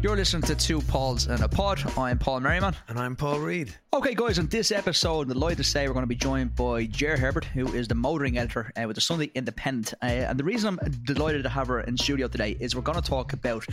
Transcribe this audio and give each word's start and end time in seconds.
You're 0.00 0.14
listening 0.14 0.42
to 0.42 0.54
Two 0.54 0.80
Pauls 0.82 1.26
and 1.26 1.42
a 1.42 1.48
Pod. 1.48 1.82
I'm 1.98 2.20
Paul 2.20 2.38
Merriman. 2.38 2.72
And 2.86 3.00
I'm 3.00 3.16
Paul 3.16 3.40
Reid. 3.40 3.74
Okay, 3.92 4.14
guys, 4.14 4.38
on 4.38 4.46
this 4.46 4.70
episode, 4.70 5.22
I'm 5.22 5.32
delighted 5.32 5.58
to 5.58 5.64
say 5.64 5.88
we're 5.88 5.92
going 5.92 6.04
to 6.04 6.06
be 6.06 6.14
joined 6.14 6.54
by 6.54 6.84
Ger 6.84 7.16
Herbert, 7.16 7.44
who 7.44 7.66
is 7.72 7.88
the 7.88 7.96
motoring 7.96 8.38
editor 8.38 8.70
uh, 8.76 8.86
with 8.86 8.94
the 8.94 9.00
Sunday 9.00 9.28
Independent. 9.34 9.94
Uh, 10.00 10.06
and 10.06 10.38
the 10.38 10.44
reason 10.44 10.78
I'm 10.80 10.90
delighted 11.02 11.42
to 11.42 11.48
have 11.48 11.66
her 11.66 11.80
in 11.80 11.96
studio 11.96 12.28
today 12.28 12.56
is 12.60 12.76
we're 12.76 12.82
going 12.82 13.02
to 13.02 13.10
talk 13.10 13.32
about 13.32 13.66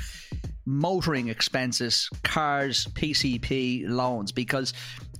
motoring 0.65 1.27
expenses, 1.27 2.09
cars, 2.23 2.87
PCP, 2.93 3.87
loans, 3.87 4.31
because 4.31 4.73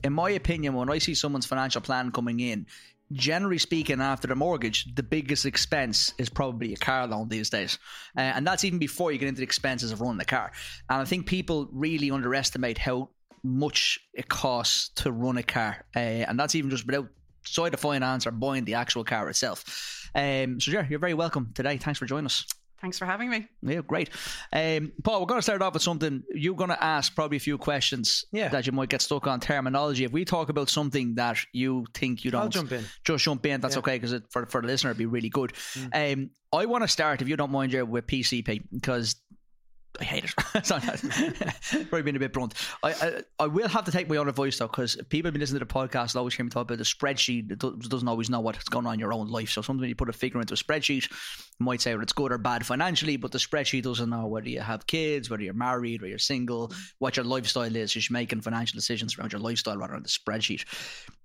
in 0.03 0.11
my 0.11 0.31
opinion, 0.31 0.73
when 0.73 0.89
I 0.89 0.97
see 0.97 1.13
someone's 1.13 1.45
financial 1.45 1.81
plan 1.81 2.11
coming 2.11 2.39
in, 2.39 2.65
generally 3.11 3.57
speaking, 3.57 4.01
after 4.01 4.27
the 4.27 4.35
mortgage, 4.35 4.93
the 4.95 5.03
biggest 5.03 5.45
expense 5.45 6.13
is 6.17 6.29
probably 6.29 6.73
a 6.73 6.77
car 6.77 7.07
loan 7.07 7.29
these 7.29 7.49
days. 7.49 7.77
Uh, 8.17 8.21
and 8.21 8.45
that's 8.45 8.63
even 8.63 8.79
before 8.79 9.11
you 9.11 9.17
get 9.17 9.27
into 9.27 9.39
the 9.39 9.43
expenses 9.43 9.91
of 9.91 10.01
running 10.01 10.17
the 10.17 10.25
car. 10.25 10.51
And 10.89 11.01
I 11.01 11.05
think 11.05 11.25
people 11.25 11.69
really 11.71 12.11
underestimate 12.11 12.77
how 12.77 13.09
much 13.43 13.99
it 14.13 14.27
costs 14.27 14.89
to 14.95 15.11
run 15.11 15.37
a 15.37 15.43
car. 15.43 15.85
Uh, 15.95 15.99
and 15.99 16.39
that's 16.39 16.55
even 16.55 16.69
just 16.69 16.85
without 16.85 17.07
side 17.45 17.73
of 17.73 17.79
finance 17.79 18.25
or 18.25 18.31
buying 18.31 18.65
the 18.65 18.73
actual 18.73 19.03
car 19.03 19.29
itself. 19.29 20.09
Um, 20.15 20.59
so, 20.59 20.71
yeah, 20.71 20.85
you're 20.89 20.99
very 20.99 21.13
welcome 21.13 21.51
today. 21.53 21.77
Thanks 21.77 21.99
for 21.99 22.05
joining 22.05 22.25
us. 22.25 22.45
Thanks 22.85 22.99
for 22.99 23.05
having 23.05 23.31
me. 23.31 23.47
Yeah, 23.63 23.81
great. 23.81 24.11
Um, 24.53 24.91
Paul, 25.03 25.19
we're 25.21 25.25
going 25.25 25.39
to 25.39 25.41
start 25.41 25.63
off 25.63 25.73
with 25.73 25.81
something. 25.81 26.21
You're 26.31 26.53
going 26.53 26.69
to 26.69 26.83
ask 26.83 27.15
probably 27.15 27.37
a 27.37 27.39
few 27.39 27.57
questions 27.57 28.25
Yeah. 28.31 28.49
that 28.49 28.67
you 28.67 28.73
might 28.73 28.89
get 28.89 29.01
stuck 29.01 29.25
on 29.25 29.39
terminology. 29.39 30.03
If 30.03 30.11
we 30.11 30.23
talk 30.23 30.49
about 30.49 30.69
something 30.69 31.15
that 31.15 31.39
you 31.51 31.87
think 31.95 32.23
you 32.23 32.29
don't, 32.29 32.41
I'll 32.43 32.49
jump 32.49 32.71
in. 32.73 32.83
Just 33.03 33.23
jump 33.25 33.43
in. 33.47 33.59
That's 33.59 33.73
Yeah. 33.73 33.79
okay 33.79 33.97
because 33.97 34.21
for 34.29 34.45
for 34.45 34.61
the 34.61 34.67
listener, 34.67 34.91
it'd 34.91 34.99
be 34.99 35.07
really 35.07 35.29
good. 35.29 35.53
Um, 35.93 36.29
I 36.53 36.67
want 36.67 36.83
to 36.83 36.87
start, 36.87 37.23
if 37.23 37.27
you 37.27 37.35
don't 37.35 37.49
mind, 37.51 37.71
Ger, 37.71 37.85
with 37.85 38.05
PCP 38.05 38.61
because. 38.71 39.15
I 39.99 40.03
hate 40.03 40.23
it. 40.25 40.65
Sorry, 40.65 40.81
Probably 41.85 42.01
being 42.01 42.15
a 42.15 42.19
bit 42.19 42.33
blunt. 42.33 42.53
I, 42.83 42.91
I 42.91 43.21
I 43.39 43.47
will 43.47 43.67
have 43.67 43.85
to 43.85 43.91
take 43.91 44.09
my 44.09 44.17
own 44.17 44.27
advice 44.27 44.57
though, 44.57 44.67
because 44.67 44.95
people 45.09 45.27
have 45.27 45.33
been 45.33 45.41
listening 45.41 45.59
to 45.59 45.65
the 45.65 45.73
podcast 45.73 46.13
and 46.13 46.17
always 46.17 46.33
hear 46.33 46.43
me 46.43 46.49
talk 46.49 46.63
about 46.63 46.77
the 46.77 46.83
spreadsheet. 46.83 47.51
It 47.51 47.59
doesn't 47.59 48.07
always 48.07 48.29
know 48.29 48.39
what's 48.39 48.69
going 48.69 48.85
on 48.85 48.95
in 48.95 48.99
your 48.99 49.13
own 49.13 49.27
life. 49.27 49.49
So 49.49 49.61
sometimes 49.61 49.89
you 49.89 49.95
put 49.95 50.09
a 50.09 50.13
figure 50.13 50.39
into 50.39 50.53
a 50.53 50.57
spreadsheet, 50.57 51.09
you 51.59 51.65
might 51.65 51.81
say 51.81 51.93
whether 51.93 52.03
it's 52.03 52.13
good 52.13 52.31
or 52.31 52.37
bad 52.37 52.65
financially, 52.65 53.17
but 53.17 53.31
the 53.31 53.37
spreadsheet 53.37 53.83
doesn't 53.83 54.09
know 54.09 54.27
whether 54.27 54.49
you 54.49 54.59
have 54.59 54.87
kids, 54.87 55.29
whether 55.29 55.43
you're 55.43 55.53
married, 55.53 56.01
whether 56.01 56.09
you're 56.09 56.19
single, 56.19 56.71
what 56.99 57.15
your 57.15 57.25
lifestyle 57.25 57.75
is. 57.75 57.95
You're 57.95 58.03
making 58.11 58.41
financial 58.41 58.75
decisions 58.75 59.17
around 59.17 59.31
your 59.31 59.41
lifestyle 59.41 59.77
rather 59.77 59.93
than 59.93 60.03
the 60.03 60.09
spreadsheet. 60.09 60.65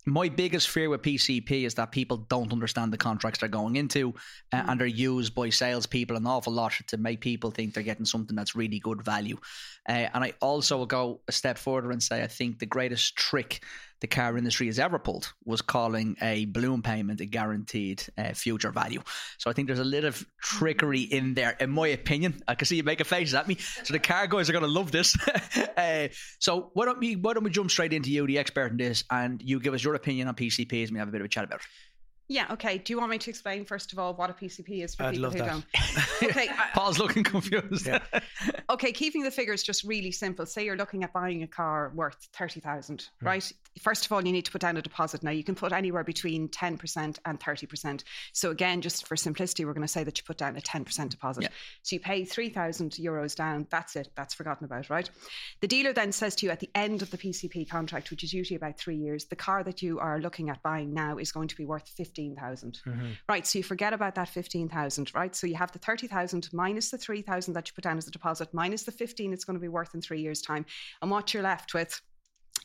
My 0.07 0.29
biggest 0.29 0.71
fear 0.71 0.89
with 0.89 1.03
PCP 1.03 1.65
is 1.65 1.75
that 1.75 1.93
people 1.93 2.17
don't 2.17 2.53
understand 2.53 2.93
the 2.93 2.97
contracts 2.97 3.41
they're 3.41 3.49
going 3.49 3.77
into, 3.77 4.15
uh, 4.53 4.65
and 4.67 4.81
they're 4.81 4.87
used 4.87 5.35
by 5.35 5.51
salespeople 5.51 6.17
an 6.17 6.27
awful 6.27 6.53
lot 6.53 6.73
to 6.89 6.97
make 6.97 7.21
people 7.21 7.51
think 7.51 7.75
they're 7.75 7.83
getting 7.83 8.07
something 8.07 8.35
that's 8.35 8.57
really 8.57 8.79
good 8.79 9.03
value. 9.03 9.37
Uh, 9.89 10.09
and 10.15 10.25
I 10.25 10.33
also 10.41 10.79
will 10.79 10.87
go 10.87 11.21
a 11.29 11.33
step 11.33 11.59
further 11.59 11.91
and 11.91 12.03
say 12.03 12.23
I 12.23 12.29
think 12.29 12.59
the 12.59 12.67
greatest 12.67 13.17
trick 13.17 13.63
the 14.01 14.07
car 14.07 14.37
industry 14.37 14.67
has 14.67 14.79
ever 14.79 14.99
pulled 14.99 15.33
was 15.45 15.63
calling 15.63 16.17
a 16.23 16.47
balloon 16.47 16.83
payment 16.83 17.21
a 17.21 17.27
guaranteed 17.27 18.03
uh, 18.19 18.33
future 18.33 18.71
value. 18.71 19.03
So 19.39 19.51
I 19.51 19.53
think 19.53 19.67
there's 19.67 19.79
a 19.79 19.85
little 19.85 20.09
of 20.09 20.27
trickery 20.43 21.03
in 21.03 21.35
there, 21.35 21.57
in 21.61 21.71
my 21.71 21.89
opinion. 21.89 22.43
I 22.49 22.55
can 22.55 22.67
see 22.67 22.77
you 22.77 22.83
making 22.83 23.07
faces 23.07 23.35
at 23.35 23.49
me. 23.49 23.57
So 23.85 23.93
the 23.93 23.99
car 23.99 24.27
guys 24.27 24.49
are 24.49 24.53
going 24.53 24.65
to 24.65 24.71
love 24.71 24.91
this. 24.93 25.17
uh, 25.77 26.09
so 26.39 26.71
why 26.75 26.87
don't 26.87 26.99
we 26.99 27.17
why 27.17 27.35
don't 27.35 27.45
we 27.45 27.51
jump 27.51 27.71
straight 27.71 27.93
into 27.93 28.11
you, 28.11 28.27
the 28.27 28.39
expert 28.39 28.73
in 28.73 28.77
this, 28.77 29.05
and 29.11 29.41
you 29.43 29.61
give 29.61 29.75
us 29.75 29.83
your 29.83 29.95
opinion 29.95 30.29
on 30.29 30.35
PCPs, 30.35 30.85
and 30.85 30.93
we 30.93 30.99
have 30.99 31.09
a 31.09 31.13
bit 31.13 31.21
of 31.21 31.27
a 31.27 31.29
chat 31.29 31.45
about 31.45 31.61
it. 31.61 31.67
Yeah, 32.31 32.47
okay. 32.53 32.79
Do 32.79 32.93
you 32.93 32.99
want 32.99 33.11
me 33.11 33.19
to 33.19 33.29
explain 33.29 33.65
first 33.65 33.93
of 33.93 33.99
all 33.99 34.15
what 34.15 34.31
a 34.31 34.33
PCP 34.33 34.85
is 34.85 34.95
for 34.95 35.03
I'd 35.03 35.15
people 35.15 35.25
love 35.25 35.33
who 35.33 35.41
that. 35.41 35.49
don't? 35.49 35.65
Okay, 36.31 36.47
uh, 36.47 36.53
Paul's 36.75 36.99
looking 36.99 37.25
confused. 37.25 37.87
Yeah. 37.87 37.99
okay. 38.71 38.93
Keeping 38.93 39.25
the 39.25 39.33
figures 39.33 39.65
just 39.65 39.83
really 39.83 40.13
simple. 40.13 40.47
Say 40.47 40.65
you're 40.65 40.77
looking 40.77 41.03
at 41.03 41.13
buying 41.13 41.43
a 41.43 41.49
car 41.49 41.91
worth 41.93 42.29
thirty 42.33 42.61
thousand, 42.61 43.09
hmm. 43.19 43.27
right? 43.27 43.53
First 43.81 44.07
of 44.07 44.13
all, 44.13 44.25
you 44.25 44.31
need 44.31 44.45
to 44.45 44.53
put 44.53 44.61
down 44.61 44.77
a 44.77 44.83
deposit. 44.83 45.25
Now 45.25 45.33
you 45.33 45.43
can 45.43 45.57
put 45.57 45.73
anywhere 45.73 46.05
between 46.05 46.49
ten 46.49 46.79
percent 46.79 47.19
and 47.25 47.41
thirty 47.41 47.67
percent. 47.67 48.05
So 48.33 48.53
again, 48.53 48.81
just 48.81 49.09
for 49.09 49.17
simplicity, 49.17 49.65
we're 49.65 49.73
going 49.73 49.83
to 49.83 49.93
say 49.93 50.05
that 50.05 50.17
you 50.17 50.23
put 50.25 50.39
down 50.39 50.57
a 50.57 50.61
ten 50.61 50.85
percent 50.85 51.11
deposit. 51.11 51.43
Yeah. 51.43 51.49
So 51.83 51.97
you 51.97 52.01
pay 52.01 52.25
three 52.25 52.51
thousand 52.51 52.93
euros 52.93 53.35
down. 53.35 53.67
That's 53.71 53.97
it. 53.97 54.09
That's 54.15 54.35
forgotten 54.35 54.67
about, 54.67 54.89
right? 54.89 55.11
The 55.63 55.69
dealer 55.69 55.93
then 55.93 56.13
says 56.13 56.37
to 56.37 56.47
you 56.47 56.53
at 56.53 56.61
the 56.61 56.71
end 56.77 57.03
of 57.03 57.11
the 57.11 57.19
PCP 57.19 57.69
contract, 57.69 58.13
which 58.13 58.23
is 58.23 58.33
usually 58.33 58.57
about 58.57 58.79
three 58.79 58.97
years, 58.97 59.25
the 59.25 59.37
car 59.37 59.65
that 59.65 59.83
you 59.83 59.99
are 59.99 60.21
looking 60.21 60.49
at 60.49 60.63
buying 60.63 60.95
now 60.95 61.19
is 61.19 61.33
going 61.33 61.49
to 61.49 61.57
be 61.57 61.65
worth 61.65 61.89
fifteen 62.21 62.37
thousand. 62.37 62.81
Mm-hmm. 62.87 63.11
Right. 63.29 63.47
So 63.47 63.59
you 63.59 63.63
forget 63.63 63.93
about 63.93 64.15
that 64.15 64.29
fifteen 64.29 64.69
thousand, 64.69 65.13
right? 65.15 65.35
So 65.35 65.47
you 65.47 65.55
have 65.57 65.73
the 65.73 65.79
thirty 65.79 66.07
thousand 66.07 66.49
minus 66.53 66.91
the 66.91 66.99
three 66.99 67.23
thousand 67.23 67.55
that 67.55 67.69
you 67.69 67.73
put 67.75 67.85
down 67.85 67.99
as 67.99 68.07
a 68.07 68.11
deposit, 68.11 68.49
minus 68.53 68.83
the 68.83 68.93
fifteen 68.93 69.33
it's 69.33 69.45
going 69.45 69.59
to 69.59 69.61
be 69.61 69.69
worth 69.69 69.95
in 69.95 70.01
three 70.01 70.21
years' 70.21 70.43
time, 70.43 70.67
and 71.03 71.11
what 71.11 71.33
you're 71.33 71.43
left 71.43 71.75
with 71.75 72.01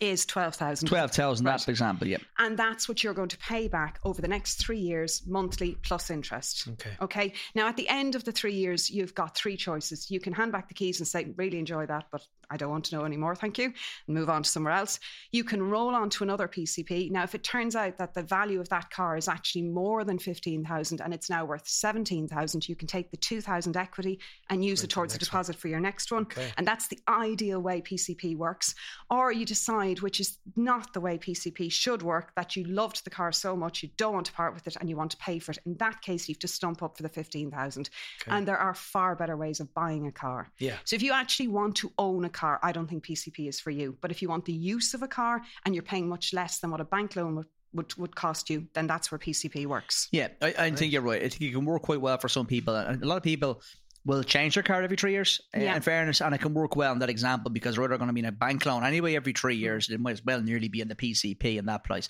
is 0.02 0.26
twelve 0.26 0.56
thousand. 0.56 0.88
Twelve 0.88 1.12
thousand. 1.12 1.46
Right. 1.46 1.60
That 1.60 1.70
example. 1.70 2.08
Yeah. 2.08 2.18
And 2.38 2.58
that's 2.58 2.88
what 2.88 3.04
you're 3.04 3.14
going 3.14 3.30
to 3.30 3.38
pay 3.38 3.68
back 3.68 4.00
over 4.04 4.22
the 4.22 4.28
next 4.28 4.56
three 4.56 4.80
years, 4.80 5.24
monthly 5.26 5.78
plus 5.84 6.10
interest. 6.10 6.68
Okay. 6.74 6.92
Okay. 7.02 7.34
Now, 7.54 7.68
at 7.68 7.78
the 7.78 7.88
end 7.88 8.16
of 8.16 8.24
the 8.24 8.32
three 8.32 8.54
years, 8.54 8.90
you've 8.90 9.16
got 9.16 9.36
three 9.36 9.58
choices. 9.58 10.10
You 10.12 10.20
can 10.20 10.34
hand 10.34 10.52
back 10.52 10.68
the 10.68 10.74
keys 10.74 11.00
and 11.00 11.08
say, 11.08 11.34
really 11.38 11.60
enjoy 11.60 11.86
that, 11.86 12.06
but 12.12 12.22
I 12.50 12.58
don't 12.58 12.70
want 12.70 12.86
to 12.86 12.96
know 12.96 13.06
anymore. 13.06 13.36
Thank 13.36 13.58
you. 13.58 13.74
And 14.08 14.16
move 14.16 14.30
on 14.30 14.44
to 14.44 14.50
somewhere 14.50 14.74
else. 14.74 15.00
You 15.32 15.44
can 15.44 15.62
roll 15.64 15.96
on 15.96 16.10
to 16.12 16.24
another 16.24 16.48
PCP. 16.48 17.12
Now, 17.12 17.24
if 17.24 17.36
it 17.36 17.44
turns 17.44 17.76
out 17.76 17.98
that 17.98 18.14
the 18.14 18.24
value 18.24 18.60
of 18.60 18.70
that 18.70 18.90
car 18.92 19.18
is 19.18 19.28
actually 19.28 19.64
more 19.64 20.04
than 20.04 20.20
15,000 20.20 21.02
and 21.02 21.14
it's 21.14 21.30
now 21.30 21.46
worth 21.46 21.68
17,000, 21.68 22.70
you 22.70 22.76
can 22.76 22.88
take 22.88 23.12
the 23.12 23.18
2,000 23.18 23.78
equity 23.78 24.20
and 24.50 24.64
use 24.64 24.84
it 24.84 24.90
towards 24.90 25.14
a 25.14 25.18
next 25.18 25.32
one. 25.32 25.40
deposit 25.40 25.56
for 25.56 25.68
your 25.68 25.80
next 25.80 26.12
one. 26.12 26.24
Okay. 26.24 26.52
And 26.58 26.68
that's 26.68 26.88
the 26.88 27.00
ideal 27.08 27.62
way 27.62 27.82
PCP 27.82 28.36
works. 28.38 28.76
Or 29.10 29.32
you 29.32 29.46
decide, 29.46 29.85
which 29.94 30.20
is 30.20 30.38
not 30.56 30.94
the 30.94 31.02
way 31.02 31.18
PCP 31.18 31.72
should 31.72 32.02
work, 32.02 32.34
that 32.36 32.56
you 32.56 32.64
loved 32.66 33.04
the 33.04 33.10
car 33.10 33.32
so 33.32 33.56
much 33.56 33.84
you 33.84 33.90
don't 33.98 34.14
want 34.14 34.26
to 34.28 34.34
part 34.34 34.54
with 34.54 34.68
it 34.68 34.76
and 34.80 34.90
you 34.90 34.96
want 34.96 35.12
to 35.12 35.18
pay 35.18 35.40
for 35.40 35.52
it. 35.52 35.60
In 35.66 35.76
that 35.78 36.02
case, 36.02 36.28
you 36.28 36.34
have 36.34 36.40
to 36.40 36.48
stump 36.48 36.84
up 36.84 36.98
for 36.98 37.04
the 37.04 37.10
15,000. 37.10 37.90
Okay. 38.22 38.36
And 38.36 38.48
there 38.48 38.58
are 38.58 38.74
far 38.74 39.16
better 39.16 39.38
ways 39.38 39.60
of 39.60 39.74
buying 39.74 40.08
a 40.08 40.12
car. 40.12 40.50
Yeah. 40.60 40.76
So 40.84 40.96
if 40.96 41.04
you 41.04 41.14
actually 41.14 41.48
want 41.48 41.76
to 41.78 41.92
own 41.98 42.26
a 42.26 42.30
car, 42.30 42.60
I 42.64 42.72
don't 42.72 42.88
think 42.88 43.06
PCP 43.06 43.48
is 43.48 43.60
for 43.60 43.72
you. 43.72 43.98
But 44.02 44.12
if 44.12 44.22
you 44.22 44.30
want 44.30 44.46
the 44.46 44.54
use 44.54 44.94
of 44.94 45.04
a 45.04 45.08
car 45.08 45.42
and 45.66 45.76
you're 45.76 45.84
paying 45.84 46.08
much 46.08 46.34
less 46.34 46.60
than 46.60 46.72
what 46.72 46.82
a 46.82 46.86
bank 46.86 47.16
loan 47.16 47.36
would, 47.36 47.48
would, 47.74 47.96
would 47.98 48.16
cost 48.16 48.50
you, 48.50 48.68
then 48.74 48.88
that's 48.88 49.12
where 49.12 49.20
PCP 49.20 49.66
works. 49.66 50.08
Yeah, 50.12 50.30
I, 50.42 50.56
I 50.58 50.72
think 50.72 50.94
you're 50.94 51.02
right. 51.02 51.22
I 51.22 51.30
think 51.30 51.42
it 51.42 51.54
can 51.54 51.66
work 51.66 51.84
quite 51.84 52.02
well 52.02 52.18
for 52.18 52.30
some 52.30 52.46
people. 52.46 52.76
And 52.76 53.04
a 53.04 53.06
lot 53.06 53.18
of 53.18 53.24
people 53.24 53.62
will 54.06 54.24
change 54.24 54.54
their 54.54 54.64
car 54.64 54.84
every 54.84 54.96
three 54.98 55.12
years, 55.14 55.42
uh, 55.56 55.60
Yeah. 55.60 55.76
in 55.76 55.82
fairness, 55.82 56.22
and 56.22 56.34
it 56.36 56.38
can 56.40 56.54
work 56.54 56.76
well 56.76 56.94
in 56.94 57.00
that 57.00 57.10
example 57.10 57.50
because 57.52 57.76
they're 57.76 57.84
either 57.86 57.98
going 57.98 58.08
to 58.08 58.14
be 58.14 58.20
in 58.20 58.26
a 58.28 58.32
bank 58.32 58.66
loan 58.66 58.84
anyway 58.84 59.16
every 59.16 59.34
three 59.34 59.56
years. 59.56 59.90
It 59.90 60.00
might 60.00 60.12
as 60.12 60.24
well 60.24 60.42
nearly 60.42 60.68
be 60.70 60.80
in 60.82 60.88
the 60.88 60.96
PCP 60.96 61.58
in 61.58 61.66
that 61.66 61.84
place. 61.84 62.08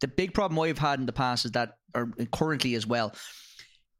The 0.00 0.08
big 0.08 0.34
problem 0.34 0.58
I've 0.60 0.78
had 0.78 1.00
in 1.00 1.06
the 1.06 1.12
past 1.12 1.44
is 1.44 1.50
that, 1.52 1.74
or 1.94 2.12
currently 2.32 2.74
as 2.76 2.86
well, 2.86 3.14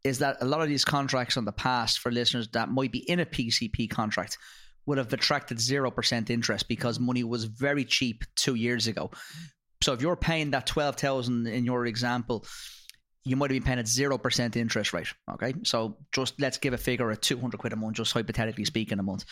is 0.04 0.19
that 0.19 0.36
a 0.41 0.44
lot 0.44 0.60
of 0.62 0.69
these 0.69 0.84
contracts 0.84 1.36
in 1.36 1.44
the 1.44 1.52
past 1.52 1.98
for 1.98 2.10
listeners 2.12 2.48
that 2.52 2.69
might 2.70 2.92
be 2.92 2.98
in 3.10 3.20
a 3.20 3.26
PCP 3.26 3.88
contract 3.91 4.38
would 4.86 4.98
have 4.98 5.12
attracted 5.12 5.58
0% 5.58 6.28
interest 6.31 6.69
because 6.69 6.98
money 6.98 7.22
was 7.22 7.44
very 7.44 7.84
cheap 7.84 8.25
two 8.36 8.54
years 8.56 8.86
ago. 8.88 9.10
So 9.81 9.92
if 9.92 10.00
you're 10.00 10.16
paying 10.16 10.50
that 10.52 10.66
12,000 10.66 11.47
in 11.47 11.64
your 11.64 11.86
example, 11.86 12.44
you 13.25 13.37
might 13.37 13.50
have 13.50 13.56
been 13.56 13.62
paying 13.62 13.78
at 13.78 13.87
0% 13.87 14.56
interest 14.56 14.93
rate. 14.93 15.09
Okay. 15.33 15.55
So 15.65 15.97
just 16.12 16.41
let's 16.41 16.59
give 16.59 16.72
a 16.72 16.78
figure 16.78 17.10
at 17.10 17.22
200 17.22 17.59
quid 17.59 17.72
a 17.72 17.77
month, 17.77 17.97
just 17.97 18.12
hypothetically 18.12 18.65
speaking, 18.65 18.99
a 18.99 19.03
month. 19.03 19.25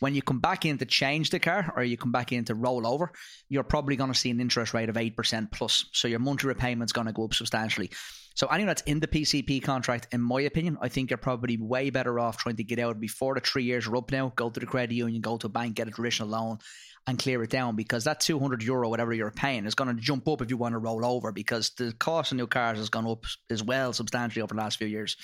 When 0.00 0.14
you 0.14 0.22
come 0.22 0.40
back 0.40 0.66
in 0.66 0.76
to 0.78 0.84
change 0.84 1.30
the 1.30 1.38
car 1.38 1.72
or 1.76 1.84
you 1.84 1.96
come 1.96 2.12
back 2.12 2.32
in 2.32 2.44
to 2.46 2.54
roll 2.54 2.86
over, 2.86 3.12
you're 3.48 3.62
probably 3.62 3.96
going 3.96 4.12
to 4.12 4.18
see 4.18 4.30
an 4.30 4.40
interest 4.40 4.74
rate 4.74 4.88
of 4.88 4.96
8% 4.96 5.52
plus. 5.52 5.86
So 5.92 6.08
your 6.08 6.18
monthly 6.18 6.48
repayment's 6.48 6.92
going 6.92 7.06
to 7.06 7.12
go 7.12 7.24
up 7.24 7.34
substantially. 7.34 7.90
So 8.34 8.48
anyone 8.48 8.66
that's 8.66 8.82
in 8.82 8.98
the 8.98 9.06
PCP 9.06 9.62
contract, 9.62 10.08
in 10.12 10.20
my 10.20 10.40
opinion, 10.40 10.76
I 10.80 10.88
think 10.88 11.10
you're 11.10 11.18
probably 11.18 11.56
way 11.56 11.90
better 11.90 12.18
off 12.18 12.36
trying 12.36 12.56
to 12.56 12.64
get 12.64 12.80
out 12.80 12.98
before 12.98 13.36
the 13.36 13.40
three 13.40 13.62
years 13.62 13.86
are 13.86 13.96
up 13.96 14.10
now. 14.10 14.32
Go 14.34 14.50
to 14.50 14.58
the 14.58 14.66
credit 14.66 14.94
union, 14.94 15.20
go 15.20 15.36
to 15.36 15.46
a 15.46 15.50
bank, 15.50 15.76
get 15.76 15.86
a 15.86 15.92
traditional 15.92 16.28
loan, 16.28 16.58
and 17.06 17.18
clear 17.18 17.42
it 17.42 17.50
down 17.50 17.76
because 17.76 18.04
that 18.04 18.20
200 18.20 18.62
euro, 18.62 18.88
whatever 18.88 19.12
you're 19.12 19.30
paying, 19.30 19.66
is 19.66 19.74
going 19.74 19.94
to 19.94 20.00
jump 20.00 20.26
up 20.26 20.40
if 20.40 20.48
you 20.50 20.56
want 20.56 20.72
to 20.72 20.78
roll 20.78 21.04
over 21.04 21.32
because 21.32 21.70
the 21.76 21.92
cost 21.92 22.32
of 22.32 22.38
new 22.38 22.46
cars 22.46 22.78
has 22.78 22.88
gone 22.88 23.06
up 23.06 23.24
as 23.50 23.62
well 23.62 23.92
substantially 23.92 24.42
over 24.42 24.54
the 24.54 24.60
last 24.60 24.78
few 24.78 24.86
years. 24.86 25.16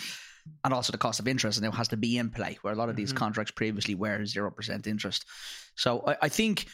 And 0.64 0.74
also 0.74 0.92
the 0.92 0.98
cost 0.98 1.20
of 1.20 1.28
interest 1.28 1.60
now 1.60 1.70
has 1.70 1.88
to 1.88 1.96
be 1.96 2.18
in 2.18 2.30
play, 2.30 2.58
where 2.62 2.72
a 2.72 2.76
lot 2.76 2.88
of 2.88 2.96
these 2.96 3.12
Mhm. 3.12 3.16
contracts 3.16 3.52
previously 3.52 3.94
were 3.94 4.24
0% 4.24 4.86
interest. 4.86 5.24
So 5.74 6.02
I, 6.06 6.16
I 6.22 6.28
think 6.28 6.66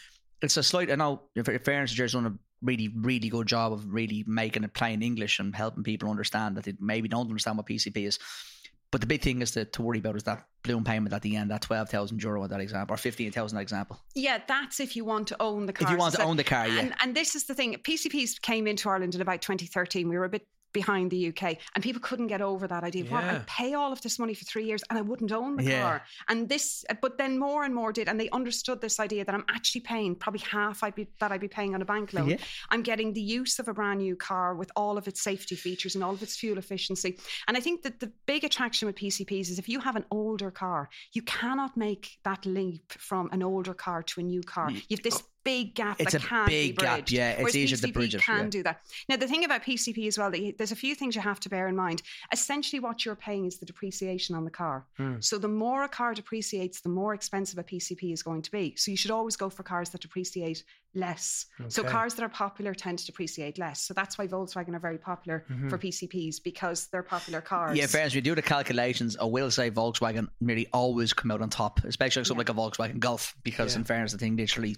it's 0.42 0.56
a 0.56 0.62
slight, 0.62 0.90
I 0.90 0.96
know, 0.96 1.22
in 1.34 1.44
fairness, 1.44 1.92
Jerry's 1.92 2.12
done 2.12 2.26
a 2.26 2.38
really, 2.62 2.88
really 2.88 3.28
good 3.28 3.46
job 3.46 3.72
of 3.72 3.86
really 3.92 4.24
making 4.26 4.64
it 4.64 4.74
plain 4.74 5.02
English 5.02 5.38
and 5.38 5.54
helping 5.54 5.84
people 5.84 6.10
understand 6.10 6.56
that 6.56 6.64
they 6.64 6.74
maybe 6.80 7.08
don't 7.08 7.28
understand 7.28 7.56
what 7.56 7.66
PCP 7.66 8.06
is. 8.06 8.18
But 8.90 9.00
the 9.00 9.06
big 9.06 9.22
thing 9.22 9.42
is 9.42 9.50
to, 9.52 9.64
to 9.64 9.82
worry 9.82 9.98
about 9.98 10.16
is 10.16 10.22
that 10.24 10.46
balloon 10.62 10.84
payment 10.84 11.12
at 11.14 11.22
the 11.22 11.36
end, 11.36 11.50
that 11.50 11.62
12,000 11.62 12.22
euro 12.22 12.44
at 12.44 12.50
that 12.50 12.60
example, 12.60 12.94
or 12.94 12.96
15,000 12.96 13.58
example. 13.58 14.00
Yeah, 14.14 14.38
that's 14.46 14.80
if 14.80 14.96
you 14.96 15.04
want 15.04 15.28
to 15.28 15.36
own 15.40 15.66
the 15.66 15.72
car. 15.72 15.86
If 15.88 15.92
you 15.92 15.98
want 15.98 16.14
to 16.14 16.20
So- 16.20 16.26
own 16.26 16.36
the 16.36 16.44
car, 16.44 16.68
yeah. 16.68 16.80
And, 16.80 16.94
and 17.02 17.14
this 17.14 17.34
is 17.34 17.44
the 17.44 17.54
thing. 17.54 17.74
PCPs 17.74 18.40
came 18.40 18.66
into 18.66 18.88
Ireland 18.88 19.14
in 19.14 19.20
about 19.20 19.42
2013. 19.42 20.08
We 20.08 20.16
were 20.16 20.24
a 20.24 20.28
bit 20.28 20.46
behind 20.80 21.10
the 21.10 21.22
UK, 21.30 21.42
and 21.74 21.80
people 21.88 22.00
couldn't 22.08 22.30
get 22.34 22.42
over 22.50 22.64
that 22.74 22.84
idea. 22.90 23.04
What 23.04 23.24
Yeah. 23.24 23.36
I'd 23.36 23.46
pay 23.46 23.70
all 23.74 23.92
of 23.96 24.00
this 24.02 24.18
money 24.22 24.34
for 24.34 24.44
three 24.44 24.66
years, 24.70 24.82
and 24.88 24.98
I 25.00 25.02
wouldn't 25.10 25.32
own 25.32 25.56
the 25.56 25.64
Yeah. 25.64 25.82
car. 25.86 25.96
And 26.28 26.38
this, 26.52 26.84
but 27.04 27.12
then 27.18 27.32
more 27.38 27.64
and 27.66 27.74
more 27.80 27.92
did, 27.98 28.08
and 28.08 28.16
they 28.22 28.30
understood 28.40 28.78
this 28.80 28.96
idea 29.06 29.24
that 29.26 29.34
I'm 29.34 29.46
actually 29.56 29.82
paying 29.92 30.14
probably 30.14 30.40
half 30.56 30.76
I'd 30.84 30.94
be 31.00 31.06
that 31.20 31.30
I'd 31.32 31.40
be 31.48 31.52
paying 31.58 31.74
on 31.74 31.80
a 31.86 31.88
bank 31.94 32.12
loan. 32.12 32.28
Yeah. 32.30 32.36
I'm 32.72 32.82
getting 32.82 33.08
the 33.12 33.26
use 33.40 33.58
of 33.58 33.68
a 33.68 33.74
brand 33.78 34.00
new 34.06 34.16
car 34.16 34.54
with 34.54 34.70
all 34.80 34.94
of 34.98 35.04
its 35.08 35.20
safety 35.30 35.56
features 35.56 35.94
and 35.94 36.04
all 36.04 36.14
of 36.18 36.22
its 36.22 36.36
fuel 36.36 36.58
efficiency. 36.58 37.10
And 37.46 37.56
I 37.56 37.60
think 37.60 37.82
that 37.84 38.00
the 38.00 38.12
big 38.26 38.44
attraction 38.44 38.86
with 38.86 38.96
PCPs 38.96 39.48
is 39.52 39.58
if 39.58 39.68
you 39.68 39.80
have 39.80 39.96
an 39.96 40.04
older 40.10 40.50
car, 40.50 40.88
you 41.12 41.22
cannot 41.22 41.76
make 41.76 42.18
that 42.24 42.44
leap 42.44 42.92
from 43.10 43.28
an 43.32 43.42
older 43.42 43.74
car 43.74 44.02
to 44.10 44.20
a 44.20 44.22
new 44.22 44.42
car. 44.42 44.68
Mm. 44.70 44.84
You've 44.88 45.02
this 45.02 45.22
oh. 45.22 45.26
Big 45.46 45.74
gap 45.74 46.00
It's 46.00 46.14
a 46.14 46.44
big 46.46 46.76
gap, 46.76 47.08
yeah. 47.08 47.30
It's 47.30 47.38
Whereas 47.38 47.56
easier 47.56 47.78
to 47.78 47.92
bridge 47.92 48.14
it, 48.16 48.20
can 48.20 48.44
yeah. 48.44 48.50
do 48.50 48.62
that. 48.64 48.80
Now 49.08 49.16
the 49.16 49.28
thing 49.28 49.44
about 49.44 49.62
PCP 49.62 50.08
as 50.08 50.18
well, 50.18 50.32
there's 50.58 50.72
a 50.72 50.76
few 50.84 50.94
things 50.96 51.14
you 51.14 51.22
have 51.22 51.40
to 51.40 51.48
bear 51.48 51.68
in 51.68 51.76
mind. 51.76 52.02
Essentially, 52.32 52.80
what 52.80 53.04
you're 53.04 53.14
paying 53.14 53.46
is 53.46 53.58
the 53.58 53.66
depreciation 53.66 54.34
on 54.34 54.44
the 54.44 54.50
car. 54.50 54.84
Hmm. 54.96 55.16
So 55.20 55.38
the 55.38 55.48
more 55.48 55.84
a 55.84 55.88
car 55.88 56.14
depreciates, 56.14 56.80
the 56.80 56.88
more 56.88 57.14
expensive 57.14 57.58
a 57.58 57.62
PCP 57.62 58.12
is 58.12 58.22
going 58.24 58.42
to 58.42 58.50
be. 58.50 58.74
So 58.76 58.90
you 58.90 58.96
should 58.96 59.12
always 59.12 59.36
go 59.36 59.48
for 59.48 59.62
cars 59.62 59.90
that 59.90 60.00
depreciate 60.00 60.64
less. 60.96 61.46
So 61.68 61.84
cars 61.84 62.14
that 62.14 62.22
are 62.24 62.28
popular 62.28 62.74
tend 62.74 62.98
to 63.00 63.06
depreciate 63.06 63.58
less. 63.58 63.82
So 63.82 63.94
that's 63.94 64.16
why 64.18 64.26
Volkswagen 64.26 64.74
are 64.74 64.78
very 64.78 64.98
popular 64.98 65.44
Mm-hmm. 65.50 65.68
for 65.68 65.78
PCPs 65.78 66.42
because 66.42 66.86
they're 66.88 67.02
popular 67.02 67.40
cars. 67.40 67.76
Yeah, 67.78 67.86
fairness, 67.86 68.14
we 68.14 68.20
do 68.20 68.34
the 68.34 68.42
calculations. 68.42 69.16
I 69.20 69.24
will 69.24 69.50
say 69.50 69.70
Volkswagen 69.70 70.28
nearly 70.40 70.66
always 70.72 71.12
come 71.12 71.30
out 71.30 71.40
on 71.42 71.50
top, 71.50 71.84
especially 71.84 72.24
something 72.24 72.46
Yeah. 72.46 72.52
like 72.54 72.76
a 72.76 72.92
Volkswagen 72.94 72.98
Golf, 72.98 73.34
because 73.44 73.74
Yeah. 73.74 73.80
in 73.80 73.84
fairness, 73.84 74.12
the 74.12 74.18
thing 74.18 74.36
literally 74.36 74.76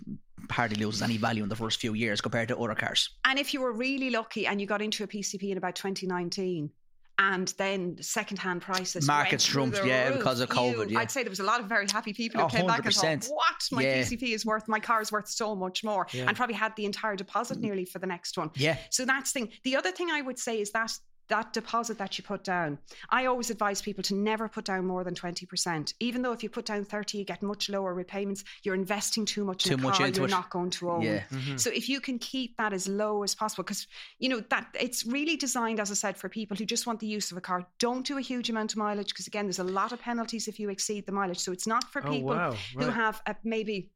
hardly 0.50 0.84
loses 0.84 1.02
any 1.02 1.16
value 1.16 1.42
in 1.42 1.48
the 1.48 1.56
first 1.56 1.80
few 1.80 1.94
years 1.94 2.20
compared 2.20 2.48
to 2.48 2.58
other 2.58 2.74
cars. 2.74 3.10
And 3.24 3.38
if 3.38 3.54
you 3.54 3.60
were 3.60 3.72
really 3.72 4.10
lucky 4.10 4.46
and 4.46 4.60
you 4.60 4.66
got 4.66 4.82
into 4.82 5.04
a 5.04 5.06
PCP 5.06 5.50
in 5.50 5.58
about 5.58 5.74
2019, 5.76 6.70
and 7.18 7.52
then 7.58 7.96
second-hand 8.00 8.62
prices 8.62 9.06
Market 9.06 9.32
went 9.32 9.42
through 9.42 9.52
slumped, 9.62 9.82
the 9.82 9.88
yeah, 9.88 10.08
roof, 10.08 10.18
because 10.18 10.40
of 10.40 10.48
COVID, 10.48 10.88
you- 10.88 10.94
yeah. 10.94 11.00
I'd 11.00 11.10
say 11.10 11.22
there 11.22 11.30
was 11.30 11.40
a 11.40 11.44
lot 11.44 11.60
of 11.60 11.66
very 11.66 11.86
happy 11.90 12.12
people 12.12 12.40
who 12.40 12.46
oh, 12.46 12.48
came 12.48 12.66
back 12.66 12.84
and 12.84 12.94
thought, 12.94 13.24
"What? 13.24 13.68
My 13.72 13.82
Yeah. 13.82 14.02
PCP 14.02 14.34
is 14.34 14.46
worth. 14.46 14.68
My 14.68 14.78
car's 14.78 15.10
worth 15.10 15.28
so 15.28 15.56
much 15.56 15.82
more," 15.82 16.06
Yeah. 16.12 16.26
and 16.28 16.36
probably 16.36 16.54
had 16.54 16.76
the 16.76 16.84
entire 16.84 17.16
deposit 17.16 17.58
mm. 17.58 17.62
nearly 17.62 17.84
for 17.84 17.98
the 17.98 18.06
next 18.06 18.38
one. 18.38 18.50
Yeah. 18.54 18.76
So 18.90 19.04
that's 19.04 19.32
the 19.32 19.40
thing. 19.40 19.52
The 19.64 19.76
other 19.76 19.90
thing 19.90 20.10
I 20.10 20.20
would 20.22 20.38
say 20.38 20.60
is 20.60 20.70
that 20.72 20.92
that 21.28 21.52
deposit 21.52 21.98
that 21.98 22.18
you 22.18 22.24
put 22.24 22.44
down. 22.44 22.78
I 23.10 23.26
always 23.26 23.50
advise 23.50 23.80
people 23.80 24.02
to 24.04 24.14
never 24.14 24.48
put 24.48 24.64
down 24.64 24.86
more 24.86 25.04
than 25.04 25.14
20%. 25.14 25.94
Even 26.00 26.22
though 26.22 26.32
if 26.32 26.42
you 26.42 26.50
put 26.50 26.66
down 26.66 26.84
30, 26.84 27.18
you 27.18 27.24
get 27.24 27.42
much 27.42 27.68
lower 27.68 27.94
repayments, 27.94 28.44
you're 28.62 28.74
investing 28.74 29.24
too 29.24 29.44
much 29.44 29.66
in 29.66 29.74
a 29.74 29.76
much 29.76 29.98
car 29.98 30.08
you're 30.08 30.24
it. 30.24 30.30
not 30.30 30.50
going 30.50 30.70
to 30.70 30.90
own. 30.90 31.02
Yeah. 31.02 31.22
Mm-hmm. 31.30 31.56
So 31.56 31.70
if 31.70 31.88
you 31.88 32.00
can 32.00 32.18
keep 32.18 32.56
that 32.56 32.72
as 32.72 32.88
low 32.88 33.22
as 33.22 33.34
possible, 33.34 33.64
because 33.64 33.86
you 34.18 34.28
know 34.28 34.40
that 34.50 34.66
it's 34.78 35.06
really 35.06 35.36
designed, 35.36 35.80
as 35.80 35.90
I 35.90 35.94
said, 35.94 36.16
for 36.16 36.28
people 36.28 36.56
who 36.56 36.64
just 36.64 36.86
want 36.86 37.00
the 37.00 37.06
use 37.06 37.30
of 37.30 37.36
a 37.36 37.40
car. 37.40 37.66
Don't 37.78 38.06
do 38.06 38.18
a 38.18 38.20
huge 38.22 38.50
amount 38.50 38.72
of 38.72 38.78
mileage 38.78 39.08
because 39.08 39.26
again, 39.26 39.46
there's 39.46 39.58
a 39.58 39.64
lot 39.64 39.92
of 39.92 40.00
penalties 40.00 40.48
if 40.48 40.58
you 40.58 40.70
exceed 40.70 41.06
the 41.06 41.12
mileage. 41.12 41.38
So 41.38 41.52
it's 41.52 41.66
not 41.66 41.84
for 41.92 42.02
Oh, 42.06 42.10
people 42.10 42.28
wow. 42.28 42.54
who 42.76 42.88
have 42.88 43.20
a, 43.26 43.36
maybe 43.44 43.90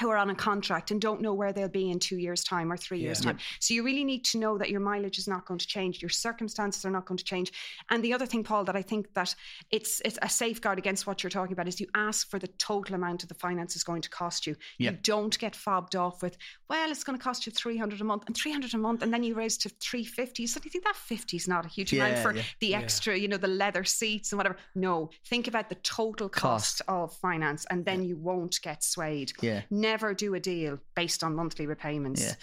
who 0.00 0.10
are 0.10 0.16
on 0.16 0.30
a 0.30 0.34
contract 0.34 0.90
and 0.90 1.00
don't 1.00 1.20
know 1.20 1.32
where 1.32 1.52
they'll 1.52 1.68
be 1.68 1.90
in 1.90 1.98
two 1.98 2.18
years' 2.18 2.44
time 2.44 2.70
or 2.70 2.76
three 2.76 2.98
years' 2.98 3.20
time. 3.20 3.38
So 3.60 3.72
you 3.74 3.82
really 3.82 4.04
need 4.04 4.24
to 4.26 4.38
know 4.38 4.58
that 4.58 4.70
your 4.70 4.80
mileage 4.80 5.18
is 5.18 5.26
not 5.26 5.46
going 5.46 5.58
to 5.58 5.66
change, 5.66 6.02
your 6.02 6.10
circumstances 6.10 6.84
are 6.84 6.90
not 6.90 7.06
going 7.06 7.18
to 7.18 7.24
change. 7.24 7.52
And 7.90 8.02
the 8.04 8.12
other 8.12 8.26
thing, 8.26 8.44
Paul, 8.44 8.64
that 8.64 8.76
I 8.76 8.82
think 8.82 9.14
that 9.14 9.34
it's 9.70 10.02
it's 10.04 10.18
a 10.22 10.28
safeguard 10.28 10.78
against 10.78 11.06
what 11.06 11.22
you're 11.22 11.30
talking 11.30 11.52
about 11.52 11.68
is 11.68 11.80
you 11.80 11.86
ask 11.94 12.28
for 12.28 12.38
the 12.38 12.48
total 12.58 12.94
amount 12.94 13.22
of 13.22 13.28
the 13.28 13.34
finance 13.34 13.76
is 13.76 13.84
going 13.84 14.02
to 14.02 14.10
cost 14.10 14.46
you. 14.46 14.56
Yeah. 14.78 14.90
You 14.90 14.98
don't 15.02 15.38
get 15.38 15.56
fobbed 15.56 15.96
off 15.96 16.22
with, 16.22 16.36
well, 16.68 16.90
it's 16.90 17.04
going 17.04 17.18
to 17.18 17.22
cost 17.24 17.46
you 17.46 17.52
three 17.52 17.76
hundred 17.78 18.00
a 18.00 18.04
month 18.04 18.24
and 18.26 18.36
three 18.36 18.52
hundred 18.52 18.74
a 18.74 18.78
month, 18.78 19.02
and 19.02 19.12
then 19.12 19.22
you 19.22 19.34
raise 19.34 19.56
to 19.58 19.68
three 19.80 20.04
fifty. 20.04 20.46
So 20.46 20.60
you 20.62 20.70
think 20.70 20.84
that 20.84 20.96
fifty 20.96 21.36
is 21.36 21.48
not 21.48 21.64
a 21.64 21.68
huge 21.68 21.92
amount 21.92 22.18
for 22.18 22.34
yeah. 22.34 22.42
the 22.60 22.66
Yeah. 22.68 22.80
extra, 22.80 23.16
you 23.16 23.28
know, 23.28 23.36
the 23.38 23.48
leather 23.48 23.84
seats 23.84 24.32
and 24.32 24.36
whatever. 24.38 24.56
No, 24.74 25.10
think 25.24 25.48
about 25.48 25.68
the 25.68 25.76
total 25.76 26.28
Cost. 26.28 26.78
cost 26.78 26.82
of 26.88 27.12
finance, 27.14 27.66
and 27.70 27.84
then 27.84 28.02
you 28.04 28.16
won't 28.16 28.60
get 28.62 28.82
swayed. 28.82 29.32
Yeah. 29.40 29.62
Never 29.86 30.14
do 30.14 30.34
a 30.34 30.40
deal 30.40 30.80
based 30.96 31.22
on 31.22 31.36
monthly 31.36 31.66
repayments. 31.66 32.22
Yeah. 32.22 32.34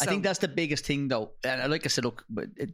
I 0.00 0.04
think 0.06 0.22
that's 0.22 0.38
the 0.38 0.48
biggest 0.48 0.84
thing, 0.84 1.08
though. 1.08 1.32
And 1.42 1.70
like 1.70 1.84
I 1.84 1.88
said, 1.88 2.04
look, 2.04 2.24
it, 2.56 2.70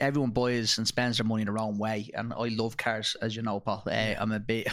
everyone 0.00 0.30
buys 0.30 0.78
and 0.78 0.86
spends 0.86 1.18
their 1.18 1.24
money 1.24 1.42
in 1.42 1.46
their 1.46 1.58
own 1.58 1.76
way. 1.78 2.08
And 2.14 2.32
I 2.32 2.48
love 2.48 2.76
cars, 2.76 3.16
as 3.20 3.34
you 3.34 3.42
know, 3.42 3.58
Paul. 3.58 3.82
Uh, 3.86 4.14
I'm 4.18 4.30
a 4.30 4.38
bit 4.38 4.68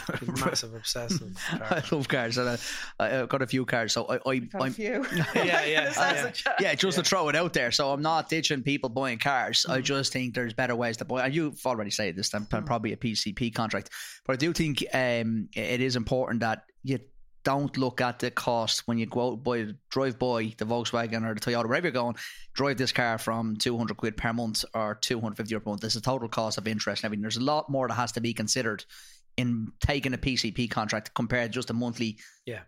massive 0.45 0.75
obsessive. 0.75 1.36
I 1.51 1.81
love 1.92 2.07
cars, 2.07 2.38
and 2.38 2.59
I, 3.00 3.21
I've 3.21 3.30
got 3.30 3.42
a 3.42 3.48
few 3.48 3.65
cars. 3.65 3.94
So 3.94 4.06
I, 4.07 4.30
I 4.30 4.38
Got 4.38 4.62
a 4.62 4.65
I'm, 4.65 4.74
few. 4.74 5.06
Yeah, 5.36 5.65
yeah, 5.65 5.86
This 5.86 5.98
yeah. 5.98 6.13
has 6.13 6.44
a 6.45 6.53
yeah, 6.59 6.75
just 6.75 6.98
to 6.98 7.03
throw 7.03 7.30
it 7.30 7.36
out 7.36 7.53
there. 7.53 7.71
So 7.71 7.92
I'm 7.92 8.01
not 8.01 8.30
ditching 8.30 8.62
people 8.63 8.89
buying 8.89 9.18
cars. 9.18 9.65
I 9.68 9.81
just 9.81 10.13
think 10.13 10.36
there's 10.36 10.53
better 10.53 10.75
ways 10.75 10.98
to 10.98 11.06
buy. 11.06 11.25
And 11.25 11.33
you've 11.33 11.65
already 11.65 11.92
said 11.92 12.15
this, 12.15 12.33
I'm 12.33 12.45
probably 12.45 12.94
a 12.94 12.98
PCP 12.98 13.53
contract, 13.53 13.89
but 14.25 14.33
I 14.33 14.36
do 14.38 14.53
think 14.53 14.83
um, 14.94 15.50
it 15.56 15.81
is 15.81 15.95
important 15.95 16.42
that 16.42 16.63
you 16.83 17.00
don't 17.43 17.75
look 17.77 18.01
at 18.01 18.19
the 18.19 18.31
cost 18.31 18.88
when 18.88 18.97
you 18.97 19.05
go 19.05 19.31
out 19.31 19.43
by 19.43 19.67
drive 19.89 20.19
by 20.19 20.53
the 20.57 20.65
Volkswagen 20.65 21.25
or 21.27 21.33
the 21.33 21.39
Toyota, 21.39 21.65
wherever 21.67 21.88
you're 21.88 21.91
going. 21.91 22.15
Drive 22.53 22.77
this 22.77 22.91
car 22.91 23.17
from 23.17 23.55
200 23.55 23.97
quid 23.97 24.17
per 24.17 24.31
month 24.33 24.63
or 24.73 24.95
250 24.95 25.51
euro 25.51 25.61
per 25.63 25.69
month. 25.71 25.81
There's 25.81 25.95
a 25.95 26.01
total 26.01 26.29
cost 26.29 26.57
of 26.57 26.67
interest 26.67 27.01
and 27.03 27.07
everything. 27.07 27.21
There's 27.21 27.38
a 27.38 27.41
lot 27.43 27.69
more 27.69 27.88
that 27.88 27.95
has 27.95 28.11
to 28.13 28.21
be 28.21 28.33
considered 28.33 28.85
in 29.38 29.71
taking 29.79 30.13
a 30.13 30.17
PCP 30.17 30.69
contract 30.69 31.13
compared 31.13 31.51
to 31.51 31.55
just 31.55 31.69
a 31.69 31.73
monthly 31.73 32.17
Yeah. 32.45 32.61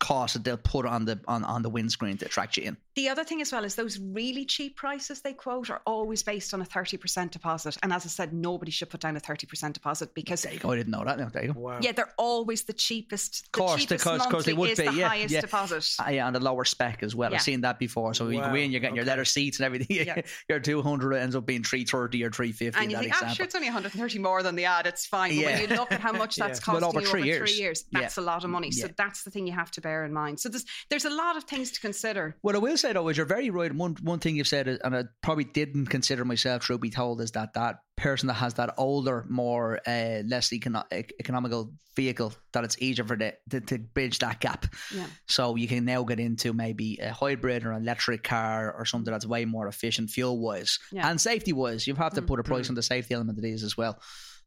cost 0.00 0.34
that 0.34 0.42
they'll 0.44 0.56
put 0.56 0.84
on 0.84 1.04
the 1.04 1.20
on, 1.28 1.44
on 1.44 1.62
the 1.62 1.70
windscreen 1.70 2.18
to 2.18 2.26
attract 2.26 2.56
you 2.56 2.64
in. 2.64 2.76
The 2.94 3.08
other 3.08 3.24
thing 3.24 3.40
as 3.40 3.50
well 3.52 3.64
is 3.64 3.74
those 3.74 3.98
really 3.98 4.44
cheap 4.44 4.76
prices 4.76 5.20
they 5.22 5.32
quote 5.32 5.70
are 5.70 5.80
always 5.86 6.22
based 6.22 6.52
on 6.52 6.60
a 6.60 6.64
30% 6.64 7.30
deposit. 7.30 7.76
And 7.82 7.92
as 7.92 8.04
I 8.04 8.08
said, 8.08 8.32
nobody 8.34 8.70
should 8.70 8.90
put 8.90 9.00
down 9.00 9.16
a 9.16 9.20
30% 9.20 9.72
deposit 9.72 10.14
because 10.14 10.42
There 10.42 10.52
you 10.52 10.58
go. 10.58 10.72
I 10.72 10.76
didn't 10.76 10.90
know 10.90 11.02
that. 11.04 11.18
No, 11.18 11.28
there 11.30 11.44
you 11.46 11.54
go. 11.54 11.60
Wow. 11.60 11.78
yeah, 11.80 11.92
they're 11.92 12.12
always 12.18 12.64
the 12.64 12.72
cheapest. 12.74 13.50
The 13.52 13.58
Course, 13.58 13.80
cheapest 13.80 14.04
because- 14.04 14.20
course 14.26 14.44
they 14.44 14.52
monthly 14.52 14.54
would 14.54 14.70
is 14.70 14.78
be, 14.78 14.86
the 14.88 14.92
yeah, 14.94 15.08
highest 15.08 15.32
yeah. 15.34 15.40
deposit. 15.40 15.88
Ah, 16.00 16.10
yeah, 16.10 16.26
and 16.26 16.36
the 16.36 16.40
lower 16.40 16.64
spec 16.64 17.02
as 17.02 17.14
well. 17.14 17.30
Yeah. 17.30 17.36
I've 17.36 17.42
seen 17.42 17.62
that 17.62 17.78
before. 17.78 18.12
So 18.14 18.28
you 18.28 18.40
go 18.40 18.54
in, 18.54 18.70
you're 18.70 18.80
getting 18.80 18.96
your 18.96 19.04
okay. 19.04 19.10
leather 19.10 19.24
seats 19.24 19.58
and 19.58 19.64
everything. 19.66 19.96
Yeah. 20.06 20.20
your 20.48 20.60
200 20.60 21.14
ends 21.14 21.34
up 21.34 21.46
being 21.46 21.62
330 21.64 22.24
or 22.24 22.30
350 22.30 22.76
and 22.78 22.84
in 22.84 22.90
you 22.90 22.96
that 22.96 23.00
think, 23.02 23.12
example. 23.12 23.28
ah, 23.30 23.34
sure, 23.34 23.44
it's 23.46 23.54
only 23.54 23.68
130 23.68 24.18
more 24.18 24.42
than 24.42 24.54
the 24.54 24.64
ad. 24.66 24.86
It's 24.86 25.06
fine. 25.06 25.30
But 25.30 25.36
Yeah. 25.36 25.60
when 25.60 25.70
you 25.70 25.76
look 25.76 25.92
at 25.92 26.00
how 26.00 26.12
much 26.12 26.36
that's 26.42 26.60
Yeah. 26.66 26.72
Well, 26.74 26.80
costing 26.82 26.98
over 26.98 27.00
you 27.00 27.06
three 27.10 27.20
over 27.20 27.26
years. 27.26 27.50
three 27.50 27.58
years, 27.60 27.84
Yeah. 27.90 28.00
that's 28.00 28.18
a 28.18 28.20
lot 28.22 28.44
of 28.44 28.50
money. 28.50 28.70
So 28.70 28.88
that's 28.96 29.22
the 29.24 29.30
thing 29.30 29.46
you 29.46 29.52
have 29.54 29.70
to 29.72 29.80
bear 29.80 30.04
in 30.04 30.12
mind. 30.12 30.40
So 30.40 30.48
there's 30.48 30.64
there's 30.90 31.04
a 31.04 31.10
lot 31.10 31.36
of 31.36 31.44
things 31.44 31.70
to 31.72 31.80
consider. 31.80 32.36
What 32.42 32.54
I 32.54 32.58
will 32.58 32.76
say 32.82 32.92
though 32.92 33.08
is 33.08 33.16
you're 33.16 33.26
very 33.26 33.50
right. 33.50 33.72
One 33.74 33.96
one 34.02 34.18
thing 34.18 34.36
you've 34.36 34.48
said, 34.48 34.68
and 34.68 34.94
I 34.96 35.04
probably 35.22 35.44
didn't 35.44 35.86
consider 35.86 36.24
myself, 36.24 36.62
truth 36.62 36.80
be 36.80 36.90
told, 36.90 37.20
is 37.20 37.30
that 37.32 37.54
that 37.54 37.76
person 37.96 38.26
that 38.26 38.34
has 38.34 38.54
that 38.54 38.74
older, 38.76 39.24
more 39.28 39.80
uh, 39.86 40.22
less 40.26 40.50
econo- 40.50 40.84
economical 40.92 41.72
vehicle, 41.96 42.32
that 42.52 42.64
it's 42.64 42.76
easier 42.80 43.04
for 43.04 43.16
the 43.16 43.34
to, 43.50 43.60
to 43.60 43.78
bridge 43.78 44.18
that 44.18 44.40
gap. 44.40 44.66
Yeah. 44.94 45.06
So 45.28 45.56
you 45.56 45.68
can 45.68 45.84
now 45.84 46.02
get 46.04 46.18
into 46.20 46.52
maybe 46.52 46.98
a 47.00 47.12
hybrid 47.12 47.64
or 47.64 47.72
an 47.72 47.82
electric 47.82 48.22
car 48.24 48.72
or 48.76 48.84
something 48.84 49.12
that's 49.12 49.26
way 49.26 49.44
more 49.44 49.68
efficient 49.68 50.10
fuel 50.10 50.38
wise 50.40 50.78
Yeah. 50.90 51.08
and 51.08 51.20
safety 51.20 51.52
wise. 51.52 51.86
You 51.86 51.94
have 51.94 52.14
to 52.14 52.22
Mm. 52.22 52.26
put 52.26 52.40
a 52.40 52.42
price 52.42 52.68
on 52.68 52.74
the 52.74 52.82
safety 52.82 53.14
element 53.14 53.38
of 53.38 53.42
these 53.44 53.62
as 53.62 53.76
well. 53.76 54.00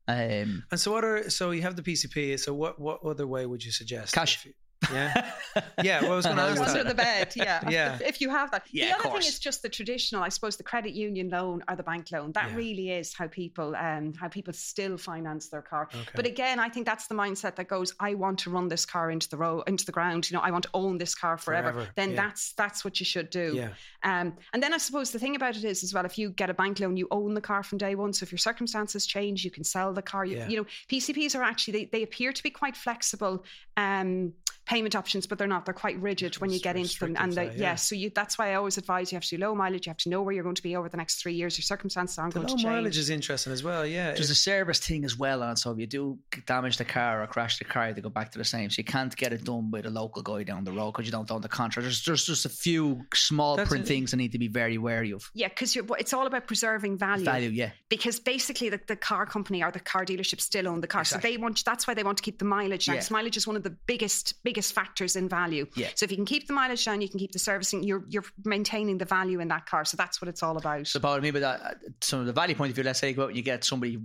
Um, 0.07 0.63
And 0.71 0.79
so 0.79 0.91
what 0.91 1.03
are 1.03 1.29
so 1.31 1.51
you 1.51 1.61
have 1.63 1.75
the 1.75 1.81
PCP. 1.83 2.37
So 2.39 2.53
what 2.53 2.79
what 2.79 3.01
other 3.03 3.25
way 3.27 3.45
would 3.45 3.63
you 3.63 3.71
suggest? 3.71 4.13
Cash. 4.13 4.35
If 4.37 4.45
you- 4.45 4.53
yeah. 4.91 5.31
Yeah, 5.81 6.01
well, 6.01 6.13
I 6.13 6.15
was 6.17 6.25
gonna 6.25 6.41
ask 6.41 6.57
that. 6.59 6.69
Under 6.69 6.83
the 6.83 6.95
bed, 6.95 7.31
yeah. 7.35 7.61
Yeah. 7.69 7.95
If, 7.95 8.01
if 8.01 8.21
you 8.21 8.29
have 8.29 8.51
that. 8.51 8.63
Yeah, 8.71 8.89
the 8.89 8.93
of 8.95 8.99
other 9.05 9.19
thing 9.19 9.27
is 9.29 9.39
just 9.39 9.61
the 9.61 9.69
traditional, 9.69 10.21
I 10.21 10.27
suppose, 10.29 10.57
the 10.57 10.63
credit 10.63 10.93
union 10.93 11.29
loan 11.29 11.63
or 11.69 11.75
the 11.77 11.83
bank 11.83 12.11
loan. 12.11 12.33
That 12.33 12.49
Yeah. 12.49 12.55
really 12.57 12.91
is 12.91 13.13
how 13.13 13.27
people 13.27 13.73
um 13.75 14.13
how 14.19 14.27
people 14.27 14.51
still 14.53 14.97
finance 14.97 15.47
their 15.49 15.61
car. 15.61 15.87
Okay. 15.93 16.09
But 16.13 16.25
again, 16.25 16.59
I 16.59 16.67
think 16.69 16.85
that's 16.85 17.07
the 17.07 17.15
mindset 17.15 17.55
that 17.55 17.67
goes, 17.69 17.93
I 18.01 18.15
want 18.15 18.39
to 18.39 18.49
run 18.49 18.67
this 18.67 18.85
car 18.85 19.09
into 19.11 19.29
the 19.29 19.37
road 19.37 19.63
into 19.67 19.85
the 19.85 19.91
ground. 19.93 20.29
You 20.29 20.35
know, 20.37 20.43
I 20.43 20.51
want 20.51 20.63
to 20.63 20.69
own 20.73 20.97
this 20.97 21.15
car 21.15 21.37
forever. 21.37 21.71
Forever, 21.71 21.89
Then 21.95 22.11
yeah. 22.11 22.15
that's 22.27 22.51
that's 22.53 22.83
what 22.83 22.99
you 22.99 23.05
should 23.05 23.29
do. 23.29 23.53
yeah. 23.55 23.69
Um, 24.03 24.35
and 24.53 24.61
then 24.61 24.73
I 24.73 24.77
suppose 24.77 25.11
the 25.11 25.19
thing 25.19 25.35
about 25.37 25.55
it 25.55 25.63
is 25.63 25.83
as 25.83 25.93
well, 25.93 26.05
if 26.05 26.17
you 26.17 26.29
get 26.31 26.49
a 26.49 26.53
bank 26.53 26.79
loan, 26.81 26.97
you 26.97 27.07
own 27.11 27.33
the 27.33 27.41
car 27.41 27.63
from 27.63 27.77
day 27.77 27.95
one. 27.95 28.11
So 28.13 28.23
if 28.23 28.31
your 28.31 28.39
circumstances 28.39 29.05
change, 29.05 29.45
you 29.45 29.51
can 29.51 29.63
sell 29.63 29.93
the 29.93 30.01
car. 30.01 30.25
You, 30.25 30.37
Yeah. 30.37 30.47
you 30.49 30.57
know, 30.57 30.65
PCPs 30.89 31.35
are 31.37 31.43
actually 31.43 31.73
they, 31.73 31.85
they 31.85 32.03
appear 32.03 32.33
to 32.33 32.43
be 32.43 32.49
quite 32.49 32.75
flexible 32.75 33.43
um, 33.77 34.33
payment 34.65 34.95
options, 34.95 35.27
but 35.27 35.37
they're 35.37 35.47
not. 35.47 35.65
They're 35.65 35.73
quite 35.73 35.99
rigid 36.01 36.35
when 36.39 36.49
you 36.49 36.59
get 36.59 36.75
into 36.75 36.99
them. 36.99 37.15
And 37.19 37.31
they, 37.31 37.41
Restrictive, 37.41 37.61
yeah. 37.61 37.69
yeah. 37.71 37.75
so 37.75 37.95
you 37.95 38.09
that's 38.13 38.37
why 38.37 38.51
I 38.51 38.55
always 38.55 38.77
advise 38.77 39.11
you 39.11 39.15
have 39.15 39.23
to 39.25 39.37
do 39.37 39.41
low 39.43 39.53
mileage. 39.55 39.85
You 39.85 39.91
have 39.91 39.97
to 39.97 40.09
know 40.09 40.21
where 40.21 40.33
you're 40.33 40.43
going 40.43 40.55
to 40.55 40.63
be 40.63 40.75
over 40.75 40.89
the 40.89 40.97
next 40.97 41.21
three 41.21 41.33
years. 41.33 41.57
Your 41.57 41.63
circumstances 41.63 42.17
aren't 42.17 42.33
The 42.33 42.39
going 42.39 42.49
low 42.49 42.55
to 42.57 42.63
change. 42.63 42.73
mileage 42.73 42.97
is 42.97 43.09
interesting 43.09 43.53
as 43.53 43.63
well. 43.63 43.85
Yeah. 43.85 44.13
There's 44.13 44.29
a 44.29 44.35
service 44.35 44.79
thing 44.79 45.05
as 45.05 45.17
well 45.17 45.43
on. 45.43 45.55
So 45.55 45.71
if 45.71 45.79
you 45.79 45.87
do 45.87 46.17
damage 46.47 46.77
the 46.77 46.85
car 46.85 47.21
or 47.23 47.27
crash 47.27 47.59
the 47.59 47.65
car, 47.65 47.83
you 47.83 47.87
have 47.89 47.95
to 47.97 48.01
go 48.01 48.09
back 48.09 48.31
to 48.31 48.37
the 48.37 48.43
same. 48.45 48.69
So 48.69 48.79
you 48.79 48.85
can't 48.85 49.15
get 49.15 49.33
it 49.33 49.43
done 49.43 49.69
by 49.69 49.81
the 49.81 49.89
local 49.91 50.21
guy 50.21 50.43
down 50.43 50.63
the 50.63 50.71
road 50.71 50.91
because 50.93 51.05
you 51.05 51.11
don't 51.11 51.29
own 51.29 51.41
the 51.41 51.47
contract. 51.49 51.83
There's, 51.85 52.03
there's 52.03 52.25
just 52.25 52.45
a 52.45 52.49
few 52.49 53.01
small 53.13 53.55
That's 53.57 53.69
print 53.69 53.85
it. 53.85 53.87
things 53.87 54.11
that 54.11 54.17
need 54.17 54.31
to 54.31 54.39
be 54.39 54.47
very 54.47 54.77
wary 54.77 55.11
of. 55.11 55.29
yeah, 55.33 55.49
because 55.49 55.75
it's 55.75 56.13
all 56.13 56.25
about 56.27 56.47
preserving 56.47 56.97
value. 56.97 57.25
Value, 57.25 57.49
yeah. 57.49 57.71
because 57.89 58.19
basically 58.19 58.69
the, 58.69 58.79
the 58.87 58.95
car 58.95 59.25
company 59.25 59.63
or 59.63 59.71
the 59.71 59.79
car 59.79 60.05
dealership 60.05 60.41
still 60.41 60.67
own 60.67 60.81
the 60.81 60.87
car. 60.87 61.01
Exactly. 61.01 61.29
So 61.29 61.37
they 61.37 61.41
want 61.41 61.63
that's 61.65 61.87
why 61.87 61.93
they 61.93 62.03
want 62.03 62.17
to 62.17 62.23
keep 62.23 62.39
the 62.39 62.45
mileage 62.45 62.85
down. 62.87 62.95
Yeah. 62.95 63.03
Mileage 63.11 63.37
is 63.37 63.45
one 63.45 63.55
of 63.55 63.63
the 63.63 63.69
biggest 63.69 64.33
biggest 64.43 64.54
biggest 64.55 64.73
factors 64.73 65.17
in 65.17 65.27
value. 65.27 65.65
Yeah. 65.75 65.89
So 65.95 66.05
if 66.05 66.11
you 66.11 66.17
can 66.17 66.25
keep 66.25 66.47
the 66.47 66.53
mileage 66.53 66.85
down, 66.85 67.01
you 67.01 67.09
can 67.09 67.19
keep 67.19 67.33
the 67.33 67.39
servicing. 67.39 67.83
You're 67.83 68.05
you're 68.07 68.23
maintaining 68.45 68.97
the 68.97 69.05
value 69.05 69.41
in 69.41 69.49
that 69.49 69.65
car. 69.65 69.83
So 69.83 69.97
that's 69.97 70.21
what 70.21 70.29
it's 70.29 70.41
all 70.41 70.55
about. 70.57 70.87
So, 70.87 70.99
Paul, 70.99 71.19
maybe 71.19 71.41
that 71.41 71.61
uh, 71.61 71.73
some 71.99 72.21
of 72.21 72.25
the 72.25 72.33
value 72.33 72.55
point 72.55 72.69
of 72.69 72.75
view. 72.75 72.85
Let's 72.85 72.99
say 72.99 73.09
you 73.09 73.15
go 73.15 73.23
out 73.23 73.29
and 73.29 73.37
you 73.37 73.43
get 73.43 73.65
somebody 73.65 73.99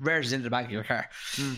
rares 0.00 0.32
into 0.32 0.44
the 0.44 0.50
back 0.50 0.64
of 0.64 0.70
your 0.70 0.84
car, 0.84 1.08
Mm. 1.32 1.56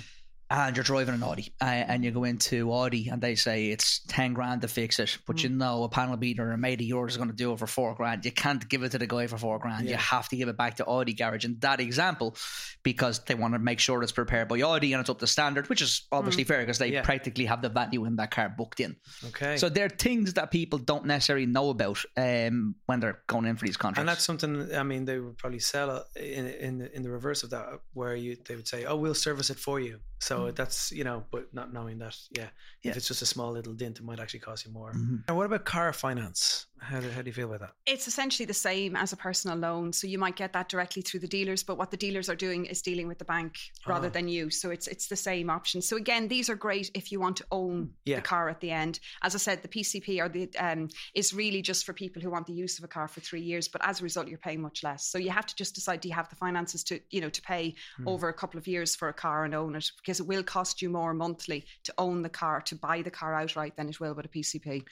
And 0.50 0.76
you're 0.76 0.84
driving 0.84 1.14
an 1.14 1.22
Audi, 1.22 1.52
uh, 1.60 1.64
and 1.64 2.04
you 2.04 2.10
go 2.10 2.24
into 2.24 2.70
Audi, 2.72 3.08
and 3.08 3.20
they 3.20 3.34
say 3.34 3.68
it's 3.70 4.00
ten 4.06 4.34
grand 4.34 4.60
to 4.62 4.68
fix 4.68 4.98
it, 4.98 5.18
but 5.26 5.42
you 5.42 5.48
know 5.48 5.84
a 5.84 5.88
panel 5.88 6.16
beater, 6.16 6.52
a 6.52 6.58
mate 6.58 6.80
of 6.80 6.86
yours 6.86 7.12
is 7.12 7.16
going 7.16 7.30
to 7.30 7.34
do 7.34 7.52
it 7.52 7.58
for 7.58 7.66
four 7.66 7.94
grand. 7.94 8.24
You 8.24 8.30
can't 8.32 8.66
give 8.68 8.82
it 8.82 8.90
to 8.92 8.98
the 8.98 9.06
guy 9.06 9.26
for 9.26 9.38
four 9.38 9.58
grand. 9.58 9.88
You 9.88 9.96
have 9.96 10.28
to 10.28 10.36
give 10.36 10.48
it 10.48 10.56
back 10.56 10.76
to 10.76 10.84
Audi 10.86 11.14
garage. 11.14 11.44
In 11.44 11.58
that 11.60 11.80
example, 11.80 12.36
because 12.82 13.20
they 13.24 13.34
want 13.34 13.54
to 13.54 13.58
make 13.58 13.80
sure 13.80 14.02
it's 14.02 14.12
prepared 14.12 14.48
by 14.48 14.60
Audi 14.60 14.92
and 14.92 15.00
it's 15.00 15.10
up 15.10 15.18
to 15.20 15.26
standard, 15.26 15.68
which 15.68 15.80
is 15.80 16.06
obviously 16.12 16.44
fair 16.44 16.60
because 16.60 16.78
they 16.78 16.92
Yeah. 16.92 17.02
practically 17.02 17.46
have 17.46 17.62
the 17.62 17.70
value 17.70 18.04
in 18.04 18.16
that 18.16 18.30
car 18.30 18.48
booked 18.48 18.80
in. 18.80 18.96
Okay. 19.28 19.56
So 19.56 19.68
there 19.68 19.86
are 19.86 19.88
things 19.88 20.34
that 20.34 20.50
people 20.50 20.78
don't 20.78 21.06
necessarily 21.06 21.46
know 21.46 21.70
about 21.70 22.04
um, 22.16 22.74
when 22.86 23.00
they're 23.00 23.20
going 23.26 23.46
in 23.46 23.56
for 23.56 23.64
these 23.64 23.76
contracts. 23.78 24.00
and 24.00 24.08
that's 24.08 24.24
something 24.24 24.74
I 24.74 24.82
mean 24.82 25.04
they 25.06 25.18
would 25.18 25.38
probably 25.38 25.60
sell 25.60 26.04
in 26.16 26.46
in 26.46 26.78
the, 26.78 26.94
in 26.94 27.02
the 27.02 27.10
reverse 27.10 27.42
of 27.42 27.50
that, 27.50 27.80
where 27.94 28.14
you 28.14 28.36
they 28.46 28.56
would 28.56 28.68
say, 28.68 28.84
"Oh, 28.84 28.96
we'll 28.96 29.14
service 29.14 29.48
it 29.50 29.58
for 29.58 29.80
you." 29.80 30.00
So 30.20 30.33
that's 30.50 30.92
you 30.92 31.04
know, 31.04 31.24
but 31.30 31.52
not 31.52 31.72
knowing 31.72 31.98
that, 31.98 32.16
yeah, 32.36 32.48
Yeah. 32.82 32.90
if 32.90 32.96
it's 32.96 33.08
just 33.08 33.22
a 33.22 33.26
small 33.26 33.52
little 33.52 33.72
dent, 33.74 33.98
it 33.98 34.04
might 34.04 34.20
actually 34.20 34.40
cost 34.40 34.64
you 34.66 34.72
more. 34.72 34.92
Mhm. 34.92 35.24
And 35.28 35.36
what 35.36 35.46
about 35.46 35.64
car 35.64 35.92
finance? 35.92 36.66
How 36.84 37.00
do, 37.00 37.08
how 37.10 37.22
do 37.22 37.28
you 37.28 37.32
feel 37.32 37.46
about 37.48 37.60
that? 37.60 37.72
It's 37.86 38.06
essentially 38.06 38.44
the 38.46 38.52
same 38.54 38.94
as 38.94 39.12
a 39.12 39.16
personal 39.16 39.56
loan. 39.56 39.92
So 39.92 40.06
you 40.06 40.18
might 40.18 40.36
get 40.36 40.52
that 40.52 40.68
directly 40.68 41.02
through 41.02 41.20
the 41.20 41.26
dealers, 41.28 41.62
but 41.62 41.78
what 41.78 41.90
the 41.90 41.96
dealers 41.96 42.28
are 42.28 42.34
doing 42.36 42.66
is 42.66 42.82
dealing 42.82 43.08
with 43.08 43.18
the 43.18 43.24
bank 43.24 43.56
rather 43.86 44.08
Ah. 44.08 44.10
than 44.10 44.28
you. 44.28 44.50
So 44.50 44.70
it's 44.70 44.86
it's 44.86 45.06
the 45.08 45.16
same 45.16 45.48
option. 45.50 45.80
So 45.82 45.96
again, 45.96 46.28
these 46.28 46.50
are 46.50 46.54
great 46.54 46.90
if 46.94 47.10
you 47.10 47.18
want 47.20 47.36
to 47.38 47.46
own 47.50 47.94
Yeah. 48.04 48.16
the 48.16 48.22
car 48.22 48.48
at 48.48 48.60
the 48.60 48.70
end. 48.70 49.00
As 49.22 49.34
I 49.34 49.38
said, 49.38 49.62
the 49.62 49.68
PCP 49.68 50.20
or 50.20 50.28
the 50.28 50.48
um, 50.58 50.88
is 51.14 51.32
really 51.32 51.62
just 51.62 51.86
for 51.86 51.92
people 51.94 52.20
who 52.20 52.30
want 52.30 52.46
the 52.46 52.52
use 52.52 52.78
of 52.78 52.84
a 52.84 52.88
car 52.88 53.08
for 53.08 53.20
three 53.20 53.40
years, 53.42 53.66
but 53.66 53.80
as 53.84 54.00
a 54.00 54.04
result, 54.04 54.28
you're 54.28 54.38
paying 54.38 54.60
much 54.60 54.82
less. 54.82 55.06
So 55.06 55.16
you 55.18 55.30
have 55.30 55.46
to 55.46 55.54
just 55.56 55.74
decide: 55.74 56.00
do 56.02 56.08
you 56.08 56.14
have 56.14 56.28
the 56.28 56.36
finances 56.36 56.84
to 56.84 57.00
you 57.10 57.20
know 57.20 57.30
to 57.30 57.42
pay 57.42 57.74
Hmm. 57.96 58.08
over 58.08 58.28
a 58.28 58.34
couple 58.34 58.58
of 58.58 58.66
years 58.66 58.94
for 58.94 59.08
a 59.08 59.14
car 59.14 59.44
and 59.44 59.54
own 59.54 59.74
it? 59.74 59.90
Because 59.96 60.20
it 60.20 60.26
will 60.26 60.42
cost 60.44 60.82
you 60.82 60.90
more 60.90 61.14
monthly 61.14 61.64
to 61.84 61.94
own 61.98 62.22
the 62.22 62.28
car 62.28 62.60
to 62.62 62.74
buy 62.76 63.00
the 63.02 63.10
car 63.10 63.34
outright 63.34 63.76
than 63.76 63.88
it 63.88 64.00
will 64.00 64.14
with 64.14 64.26
a 64.26 64.28
PCP. 64.28 64.84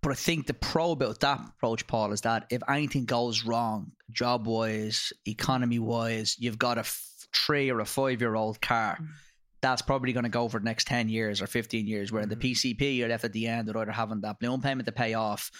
But 0.00 0.12
I 0.12 0.14
think 0.14 0.46
the 0.46 0.54
pro 0.54 0.92
about 0.92 1.20
that 1.20 1.40
approach, 1.56 1.86
Paul, 1.86 2.12
is 2.12 2.20
that 2.22 2.46
if 2.50 2.62
anything 2.68 3.04
goes 3.04 3.44
wrong, 3.44 3.92
job 4.12 4.46
wise, 4.46 5.12
economy 5.26 5.78
wise, 5.80 6.36
you've 6.38 6.58
got 6.58 6.76
a 6.78 6.80
f- 6.80 7.04
three 7.34 7.70
or 7.70 7.80
a 7.80 7.84
five 7.84 8.20
year 8.20 8.34
old 8.36 8.60
car. 8.60 8.98
Mm. 9.00 9.08
That's 9.60 9.82
probably 9.82 10.12
going 10.12 10.22
to 10.22 10.28
go 10.30 10.48
for 10.48 10.60
the 10.60 10.64
next 10.64 10.86
10 10.86 11.08
years 11.08 11.42
or 11.42 11.48
15 11.48 11.86
years. 11.88 12.12
Where 12.12 12.22
in 12.22 12.28
the 12.28 12.36
Mhm. 12.36 12.52
PCP, 12.54 12.96
you're 12.96 13.08
left 13.08 13.24
at 13.24 13.32
the 13.32 13.48
end 13.48 13.66
with 13.66 13.76
either 13.76 13.90
having 13.90 14.20
that 14.20 14.38
balloon 14.38 14.60
payment 14.60 14.86
to 14.86 14.92
pay 14.92 15.14
off 15.14 15.50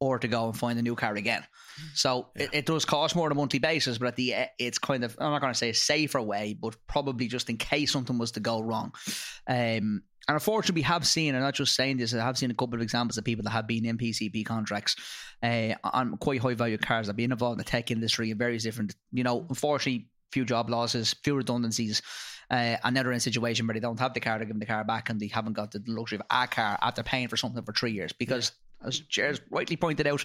or 0.00 0.18
to 0.18 0.26
go 0.26 0.46
and 0.48 0.58
find 0.58 0.76
a 0.76 0.82
new 0.82 0.96
car 0.96 1.14
again. 1.14 1.44
So 1.94 2.30
it, 2.34 2.50
it 2.52 2.66
does 2.66 2.84
cost 2.84 3.14
more 3.14 3.26
on 3.26 3.32
a 3.32 3.36
monthly 3.36 3.60
basis, 3.60 3.96
but 3.96 4.08
at 4.08 4.16
the 4.16 4.32
e- 4.32 4.46
it's 4.58 4.78
kind 4.78 5.04
of, 5.04 5.16
I'm 5.20 5.30
not 5.30 5.40
going 5.40 5.52
to 5.52 5.58
say 5.58 5.70
a 5.70 5.74
safer 5.74 6.20
way, 6.20 6.58
but 6.60 6.74
probably 6.88 7.28
just 7.28 7.48
in 7.48 7.58
case 7.58 7.92
something 7.92 8.18
was 8.18 8.32
to 8.32 8.40
go 8.40 8.60
wrong. 8.60 8.92
Um, 9.46 10.02
and 10.28 10.34
unfortunately, 10.34 10.80
we 10.80 10.84
have 10.84 11.06
seen, 11.06 11.28
and 11.28 11.38
I'm 11.38 11.42
not 11.42 11.54
just 11.54 11.74
saying 11.74 11.98
this, 11.98 12.14
I 12.14 12.24
have 12.24 12.38
seen 12.38 12.50
a 12.50 12.54
couple 12.54 12.76
of 12.76 12.82
examples 12.82 13.18
of 13.18 13.24
people 13.24 13.42
that 13.44 13.50
have 13.50 13.66
been 13.66 13.84
in 13.84 13.98
PCP 13.98 14.46
contracts 14.46 14.96
uh, 15.42 15.74
on 15.84 16.16
quite 16.16 16.40
high 16.40 16.54
value 16.54 16.78
cars 16.78 17.06
that 17.06 17.10
have 17.10 17.16
been 17.16 17.32
involved 17.32 17.54
in 17.54 17.58
the 17.58 17.70
tech 17.70 17.90
industry 17.90 18.30
in 18.30 18.38
various 18.38 18.62
different, 18.62 18.94
you 19.12 19.22
know, 19.22 19.44
unfortunately, 19.48 20.08
few 20.32 20.44
job 20.44 20.70
losses, 20.70 21.14
few 21.22 21.34
redundancies. 21.34 22.00
Uh, 22.50 22.76
and 22.84 22.96
they're 22.96 23.10
in 23.10 23.16
a 23.16 23.20
situation 23.20 23.66
where 23.66 23.74
they 23.74 23.80
don't 23.80 23.98
have 23.98 24.14
the 24.14 24.20
car 24.20 24.38
to 24.38 24.44
give 24.44 24.50
them 24.50 24.60
the 24.60 24.66
car 24.66 24.84
back 24.84 25.08
and 25.10 25.20
they 25.20 25.26
haven't 25.26 25.54
got 25.54 25.70
the 25.72 25.82
luxury 25.86 26.18
of 26.18 26.26
a 26.30 26.46
car 26.46 26.78
after 26.82 27.02
paying 27.02 27.28
for 27.28 27.36
something 27.36 27.62
for 27.64 27.72
three 27.72 27.92
years 27.92 28.12
because, 28.12 28.52
as 28.84 29.00
Jared 29.00 29.40
rightly 29.50 29.76
pointed 29.76 30.06
out, 30.06 30.24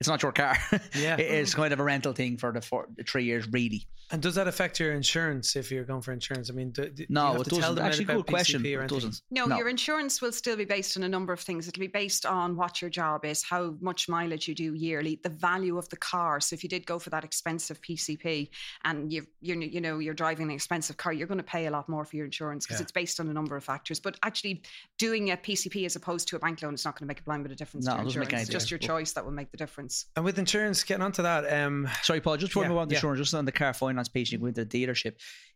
it's 0.00 0.08
not 0.08 0.22
your 0.22 0.32
car. 0.32 0.56
Yeah. 0.94 1.16
it 1.18 1.30
is 1.30 1.54
kind 1.54 1.72
of 1.72 1.80
a 1.80 1.84
rental 1.84 2.12
thing 2.12 2.36
for 2.38 2.52
the, 2.52 2.60
four, 2.60 2.88
the 2.96 3.04
three 3.04 3.24
years, 3.24 3.46
really. 3.52 3.86
And 4.12 4.20
does 4.20 4.34
that 4.34 4.48
affect 4.48 4.80
your 4.80 4.92
insurance 4.92 5.54
if 5.54 5.70
you're 5.70 5.84
going 5.84 6.00
for 6.02 6.10
insurance? 6.12 6.50
I 6.50 6.52
mean, 6.52 6.72
do, 6.72 6.88
do 6.88 7.06
No, 7.08 7.26
you 7.26 7.32
have 7.32 7.40
it 7.42 7.44
to 7.44 7.50
doesn't. 7.50 7.74
them 7.76 7.84
Actually, 7.86 8.04
good 8.06 8.26
question. 8.26 8.60
PCP 8.62 8.78
or 8.78 8.82
It 8.82 8.88
doesn't. 8.90 9.22
No, 9.30 9.44
No. 9.46 9.56
your 9.56 9.68
insurance 9.68 10.20
will 10.20 10.32
still 10.32 10.56
be 10.56 10.64
based 10.64 10.96
on 10.96 11.04
a 11.04 11.08
number 11.08 11.32
of 11.32 11.38
things. 11.38 11.68
It'll 11.68 11.78
be 11.78 11.86
based 11.86 12.26
on 12.26 12.56
what 12.56 12.80
your 12.80 12.90
job 12.90 13.24
is, 13.24 13.44
how 13.44 13.76
much 13.80 14.08
mileage 14.08 14.48
you 14.48 14.54
do 14.56 14.74
yearly, 14.74 15.20
the 15.22 15.28
value 15.28 15.78
of 15.78 15.88
the 15.90 15.96
car. 15.96 16.40
So 16.40 16.54
if 16.54 16.64
you 16.64 16.68
did 16.68 16.86
go 16.86 16.98
for 16.98 17.10
that 17.10 17.22
expensive 17.22 17.80
PCP 17.82 18.48
and 18.84 19.12
you've, 19.12 19.26
you're 19.42 19.62
you 19.62 19.80
know 19.80 20.00
you're 20.00 20.14
driving 20.14 20.48
an 20.48 20.54
expensive 20.56 20.96
car, 20.96 21.12
you're 21.12 21.28
going 21.28 21.38
to 21.38 21.44
pay 21.44 21.66
a 21.66 21.70
lot 21.70 21.88
more 21.88 22.04
for 22.04 22.16
your 22.16 22.24
insurance 22.24 22.66
because 22.66 22.80
Yeah. 22.80 22.84
it's 22.84 22.92
based 22.92 23.20
on 23.20 23.28
a 23.28 23.32
number 23.32 23.54
of 23.56 23.62
factors. 23.62 24.00
But 24.00 24.18
actually, 24.24 24.62
doing 24.98 25.30
a 25.30 25.36
PCP 25.36 25.84
as 25.86 25.94
opposed 25.94 26.26
to 26.28 26.36
a 26.36 26.38
bank 26.40 26.62
loan 26.62 26.74
is 26.74 26.84
not 26.84 26.94
going 26.98 27.06
to 27.06 27.08
make 27.08 27.20
a 27.20 27.22
blind 27.24 27.44
bit 27.44 27.52
of 27.52 27.58
difference 27.58 27.86
No, 27.86 27.89
to 27.96 28.02
it 28.02 28.04
your 28.04 28.04
doesn't 28.04 28.20
make 28.20 28.26
insurance. 28.28 28.32
any 28.32 28.42
It's 28.42 28.50
just 28.50 28.70
your 28.70 28.78
difference. 28.78 29.08
choice 29.08 29.12
that 29.14 29.24
will 29.24 29.32
make 29.32 29.50
the 29.50 29.56
difference. 29.56 30.06
And 30.16 30.24
with 30.24 30.38
insurance, 30.38 30.82
getting 30.84 31.02
onto 31.02 31.22
that, 31.22 31.50
um, 31.52 31.88
Sorry, 32.02 32.20
Paul, 32.20 32.36
just 32.36 32.50
before 32.50 32.62
Yeah, 32.64 32.68
we 32.70 32.74
move 32.74 32.80
on 32.82 32.88
to 32.88 32.94
yeah. 32.94 32.98
insurance, 32.98 33.18
just 33.20 33.34
on 33.34 33.44
the 33.44 33.52
car 33.52 33.72
finance 33.74 34.08
piece, 34.08 34.30
you 34.32 34.38
go 34.38 34.46
into 34.46 34.64
the 34.64 34.86
dealership. 34.86 35.14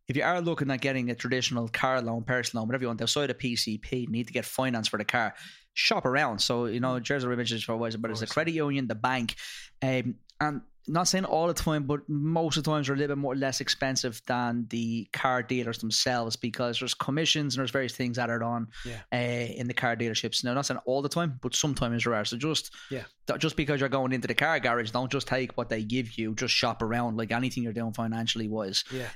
If 0.09 0.17
you 0.17 0.23
are 0.23 0.41
looking 0.41 0.71
at 0.71 0.81
getting 0.81 1.11
a 1.11 1.15
traditional 1.15 1.69
car 1.69 2.03
loan, 2.03 2.25
personal 2.25 2.63
loan, 2.63 2.69
whatever 2.69 2.83
you 2.85 2.89
want, 2.89 3.01
outside 3.01 3.31
of 3.31 3.39
PCP, 3.39 4.03
you 4.03 4.07
need 4.09 4.27
to 4.27 4.33
get 4.33 4.45
finance 4.45 4.89
for 4.89 4.99
the 4.99 5.05
car. 5.05 5.35
Shop 5.73 6.05
around. 6.05 6.39
So, 6.41 6.67
you 6.67 6.79
know, 6.81 7.01
Jersey 7.01 7.27
mentioned 7.27 7.59
this 7.59 7.65
for 7.65 7.73
a 7.73 7.77
while, 7.77 7.91
but 7.99 8.11
it's 8.11 8.21
the 8.21 8.27
credit 8.27 8.53
union, 8.53 8.87
the 8.87 8.95
bank, 8.95 9.35
um, 9.83 10.17
and 10.41 10.61
not 10.87 11.09
saying 11.09 11.25
all 11.25 11.47
the 11.47 11.55
time, 11.55 11.85
but 11.85 12.01
most 12.09 12.57
of 12.57 12.65
the 12.65 12.71
times 12.71 12.89
are 12.89 12.95
a 12.95 12.97
little 12.97 13.17
bit 13.17 13.21
more 13.21 13.35
less 13.35 13.61
expensive 13.61 14.21
than 14.27 14.67
the 14.69 15.09
car 15.13 15.43
dealers 15.43 15.79
themselves 15.79 16.37
because 16.37 16.79
there's 16.79 16.95
commissions 16.95 17.55
and 17.55 17.61
there's 17.61 17.71
various 17.71 17.95
things 17.97 18.19
added 18.19 18.43
on 18.43 18.69
Yeah. 18.85 19.01
uh, 19.13 19.17
in 19.61 19.67
the 19.67 19.75
car 19.75 19.97
dealerships. 19.97 20.45
Now, 20.45 20.55
not 20.55 20.67
saying 20.67 20.81
all 20.85 21.01
the 21.03 21.09
time, 21.09 21.39
but 21.43 21.55
sometimes 21.55 22.05
there 22.05 22.15
are. 22.15 22.25
So 22.25 22.37
just 22.37 22.71
Yeah. 22.91 23.05
Just 23.39 23.57
because 23.57 23.81
you're 23.81 23.89
going 23.89 24.13
into 24.13 24.29
the 24.29 24.35
car 24.35 24.59
garage, 24.61 24.91
don't 24.91 25.11
just 25.11 25.27
take 25.27 25.57
what 25.57 25.69
they 25.69 25.83
give 25.83 26.19
you. 26.19 26.35
Just 26.35 26.55
shop 26.55 26.83
around 26.83 27.17
like 27.17 27.33
anything 27.33 27.63
you're 27.63 27.73
doing 27.73 27.93
financially 27.93 28.49
wise. 28.49 28.85
yeah, 28.93 29.09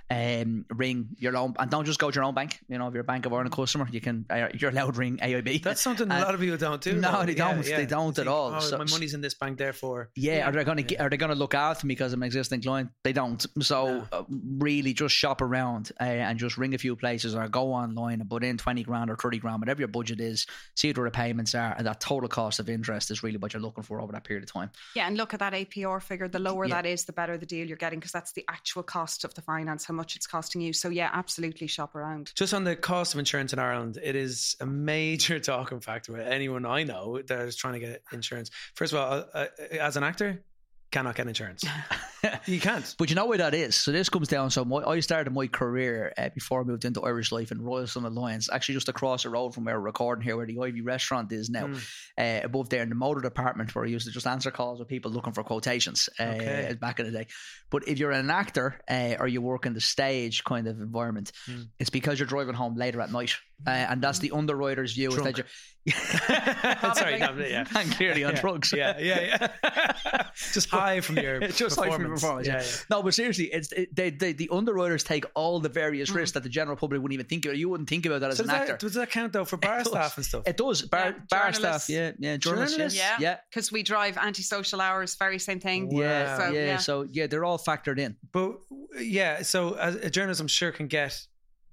Um, 0.43 0.65
ring 0.71 1.09
your 1.19 1.37
own 1.37 1.55
and 1.59 1.71
don't 1.71 1.85
just 1.85 1.99
go 1.99 2.11
to 2.11 2.15
your 2.15 2.25
own 2.25 2.35
bank. 2.35 2.59
You 2.69 2.79
know, 2.79 2.89
if 2.89 2.95
you're 2.95 3.03
a 3.03 3.05
Bank 3.05 3.27
of 3.27 3.33
Ireland 3.33 3.53
customer, 3.53 3.87
you 3.91 4.01
can 4.01 4.25
uh, 4.31 4.49
you're 4.55 4.71
allowed 4.71 4.95
to 4.95 4.99
ring 4.99 5.19
AIB. 5.19 5.63
that's 5.63 5.81
something 5.81 6.11
a 6.11 6.21
lot 6.21 6.35
of 6.35 6.41
people 6.41 6.57
don't 6.57 6.81
do. 6.81 6.95
No, 6.95 7.13
though. 7.21 7.27
they 7.27 7.33
Yeah, 7.35 7.55
don't. 7.55 7.67
yeah. 7.67 7.77
They 7.77 7.87
don't 7.87 8.15
Think, 8.15 8.27
at 8.29 8.33
all. 8.33 8.55
Oh, 8.55 8.61
So- 8.61 8.79
my 8.79 8.85
money's 8.85 9.15
in 9.15 9.21
this 9.21 9.35
bank, 9.35 9.59
therefore. 9.59 10.11
Yeah, 10.17 10.39
Yeah. 10.39 10.49
are 10.49 10.53
they 10.53 10.65
going 10.65 10.85
to 10.85 10.97
are 10.97 11.11
they 11.11 11.17
going 11.17 11.33
to 11.33 11.39
look 11.39 11.55
after 11.55 11.87
me 11.87 11.95
because 11.95 12.13
I'm 12.13 12.23
an 12.23 12.27
existing 12.27 12.63
client? 12.63 12.91
They 13.05 13.13
don't. 13.13 13.45
So 13.61 13.99
No. 13.99 14.07
uh, 14.13 14.23
really, 14.59 14.95
just 14.95 15.15
shop 15.15 15.43
around 15.43 15.93
uh, 16.01 16.05
and 16.05 16.39
just 16.39 16.57
ring 16.57 16.75
a 16.75 16.79
few 16.79 16.97
places 16.97 17.35
or 17.35 17.47
go 17.49 17.73
online 17.73 18.21
and 18.21 18.29
put 18.31 18.43
in 18.45 18.57
twenty 18.59 18.83
grand 18.85 19.11
or 19.11 19.17
thirty 19.17 19.39
grand, 19.39 19.61
whatever 19.61 19.81
your 19.81 19.89
budget 19.89 20.21
is. 20.21 20.47
See 20.77 20.89
what 20.89 20.97
the 20.97 21.03
repayments 21.03 21.55
are, 21.55 21.75
and 21.77 21.87
that 21.87 22.01
total 22.01 22.29
cost 22.29 22.59
of 22.61 22.69
interest 22.71 23.11
is 23.11 23.23
really 23.23 23.37
what 23.39 23.53
you're 23.53 23.63
looking 23.63 23.85
for 23.85 23.98
over 24.01 24.13
that 24.13 24.25
period 24.25 24.45
of 24.45 24.53
time. 24.53 24.71
Yeah, 24.95 25.07
and 25.07 25.17
look 25.17 25.35
at 25.35 25.41
that 25.41 25.53
APR 25.53 26.01
figure. 26.03 26.29
The 26.29 26.39
lower 26.39 26.67
Yeah. 26.67 26.77
that 26.77 26.87
is, 26.87 27.05
the 27.05 27.13
better 27.13 27.37
the 27.37 27.47
deal 27.47 27.67
you're 27.67 27.77
getting 27.77 27.99
because 27.99 28.13
that's 28.13 28.33
the 28.33 28.45
actual 28.49 28.83
cost 28.83 29.25
of 29.25 29.35
the 29.35 29.43
finance, 29.43 29.85
how 29.85 29.95
much 29.95 30.17
it's 30.17 30.27
costing 30.27 30.61
you. 30.61 30.73
So 30.73 30.89
yeah, 30.89 31.11
absolutely 31.13 31.67
shop 31.67 31.95
around. 31.95 32.33
Just 32.35 32.55
on 32.55 32.65
the 32.65 32.77
cost 32.77 33.15
of 33.15 33.19
insurance 33.19 33.53
in 33.53 33.59
Ireland, 33.59 33.99
it 34.03 34.17
is 34.17 34.57
a 34.61 34.67
major 34.67 35.39
talking 35.41 35.81
factor 35.81 36.13
with 36.13 36.27
anyone 36.27 36.65
I 36.67 36.83
know 36.85 37.21
that 37.23 37.41
is 37.41 37.57
trying 37.57 37.75
to 37.75 37.81
get 37.81 38.03
insurance. 38.13 38.51
First 38.75 38.93
of 38.93 38.99
all, 39.01 39.13
uh, 39.13 39.25
uh, 39.35 39.47
as 39.81 39.97
an 39.97 40.05
actor, 40.05 40.43
cannot 40.91 41.15
get 41.17 41.27
insurance. 41.29 41.65
you 42.47 42.59
can't. 42.61 42.95
But 42.99 43.11
you 43.11 43.17
know 43.17 43.27
where 43.27 43.39
that 43.39 43.55
is? 43.55 43.77
So 43.77 43.93
this 43.93 44.09
comes 44.09 44.29
down. 44.29 44.51
So 44.51 44.65
my, 44.65 44.79
I 44.79 45.01
started 45.01 45.33
my 45.33 45.47
career 45.47 46.13
uh, 46.17 46.31
before 46.35 46.61
I 46.63 46.65
moved 46.65 46.85
into 46.85 47.03
Irish 47.03 47.31
Life 47.31 47.53
in 47.53 47.61
Royal 47.63 47.87
Sun 47.87 48.05
Alliance, 48.05 48.49
actually 48.53 48.75
just 48.77 48.89
across 48.89 49.23
the 49.25 49.29
road 49.31 49.55
from 49.55 49.65
where 49.65 49.79
we're 49.79 49.85
recording 49.87 50.25
here, 50.25 50.37
where 50.37 50.47
the 50.47 50.59
Ivy 50.61 50.81
restaurant 50.81 51.31
is 51.33 51.51
now, 51.51 51.67
Mm. 51.67 51.83
uh, 52.17 52.41
above 52.47 52.69
there 52.71 52.83
in 52.83 52.89
the 52.89 52.95
motor 52.95 53.21
department, 53.21 53.75
where 53.75 53.85
I 53.85 53.89
used 53.89 54.07
to 54.07 54.13
just 54.13 54.27
answer 54.27 54.51
calls 54.51 54.79
with 54.79 54.89
people 54.89 55.11
looking 55.11 55.33
for 55.35 55.45
quotations 55.45 56.09
uh, 56.19 56.23
Okay. 56.23 56.75
back 56.81 56.99
in 57.01 57.07
the 57.07 57.13
day. 57.13 57.27
But 57.71 57.87
if 57.87 57.99
you're 57.99 58.11
an 58.13 58.31
actor 58.31 58.81
uh, 58.91 59.17
or 59.21 59.29
you 59.29 59.43
work 59.43 59.67
in 59.67 59.75
the 59.75 59.81
stage 59.81 60.43
kind 60.45 60.67
of 60.69 60.81
environment, 60.81 61.33
Mm. 61.49 61.69
it's 61.79 61.91
because 61.91 62.19
you're 62.19 62.27
driving 62.27 62.55
home 62.55 62.77
later 62.77 63.01
at 63.01 63.13
night, 63.13 63.35
uh, 63.67 63.71
and 63.71 64.01
that's 64.03 64.19
the 64.21 64.31
underwriter's 64.33 64.93
view. 64.95 65.09
Is 65.11 65.17
that 65.17 65.37
you're 65.39 65.47
Sorry, 66.95 67.19
no, 67.19 67.35
yeah. 67.39 67.65
and 67.77 67.91
clearly 67.93 68.23
on 68.25 68.35
yeah. 68.35 68.41
drugs. 68.41 68.73
Yeah, 68.77 68.99
yeah, 68.99 69.49
yeah. 69.65 70.23
just 70.53 70.69
high 70.69 71.01
from 71.01 71.17
your 71.19 71.41
just 71.49 71.79
high 71.79 71.91
from 71.91 72.03
your 72.03 72.11
performance, 72.15 72.47
yeah. 72.47 72.57
Yeah, 72.57 72.63
yeah. 72.63 72.77
No, 72.91 73.03
but 73.03 73.15
seriously, 73.15 73.47
it's 73.47 73.73
it, 73.73 73.95
they, 73.95 74.11
they 74.11 74.33
the 74.33 74.49
underwriters 74.53 75.03
take 75.03 75.25
all 75.35 75.61
the 75.61 75.69
various 75.69 76.11
Mm. 76.11 76.17
risks 76.17 76.33
that 76.35 76.43
the 76.43 76.49
general 76.49 76.77
public 76.77 77.01
wouldn't 77.01 77.15
even 77.15 77.27
think 77.27 77.47
of. 77.47 77.55
You 77.57 77.69
wouldn't 77.71 77.89
think 77.89 78.05
about 78.07 78.21
that 78.21 78.31
as 78.31 78.41
an 78.41 78.47
does 78.47 78.55
actor. 78.55 78.73
that, 78.73 78.81
does 78.81 78.95
that 78.95 79.11
count 79.11 79.33
though 79.33 79.45
for 79.47 79.57
bar 79.57 79.83
staff 79.85 80.17
and 80.17 80.27
stuff? 80.27 80.43
it 80.47 80.57
does. 80.57 80.83
Bar, 80.83 81.01
Yeah, 81.07 81.13
bar 81.31 81.53
staff, 81.53 81.89
yeah, 81.89 82.13
yeah, 82.19 82.37
journalists, 82.37 82.77
Journalists? 82.77 82.99
yeah, 82.99 83.17
Yeah. 83.19 83.31
yeah, 83.31 83.37
Because 83.51 83.73
we 83.73 83.83
drive 83.83 84.19
antisocial 84.19 84.81
hours, 84.81 85.15
very 85.17 85.39
same 85.39 85.61
thing. 85.61 85.91
yeah, 85.91 86.37
So, 86.37 86.51
yeah. 86.53 86.65
yeah. 86.67 86.77
So 86.77 87.07
yeah, 87.11 87.27
they're 87.29 87.45
all 87.45 87.59
factored 87.59 87.99
in. 87.99 88.17
But 88.33 88.59
yeah, 89.01 89.43
so 89.43 89.75
as 89.75 89.95
a 89.97 90.11
journalist, 90.11 90.41
I'm 90.41 90.49
sure 90.49 90.71
can 90.71 90.87
get 90.87 91.19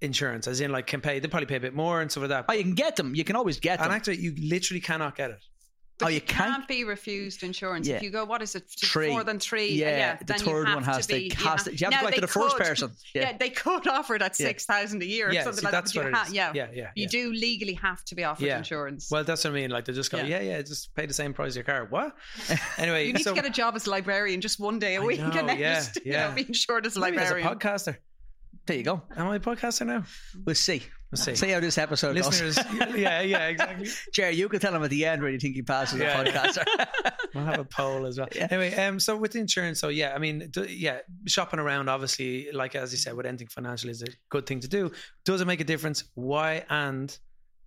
insurance, 0.06 0.48
as 0.48 0.62
in 0.62 0.72
like 0.72 0.88
can 0.88 1.02
pay. 1.02 1.20
They 1.20 1.28
probably 1.28 1.48
pay 1.48 1.58
a 1.58 1.60
bit 1.60 1.74
more 1.74 2.02
and 2.02 2.10
stuff 2.12 2.22
like 2.22 2.30
that. 2.30 2.46
Oh, 2.48 2.54
you 2.54 2.64
can 2.64 2.76
get 2.76 2.96
them. 2.96 3.14
You 3.16 3.24
can 3.24 3.36
always 3.36 3.60
get 3.60 3.80
An 3.80 3.86
them. 3.86 3.92
actor, 3.94 4.14
you 4.14 4.34
literally 4.40 4.82
cannot 4.82 5.16
get 5.16 5.32
it. 5.32 5.40
But 5.98 6.08
oh, 6.08 6.10
you 6.10 6.16
you 6.16 6.22
can't. 6.22 6.52
can't 6.54 6.68
be 6.68 6.84
refused 6.84 7.42
insurance 7.42 7.88
Yeah. 7.88 7.96
if 7.96 8.04
you 8.04 8.10
go. 8.10 8.26
What 8.26 8.42
is 8.42 8.54
it? 8.54 8.70
to 8.70 8.86
Three. 8.86 9.12
More 9.12 9.24
than 9.24 9.40
three? 9.40 9.70
Yeah, 9.70 9.96
yeah 9.96 10.16
the 10.18 10.26
then 10.26 10.40
you 10.40 10.46
third 10.46 10.68
have 10.68 10.76
one 10.76 10.84
has 10.84 11.08
to 11.08 11.14
to. 11.14 11.30
be. 11.30 11.36
has 11.42 11.64
to- 11.64 11.72
you 11.74 11.86
have 11.86 11.94
to 11.94 12.00
go 12.00 12.04
back 12.06 12.14
to 12.16 12.20
they 12.20 12.20
the 12.20 12.28
first 12.28 12.58
person. 12.58 12.92
Yeah. 13.14 13.22
Yeah. 13.22 13.38
they 13.38 13.50
could 13.50 13.88
offer 13.88 14.16
it 14.16 14.22
at 14.22 14.36
six 14.36 14.66
thousand 14.66 15.02
a 15.04 15.06
year 15.06 15.30
or 15.30 15.32
yeah, 15.32 15.44
something 15.44 15.60
see, 15.62 15.64
like 15.66 15.72
that's 15.72 15.94
that. 15.94 16.04
what 16.04 16.12
but 16.12 16.18
it 16.28 16.34
you 16.34 16.42
is. 16.42 16.46
ha- 16.46 16.54
yeah, 16.54 16.66
yeah, 16.66 16.82
yeah. 16.82 16.90
you 16.96 17.04
yeah. 17.04 17.08
do 17.08 17.32
legally 17.32 17.76
have 17.76 18.04
to 18.06 18.16
be 18.16 18.26
offered 18.26 18.44
Yeah. 18.46 18.58
insurance. 18.58 19.08
Well, 19.10 19.24
that's 19.24 19.46
what 19.46 19.52
I 19.52 19.54
mean. 19.54 19.70
Like 19.70 19.86
they 19.86 19.94
just 19.94 20.12
go, 20.12 20.18
Yeah. 20.18 20.26
yeah, 20.26 20.42
yeah, 20.42 20.62
just 20.64 20.94
pay 20.96 21.06
the 21.06 21.14
same 21.14 21.34
price 21.34 21.50
as 21.52 21.56
your 21.56 21.64
car. 21.64 21.86
What? 21.90 22.14
Anyway, 22.78 23.08
you 23.08 23.14
need 23.14 23.24
so 23.24 23.34
to 23.34 23.42
get 23.42 23.50
a 23.50 23.54
job 23.54 23.78
as 23.78 23.88
a 23.88 23.90
librarian 23.90 24.42
just 24.42 24.60
one 24.60 24.80
day 24.80 24.96
a 24.96 25.02
week 25.02 25.20
know, 25.22 25.32
and 25.32 25.48
then 25.48 25.58
yeah, 25.58 25.76
just 25.76 25.96
you 26.04 26.12
yeah. 26.12 26.28
know, 26.28 26.36
be 26.36 26.42
insured 26.46 26.86
as 26.86 26.98
a 26.98 27.00
maybe 27.00 27.16
as 27.16 27.32
a 27.32 27.36
librarian. 27.36 27.58
podcaster. 27.58 27.96
There 28.66 28.78
you 28.78 28.84
go. 28.84 29.02
Am 29.16 29.28
I 29.28 29.36
a 29.36 29.40
podcaster 29.40 29.86
now? 29.86 30.04
We'll 30.46 30.56
see. 30.56 30.82
We'll 31.12 31.18
see. 31.22 31.36
See 31.36 31.50
how 31.52 31.60
this 31.60 31.78
episode 31.78 32.16
Listeners, 32.16 32.58
goes. 32.58 32.96
yeah, 32.98 33.22
yeah, 33.22 33.48
exactly. 33.48 33.88
Jerry, 34.14 34.36
you 34.36 34.50
can 34.50 34.60
tell 34.60 34.74
him 34.76 34.84
at 34.84 34.90
the 34.90 35.06
end 35.06 35.22
where 35.22 35.32
you 35.32 35.40
think 35.40 35.56
he 35.56 35.62
passes 35.62 36.00
Yeah, 36.00 36.22
yeah. 36.24 36.32
podcaster. 36.48 36.64
We'll 37.36 37.44
have 37.44 37.60
a 37.60 37.66
poll 37.66 38.06
as 38.06 38.18
well. 38.18 38.30
Yeah. 38.34 38.48
Anyway, 38.50 38.74
um, 38.76 38.98
so 38.98 39.18
with 39.18 39.34
the 39.34 39.40
insurance, 39.40 39.82
so 39.82 39.90
yeah, 39.90 40.14
I 40.16 40.20
mean, 40.20 40.48
do, 40.52 40.64
yeah, 40.64 41.00
shopping 41.28 41.60
around, 41.60 41.90
obviously, 41.90 42.50
like 42.54 42.76
as 42.76 42.94
you 42.94 42.98
said, 42.98 43.14
with 43.14 43.26
anything 43.26 43.48
financial 43.48 43.90
is 43.90 44.02
a 44.02 44.08
good 44.30 44.46
thing 44.46 44.62
to 44.62 44.70
do. 44.70 44.94
Does 45.26 45.42
it 45.42 45.46
make 45.46 45.60
a 45.60 45.66
difference? 45.66 46.06
Why? 46.14 46.64
And 46.70 47.16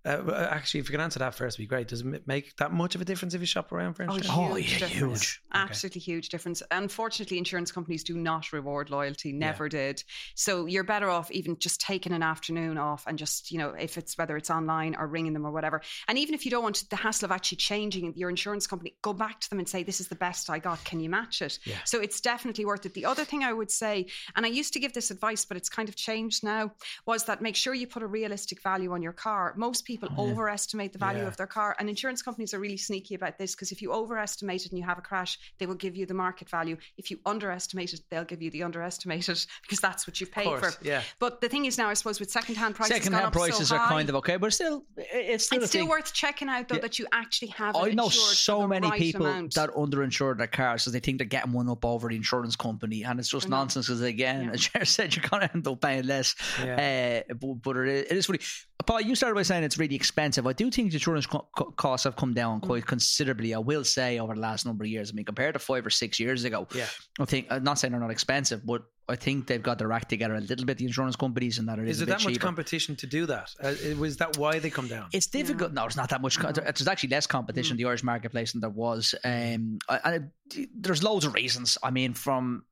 uh, 0.05 0.47
actually, 0.49 0.79
if 0.81 0.89
you 0.89 0.93
can 0.93 1.01
answer 1.01 1.19
that 1.19 1.33
first, 1.35 1.55
it'd 1.55 1.63
be 1.63 1.67
great. 1.67 1.87
Does 1.87 2.01
it 2.01 2.27
make 2.27 2.55
that 2.57 2.71
much 2.71 2.95
of 2.95 3.01
a 3.01 3.05
difference 3.05 3.33
if 3.33 3.41
you 3.41 3.47
shop 3.47 3.71
around 3.71 3.93
for 3.95 4.03
Oh, 4.03 4.15
insurance? 4.15 4.29
Oh, 4.31 4.55
huge 4.55 4.71
yeah, 4.73 4.79
difference. 4.87 5.21
huge. 5.21 5.41
Okay. 5.53 5.61
Absolutely 5.63 6.01
huge 6.01 6.29
difference. 6.29 6.63
Unfortunately, 6.71 7.37
insurance 7.37 7.71
companies 7.71 8.03
do 8.03 8.15
not 8.15 8.51
reward 8.53 8.89
loyalty, 8.89 9.31
never 9.33 9.67
did. 9.69 10.03
So 10.35 10.65
you're 10.65 10.83
better 10.83 11.09
off 11.09 11.29
even 11.31 11.57
just 11.59 11.81
taking 11.81 12.13
an 12.13 12.23
afternoon 12.23 12.77
off 12.77 13.03
and 13.07 13.17
just, 13.17 13.51
you 13.51 13.57
know, 13.57 13.69
if 13.71 13.97
it's 13.97 14.17
whether 14.17 14.37
it's 14.37 14.49
online 14.49 14.95
or 14.97 15.07
ringing 15.07 15.33
them 15.33 15.45
or 15.45 15.51
whatever. 15.51 15.81
And 16.07 16.17
even 16.17 16.35
if 16.35 16.45
you 16.45 16.51
don't 16.51 16.63
want 16.63 16.83
the 16.89 16.95
hassle 16.95 17.25
of 17.25 17.31
actually 17.31 17.57
changing 17.57 18.13
your 18.15 18.29
insurance 18.29 18.67
company, 18.67 18.95
go 19.01 19.13
back 19.13 19.39
to 19.41 19.49
them 19.49 19.59
and 19.59 19.67
say, 19.67 19.83
This 19.83 19.99
is 19.99 20.07
the 20.07 20.15
best 20.15 20.49
I 20.49 20.59
got. 20.59 20.83
Can 20.85 20.99
you 20.99 21.09
match 21.09 21.41
it? 21.41 21.59
Yeah. 21.65 21.75
So 21.85 21.99
it's 21.99 22.21
definitely 22.21 22.65
worth 22.65 22.85
it. 22.85 22.93
The 22.93 23.05
other 23.05 23.25
thing 23.25 23.43
I 23.43 23.53
would 23.53 23.71
say, 23.71 24.07
and 24.35 24.45
I 24.45 24.49
used 24.49 24.73
to 24.73 24.79
give 24.79 24.93
this 24.93 25.11
advice, 25.11 25.45
but 25.45 25.57
it's 25.57 25.69
kind 25.69 25.89
of 25.89 25.95
changed 25.95 26.43
now, 26.43 26.71
was 27.05 27.25
that 27.25 27.41
make 27.41 27.55
sure 27.55 27.73
you 27.73 27.87
put 27.87 28.03
a 28.03 28.07
realistic 28.07 28.61
value 28.61 28.91
on 28.93 29.01
your 29.01 29.13
car. 29.13 29.53
Most 29.57 29.85
people 29.89 30.09
Oh, 30.17 30.25
yeah. 30.27 30.31
overestimate 30.33 30.93
the 30.93 30.99
value 30.99 31.21
Yeah. 31.23 31.27
of 31.27 31.35
their 31.37 31.47
car, 31.47 31.75
and 31.79 31.89
insurance 31.89 32.21
companies 32.21 32.53
are 32.53 32.59
really 32.59 32.77
sneaky 32.77 33.15
about 33.15 33.37
this 33.39 33.55
because 33.55 33.71
if 33.71 33.81
you 33.81 33.91
overestimate 33.91 34.65
it 34.65 34.71
and 34.71 34.77
you 34.77 34.85
have 34.85 34.99
a 34.99 35.01
crash, 35.01 35.39
they 35.57 35.65
will 35.65 35.73
give 35.85 35.95
you 35.95 36.05
the 36.05 36.13
market 36.13 36.47
value. 36.49 36.77
If 36.97 37.09
you 37.09 37.19
underestimate 37.25 37.93
it, 37.95 38.01
they'll 38.11 38.23
give 38.33 38.41
you 38.43 38.51
the 38.51 38.61
underestimated 38.63 39.43
because 39.63 39.79
that's 39.79 40.05
what 40.05 40.19
you've 40.21 40.31
paid 40.31 40.45
course, 40.45 40.75
for. 40.75 40.85
yeah. 40.85 41.01
But 41.17 41.41
the 41.41 41.49
thing 41.49 41.65
is 41.65 41.77
now, 41.79 41.89
I 41.89 41.95
suppose, 41.95 42.19
with 42.19 42.29
second-hand 42.29 42.75
prices, 42.75 42.91
gone 42.91 43.01
Second-hand 43.01 43.25
up 43.25 43.33
so 43.33 43.39
prices 43.39 43.71
are 43.71 43.79
high, 43.79 43.89
kind 43.89 44.09
of 44.09 44.15
okay, 44.17 44.37
but 44.37 44.53
still, 44.53 44.85
it's 44.97 45.45
still 45.47 45.63
It's 45.63 45.71
still 45.71 45.87
worth 45.87 46.13
checking 46.13 46.49
out 46.49 46.67
though 46.69 46.75
Yeah. 46.75 46.81
that 46.81 46.99
you 46.99 47.07
actually 47.11 47.49
have. 47.61 47.75
I 47.75 47.89
know 47.91 48.09
so 48.09 48.67
many 48.67 48.87
right 48.89 48.99
people 48.99 49.25
amount. 49.25 49.55
that 49.55 49.71
underinsure 49.71 50.37
their 50.37 50.47
cars 50.47 50.83
because 50.83 50.93
they 50.93 50.99
think 50.99 51.17
they're 51.17 51.25
getting 51.27 51.51
one 51.53 51.67
up 51.67 51.83
over 51.83 52.09
the 52.09 52.15
insurance 52.15 52.55
company, 52.55 53.03
and 53.03 53.19
it's 53.19 53.29
just 53.29 53.45
They're 53.45 53.49
not. 53.51 53.57
nonsense. 53.59 53.87
Because 53.87 54.01
again, 54.01 54.45
Yeah. 54.45 54.51
as 54.51 54.61
Cher 54.61 54.85
said, 54.85 55.15
you're 55.15 55.25
going 55.27 55.41
to 55.47 55.51
end 55.53 55.67
up 55.67 55.81
paying 55.81 56.05
less. 56.05 56.35
Yeah. 56.63 57.23
Uh, 57.29 57.33
but, 57.33 57.53
but 57.63 57.77
it 57.77 57.87
is, 57.87 58.03
it 58.11 58.17
is 58.17 58.25
funny. 58.27 58.39
Paul, 58.85 59.01
you 59.01 59.13
started 59.15 59.35
by 59.35 59.43
saying 59.43 59.63
it's 59.63 59.77
really 59.77 59.95
expensive. 59.95 60.47
I 60.47 60.53
do 60.53 60.71
think 60.71 60.91
the 60.91 60.95
insurance 60.95 61.25
co- 61.27 61.47
co- 61.55 61.71
costs 61.71 62.05
have 62.05 62.15
come 62.15 62.33
down 62.33 62.59
Mm. 62.61 62.63
quite 62.65 62.85
considerably. 62.85 63.53
I 63.53 63.59
will 63.59 63.83
say 63.83 64.19
over 64.19 64.33
the 64.33 64.39
last 64.41 64.65
number 64.65 64.83
of 64.83 64.89
years. 64.89 65.11
I 65.11 65.13
mean, 65.13 65.25
compared 65.25 65.53
to 65.53 65.59
five 65.59 65.85
or 65.85 65.89
six 65.89 66.19
years 66.19 66.43
ago, 66.43 66.67
Yeah. 66.73 66.87
I 67.19 67.25
think 67.25 67.47
I'm 67.51 67.63
not 67.63 67.77
saying 67.77 67.91
they're 67.91 67.99
not 68.01 68.09
expensive, 68.09 68.65
but 68.65 68.83
I 69.07 69.15
think 69.15 69.47
they've 69.47 69.61
got 69.61 69.79
their 69.79 69.91
act 69.91 70.09
together 70.09 70.35
a 70.35 70.39
little 70.41 70.65
bit. 70.65 70.77
The 70.77 70.85
insurance 70.85 71.15
companies 71.15 71.57
and 71.59 71.67
that 71.67 71.77
it 71.77 71.87
is, 71.87 71.97
Is 71.97 72.01
a 72.01 72.03
it 72.03 72.05
bit 72.07 72.17
that 72.19 72.23
much 72.29 72.39
competition 72.39 72.95
to 72.97 73.07
do 73.07 73.25
that? 73.25 73.49
Uh, 73.61 73.73
it- 73.83 73.97
was 73.97 74.17
that 74.17 74.37
why 74.37 74.59
they 74.59 74.69
come 74.69 74.87
down? 74.87 75.09
It's 75.13 75.27
difficult. 75.27 75.73
No, 75.73 75.85
it's 75.85 75.97
not 75.97 76.09
that 76.09 76.21
much. 76.21 76.39
co- 76.39 76.51
There's 76.51 76.87
actually 76.87 77.09
less 77.09 77.27
competition 77.27 77.73
in 77.73 77.77
the 77.83 77.85
Irish 77.89 78.03
marketplace 78.03 78.53
than 78.53 78.61
there 78.61 78.69
was. 78.69 79.13
Um, 79.23 79.79
I- 79.89 79.99
and 80.05 80.31
it, 80.55 80.69
there's 80.75 81.03
loads 81.03 81.25
of 81.25 81.33
reasons. 81.33 81.77
I 81.83 81.91
mean, 81.91 82.13
from 82.13 82.63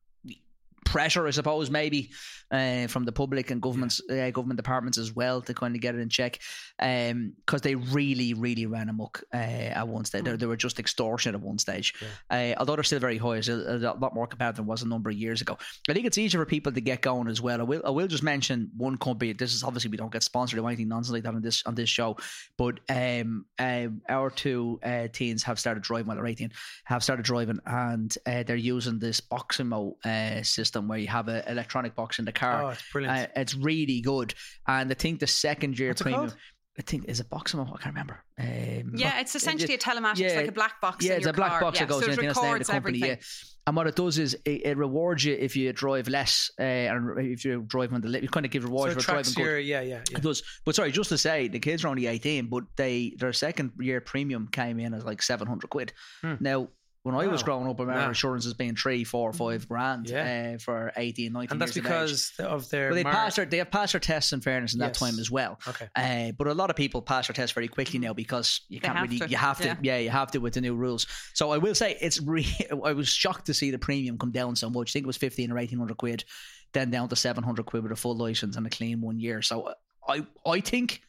pressure, 0.88 1.28
I 1.28 1.32
suppose, 1.32 1.70
maybe 1.70 2.12
uh, 2.50 2.88
from 2.88 3.04
the 3.04 3.12
public 3.12 3.52
and 3.52 3.62
governments, 3.62 4.02
uh, 4.10 4.32
government 4.32 4.58
departments 4.58 4.98
as 4.98 5.14
well 5.14 5.42
to 5.42 5.54
kind 5.54 5.76
of 5.76 5.82
get 5.82 5.96
it 5.96 6.00
in 6.00 6.10
check, 6.10 6.40
because 6.78 7.62
they 7.62 7.76
really, 7.76 8.34
really 8.34 8.66
ran 8.66 8.90
amok 8.90 9.24
uh, 9.34 9.38
at 9.80 9.88
one 9.88 10.06
stage. 10.06 10.24
They, 10.24 10.36
they 10.36 10.46
were 10.46 10.56
just 10.56 10.80
extortionate 10.80 11.36
at 11.36 11.46
one 11.46 11.60
stage. 11.60 11.94
Uh, 12.30 12.54
although 12.58 12.76
they're 12.76 12.84
still 12.84 13.00
very 13.00 13.18
high, 13.18 13.36
it's 13.36 13.50
a, 13.50 13.54
a 13.54 14.00
lot 14.00 14.16
more 14.16 14.28
competitive 14.28 14.58
than 14.58 14.66
it 14.66 14.70
was 14.70 14.82
a 14.84 14.88
number 14.88 15.10
of 15.10 15.18
years 15.18 15.42
ago. 15.42 15.58
I 15.90 15.94
think 15.94 16.06
it's 16.06 16.18
easier 16.18 16.40
for 16.40 16.46
people 16.46 16.72
to 16.72 16.82
get 16.82 17.02
going 17.02 17.28
as 17.28 17.42
well. 17.42 17.60
I 17.60 17.64
will, 17.64 17.82
I 17.86 17.90
will 17.90 18.08
just 18.08 18.24
mention 18.24 18.72
one 18.78 18.98
company. 18.98 19.34
This 19.34 19.54
is 19.54 19.64
obviously 19.64 19.92
we 19.92 19.98
don't 19.98 20.12
get 20.12 20.24
sponsored 20.24 20.60
or 20.60 20.68
anything 20.68 20.88
nonsense 20.88 21.14
like 21.14 21.24
that 21.24 21.36
on 21.36 21.42
this 21.42 21.64
on 21.66 21.76
this 21.76 21.90
show, 21.90 22.16
but 22.58 22.80
um, 22.90 23.46
um 23.60 24.02
our 24.08 24.30
two 24.30 24.80
uh, 24.84 25.08
teens 25.12 25.44
have 25.44 25.60
started 25.60 25.84
driving. 25.84 26.08
Well, 26.08 26.16
they're 26.16 26.28
eighteen, 26.28 26.52
have 26.86 27.04
started 27.04 27.26
driving, 27.26 27.60
and 27.66 28.16
uh, 28.26 28.44
they're 28.44 28.56
using 28.56 29.00
this 29.00 29.20
Boxymo 29.20 29.94
uh, 30.06 30.44
system 30.78 30.88
where 30.88 31.00
you 31.00 31.08
have 31.08 31.28
an 31.28 31.44
electronic 31.48 31.96
box 31.96 32.20
in 32.20 32.26
the 32.26 32.32
car. 32.32 32.64
oh, 32.64 32.70
it's 32.70 32.84
brilliant. 32.92 33.18
Uh, 33.18 33.28
it's 33.36 33.56
really 33.56 34.02
good, 34.02 34.34
and 34.68 34.92
I 34.92 34.94
think 34.94 35.20
the 35.20 35.28
second 35.28 35.78
year 35.80 35.90
What's 35.90 36.02
premium. 36.02 36.32
I 36.80 36.84
think 36.84 37.06
is 37.08 37.20
a 37.20 37.26
box. 37.26 37.56
I 37.56 37.58
can't 37.66 37.86
remember. 37.86 38.24
Um, 38.40 38.92
yeah, 38.96 39.20
it's 39.20 39.36
essentially 39.36 39.74
a 39.74 39.80
telematics, 39.80 40.20
yeah, 40.20 40.36
like 40.36 40.48
a 40.48 40.52
black 40.52 40.80
box. 40.80 41.04
yeah, 41.04 41.14
in 41.14 41.18
it's 41.18 41.26
your 41.26 41.32
a 41.32 41.34
black 41.34 41.54
car. 41.54 41.62
box 41.62 41.80
yeah, 41.80 41.86
that 41.86 41.92
goes 41.92 42.02
so 42.02 42.06
in. 42.06 42.12
it 42.12 42.14
I 42.14 42.16
think 42.18 42.28
that's 42.28 42.38
the 42.40 42.44
name 42.44 42.50
of 42.50 42.54
records 42.54 42.68
the 42.68 42.74
company. 42.74 42.98
everything. 43.00 43.18
Yeah. 43.18 43.48
And 43.66 43.76
what 43.76 43.88
it 43.88 43.96
does 43.96 44.18
is 44.20 44.34
it, 44.46 44.66
it 44.66 44.78
rewards 44.78 45.26
you 45.26 45.34
if 45.34 45.56
you 45.56 45.74
drive 45.74 46.08
less, 46.08 46.52
uh, 46.60 46.64
and 46.64 47.20
if 47.20 47.44
you 47.44 47.64
drive 47.68 47.92
on 47.94 48.02
the 48.02 48.08
li- 48.08 48.20
you 48.22 48.30
kind 48.30 48.46
of 48.46 48.52
give 48.52 48.64
rewards 48.64 48.94
it 48.94 49.02
for 49.02 49.06
driving 49.06 49.24
tracks 49.24 49.36
good. 49.36 49.44
your, 49.44 49.58
yeah, 49.58 49.82
yeah, 49.82 50.04
yeah. 50.12 50.18
It 50.18 50.22
does. 50.22 50.44
But 50.66 50.76
sorry, 50.76 50.92
just 50.92 51.10
to 51.10 51.18
say, 51.18 51.48
the 51.48 51.60
kids 51.60 51.84
are 51.84 51.88
only 51.88 52.06
18, 52.06 52.46
but 52.46 52.64
they 52.76 53.16
their 53.18 53.34
second 53.34 53.72
year 53.80 54.00
premium 54.00 54.48
came 54.48 54.80
in 54.80 54.94
as 54.94 55.04
like 55.04 55.24
700 55.24 55.70
quid. 55.72 55.94
Hmm. 56.22 56.36
Now, 56.40 56.70
when 57.04 57.16
I 57.16 57.28
was 57.28 57.42
growing 57.44 57.68
up, 57.70 57.80
I 57.80 57.84
remember 57.84 58.02
Wow. 58.02 58.08
insurance 58.10 58.46
as 58.46 58.54
being 58.54 58.76
three, 58.76 59.04
four, 59.06 59.32
five 59.32 59.68
grand 59.70 60.10
Yeah. 60.10 60.56
uh, 60.56 60.58
for 60.60 60.92
18, 60.98 61.32
19 61.32 61.52
And 61.54 61.62
that's 61.62 61.76
years 61.76 61.86
of 61.86 61.92
age. 61.92 61.94
because 61.94 62.32
of 62.40 62.70
their. 62.70 62.88
Well, 62.88 62.96
they 62.96 63.04
mar- 63.04 63.14
passed 63.14 63.36
their, 63.38 63.46
they 63.46 63.58
have 63.60 63.72
passed 63.72 63.94
their 63.94 64.00
tests 64.02 64.34
in 64.34 64.42
fairness 64.42 64.74
in 64.74 64.80
that 64.80 64.94
time 64.94 65.18
as 65.20 65.32
well. 65.32 65.58
Okay. 65.68 65.88
Uh, 65.96 66.32
but 66.34 66.48
a 66.48 66.54
lot 66.54 66.70
of 66.70 66.76
people 66.76 67.02
pass 67.02 67.28
their 67.28 67.34
tests 67.34 67.54
very 67.54 67.68
quickly 67.70 68.00
now 68.00 68.14
because 68.14 68.62
you 68.68 68.80
They 68.82 68.88
can't 68.88 69.02
really, 69.02 69.20
to, 69.20 69.30
you 69.30 69.38
have 69.38 69.58
to, 69.60 69.68
yeah. 69.68 69.76
yeah. 69.82 69.98
you 70.00 70.10
have 70.10 70.32
to 70.32 70.40
with 70.40 70.54
the 70.56 70.62
new 70.62 70.76
rules. 70.76 71.08
So 71.34 71.52
I 71.52 71.58
will 71.60 71.76
say 71.76 71.98
it's 72.02 72.22
re- 72.22 72.46
I 72.84 72.92
was 72.94 73.08
shocked 73.08 73.46
to 73.46 73.54
see 73.54 73.72
the 73.72 73.80
premium 73.80 74.18
come 74.18 74.32
down 74.32 74.56
so 74.58 74.70
much. 74.70 74.92
I 74.92 74.94
think 74.94 75.04
it 75.04 75.08
was 75.08 75.18
fifteen 75.18 75.52
or 75.52 75.58
eighteen 75.60 75.80
hundred 75.80 75.98
quid, 75.98 76.26
then 76.74 76.90
down 76.92 77.08
to 77.10 77.16
seven 77.16 77.44
hundred 77.44 77.68
quid 77.68 77.84
with 77.84 77.92
a 77.94 77.96
full 77.96 78.18
license 78.18 78.58
and 78.58 78.68
a 78.68 78.70
clean 78.70 79.00
one 79.02 79.20
year. 79.20 79.42
So 79.42 79.74
I, 80.08 80.26
I 80.46 80.60
think 80.60 81.02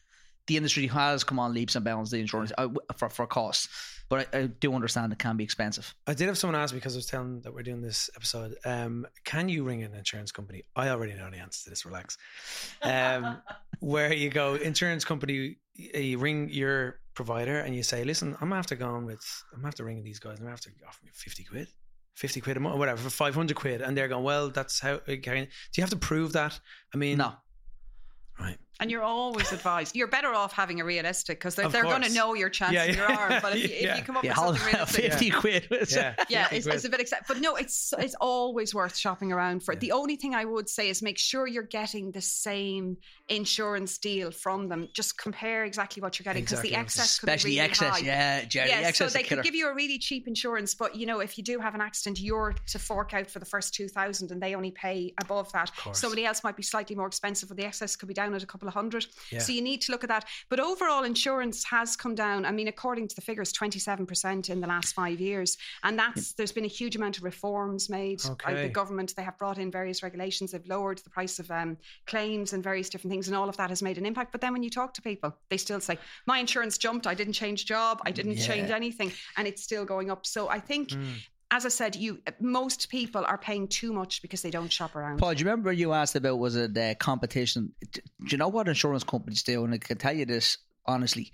the 0.49 0.57
industry 0.57 0.87
has 0.87 1.23
come 1.23 1.37
on 1.39 1.53
leaps 1.53 1.75
and 1.75 1.85
bounds 1.85 2.09
the 2.09 2.19
insurance 2.19 2.51
uh, 2.57 2.67
for 2.97 3.07
for 3.09 3.27
costs, 3.27 3.69
but 4.09 4.27
I, 4.33 4.39
I 4.39 4.47
do 4.47 4.73
understand 4.73 5.13
it 5.13 5.19
can 5.19 5.37
be 5.37 5.43
expensive. 5.43 5.93
I 6.07 6.15
did 6.15 6.25
have 6.25 6.39
someone 6.39 6.59
ask 6.59 6.73
because 6.73 6.95
I 6.95 6.97
was 6.97 7.05
telling 7.05 7.33
them 7.33 7.41
that 7.43 7.53
we're 7.53 7.61
doing 7.61 7.81
this 7.81 8.09
episode. 8.15 8.55
Um, 8.65 9.05
can 9.23 9.47
you 9.47 9.63
ring 9.63 9.83
an 9.83 9.93
insurance 9.93 10.31
company? 10.31 10.63
I 10.75 10.89
already 10.89 11.13
know 11.13 11.29
the 11.29 11.37
answer 11.37 11.65
to 11.65 11.69
this. 11.69 11.85
Relax. 11.85 12.17
Um, 12.81 13.41
where 13.79 14.11
you 14.11 14.31
go, 14.31 14.55
insurance 14.55 15.05
company, 15.05 15.57
you 15.75 16.17
ring 16.17 16.49
your 16.49 16.99
provider 17.13 17.59
and 17.59 17.75
you 17.75 17.83
say, 17.83 18.03
"Listen, 18.03 18.35
I'm 18.41 18.51
after 18.51 18.75
going 18.75 19.05
with, 19.05 19.23
I'm 19.53 19.63
after 19.65 19.83
ringing 19.85 20.03
these 20.03 20.19
guys. 20.19 20.39
and 20.39 20.47
I'm 20.47 20.53
after 20.53 20.71
offer 20.87 21.05
me 21.05 21.11
fifty 21.13 21.43
quid, 21.43 21.67
fifty 22.15 22.41
quid 22.41 22.57
a 22.57 22.59
month, 22.59 22.75
or 22.75 22.79
whatever, 22.79 23.01
for 23.03 23.11
five 23.11 23.35
hundred 23.35 23.55
quid." 23.55 23.81
And 23.81 23.95
they're 23.95 24.07
going, 24.07 24.23
"Well, 24.23 24.49
that's 24.49 24.79
how." 24.79 24.95
uh, 24.95 24.99
do 25.05 25.15
you 25.15 25.83
have 25.83 25.91
to 25.91 25.97
prove 25.97 26.33
that? 26.33 26.59
I 26.91 26.97
mean, 26.97 27.19
No, 27.19 27.33
right? 28.39 28.57
And 28.81 28.89
you're 28.89 29.03
always 29.03 29.51
advised. 29.51 29.95
You're 29.95 30.07
better 30.07 30.33
off 30.33 30.53
having 30.53 30.79
a 30.79 30.85
realistic 30.85 31.37
because 31.39 31.55
they're, 31.55 31.67
they're 31.67 31.83
going 31.83 32.01
to 32.03 32.13
know 32.13 32.33
your 32.33 32.49
chance 32.49 32.73
Yeah, 32.73 32.83
of 32.85 32.95
your 32.95 33.11
arm. 33.11 33.33
But 33.41 33.57
if 33.57 33.63
you, 33.63 33.75
Yeah. 33.81 33.91
if 33.93 33.97
you 33.99 34.03
come 34.05 34.15
up 34.17 34.23
yeah, 34.23 34.29
with 34.31 34.37
hold 34.37 34.57
something 34.57 34.73
realistic, 34.73 35.03
fifty 35.11 35.29
quid. 35.31 35.67
Yeah, 35.91 36.15
yeah, 36.29 36.43
50 36.47 36.55
it's, 36.55 36.65
quid. 36.65 36.75
it's 36.75 36.85
a 36.85 36.89
bit 36.89 36.99
exciting. 37.01 37.25
But 37.27 37.39
no, 37.41 37.55
it's 37.55 37.93
it's 37.99 38.15
always 38.21 38.73
worth 38.73 38.95
shopping 38.95 39.31
around 39.33 39.63
for. 39.63 39.73
Yeah. 39.73 39.79
The 39.79 39.91
only 39.91 40.15
thing 40.15 40.33
I 40.33 40.45
would 40.45 40.69
say 40.69 40.89
is 40.89 41.01
make 41.01 41.17
sure 41.17 41.45
you're 41.47 41.63
getting 41.63 42.11
the 42.11 42.21
same 42.21 42.97
insurance 43.27 43.97
deal 43.97 44.31
from 44.31 44.69
them. 44.69 44.87
Just 44.93 45.17
compare 45.17 45.65
exactly 45.65 46.01
what 46.01 46.17
you're 46.17 46.23
getting 46.23 46.43
because 46.43 46.59
Exactly. 46.59 46.69
the 46.71 46.75
excess 46.77 47.09
especially 47.11 47.51
could 47.51 47.55
be 47.55 47.55
really 47.57 47.69
excess. 47.69 47.99
high. 47.99 48.05
Yeah, 48.05 48.43
Jerry, 48.45 48.69
Yeah, 48.69 48.79
excess 48.79 49.11
so 49.11 49.17
they 49.17 49.23
could 49.23 49.43
give 49.43 49.55
you 49.55 49.69
a 49.69 49.73
really 49.75 49.99
cheap 49.99 50.27
insurance, 50.27 50.73
but 50.73 50.95
you 50.95 51.05
know, 51.05 51.19
if 51.19 51.37
you 51.37 51.43
do 51.43 51.59
have 51.59 51.75
an 51.75 51.81
accident, 51.81 52.19
you're 52.19 52.55
to 52.67 52.79
fork 52.79 53.13
out 53.13 53.29
for 53.29 53.39
the 53.39 53.45
first 53.45 53.73
two 53.73 53.87
thousand, 53.87 54.31
and 54.31 54.41
they 54.41 54.55
only 54.55 54.71
pay 54.71 55.13
above 55.21 55.51
that. 55.51 55.71
Somebody 55.93 56.25
else 56.25 56.43
might 56.43 56.55
be 56.55 56.63
slightly 56.63 56.95
more 56.95 57.07
expensive, 57.07 57.49
but 57.49 57.57
the 57.57 57.65
excess 57.65 57.95
could 57.95 58.07
be 58.07 58.13
down 58.13 58.33
at 58.33 58.41
a 58.43 58.47
couple 58.47 58.68
of 58.69 58.73
hundred. 58.73 59.05
Yeah. 59.31 59.39
So 59.39 59.51
you 59.51 59.61
need 59.61 59.81
to 59.81 59.91
look 59.91 60.03
at 60.03 60.09
that. 60.09 60.25
But 60.47 60.59
overall, 60.59 61.03
insurance 61.03 61.63
has 61.65 61.95
come 61.95 62.15
down. 62.15 62.45
I 62.45 62.51
mean, 62.51 62.69
according 62.69 63.09
to 63.09 63.15
the 63.15 63.21
figures, 63.21 63.51
twenty-seven 63.51 64.05
percent 64.05 64.49
in 64.49 64.61
the 64.61 64.67
last 64.67 64.93
five 64.93 65.19
years, 65.19 65.57
and 65.83 65.99
that's 65.99 66.33
there's 66.33 66.53
been 66.53 66.65
a 66.65 66.75
huge 66.79 66.95
amount 66.95 67.17
of 67.17 67.23
reforms 67.23 67.89
made 67.89 68.21
by 68.45 68.53
the 68.53 68.69
government. 68.69 69.15
They 69.15 69.23
have 69.23 69.37
brought 69.37 69.57
in 69.57 69.71
various 69.71 70.01
regulations. 70.03 70.51
They've 70.51 70.65
lowered 70.67 70.99
the 70.99 71.09
price 71.09 71.39
of 71.39 71.51
um, 71.51 71.77
claims 72.05 72.53
and 72.53 72.63
various 72.63 72.89
different 72.89 73.11
things, 73.11 73.27
and 73.27 73.35
all 73.35 73.49
of 73.49 73.57
that 73.57 73.69
has 73.69 73.81
made 73.81 73.97
an 73.97 74.05
impact. 74.05 74.31
But 74.31 74.41
then 74.41 74.53
when 74.53 74.63
you 74.63 74.69
talk 74.69 74.93
to 74.93 75.01
people, 75.01 75.35
they 75.49 75.57
still 75.57 75.79
say, 75.79 75.97
"My 76.25 76.39
insurance 76.39 76.77
jumped. 76.77 77.07
I 77.07 77.13
didn't 77.15 77.33
change 77.33 77.65
job. 77.65 78.01
I 78.05 78.11
didn't 78.11 78.37
change 78.37 78.69
anything," 78.69 79.11
and 79.37 79.47
it's 79.47 79.63
still 79.63 79.85
going 79.85 80.11
up. 80.11 80.25
So 80.25 80.49
I 80.49 80.59
think. 80.59 80.89
Mm. 80.89 81.05
As 81.51 81.65
I 81.65 81.69
said, 81.69 81.95
you 81.95 82.21
most 82.39 82.89
people 82.89 83.25
are 83.25 83.37
paying 83.37 83.67
too 83.67 83.91
much 83.91 84.21
because 84.21 84.41
they 84.41 84.51
don't 84.51 84.71
shop 84.71 84.95
around. 84.95 85.17
Paul, 85.17 85.33
do 85.33 85.39
you 85.39 85.45
remember 85.45 85.71
you 85.71 85.93
asked 85.93 86.15
about 86.15 86.37
was 86.37 86.55
it 86.55 86.77
uh, 86.77 86.93
competition? 86.95 87.73
Do 87.91 88.01
you 88.27 88.37
know 88.37 88.49
what 88.49 88.67
insurance 88.67 89.03
companies 89.03 89.41
do? 89.41 89.63
And 89.63 89.73
I 89.73 89.79
can 89.79 89.97
tell 89.97 90.13
you 90.13 90.25
this 90.25 90.57
honestly. 90.85 91.31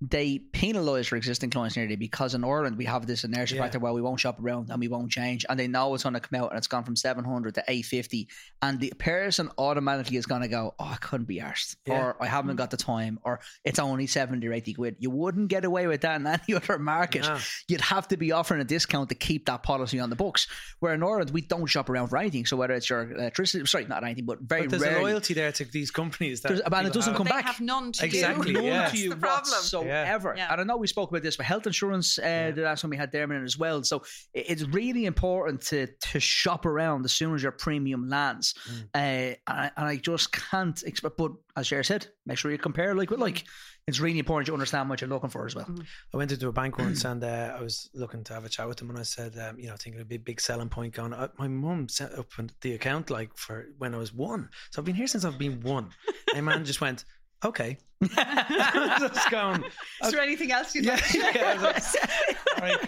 They 0.00 0.38
penalise 0.52 1.08
for 1.08 1.16
existing 1.16 1.50
clients 1.50 1.76
nearly 1.76 1.96
because 1.96 2.34
in 2.34 2.44
Ireland 2.44 2.76
we 2.78 2.84
have 2.84 3.06
this 3.06 3.24
inertia 3.24 3.56
Yeah. 3.56 3.62
factor 3.62 3.80
where 3.80 3.92
we 3.92 4.00
won't 4.00 4.20
shop 4.20 4.38
around 4.40 4.70
and 4.70 4.78
we 4.78 4.86
won't 4.86 5.10
change, 5.10 5.44
and 5.48 5.58
they 5.58 5.66
know 5.66 5.92
it's 5.94 6.04
going 6.04 6.14
to 6.14 6.20
come 6.20 6.40
out 6.40 6.50
and 6.50 6.58
it's 6.58 6.68
gone 6.68 6.84
from 6.84 6.94
seven 6.94 7.24
hundred 7.24 7.54
to 7.56 7.64
eight 7.66 7.84
fifty, 7.84 8.28
and 8.62 8.78
the 8.78 8.92
person 8.98 9.50
automatically 9.58 10.16
is 10.16 10.26
going 10.26 10.42
to 10.42 10.48
go, 10.48 10.74
"Oh, 10.78 10.84
I 10.84 10.96
couldn't 10.96 11.26
be 11.26 11.40
arsed," 11.40 11.76
Yeah. 11.86 12.00
or 12.00 12.16
"I 12.22 12.26
haven't 12.26 12.54
mm. 12.54 12.58
got 12.58 12.70
the 12.70 12.76
time," 12.76 13.18
or 13.24 13.40
"It's 13.64 13.78
only 13.80 14.06
seventy 14.06 14.46
or 14.46 14.52
eighty 14.52 14.72
quid." 14.74 14.96
You 15.00 15.10
wouldn't 15.10 15.48
get 15.48 15.64
away 15.64 15.86
with 15.88 16.02
that 16.02 16.20
in 16.20 16.26
any 16.28 16.54
other 16.54 16.78
market. 16.78 17.22
No. 17.22 17.38
You'd 17.66 17.80
have 17.80 18.06
to 18.08 18.16
be 18.16 18.30
offering 18.30 18.60
a 18.60 18.64
discount 18.64 19.08
to 19.08 19.16
keep 19.16 19.46
that 19.46 19.62
policy 19.64 19.98
on 19.98 20.10
the 20.10 20.16
books. 20.16 20.46
Where 20.78 20.94
in 20.94 21.02
Ireland 21.02 21.30
we 21.30 21.40
don't 21.40 21.66
shop 21.66 21.90
around 21.90 22.08
for 22.08 22.18
anything. 22.18 22.46
So 22.46 22.56
whether 22.56 22.74
it's 22.74 22.88
your 22.88 23.10
electricity, 23.12 23.66
sorry, 23.66 23.86
not 23.86 24.04
anything, 24.04 24.26
but 24.26 24.40
very 24.40 24.62
But 24.62 24.70
there's 24.70 24.82
rarely. 24.82 25.00
a 25.00 25.02
loyalty 25.02 25.34
there 25.34 25.50
to 25.50 25.64
these 25.64 25.90
companies. 25.90 26.42
That 26.42 26.52
and 26.52 26.86
it 26.86 26.92
doesn't 26.92 27.12
have. 27.12 27.16
come 27.16 27.24
they 27.24 27.30
back. 27.30 27.44
have 27.46 27.60
none 27.60 27.90
to 27.92 28.04
Exactly, 28.04 28.52
you. 28.52 28.58
None 28.58 28.64
That's 28.66 28.92
to 28.92 28.98
you 28.98 29.10
the 29.10 29.16
problem. 29.16 29.87
Whatsoever. 29.88 30.34
Yeah. 30.36 30.52
And 30.52 30.60
I 30.60 30.64
know 30.64 30.76
we 30.76 30.86
spoke 30.86 31.10
about 31.10 31.22
this 31.22 31.38
with 31.38 31.46
health 31.46 31.66
insurance 31.66 32.18
uh, 32.18 32.52
the 32.54 32.62
last 32.62 32.82
time 32.82 32.90
we 32.90 32.96
had 32.96 33.10
Dermot 33.10 33.38
in 33.38 33.44
as 33.44 33.58
well. 33.58 33.82
So 33.82 34.02
it's 34.34 34.62
really 34.68 35.06
important 35.06 35.62
to 35.62 35.86
to 35.86 36.20
shop 36.20 36.66
around 36.66 37.04
as 37.04 37.12
soon 37.12 37.34
as 37.34 37.42
your 37.42 37.52
premium 37.52 38.08
lands. 38.08 38.54
Mm. 38.70 38.82
Uh, 38.94 38.98
and, 38.98 39.38
I, 39.46 39.70
and 39.76 39.86
I 39.86 39.96
just 39.96 40.32
can't 40.32 40.82
expect. 40.82 41.16
But 41.16 41.32
as 41.56 41.66
Cher 41.66 41.82
said, 41.82 42.06
make 42.26 42.38
sure 42.38 42.50
you 42.50 42.58
compare 42.58 42.94
like 42.94 43.10
with 43.10 43.20
like. 43.20 43.44
It's 43.86 44.00
really 44.00 44.18
important 44.18 44.48
to 44.48 44.52
understand 44.52 44.90
what 44.90 45.00
you're 45.00 45.08
looking 45.08 45.30
for 45.30 45.46
as 45.46 45.54
well. 45.54 45.66
I 46.12 46.16
went 46.18 46.30
into 46.30 46.46
a 46.46 46.52
bank 46.52 46.76
once 46.76 47.06
and 47.06 47.24
uh, 47.24 47.54
I 47.56 47.62
was 47.62 47.88
looking 47.94 48.22
to 48.24 48.34
have 48.34 48.44
a 48.44 48.48
chat 48.50 48.68
with 48.68 48.76
them, 48.76 48.90
and 48.90 48.98
I 48.98 49.02
said, 49.02 49.38
um, 49.38 49.58
you 49.58 49.68
know, 49.68 49.76
thinking 49.76 49.94
it'd 49.94 50.10
be 50.10 50.16
a 50.16 50.18
big 50.18 50.42
selling 50.42 50.68
point. 50.68 50.92
Going, 50.92 51.14
uh, 51.14 51.28
my 51.38 51.48
mum 51.48 51.88
set 51.88 52.12
up 52.18 52.26
the 52.60 52.74
account 52.74 53.08
like 53.08 53.34
for 53.34 53.68
when 53.78 53.94
I 53.94 53.96
was 53.96 54.12
one, 54.12 54.50
so 54.72 54.82
I've 54.82 54.84
been 54.84 54.94
here 54.94 55.06
since 55.06 55.24
I've 55.24 55.38
been 55.38 55.62
one. 55.62 55.88
My 56.34 56.42
man 56.42 56.66
just 56.66 56.82
went, 56.82 57.06
okay, 57.44 57.78
just 58.02 59.30
going, 59.30 59.64
Is 60.04 60.12
there 60.12 60.20
anything 60.20 60.52
else 60.52 60.74
you'd 60.74 60.84
yeah, 60.84 60.92
like 60.94 61.04
to 61.04 61.12
share? 61.12 61.32
yeah. 61.34 61.60
Like, 61.60 61.82
all 62.56 62.62
right, 62.62 62.80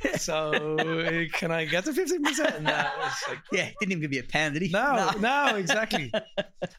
cool. 0.00 0.18
So 0.18 0.76
uh, 0.78 1.24
can 1.32 1.50
I 1.52 1.64
get 1.64 1.84
the 1.84 1.92
fifteen 1.92 2.24
percent? 2.24 2.54
And 2.56 2.66
that 2.66 2.96
was 2.98 3.12
like. 3.28 3.38
Yeah, 3.52 3.70
didn't 3.78 3.92
even 3.92 4.00
give 4.00 4.12
you 4.12 4.20
a 4.20 4.24
pen, 4.24 4.54
did 4.54 4.62
he? 4.62 4.68
No, 4.70 5.12
no, 5.20 5.54
exactly. 5.56 6.12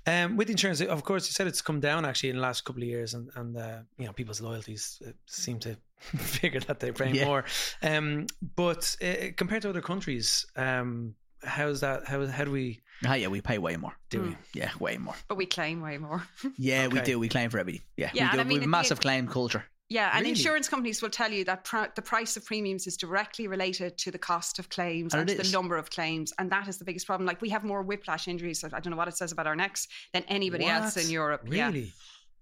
Um, 0.05 0.35
with 0.37 0.49
insurance, 0.49 0.81
of 0.81 1.03
course, 1.03 1.27
you 1.27 1.31
said 1.33 1.47
it's 1.47 1.61
come 1.61 1.79
down 1.79 2.05
actually 2.05 2.29
in 2.31 2.35
the 2.37 2.41
last 2.41 2.65
couple 2.65 2.81
of 2.81 2.87
years, 2.87 3.13
and 3.13 3.29
and 3.35 3.55
uh, 3.57 3.77
you 3.97 4.05
know 4.05 4.13
people's 4.13 4.41
loyalties 4.41 5.01
uh, 5.07 5.11
seem 5.25 5.59
to 5.59 5.77
figure 5.99 6.59
that 6.61 6.79
they're 6.79 6.93
paying 6.93 7.15
Yeah. 7.15 7.25
more. 7.25 7.45
Um, 7.81 8.27
but 8.55 8.95
uh, 9.01 9.31
compared 9.37 9.61
to 9.63 9.69
other 9.69 9.81
countries, 9.81 10.45
um, 10.55 11.15
how's 11.43 11.79
that? 11.81 12.07
How 12.07 12.25
how 12.27 12.43
do 12.43 12.51
we 12.51 12.81
Ah, 13.05 13.13
yeah, 13.15 13.27
we 13.27 13.41
pay 13.41 13.57
way 13.57 13.77
more. 13.77 13.93
do 14.09 14.19
Mm. 14.19 14.27
we? 14.29 14.37
Yeah, 14.53 14.71
way 14.79 14.97
more. 14.97 15.15
But 15.27 15.37
we 15.37 15.45
claim 15.45 15.81
way 15.81 15.97
more. 15.97 16.27
Yeah, 16.57 16.87
we 16.87 16.99
do. 17.01 17.19
We 17.19 17.29
claim 17.29 17.49
for 17.49 17.59
everything. 17.59 17.81
Yeah, 17.97 18.11
Yeah, 18.13 18.31
we 18.31 18.37
do. 18.37 18.39
I 18.39 18.43
mean, 18.43 18.47
we 18.47 18.53
have 18.55 18.61
a 18.61 18.63
at 18.63 18.65
the 18.65 18.67
massive 18.67 18.99
claim 19.01 19.27
culture. 19.27 19.63
Yeah, 19.91 20.09
and 20.13 20.19
Really? 20.19 20.29
insurance 20.31 20.69
companies 20.69 21.01
will 21.01 21.09
tell 21.09 21.31
you 21.31 21.43
that 21.45 21.63
pr- 21.63 21.87
the 21.95 22.01
price 22.03 22.37
of 22.37 22.45
premiums 22.45 22.85
is 22.85 22.95
directly 22.95 23.47
related 23.47 23.97
to 23.99 24.11
the 24.11 24.19
cost 24.19 24.59
of 24.59 24.69
claims 24.69 25.13
And 25.13 25.21
and, 25.21 25.29
it 25.31 25.35
to 25.37 25.41
is. 25.41 25.51
the 25.51 25.57
number 25.57 25.77
of 25.77 25.89
claims, 25.89 26.31
and 26.37 26.51
that 26.51 26.67
is 26.67 26.77
the 26.77 26.85
biggest 26.85 27.07
problem. 27.07 27.25
Like 27.25 27.41
we 27.41 27.49
have 27.49 27.63
more 27.63 27.81
whiplash 27.81 28.27
injuries. 28.27 28.63
I 28.63 28.67
don't 28.69 28.91
know 28.91 28.97
what 28.97 29.07
it 29.07 29.17
says 29.17 29.31
about 29.31 29.47
our 29.47 29.55
necks 29.55 29.87
than 30.13 30.23
anybody 30.27 30.65
else 30.65 30.95
in 31.03 31.09
Europe. 31.09 31.41
Yeah. 31.49 31.71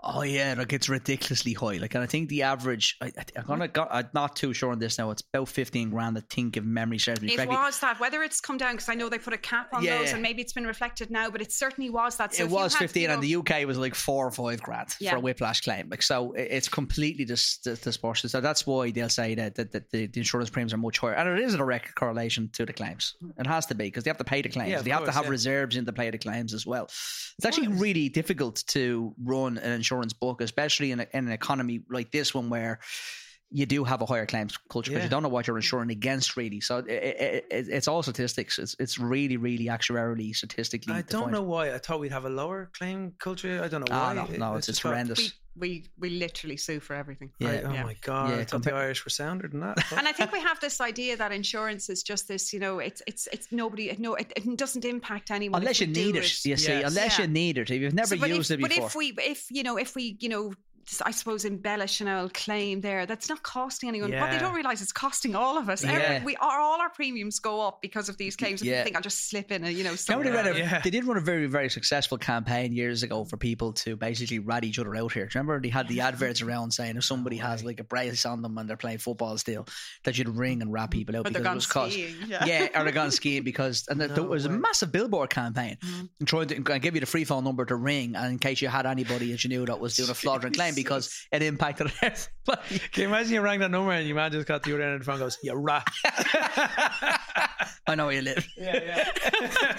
Really? 0.04 0.18
Oh 0.20 0.22
yeah, 0.24 0.56
like 0.58 0.74
it's 0.74 0.90
ridiculously 0.90 1.54
high. 1.54 1.78
Like, 1.78 1.96
and 1.96 2.04
I 2.04 2.08
think 2.08 2.30
the 2.30 2.44
average, 2.44 2.96
I, 3.02 3.08
I, 3.08 3.12
I'm 3.36 3.46
gonna, 3.46 3.68
go, 3.68 3.88
I'm 3.90 4.10
not 4.14 4.36
too 4.36 4.54
sure 4.54 4.72
on 4.72 4.80
this 4.80 4.98
now. 4.98 5.10
It's 5.12 5.24
about 5.34 5.50
fifteen 5.50 5.90
grand. 5.90 6.18
I 6.18 6.22
think, 6.30 6.56
if 6.58 6.64
memory 6.64 7.00
serves 7.00 7.22
me 7.22 7.34
It 7.34 7.36
correctly. 7.38 7.56
was 7.56 7.80
that 7.80 8.00
whether 8.00 8.22
it's 8.24 8.40
come 8.40 8.58
down 8.58 8.74
because 8.74 8.90
I 8.90 8.94
know 8.94 9.10
they 9.10 9.18
put 9.18 9.34
a 9.34 9.38
cap 9.38 9.70
on 9.74 9.84
Yeah. 9.84 9.98
those, 9.98 10.14
and 10.14 10.22
maybe 10.22 10.42
it's 10.42 10.54
been 10.54 10.68
reflected 10.68 11.10
now, 11.10 11.30
but 11.30 11.42
it 11.42 11.52
certainly 11.52 11.90
was 11.90 12.18
that. 12.18 12.36
So 12.36 12.44
it 12.44 12.50
was 12.50 12.74
had, 12.74 12.80
15 12.82 13.02
you 13.02 13.08
know, 13.08 13.14
and 13.16 13.24
the 13.24 13.36
UK 13.38 13.66
was 13.66 13.78
like 13.78 13.96
four 13.96 14.28
or 14.28 14.32
five 14.32 14.62
grand 14.62 14.96
Yeah. 15.00 15.12
for 15.12 15.18
a 15.18 15.20
whiplash 15.20 15.62
claim 15.62 15.88
like 15.90 16.02
so 16.02 16.34
it's 16.34 16.68
completely 16.70 17.26
dis- 17.26 17.58
dis- 17.64 17.80
disproportionate 17.80 18.32
so 18.32 18.40
that's 18.42 18.66
why 18.68 18.92
they'll 18.92 19.10
say 19.10 19.36
that, 19.36 19.56
that, 19.56 19.72
that 19.72 19.90
the, 19.92 20.08
the 20.08 20.20
insurance 20.20 20.50
premiums 20.50 20.74
are 20.74 20.78
much 20.78 21.00
higher 21.00 21.14
and 21.14 21.28
it 21.30 21.44
is 21.44 21.54
a 21.54 21.58
direct 21.58 21.96
correlation 21.96 22.50
to 22.54 22.66
the 22.66 22.74
claims 22.74 23.16
it 23.38 23.48
has 23.48 23.66
to 23.66 23.76
be 23.76 23.86
because 23.86 24.04
they 24.04 24.10
have 24.10 24.18
to 24.18 24.24
pay 24.24 24.42
the 24.42 24.50
claims 24.50 24.70
Yeah, 24.72 24.80
of 24.80 24.86
they 24.86 24.92
have 24.92 25.06
to 25.06 25.12
have 25.12 25.26
yeah. 25.26 25.30
reserves 25.32 25.76
in 25.76 25.86
to 25.86 25.94
pay 25.94 26.10
the 26.12 26.18
claims 26.18 26.54
as 26.54 26.66
well 26.66 26.84
it's 26.86 27.46
actually 27.46 27.68
really 27.70 28.10
difficult 28.10 28.64
to 28.68 29.14
run 29.24 29.58
an 29.58 29.72
insurance 29.72 29.87
book 30.14 30.42
especially 30.42 30.92
in, 30.92 31.00
a, 31.00 31.08
in 31.14 31.28
an 31.28 31.32
economy 31.32 31.82
like 31.90 32.12
this 32.12 32.34
one 32.34 32.50
where 32.50 32.80
you 33.50 33.66
do 33.66 33.84
have 33.86 34.02
a 34.02 34.06
higher 34.06 34.26
claims 34.26 34.58
culture 34.70 34.92
because 34.92 35.00
Yeah. 35.02 35.06
you 35.06 35.10
don't 35.10 35.24
know 35.24 35.30
what 35.30 35.48
you're 35.48 35.56
insuring 35.58 35.90
against 35.90 36.36
really 36.36 36.60
so 36.60 36.80
it, 36.80 36.88
it, 36.90 37.46
it, 37.50 37.68
it's 37.70 37.88
all 37.88 38.04
statistics 38.04 38.60
it's, 38.60 38.76
it's 38.80 39.00
really 39.00 39.38
really 39.38 39.66
actuarially 39.68 40.36
statistically 40.36 40.94
I 40.94 41.02
don't 41.02 41.08
defined. 41.08 41.32
know 41.32 41.44
why. 41.44 41.74
I 41.74 41.78
thought 41.78 42.00
we'd 42.00 42.12
have 42.12 42.26
a 42.26 42.30
lower 42.30 42.70
claim 42.78 43.14
culture. 43.20 43.62
I 43.64 43.68
don't 43.70 43.82
know 43.82 43.88
Ah, 43.96 44.08
why. 44.08 44.14
no, 44.16 44.24
It- 44.26 44.40
no, 44.40 44.54
I 44.54 44.58
it's, 44.58 44.66
just 44.68 44.70
it's 44.70 44.80
thought- 44.82 44.90
horrendous. 44.90 45.20
we, 45.20 45.32
we 45.60 45.86
we 45.98 46.10
literally 46.12 46.56
sue 46.58 46.80
for 46.80 46.94
everything. 46.96 47.32
Yeah. 47.40 47.50
I- 47.50 47.62
oh 47.64 47.74
Yeah. 47.74 47.84
my 47.84 47.96
god! 48.02 48.30
Yeah, 48.32 48.38
I 48.38 48.44
thought 48.46 48.64
the 48.64 48.76
Irish 48.76 49.04
were 49.06 49.10
sounder 49.10 49.48
than 49.48 49.62
that. 49.62 49.78
and 49.98 50.08
I 50.08 50.12
think 50.12 50.32
we 50.32 50.40
have 50.42 50.60
this 50.60 50.80
idea 50.82 51.18
that 51.18 51.32
insurance 51.32 51.90
is 51.90 52.04
just 52.04 52.28
this, 52.28 52.52
you 52.54 52.60
know, 52.60 52.78
it's 52.80 53.02
it's 53.08 53.28
it's 53.32 53.48
nobody, 53.52 53.96
no, 53.98 54.14
it, 54.16 54.32
it 54.36 54.58
doesn't 54.58 54.86
impact 54.86 55.32
anyone 55.32 55.62
Unless 55.62 55.80
you 55.82 55.88
need 55.88 56.12
do 56.14 56.20
it, 56.20 56.46
you 56.46 56.58
see. 56.58 56.72
Yes. 56.72 56.84
Unless 56.92 57.18
Yeah. 57.18 57.26
you 57.26 57.32
need 57.32 57.58
it, 57.58 57.72
if 57.72 57.82
you've 57.82 57.94
never 57.94 58.16
So, 58.18 58.26
used 58.26 58.52
if, 58.52 58.60
it 58.60 58.64
before. 58.70 58.78
But 58.82 58.86
if 58.88 58.96
we, 58.96 59.14
if 59.18 59.46
you 59.50 59.64
know, 59.64 59.78
if 59.78 59.96
we, 59.96 60.18
you 60.20 60.30
know, 60.30 60.54
I 61.04 61.12
suppose 61.12 61.44
embellish 61.44 62.00
an 62.02 62.08
old 62.08 62.34
claim 62.34 62.82
there, 62.82 63.06
that's 63.06 63.28
not 63.28 63.44
costing 63.44 63.90
anyone. 63.90 64.12
What 64.12 64.32
they 64.32 64.40
don't 64.40 64.54
realize 64.54 64.82
it's 64.82 64.94
costing 64.94 65.36
all 65.36 65.58
of 65.58 65.70
us. 65.70 65.84
Yeah. 65.84 65.92
Every- 65.92 66.26
we 66.26 66.36
are 66.38 66.60
all 66.60 66.80
our 66.80 66.90
premiums 66.90 67.40
go 67.40 67.62
up 67.62 67.82
because 67.82 68.10
of 68.10 68.18
these 68.18 68.36
claims. 68.36 68.62
And 68.62 68.70
Yeah. 68.70 68.80
you 68.80 68.84
think 68.86 68.96
I'll 68.96 69.02
just 69.02 69.30
slip 69.30 69.52
in 69.52 69.64
a, 69.64 69.68
uh, 69.68 69.70
you 69.70 69.84
know, 69.84 69.96
Remember 70.08 70.24
they, 70.24 70.30
somewhere. 70.30 70.34
ran 70.34 70.48
a, 70.48 70.58
Yeah. 70.58 70.80
they 70.80 70.90
did 70.90 71.04
run 71.04 71.18
a 71.18 71.22
very, 71.22 71.46
very 71.48 71.70
successful 71.70 72.18
campaign 72.18 72.72
years 72.74 73.04
ago 73.04 73.26
for 73.26 73.38
people 73.38 73.74
to 73.74 73.96
basically 73.96 74.40
rat 74.40 74.64
each 74.64 74.80
other 74.80 74.96
out 74.96 75.12
here. 75.12 75.26
Do 75.26 75.32
you 75.34 75.42
Remember 75.42 75.60
they 75.62 75.70
had 75.70 75.88
the 75.88 76.02
adverts 76.10 76.42
around 76.42 76.72
saying 76.72 76.96
if 76.96 77.04
somebody 77.04 77.40
oh, 77.42 77.46
has 77.46 77.64
like 77.64 77.80
a 77.80 77.84
brace 77.84 78.26
on 78.26 78.42
them 78.42 78.58
and 78.58 78.70
they're 78.70 78.78
playing 78.78 79.00
football 79.00 79.38
still, 79.38 79.68
that 80.06 80.18
you'd 80.18 80.30
ring 80.30 80.62
and 80.62 80.72
rat 80.72 80.92
people 80.92 81.18
out 81.18 81.24
But 81.24 81.34
they're 81.34 81.42
because 81.42 81.66
it 81.66 81.74
gone 81.74 81.88
was 81.88 81.92
cause 81.92 81.92
skiing. 81.92 82.16
Yeah. 82.28 82.46
yeah, 82.46 82.80
or 82.80 82.84
they're 82.84 82.94
gone 82.94 83.12
skiing 83.12 83.44
because 83.44 83.86
and 83.90 84.00
there 84.00 84.08
No 84.08 84.24
was 84.24 84.46
a 84.46 84.50
massive 84.50 84.92
billboard 84.92 85.30
campaign 85.30 85.78
mm-hmm. 85.84 86.06
and 86.20 86.28
trying 86.28 86.48
to 86.48 86.80
give 86.80 86.96
you 86.96 87.02
the 87.02 87.06
free 87.06 87.26
phone 87.26 87.44
number 87.44 87.66
to 87.66 87.76
ring 87.76 88.16
and 88.16 88.34
in 88.34 88.40
case 88.40 88.62
you 88.62 88.68
had 88.70 88.86
anybody 88.86 89.32
that 89.32 89.44
you 89.44 89.50
knew 89.50 89.66
that 89.66 89.80
was 89.80 89.96
doing 89.96 90.10
a 90.10 90.14
fraudulent 90.24 90.56
claim 90.56 90.76
because 90.84 91.28
it 91.32 91.42
impacted 91.42 91.92
everybody. 92.02 92.80
Can 92.92 93.02
you 93.02 93.08
imagine 93.08 93.34
you 93.34 93.42
rang 93.42 93.60
that 93.60 93.72
number 93.72 93.92
and 93.92 94.08
your 94.08 94.16
man 94.16 94.32
just 94.32 94.48
got 94.48 94.64
the 94.64 94.74
other 94.74 94.84
end 94.84 94.94
of 94.94 95.00
the 95.02 95.06
phone 95.06 95.16
and 95.16 95.24
goes, 95.24 95.38
You're 95.44 95.60
rat. 95.60 95.88
I 97.88 97.96
know 97.96 98.08
where 98.08 98.16
you 98.16 98.22
live. 98.22 98.46
yeah, 98.58 98.74
yeah. 98.86 99.12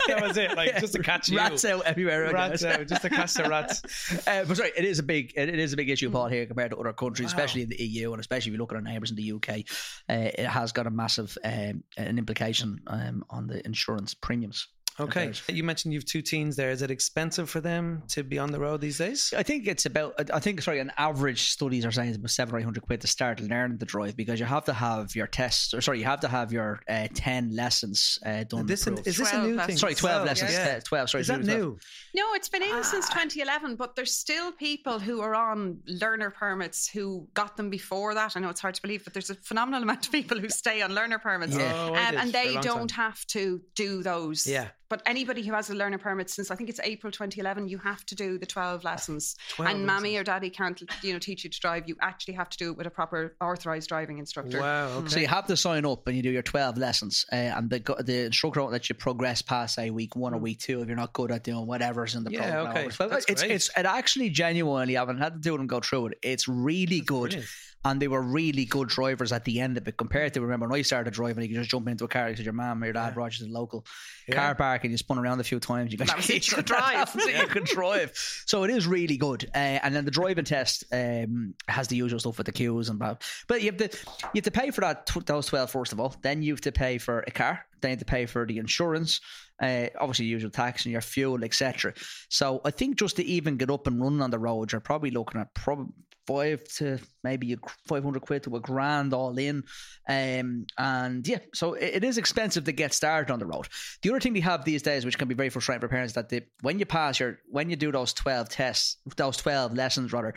that 0.07 0.23
was 0.23 0.37
it. 0.37 0.57
Like 0.57 0.79
just 0.81 0.95
to 0.95 1.03
catch 1.03 1.29
you. 1.29 1.37
Rats 1.37 1.65
out 1.65 1.85
everywhere. 1.85 2.33
Rats 2.33 2.65
out, 2.65 2.87
just 2.87 3.03
to 3.03 3.11
catch 3.11 3.35
the 3.35 3.49
rats. 3.49 3.83
Uh, 4.27 4.45
but 4.45 4.57
sorry, 4.57 4.73
it 4.77 4.85
is 4.85 4.99
a 4.99 5.03
big 5.03 5.33
it 5.37 5.49
it 5.49 5.59
is 5.59 5.73
a 5.73 5.77
big 5.77 5.89
issue, 5.89 6.11
Paul, 6.11 6.27
here 6.27 6.45
compared 6.45 6.71
to 6.71 6.77
other 6.77 6.93
countries, 6.93 7.29
Wow. 7.29 7.37
especially 7.37 7.63
in 7.63 7.69
the 7.69 7.83
EU, 7.83 8.13
and 8.13 8.21
especially 8.21 8.51
if 8.51 8.55
you 8.55 8.59
look 8.59 8.73
at 8.73 8.77
our 8.77 8.83
neighbours 8.83 9.11
in 9.11 9.17
the 9.17 9.33
UK. 9.33 9.61
Uh, 10.09 10.31
it 10.39 10.47
has 10.47 10.73
got 10.73 10.87
a 10.87 10.91
massive 10.91 11.37
um, 11.45 11.83
an 11.97 12.19
implication 12.19 12.81
um, 12.87 13.25
on 13.31 13.47
the 13.47 13.65
insurance 13.65 14.15
premiums. 14.15 14.69
Okay. 15.01 15.29
Okay. 15.29 15.53
You 15.55 15.65
mentioned 15.65 15.95
you've 15.95 16.05
two 16.05 16.23
teens 16.23 16.57
there. 16.57 16.71
Is 16.71 16.83
it 16.83 16.91
expensive 16.91 17.49
for 17.49 17.61
them 17.61 18.03
to 18.09 18.23
be 18.25 18.39
on 18.39 18.51
the 18.53 18.59
road 18.59 18.81
these 18.81 18.99
days? 18.99 19.33
I 19.37 19.43
think 19.43 19.67
it's 19.67 19.87
about. 19.87 20.31
I 20.33 20.41
think 20.41 20.61
sorry, 20.63 20.81
an 20.81 20.93
average 20.99 21.51
studies 21.51 21.85
are 21.87 21.93
saying 21.93 22.09
it's 22.09 22.19
about 22.19 22.31
seven 22.31 22.55
or 22.55 22.59
eight 22.59 22.65
hundred 22.65 22.83
quid 22.83 23.01
to 23.03 23.07
start 23.07 23.41
learning 23.41 23.79
the 23.79 23.87
drive 23.87 24.17
because 24.17 24.41
you 24.41 24.47
have 24.47 24.65
to 24.65 24.73
have 24.73 25.15
your 25.15 25.27
tests. 25.27 25.73
Or 25.75 25.81
sorry, 25.81 25.99
you 26.01 26.05
have 26.05 26.21
to 26.21 26.29
have 26.29 26.53
your 26.53 26.81
uh, 26.89 27.09
ten 27.15 27.55
lessons 27.55 28.19
uh, 28.27 28.45
done. 28.45 28.67
This, 28.67 28.87
approved. 28.87 29.07
is 29.07 29.17
this 29.19 29.29
a 29.29 29.37
12 29.37 29.47
new 29.49 29.61
thing? 29.61 29.77
sorry, 29.77 29.95
twelve 29.95 30.27
lessons. 30.27 30.53
Yeah. 30.53 30.75
uh, 30.79 30.81
Twelve. 30.85 31.11
Sorry, 31.11 31.21
Is 31.23 31.29
that 31.29 31.45
12. 31.45 31.47
new? 31.59 31.79
No, 32.15 32.35
it's 32.35 32.49
been 32.49 32.63
in 32.63 32.83
since 32.85 33.07
Ah. 33.11 33.15
2011, 33.15 33.77
but 33.77 33.95
there's 33.97 34.15
still 34.15 34.51
people 34.53 34.99
who 34.99 35.21
are 35.21 35.35
on 35.35 35.79
learner 35.87 36.31
permits 36.31 36.89
who 36.89 37.29
got 37.35 37.57
them 37.57 37.71
before 37.71 38.15
that. 38.15 38.37
I 38.37 38.41
know 38.41 38.49
it's 38.49 38.61
hard 38.61 38.75
to 38.75 38.83
believe, 38.83 39.05
but 39.05 39.13
there's 39.13 39.31
a 39.31 39.35
phenomenal 39.37 39.83
amount 39.83 40.07
of 40.07 40.13
people 40.13 40.39
who 40.41 40.49
stay 40.49 40.83
on 40.83 40.95
learner 40.95 41.19
permits. 41.19 41.57
Yeah. 41.57 41.73
Oh, 41.75 41.95
Um, 41.95 42.17
and 42.17 42.33
they 42.33 42.55
don't 42.57 42.89
time. 42.89 43.07
have 43.11 43.25
to 43.29 43.61
do 43.75 44.03
those. 44.03 44.47
Yeah. 44.47 44.69
But 44.91 45.03
anybody 45.05 45.43
who 45.43 45.53
has 45.53 45.69
a 45.69 45.75
learner 45.75 45.99
permit 45.99 46.31
since 46.31 46.51
I 46.51 46.55
think 46.57 46.71
it's 46.71 46.81
April 46.83 47.11
2011, 47.11 47.69
you 47.69 47.77
have 47.79 48.07
to 48.07 48.15
do 48.15 48.39
the 48.39 48.47
12 48.47 48.85
lessons. 48.85 49.37
12 49.51 49.71
and 49.75 49.87
mammy 49.87 50.11
lessons. 50.13 50.21
or 50.21 50.25
daddy 50.25 50.49
can't, 50.51 50.83
you 51.03 51.13
know, 51.13 51.19
teach 51.19 51.45
you 51.45 51.51
to 51.51 51.61
drive. 51.61 51.87
You 51.87 51.97
actually 52.01 52.35
have 52.35 52.49
to 52.49 52.57
do 52.57 52.71
it 52.71 52.77
with 52.79 52.87
a 52.87 52.91
proper 52.91 53.37
authorized 53.41 53.89
driving 53.91 54.19
instructor. 54.19 54.61
Wow. 54.61 54.87
Okay. 55.01 55.09
So 55.09 55.21
you 55.21 55.27
have 55.29 55.47
to 55.49 55.57
sign 55.59 55.85
up 55.85 56.07
and 56.07 56.17
you 56.17 56.23
do 56.23 56.31
your 56.31 56.41
12 56.43 56.79
lessons, 56.79 57.27
uh, 57.31 57.37
and 57.37 57.69
the 57.69 57.81
the 58.05 58.25
instructor 58.27 58.61
won't 58.61 58.73
let 58.73 58.89
you 58.89 58.95
progress 58.95 59.43
past 59.43 59.75
say 59.75 59.91
week 59.91 60.17
one 60.17 60.33
or 60.33 60.39
week 60.39 60.59
two 60.61 60.81
if 60.81 60.87
you're 60.89 60.97
not 60.97 61.13
good 61.13 61.31
at 61.31 61.45
doing 61.45 61.67
whatever's 61.67 62.15
in 62.15 62.25
the 62.25 62.31
Hmm. 62.31 62.37
Yeah, 62.37 62.63
program. 62.63 62.87
okay. 62.87 62.97
Well, 62.99 63.09
That's 63.11 63.27
it's 63.29 63.43
great. 63.43 63.53
it's 63.53 63.71
it 63.77 63.85
actually 63.85 64.31
genuinely 64.31 64.97
I 64.97 65.01
haven't 65.01 65.19
had 65.19 65.35
to 65.35 65.39
do 65.39 65.55
it 65.55 65.61
and 65.61 65.69
go 65.69 65.81
through 65.81 66.07
it. 66.07 66.19
It's 66.23 66.49
really 66.49 67.01
good, 67.01 67.31
brilliant. 67.31 67.47
And 67.85 68.03
they 68.03 68.09
were 68.09 68.21
really 68.21 68.65
good 68.65 68.89
drivers 68.89 69.33
at 69.33 69.45
the 69.45 69.61
end 69.61 69.77
of 69.77 69.87
it 69.87 69.97
compared 69.97 70.35
to 70.35 70.41
remember 70.41 70.67
when 70.69 70.79
I 70.79 70.83
started 70.83 71.13
driving, 71.15 71.45
you 71.45 71.51
could 71.51 71.59
just 71.63 71.71
jump 71.71 71.89
into 71.89 72.05
a 72.05 72.09
car 72.09 72.29
because 72.29 72.45
your 72.45 72.53
mum 72.53 72.83
or 72.83 72.87
your 72.87 72.93
dad 72.93 73.15
brought 73.15 73.33
you 73.39 73.47
to 73.47 73.53
the 73.53 73.57
local 73.59 73.87
Yeah. 74.27 74.35
car 74.35 74.55
park 74.55 74.83
and 74.85 74.91
you 74.91 74.99
spun 74.99 75.19
around 75.19 75.41
a 75.41 75.45
few 75.45 75.61
times. 75.61 75.93
You, 75.93 75.99
got 75.99 76.09
That 76.09 76.29
you 76.29 76.41
could 76.41 76.65
drive. 76.67 77.15
You 77.15 77.47
could 77.47 77.65
drive. 77.65 78.13
So 78.47 78.65
it 78.65 78.71
is 78.71 78.87
really 78.87 79.17
good. 79.17 79.49
Uh, 79.55 79.59
and 79.83 79.95
then 79.95 80.05
the 80.05 80.11
driving 80.11 80.45
test 80.45 80.85
um, 80.93 81.55
has 81.69 81.89
the 81.89 81.97
usual 81.97 82.19
stuff 82.19 82.37
with 82.39 82.47
the 82.47 82.53
queues 82.53 82.89
and 82.89 82.99
blah. 82.99 83.17
But 83.47 83.63
you 83.63 83.71
have 83.71 83.77
to 83.79 83.97
you 84.35 84.41
have 84.41 84.45
to 84.45 84.51
pay 84.51 84.71
for 84.71 84.81
that 84.83 85.07
those 85.27 85.47
twelve 85.47 85.71
first 85.71 85.93
of 85.93 86.01
all. 86.01 86.15
Then 86.23 86.43
you 86.43 86.53
have 86.53 86.61
to 86.63 86.73
pay 86.73 86.99
for 86.99 87.21
a 87.27 87.31
car. 87.31 87.65
Then 87.81 87.91
you 87.91 87.93
have 87.93 87.99
to 88.01 88.05
pay 88.07 88.27
for 88.27 88.45
the 88.45 88.59
insurance. 88.59 89.21
Uh, 89.61 89.87
obviously, 90.01 90.25
the 90.27 90.31
usual 90.31 90.51
tax 90.51 90.85
and 90.85 90.93
your 90.93 91.01
fuel, 91.01 91.43
etc. 91.45 91.93
So 92.29 92.61
I 92.65 92.71
think 92.71 92.97
just 92.97 93.17
to 93.17 93.25
even 93.25 93.57
get 93.57 93.71
up 93.71 93.87
and 93.87 94.01
running 94.01 94.21
on 94.23 94.31
the 94.31 94.39
road, 94.39 94.71
you're 94.73 94.81
probably 94.81 95.11
looking 95.11 95.41
at 95.41 95.53
probably 95.55 95.93
five 96.29 96.63
to 96.79 96.99
maybe 97.25 97.53
a 97.55 97.57
500 97.87 98.21
quid 98.21 98.43
to 98.45 98.57
a 98.57 98.61
grand 98.61 99.15
all 99.15 99.37
in. 99.39 99.65
Um, 100.09 100.67
and 100.77 101.27
yeah, 101.27 101.39
so 101.55 101.75
it, 101.75 101.91
it 101.99 102.05
is 102.05 102.19
expensive 102.19 102.65
to 102.65 102.73
get 102.73 102.93
started 102.93 103.33
on 103.33 103.39
the 103.39 103.47
road. 103.47 103.67
The 104.03 104.11
other 104.11 104.21
thing 104.21 104.35
they 104.35 104.41
have 104.41 104.65
these 104.65 104.83
days, 104.83 105.05
which 105.05 105.19
can 105.19 105.29
be 105.29 105.35
very 105.35 105.49
frustrating 105.51 105.81
for 105.81 105.89
parents, 105.89 106.13
that 106.15 106.29
they, 106.29 106.43
when 106.61 106.79
you 106.79 106.87
pass 106.87 107.19
your, 107.21 107.39
when 107.57 107.71
you 107.71 107.77
do 107.77 107.91
those 107.93 108.13
12 108.13 108.49
tests, 108.51 108.97
those 109.17 109.37
12 109.39 109.75
lessons 109.75 110.13
rather, 110.13 110.35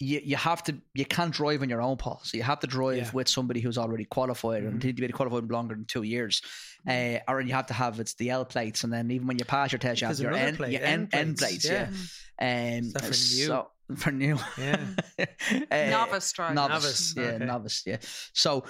you, 0.00 0.20
you 0.24 0.36
have 0.36 0.60
to 0.64 0.72
you 0.94 1.04
can't 1.06 1.32
drive 1.32 1.62
on 1.62 1.68
your 1.70 1.80
own 1.80 1.96
Paul 1.96 2.20
so 2.24 2.36
you 2.36 2.42
have 2.42 2.58
to 2.60 2.66
drive 2.66 2.96
Yeah. 2.96 3.10
with 3.12 3.28
somebody 3.28 3.60
who's 3.60 3.78
already 3.78 4.04
qualified 4.04 4.64
and 4.64 4.80
Mhm. 4.80 4.84
need 4.84 4.96
to 4.96 5.06
be 5.06 5.12
qualified 5.12 5.48
longer 5.52 5.74
than 5.76 5.84
two 5.84 6.02
years 6.02 6.42
uh, 6.94 7.18
or 7.28 7.40
you 7.40 7.54
have 7.54 7.68
to 7.68 7.74
have 7.74 8.00
it's 8.00 8.14
the 8.14 8.28
L 8.30 8.44
plates 8.44 8.82
and 8.82 8.92
then 8.92 9.08
even 9.12 9.28
when 9.28 9.38
you 9.38 9.44
pass 9.44 9.70
your 9.70 9.78
test 9.78 10.00
you 10.02 10.08
have 10.08 10.18
your 10.18 10.32
end, 10.34 10.56
plate, 10.56 10.72
your 10.72 10.82
end 10.82 11.10
end, 11.12 11.28
end 11.28 11.38
plates, 11.38 11.64
plates 11.68 11.70
yeah, 11.70 11.86
Um, 12.40 12.84
Is 12.84 12.92
that 12.94 13.02
for 13.02 13.08
new? 13.10 13.46
so- 13.46 13.70
for 13.96 14.10
new 14.12 14.38
Yeah. 14.58 14.80
Uh, 15.18 15.24
Novice 15.70 16.32
driver. 16.32 16.54
novice, 16.54 17.14
Novice, 17.14 17.14
yeah 17.16 17.22
okay. 17.36 17.44
novice 17.44 17.82
yeah 17.86 17.96
so 18.32 18.64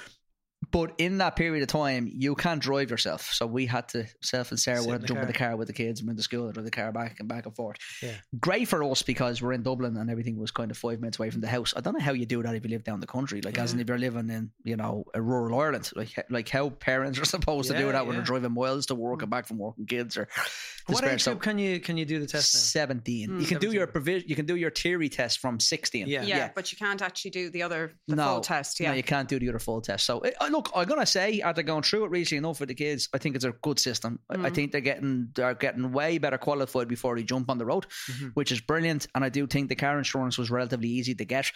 but 0.70 0.94
in 0.96 1.18
that 1.18 1.36
period 1.36 1.62
of 1.62 1.68
time, 1.68 2.10
you 2.12 2.34
can't 2.34 2.60
drive 2.60 2.90
yourself. 2.90 3.30
So 3.32 3.46
we 3.46 3.66
had 3.66 3.86
to, 3.90 4.06
self 4.22 4.50
and 4.50 4.58
Sarah 4.58 4.78
Sit 4.80 4.86
would 4.86 4.94
in 4.96 5.00
the 5.02 5.06
jump 5.06 5.20
in 5.20 5.26
the 5.26 5.32
car. 5.34 5.48
car 5.48 5.56
with 5.56 5.68
the 5.68 5.74
kids 5.74 6.00
and 6.00 6.06
went 6.06 6.18
to 6.18 6.22
school 6.22 6.46
and 6.46 6.54
drive 6.54 6.64
the 6.64 6.70
car 6.70 6.90
back 6.90 7.20
and 7.20 7.28
back 7.28 7.44
and 7.44 7.54
forth. 7.54 7.76
Yeah. 8.02 8.14
Great 8.40 8.66
for 8.66 8.82
us 8.82 9.02
because 9.02 9.42
we're 9.42 9.52
in 9.52 9.62
Dublin 9.62 9.94
and 9.98 10.10
everything 10.10 10.38
was 10.38 10.50
kind 10.50 10.70
of 10.70 10.78
five 10.78 11.00
minutes 11.00 11.18
away 11.18 11.28
from 11.28 11.42
the 11.42 11.48
house. 11.48 11.74
I 11.76 11.80
don't 11.80 11.92
know 11.98 12.02
how 12.04 12.12
you 12.12 12.24
do 12.24 12.42
that 12.42 12.54
if 12.54 12.64
you 12.64 12.70
live 12.70 12.82
down 12.82 13.00
the 13.00 13.06
country, 13.06 13.42
like 13.42 13.58
as 13.58 13.74
in 13.74 13.80
if 13.80 13.86
you're 13.88 13.98
living 13.98 14.30
in, 14.30 14.52
you 14.64 14.76
know, 14.76 15.04
a 15.12 15.20
rural 15.20 15.60
Ireland, 15.60 15.90
like 15.94 16.24
like 16.30 16.48
how 16.48 16.70
parents 16.70 17.18
are 17.18 17.26
supposed 17.26 17.70
to 17.70 17.76
do 17.76 17.86
Yeah, 17.86 17.92
that 17.92 18.06
when 18.06 18.16
they're 18.16 18.24
driving 18.24 18.52
miles 18.54 18.86
to 18.86 18.94
work 18.94 19.20
and 19.20 19.30
back 19.30 19.46
from 19.46 19.58
work 19.58 19.74
and 19.76 19.86
kids 19.86 20.16
or 20.16 20.28
What 20.86 20.96
despair. 21.00 21.14
age 21.14 21.22
So 21.22 21.32
group 21.32 21.42
can 21.42 21.58
you 21.58 21.80
can 21.80 21.96
you 21.96 22.04
do 22.04 22.18
the 22.20 22.26
test 22.26 22.54
now? 22.54 22.58
17. 22.58 23.30
Mm. 23.30 23.40
You 23.40 23.46
can 23.46 23.58
do 23.58 23.72
your 23.72 23.86
provision. 23.86 24.28
You 24.28 24.36
can 24.36 24.44
do 24.44 24.56
your 24.56 24.70
theory 24.70 25.08
test 25.08 25.38
from 25.38 25.58
16. 25.58 26.06
Yeah. 26.06 26.22
yeah, 26.24 26.50
but 26.54 26.70
you 26.72 26.78
can't 26.78 27.00
actually 27.00 27.30
do 27.30 27.48
the 27.50 27.62
other 27.62 27.94
the 28.06 28.16
No, 28.16 28.24
full 28.34 28.40
test. 28.42 28.80
No, 28.80 28.88
Yeah. 28.88 28.94
you 28.94 29.02
can't 29.02 29.28
do 29.28 29.38
the 29.38 29.48
other 29.48 29.58
full 29.58 29.80
test. 29.80 30.04
So, 30.04 30.18
uh, 30.20 30.48
look, 30.48 30.70
I'm 30.74 30.86
gonna 30.86 31.06
say 31.06 31.40
after 31.40 31.62
going 31.62 31.82
through 31.84 32.04
it 32.04 32.10
recently 32.10 32.38
enough 32.38 32.60
with 32.60 32.68
the 32.68 32.74
kids, 32.74 33.08
I 33.14 33.18
think 33.18 33.34
it's 33.36 33.44
a 33.46 33.52
good 33.62 33.78
system. 33.78 34.18
I- 34.28 34.34
I 34.34 34.50
Mm. 34.50 34.54
think 34.54 34.72
they're 34.72 34.80
getting 34.82 35.28
they're 35.34 35.54
getting 35.54 35.90
way 35.92 36.18
better 36.18 36.36
qualified 36.38 36.88
before 36.88 37.16
they 37.16 37.22
jump 37.22 37.48
on 37.48 37.56
the 37.58 37.64
road, 37.64 37.86
Mhm. 38.10 38.32
which 38.34 38.52
is 38.52 38.60
brilliant. 38.60 39.06
And 39.14 39.24
I 39.24 39.30
do 39.30 39.46
think 39.46 39.68
the 39.70 39.74
car 39.76 39.96
insurance 39.96 40.36
was 40.36 40.50
relatively 40.50 40.88
easy 40.88 41.14
to 41.14 41.24
get. 41.24 41.50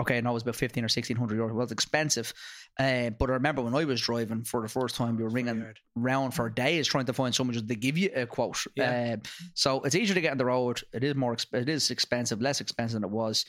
Okay, 0.00 0.16
I 0.18 0.20
know 0.22 0.30
it 0.30 0.34
was 0.34 0.42
about 0.42 0.56
fifteen 0.56 0.84
or 0.84 0.88
sixteen 0.88 1.16
hundred 1.16 1.38
euros. 1.38 1.52
Well, 1.54 1.62
it's 1.62 1.70
expensive, 1.70 2.34
uh, 2.78 3.10
but 3.10 3.30
I 3.30 3.34
remember 3.34 3.62
when 3.62 3.74
I 3.74 3.84
was 3.84 4.00
driving 4.00 4.42
for 4.42 4.60
the 4.62 4.68
first 4.68 4.96
time, 4.96 5.16
you 5.18 5.24
were 5.24 5.30
ringing 5.30 5.64
round 5.94 6.34
for 6.34 6.50
days 6.50 6.88
trying 6.88 7.06
to 7.06 7.12
find 7.12 7.34
someone 7.34 7.54
just 7.54 7.68
to 7.68 7.76
give 7.76 7.96
you 7.96 8.10
a 8.14 8.26
quote. 8.26 8.64
Yeah. 8.74 9.16
Uh, 9.16 9.28
so 9.54 9.80
it's 9.82 9.94
easier 9.94 10.14
to 10.14 10.20
get 10.20 10.32
on 10.32 10.38
the 10.38 10.44
road. 10.44 10.82
It 10.92 11.04
is 11.04 11.14
more. 11.14 11.36
It 11.52 11.68
is 11.68 11.90
expensive, 11.90 12.42
less 12.42 12.60
expensive 12.60 13.00
than 13.00 13.08
it 13.08 13.12
was. 13.12 13.44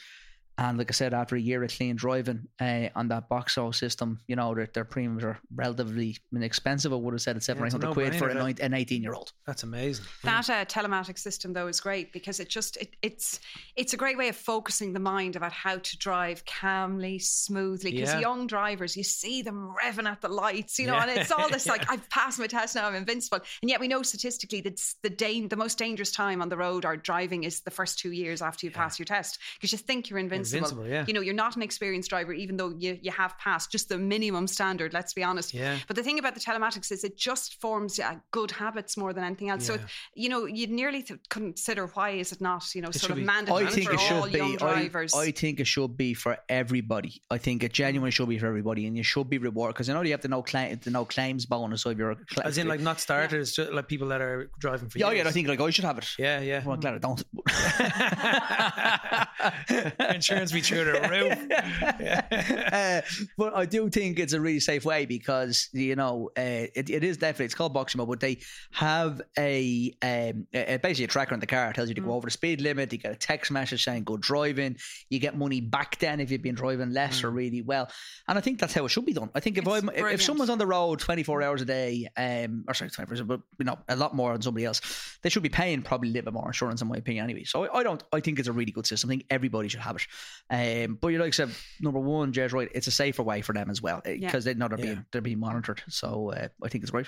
And 0.57 0.77
like 0.77 0.89
I 0.89 0.93
said, 0.93 1.13
after 1.13 1.35
a 1.35 1.39
year 1.39 1.63
of 1.63 1.71
clean 1.71 1.95
driving 1.97 2.47
uh, 2.61 2.87
on 2.95 3.09
that 3.09 3.29
Boxo 3.29 3.75
system, 3.75 4.19
you 4.27 4.35
know 4.37 4.55
their, 4.55 4.67
their 4.73 4.85
premiums 4.85 5.23
are 5.23 5.37
relatively 5.53 6.17
inexpensive. 6.33 6.93
I 6.93 6.95
would 6.95 7.13
have 7.13 7.21
said 7.21 7.35
it's 7.35 7.45
seven 7.45 7.61
Yeah, 7.61 7.67
it's 7.67 7.75
eight 7.75 7.83
a 7.83 7.87
hundred 7.87 7.93
quid 7.93 8.15
for 8.15 8.29
a 8.29 8.33
no-brainer, 8.33 8.39
nine, 8.43 8.55
an 8.61 8.73
eighteen 8.73 9.03
year 9.03 9.13
old. 9.13 9.33
That's 9.45 9.63
amazing. 9.63 10.05
That 10.23 10.49
uh, 10.49 10.63
telematic 10.65 11.19
system 11.19 11.51
though 11.51 11.67
is 11.67 11.81
great 11.81 12.13
because 12.13 12.39
it 12.39 12.47
just 12.47 12.77
it, 12.77 12.95
it's 13.01 13.39
it's 13.75 13.93
a 13.93 13.97
great 13.97 14.17
way 14.17 14.29
of 14.29 14.35
focusing 14.37 14.93
the 14.93 14.99
mind 14.99 15.35
about 15.35 15.51
how 15.51 15.77
to 15.77 15.97
drive 15.97 16.45
calmly, 16.45 17.19
smoothly. 17.19 17.91
Because 17.91 18.13
Yeah. 18.13 18.19
young 18.21 18.47
drivers, 18.47 18.95
you 18.95 19.03
see 19.03 19.41
them 19.41 19.73
revving 19.83 20.07
at 20.09 20.21
the 20.21 20.29
lights, 20.29 20.79
you 20.79 20.87
know, 20.87 20.93
Yeah. 20.95 21.07
and 21.07 21.19
it's 21.19 21.31
all 21.31 21.49
this 21.49 21.67
like 21.75 21.89
I've 21.91 22.09
passed 22.09 22.39
my 22.39 22.47
test 22.47 22.75
now, 22.75 22.87
I'm 22.87 22.95
invincible. 22.95 23.39
And 23.61 23.69
yet 23.69 23.81
we 23.81 23.89
know 23.89 24.03
statistically 24.03 24.61
that 24.61 24.81
the 25.03 25.09
dan- 25.09 25.49
the 25.49 25.57
most 25.57 25.77
dangerous 25.77 26.11
time 26.11 26.41
on 26.41 26.47
the 26.47 26.55
road 26.57 26.85
or 26.85 26.95
driving 26.95 27.43
is 27.43 27.59
the 27.59 27.71
first 27.71 27.99
two 27.99 28.11
years 28.13 28.41
after 28.41 28.65
you 28.65 28.71
pass 28.71 28.97
your 28.97 29.05
test 29.05 29.37
because 29.57 29.73
you 29.73 29.77
think 29.77 30.09
you're 30.09 30.19
invincible. 30.19 30.44
Invincible, 30.53 30.87
yeah. 30.87 31.05
You 31.07 31.13
know, 31.13 31.21
you're 31.21 31.33
not 31.33 31.55
an 31.55 31.61
experienced 31.61 32.09
driver, 32.09 32.33
even 32.33 32.57
though 32.57 32.73
you 32.77 32.99
you 33.01 33.11
have 33.11 33.37
passed 33.37 33.71
just 33.71 33.89
the 33.89 33.97
minimum 33.97 34.47
standard. 34.47 34.93
Let's 34.93 35.13
be 35.13 35.23
honest. 35.23 35.53
Yeah. 35.53 35.77
But 35.87 35.95
the 35.95 36.03
thing 36.03 36.19
about 36.19 36.33
the 36.35 36.39
telematics 36.41 36.91
is 36.91 37.03
it 37.03 37.17
just 37.17 37.59
forms 37.61 37.99
uh, 37.99 38.15
good 38.31 38.51
habits 38.51 38.97
more 38.97 39.13
than 39.13 39.23
anything 39.23 39.49
else. 39.49 39.65
So, 39.65 39.75
Yeah. 39.75 39.81
you 40.15 40.29
know, 40.29 40.45
you'd 40.45 40.69
nearly 40.71 41.01
th- 41.03 41.19
consider 41.29 41.87
why 41.87 42.11
is 42.11 42.31
it 42.31 42.41
not, 42.41 42.73
you 42.75 42.81
know, 42.81 42.91
sort 42.91 43.11
of 43.11 43.17
be- 43.17 43.23
mandatory 43.23 43.67
I 43.67 43.69
think 43.69 43.87
for 43.87 43.93
it 43.93 43.99
all 44.11 44.23
should 44.23 44.33
be. 44.33 44.37
young 44.39 44.55
drivers. 44.57 45.13
I 45.15 45.31
think 45.31 45.59
it 45.59 45.67
should 45.67 45.95
be 45.97 46.13
for 46.13 46.37
everybody. 46.49 47.21
I 47.31 47.37
think 47.37 47.63
it 47.63 47.73
genuinely 47.73 48.11
should 48.11 48.29
be 48.29 48.37
for 48.37 48.47
everybody, 48.47 48.85
and 48.87 48.95
you 48.97 49.03
should 49.03 49.29
be 49.29 49.37
rewarded 49.37 49.75
because 49.75 49.87
you 49.87 49.93
know 49.93 50.01
you 50.01 50.11
have 50.11 50.21
to 50.21 50.27
know 50.27 50.41
claim, 50.43 50.79
the 50.83 50.91
no 50.91 51.05
claims 51.05 51.45
bonus. 51.45 51.81
So 51.83 51.89
if 51.89 51.97
you're 51.97 52.11
a 52.11 52.15
cla- 52.15 52.43
As 52.45 52.57
in, 52.57 52.67
like 52.67 52.79
not 52.79 52.99
starters, 52.99 53.53
just 53.53 53.71
like 53.71 53.87
people 53.87 54.07
that 54.09 54.21
are 54.21 54.49
driving 54.59 54.89
for 54.89 54.97
yeah, 54.99 55.11
years. 55.11 55.23
yeah, 55.23 55.29
I 55.29 55.31
think 55.31 55.47
like 55.47 55.59
I 55.59 55.69
should 55.69 55.85
have 55.85 55.97
it. 55.97 56.07
Yeah, 56.17 56.39
yeah. 56.41 56.63
Well, 56.63 56.73
I'm 56.75 56.79
glad 56.79 56.95
I 56.95 56.99
don't. 56.99 57.23
Insurance 60.43 60.51
be 60.51 60.61
through 60.61 60.85
the 60.85 61.01
roof. 61.09 62.71
uh, 62.73 63.01
but 63.37 63.55
I 63.55 63.65
do 63.65 63.89
think 63.89 64.19
it's 64.19 64.33
a 64.33 64.41
really 64.41 64.59
safe 64.59 64.85
way 64.85 65.05
because 65.05 65.69
you 65.73 65.95
know 65.95 66.29
uh, 66.37 66.41
it, 66.75 66.89
it 66.89 67.03
is 67.03 67.17
definitely 67.17 67.45
it's 67.45 67.55
called 67.55 67.73
Boxymo, 67.73 68.07
but 68.07 68.19
they 68.19 68.39
have 68.71 69.21
a, 69.37 69.93
um, 70.01 70.47
a, 70.53 70.77
basically 70.77 71.05
a 71.05 71.07
tracker 71.07 71.33
in 71.33 71.39
the 71.39 71.47
car. 71.47 71.69
It 71.69 71.75
tells 71.75 71.89
you 71.89 71.95
to 71.95 72.01
go 72.01 72.13
over 72.13 72.27
the 72.27 72.31
speed 72.31 72.61
limit. 72.61 72.91
You 72.91 72.99
get 72.99 73.11
a 73.11 73.15
text 73.15 73.51
message 73.51 73.83
saying 73.83 74.03
go 74.03 74.17
driving. 74.17 74.77
You 75.09 75.19
get 75.19 75.37
money 75.37 75.61
back 75.61 75.97
then 75.99 76.19
if 76.19 76.31
you've 76.31 76.41
been 76.41 76.55
driving 76.55 76.91
less 76.91 77.23
or 77.23 77.31
really 77.31 77.61
well. 77.61 77.89
And 78.27 78.37
I 78.37 78.41
think 78.41 78.59
that's 78.59 78.73
how 78.73 78.85
it 78.85 78.89
should 78.89 79.05
be 79.05 79.13
done. 79.13 79.29
I 79.35 79.39
think 79.39 79.57
if 79.57 79.67
I'm 79.67 79.89
if- 79.89 79.95
if 80.15 80.21
someone's 80.25 80.49
on 80.49 80.57
the 80.57 80.67
road 80.67 80.99
twenty 80.99 81.23
four 81.23 81.41
hours 81.41 81.61
a 81.61 81.65
day, 81.65 82.07
um, 82.17 82.65
or 82.67 82.73
sorry, 82.73 82.91
twenty 82.91 83.15
four, 83.15 83.23
but 83.25 83.41
you 83.59 83.65
know 83.65 83.77
a 83.89 83.95
lot 83.95 84.15
more 84.15 84.33
than 84.33 84.41
somebody 84.41 84.65
else, 84.65 84.81
they 85.21 85.29
should 85.29 85.43
be 85.43 85.49
paying 85.49 85.81
probably 85.81 86.09
a 86.09 86.11
little 86.11 86.31
bit 86.31 86.33
more 86.33 86.47
insurance 86.47 86.81
in 86.81 86.87
my 86.87 86.97
opinion 86.97 87.23
anyway. 87.23 87.43
So 87.43 87.65
I, 87.65 87.79
I 87.79 87.83
don't. 87.83 88.03
I 88.13 88.19
think 88.19 88.39
it's 88.39 88.47
a 88.47 88.53
really 88.53 88.71
good 88.71 88.85
system. 88.87 89.09
I 89.09 89.13
think 89.13 89.25
everybody 89.29 89.67
should 89.67 89.79
have 89.81 89.95
it. 89.95 90.03
Um, 90.49 90.97
but 91.01 91.07
you 91.09 91.19
like 91.19 91.27
I 91.27 91.31
said, 91.31 91.49
number 91.81 91.99
one, 91.99 92.31
Jez, 92.33 92.53
right? 92.53 92.69
It's 92.73 92.87
a 92.87 92.91
safer 92.91 93.23
way 93.23 93.41
for 93.41 93.53
them 93.53 93.69
as 93.69 93.81
well 93.81 94.01
because 94.05 94.43
they 94.45 94.53
know 94.53 94.67
they're 94.67 94.77
Yeah. 94.79 94.85
being 94.85 95.05
they're 95.11 95.21
being 95.21 95.39
monitored. 95.39 95.81
So 95.89 96.31
uh, 96.31 96.47
I 96.63 96.69
think 96.69 96.83
it's 96.83 96.91
great. 96.91 97.07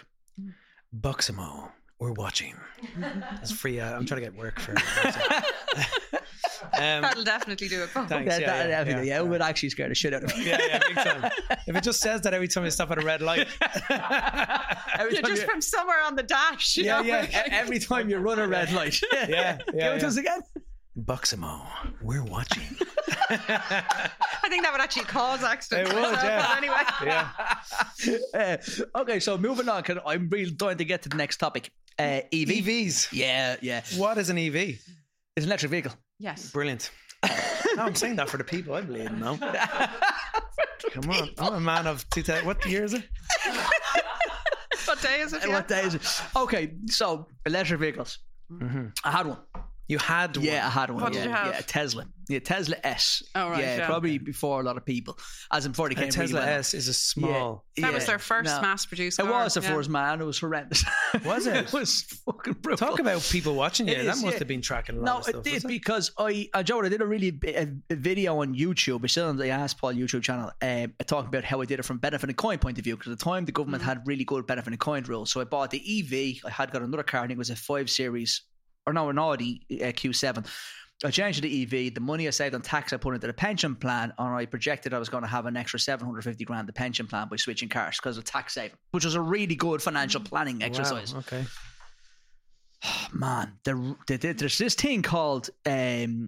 Boxymo, 1.00 1.70
we're 2.00 2.14
watching. 2.14 2.56
It's 3.42 3.52
free. 3.52 3.80
Uh, 3.80 3.96
I'm 3.96 4.06
trying 4.06 4.22
to 4.22 4.28
get 4.30 4.36
work 4.38 4.60
for. 4.60 4.72
um, 6.74 7.02
That'll 7.02 7.24
definitely 7.24 7.68
do 7.68 7.84
it. 7.84 7.90
Thanks. 7.90 8.12
Yeah, 8.12 8.24
yeah, 8.40 8.68
that, 8.68 8.88
yeah, 8.88 8.96
yeah, 8.98 9.02
yeah, 9.04 9.18
it 9.20 9.28
would 9.28 9.42
actually 9.42 9.70
scare 9.70 9.90
the 9.90 9.96
shit 9.96 10.14
out 10.14 10.24
of 10.24 10.36
me. 10.36 10.48
yeah, 10.48 10.58
yeah, 10.68 10.80
big 10.88 10.96
time. 10.96 11.32
If 11.68 11.76
it 11.76 11.84
just 11.84 12.00
says 12.02 12.22
that 12.22 12.34
every 12.34 12.48
time 12.48 12.64
you 12.64 12.72
stop 12.72 12.90
at 12.92 12.98
a 12.98 13.06
red 13.06 13.22
light. 13.22 13.48
Every 13.90 15.14
You're 15.14 15.22
time 15.22 15.32
just 15.32 15.42
you- 15.44 15.48
from 15.50 15.62
somewhere 15.62 16.02
on 16.06 16.16
the 16.16 16.24
dash. 16.24 16.78
You 16.78 16.86
Yeah, 16.86 17.02
know? 17.02 17.08
yeah. 17.08 17.44
every 17.52 17.78
time 17.80 18.10
you 18.10 18.18
run 18.18 18.40
a 18.40 18.48
red 18.48 18.72
light. 18.72 19.00
Yeah, 19.12 19.28
yeah, 19.30 19.58
Give 19.72 19.94
it 19.94 20.00
to 20.00 20.08
us 20.08 20.18
again. 20.18 20.42
Boxymo, 20.98 21.68
we're 22.02 22.24
watching. 22.24 22.64
I 23.30 24.50
think 24.50 24.64
that 24.64 24.72
would 24.72 24.82
actually 24.82 25.06
cause 25.06 25.44
accidents. 25.44 25.92
It 25.92 25.96
would, 25.96 26.04
yeah. 26.12 26.48
but 26.48 26.58
anyway. 26.58 26.78
Yeah. 28.34 28.58
Uh, 28.94 29.00
okay, 29.02 29.20
so 29.20 29.38
moving 29.38 29.68
on. 29.70 29.84
Can, 29.84 30.00
I'm 30.06 30.30
really 30.30 30.52
dying 30.52 30.78
to 30.78 30.86
get 30.86 31.02
to 31.04 31.10
the 31.10 31.18
next 31.18 31.38
topic. 31.38 31.72
Uh, 32.00 32.22
EV. 32.32 32.50
EVs. 32.50 33.10
Yeah, 33.12 33.56
yeah. 33.62 33.82
What 33.98 34.18
is 34.18 34.30
an 34.30 34.38
EV? 34.38 34.56
It's 34.56 34.80
an 35.38 35.44
electric 35.46 35.72
vehicle. 35.72 35.92
Yes. 36.20 36.52
Brilliant. 36.52 36.92
no, 37.76 37.84
I'm 37.84 37.96
saying 37.96 38.16
that 38.18 38.30
for 38.30 38.38
the 38.38 38.44
people. 38.44 38.76
I 38.76 38.82
believe 38.82 39.08
in 39.08 39.20
now. 39.20 39.38
Come 40.92 41.10
on. 41.10 41.30
I'm 41.40 41.54
a 41.56 41.60
man 41.60 41.88
of 41.88 42.08
2000. 42.12 42.46
What 42.46 42.66
year 42.66 42.84
is 42.84 42.94
it? 42.94 43.04
What 44.86 45.02
day 45.02 45.20
is 45.22 45.34
it? 45.34 45.42
Yeah. 45.46 45.54
What 45.54 45.68
day 45.68 45.82
is 45.82 45.96
it? 45.96 46.22
Okay, 46.36 46.76
so 46.88 47.28
electric 47.46 47.80
vehicles. 47.80 48.20
Mhm. 48.52 48.98
I 49.04 49.12
had 49.12 49.28
one. 49.28 49.38
You 49.88 49.98
had 50.00 50.36
one. 50.36 50.46
Yeah, 50.46 50.68
I 50.68 50.70
had 50.70 50.90
one. 50.90 51.02
What 51.04 51.14
yeah, 51.14 51.20
did 51.22 51.30
you 51.30 51.34
have? 51.36 51.48
Yeah, 51.54 51.60
a 51.60 51.64
Tesla. 51.64 52.06
Yeah, 52.30 52.40
Tesla 52.40 52.76
S. 52.84 53.24
Oh, 53.36 53.52
right, 53.52 53.62
Yeah, 53.62 53.78
yeah. 53.78 53.86
probably 53.86 54.18
before 54.18 54.60
a 54.60 54.64
lot 54.64 54.76
of 54.76 54.84
people, 54.86 55.18
as 55.50 55.66
in 55.66 55.72
before 55.72 55.88
they 55.88 55.96
And 55.96 56.02
came 56.02 56.10
a 56.10 56.12
Tesla 56.28 56.40
really 56.42 56.50
well. 56.52 56.60
S 56.60 56.74
is 56.74 56.90
a 56.90 56.94
small. 56.94 57.64
That 57.78 57.94
was 57.94 58.06
their 58.06 58.20
first 58.20 58.54
no. 58.54 58.62
mass-produced 58.62 59.18
It 59.18 59.22
car. 59.22 59.32
was 59.32 59.54
the 59.54 59.62
yeah. 59.62 59.74
first 59.74 59.90
man. 59.90 60.20
It 60.20 60.26
was 60.26 60.40
horrendous. 60.40 60.84
Was 61.24 61.48
it? 61.48 61.56
it 61.56 61.74
was 61.74 62.02
fucking 62.26 62.54
brutal. 62.56 62.86
Talk 62.86 63.00
about 63.00 63.22
people 63.32 63.56
watching 63.56 63.88
you. 63.88 63.94
It 63.94 64.04
that 64.06 64.16
is, 64.16 64.22
must 64.24 64.34
yeah. 64.34 64.40
have 64.40 64.48
been 64.50 64.62
tracking 64.62 64.98
a 64.98 65.00
lot 65.00 65.06
No, 65.06 65.18
of 65.20 65.24
stuff. 65.24 65.36
it 65.36 65.44
did 65.46 65.64
it? 65.64 65.68
because 65.68 66.12
I, 66.18 66.50
uh, 66.54 66.64
Joe, 66.64 66.82
I 66.84 66.90
did 66.90 67.02
a 67.02 67.06
really 67.06 67.32
b- 67.32 67.56
a, 67.56 67.68
a 67.90 67.96
video 67.96 68.40
on 68.42 68.54
YouTube. 68.56 69.04
It's 69.06 69.14
still 69.14 69.28
on 69.30 69.38
the 69.38 69.48
Ask 69.50 69.78
Paul 69.80 69.94
YouTube 69.94 70.22
channel. 70.22 70.52
Um, 70.62 70.94
talking 71.06 71.30
about 71.30 71.46
how 71.46 71.62
I 71.62 71.66
did 71.66 71.80
it 71.80 71.84
from 71.84 71.98
benefit 71.98 72.30
in 72.30 72.36
kind 72.36 72.60
point 72.60 72.78
of 72.78 72.84
view. 72.84 72.98
Because 72.98 73.14
at 73.14 73.20
the 73.20 73.24
time 73.24 73.46
the 73.46 73.54
government 73.54 73.84
had 73.84 74.06
really 74.06 74.26
good 74.26 74.46
benefit 74.46 74.74
in 74.74 74.78
kind 74.80 75.08
rules. 75.08 75.32
So 75.32 75.40
I 75.40 75.46
bought 75.46 75.72
the 75.72 75.80
EV. 75.80 76.42
I 76.46 76.50
had 76.52 76.72
got 76.72 76.82
another 76.82 77.04
car. 77.04 77.22
I 77.22 77.28
think 77.28 77.38
it 77.38 77.38
was 77.38 77.50
a 77.52 77.56
five 77.56 77.90
series 77.90 78.42
or 78.88 78.94
no, 78.94 79.10
an 79.10 79.20
Audi 79.20 79.62
uh, 79.72 79.76
Q7. 79.92 80.48
I 81.06 81.12
changed 81.12 81.44
to 81.44 81.48
the 81.48 81.62
EV. 81.88 81.94
The 81.94 82.00
money 82.02 82.26
I 82.28 82.32
saved 82.32 82.56
on 82.56 82.62
tax 82.64 82.92
I 82.92 82.98
put 82.98 83.14
into 83.14 83.28
the 83.28 83.34
pension 83.34 83.76
plan, 83.76 84.12
and 84.18 84.30
I 84.34 84.46
projected 84.48 84.96
I 84.96 84.98
was 84.98 85.10
going 85.10 85.22
to 85.22 85.30
have 85.30 85.46
an 85.46 85.56
extra 85.56 85.78
seven 85.80 86.08
hundred 86.08 86.24
fifty 86.24 86.44
grand 86.44 86.68
the 86.68 86.74
pension 86.74 87.06
plan 87.06 87.28
by 87.30 87.36
switching 87.36 87.70
cars 87.70 87.98
because 87.98 88.18
of 88.18 88.24
tax 88.24 88.54
saving, 88.56 88.78
which 88.92 89.06
was 89.06 89.14
a 89.14 89.22
really 89.22 89.54
good 89.56 89.80
financial 89.84 90.22
planning 90.22 90.64
exercise 90.64 91.14
Wow, 91.14 91.20
okay. 91.20 91.46
man, 93.14 93.54
there, 93.64 93.78
there- 94.08 94.34
there's 94.34 94.58
this 94.58 94.74
thing 94.74 95.02
called 95.04 95.50
um, 95.68 96.26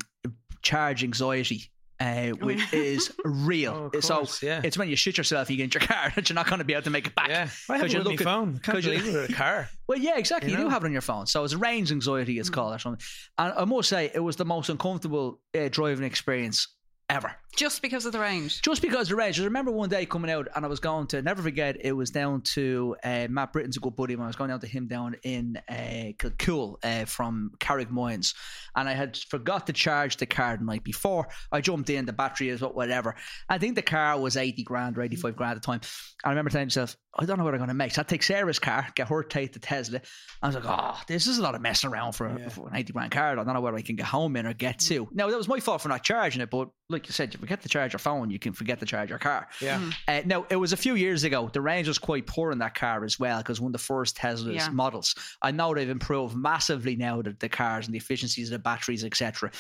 charge 0.62 1.04
anxiety, 1.04 1.72
uh, 2.00 2.30
which 2.30 2.74
is 2.74 3.12
real. 3.26 3.90
Oh, 3.94 3.98
of 3.98 4.04
so 4.04 4.16
course, 4.18 4.42
yeah. 4.44 4.62
it's 4.64 4.78
when 4.78 4.90
you 4.90 4.96
shoot 4.96 5.18
yourself, 5.18 5.50
you 5.50 5.58
get 5.58 5.76
in 5.76 5.82
your 5.82 5.88
car 5.88 6.12
that 6.16 6.30
you're 6.30 6.36
not 6.36 6.48
going 6.48 6.60
to 6.60 6.66
be 6.66 6.74
able 6.74 6.84
to 6.84 6.90
make 6.90 7.08
it 7.08 7.16
back. 7.16 7.30
Yeah. 7.30 7.50
I 7.70 7.74
have 7.78 7.82
'Cause 7.82 7.84
it 7.84 7.92
you're 7.94 8.00
with 8.04 8.12
looking- 8.12 8.26
my 8.26 8.32
phone. 8.32 8.50
I 8.50 8.52
can't 8.60 8.64
'cause 8.76 8.86
you- 8.86 8.92
believe 9.00 9.16
it 9.16 9.20
with 9.22 9.30
a 9.30 9.34
car. 9.44 9.70
Well, 9.88 9.98
yeah, 10.00 10.18
exactly. 10.18 10.52
You, 10.52 10.58
You 10.58 10.64
do 10.66 10.70
have 10.70 10.84
it 10.84 10.88
on 10.88 10.92
your 10.92 11.02
phone. 11.02 11.26
So 11.28 11.44
it's 11.44 11.56
range 11.56 11.92
anxiety, 11.92 12.40
it's 12.40 12.50
called 12.50 12.76
or 12.76 12.80
something. 12.80 13.04
And 13.38 13.54
I 13.58 13.66
must 13.66 13.90
say, 13.90 14.12
it 14.14 14.20
was 14.20 14.36
the 14.36 14.46
most 14.46 14.70
uncomfortable 14.70 15.40
uh, 15.58 15.68
driving 15.70 16.06
experience 16.06 16.68
ever. 17.10 17.36
Just 17.56 17.82
because 17.82 18.06
of 18.06 18.14
the 18.14 18.20
range. 18.20 18.62
just 18.62 18.82
because 18.82 19.04
of 19.04 19.10
the 19.10 19.16
range. 19.16 19.40
I 19.40 19.44
remember 19.44 19.72
one 19.72 19.90
day 19.90 20.06
coming 20.06 20.32
out 20.32 20.48
and 20.56 20.64
I 20.64 20.68
was 20.70 20.80
going 20.80 21.08
to 21.08 21.22
never 21.22 21.42
forget. 21.42 21.78
It 21.82 21.92
was 21.92 22.10
down 22.12 22.42
to 22.54 22.96
uh, 23.04 23.28
Matt 23.30 23.52
Britton's 23.54 23.76
a 23.76 23.80
good 23.80 23.96
buddy. 23.96 24.16
When 24.16 24.24
I 24.24 24.28
was 24.28 24.36
going 24.36 24.50
down 24.50 24.60
to 24.62 24.68
him 24.68 24.88
down 24.88 25.16
in 25.24 25.60
uh, 25.68 26.14
Kilcool 26.18 26.76
uh, 26.84 27.06
from 27.06 27.52
Carrickmines, 27.60 28.34
and 28.76 28.88
I 28.88 28.94
had 28.94 29.18
forgot 29.18 29.68
to 29.68 29.74
charge 29.74 30.18
the 30.18 30.26
car 30.26 30.56
the 30.58 30.64
night 30.64 30.84
before. 30.84 31.28
I 31.52 31.60
jumped 31.60 31.90
in. 31.90 32.06
The 32.06 32.14
battery 32.14 32.50
is 32.50 32.62
what 32.62 32.76
whatever. 32.76 33.16
I 33.50 33.58
think 33.58 33.76
the 33.76 33.82
car 33.82 34.20
was 34.20 34.38
eighty 34.38 34.64
grand 34.64 34.98
or 34.98 35.02
eighty 35.02 35.16
five 35.18 35.36
grand 35.36 35.56
at 35.58 35.62
the 35.62 35.66
time. 35.66 35.82
I 36.24 36.30
remember 36.30 36.52
telling 36.52 36.68
myself, 36.68 36.96
I 37.18 37.26
don't 37.26 37.38
know 37.38 37.44
what 37.44 37.54
I'm 37.54 37.60
going 37.60 37.70
to 37.70 37.74
make. 37.74 37.92
So 37.94 38.02
I 38.02 38.04
take 38.04 38.24
Sarah's 38.24 38.60
car, 38.60 38.88
get 38.96 39.08
her 39.08 39.24
to 39.24 39.28
take 39.30 39.54
the 39.54 39.60
Tesla. 39.60 40.02
I 40.42 40.48
was 40.48 40.56
like, 40.56 40.66
oh, 40.68 40.98
this 41.08 41.28
is 41.28 41.40
a 41.40 41.42
lot 41.42 41.56
of 41.56 41.62
messing 41.62 41.90
around 41.90 42.14
for, 42.14 42.30
Yeah. 42.38 42.50
for 42.50 42.70
an 42.70 42.76
eighty 42.76 42.94
grand 42.94 43.12
car. 43.12 43.32
I 43.32 43.36
don't 43.36 43.48
know 43.54 43.62
where 43.62 43.76
I 43.76 43.82
can 43.82 43.96
get 43.96 44.06
home 44.06 44.36
in 44.36 44.46
or 44.46 44.54
get 44.54 44.80
to. 44.80 45.10
Now 45.12 45.28
that 45.30 45.38
was 45.38 45.48
my 45.48 45.60
fault 45.60 45.82
for 45.82 45.90
not 45.90 46.04
charging 46.04 46.42
it, 46.42 46.50
but 46.50 46.70
like 46.90 47.08
you 47.08 47.14
said, 47.14 47.34
you 47.34 47.39
forget 47.40 47.62
to 47.62 47.70
charge 47.70 47.94
your 47.94 48.00
phone, 48.00 48.30
you 48.30 48.40
can 48.40 48.54
forget 48.54 48.80
to 48.80 48.86
charge 48.86 49.10
your 49.10 49.20
car. 49.20 49.48
Yeah. 49.62 49.92
Uh, 50.08 50.22
now, 50.26 50.46
it 50.50 50.56
was 50.58 50.74
a 50.74 50.78
few 50.78 50.96
years 50.96 51.24
ago. 51.24 51.50
The 51.52 51.62
range 51.62 51.88
was 51.88 51.98
quite 51.98 52.26
poor 52.28 52.52
in 52.52 52.60
that 52.60 52.76
car 52.76 53.04
as 53.04 53.20
well 53.20 53.40
because 53.40 53.60
one 53.62 53.70
of 53.70 53.74
the 53.74 53.78
first 53.80 54.16
Tesla's 54.18 54.56
Yeah. 54.56 54.70
models. 54.70 55.16
I 55.42 55.52
know 55.52 55.74
they've 55.74 55.90
improved 55.90 56.36
massively 56.36 56.96
now 56.96 57.22
the, 57.22 57.36
the 57.40 57.50
cars 57.50 57.86
and 57.86 57.94
the 57.94 57.98
efficiencies 57.98 58.50
of 58.50 58.54
the 58.54 58.60
batteries, 58.60 59.04
etc. 59.04 59.52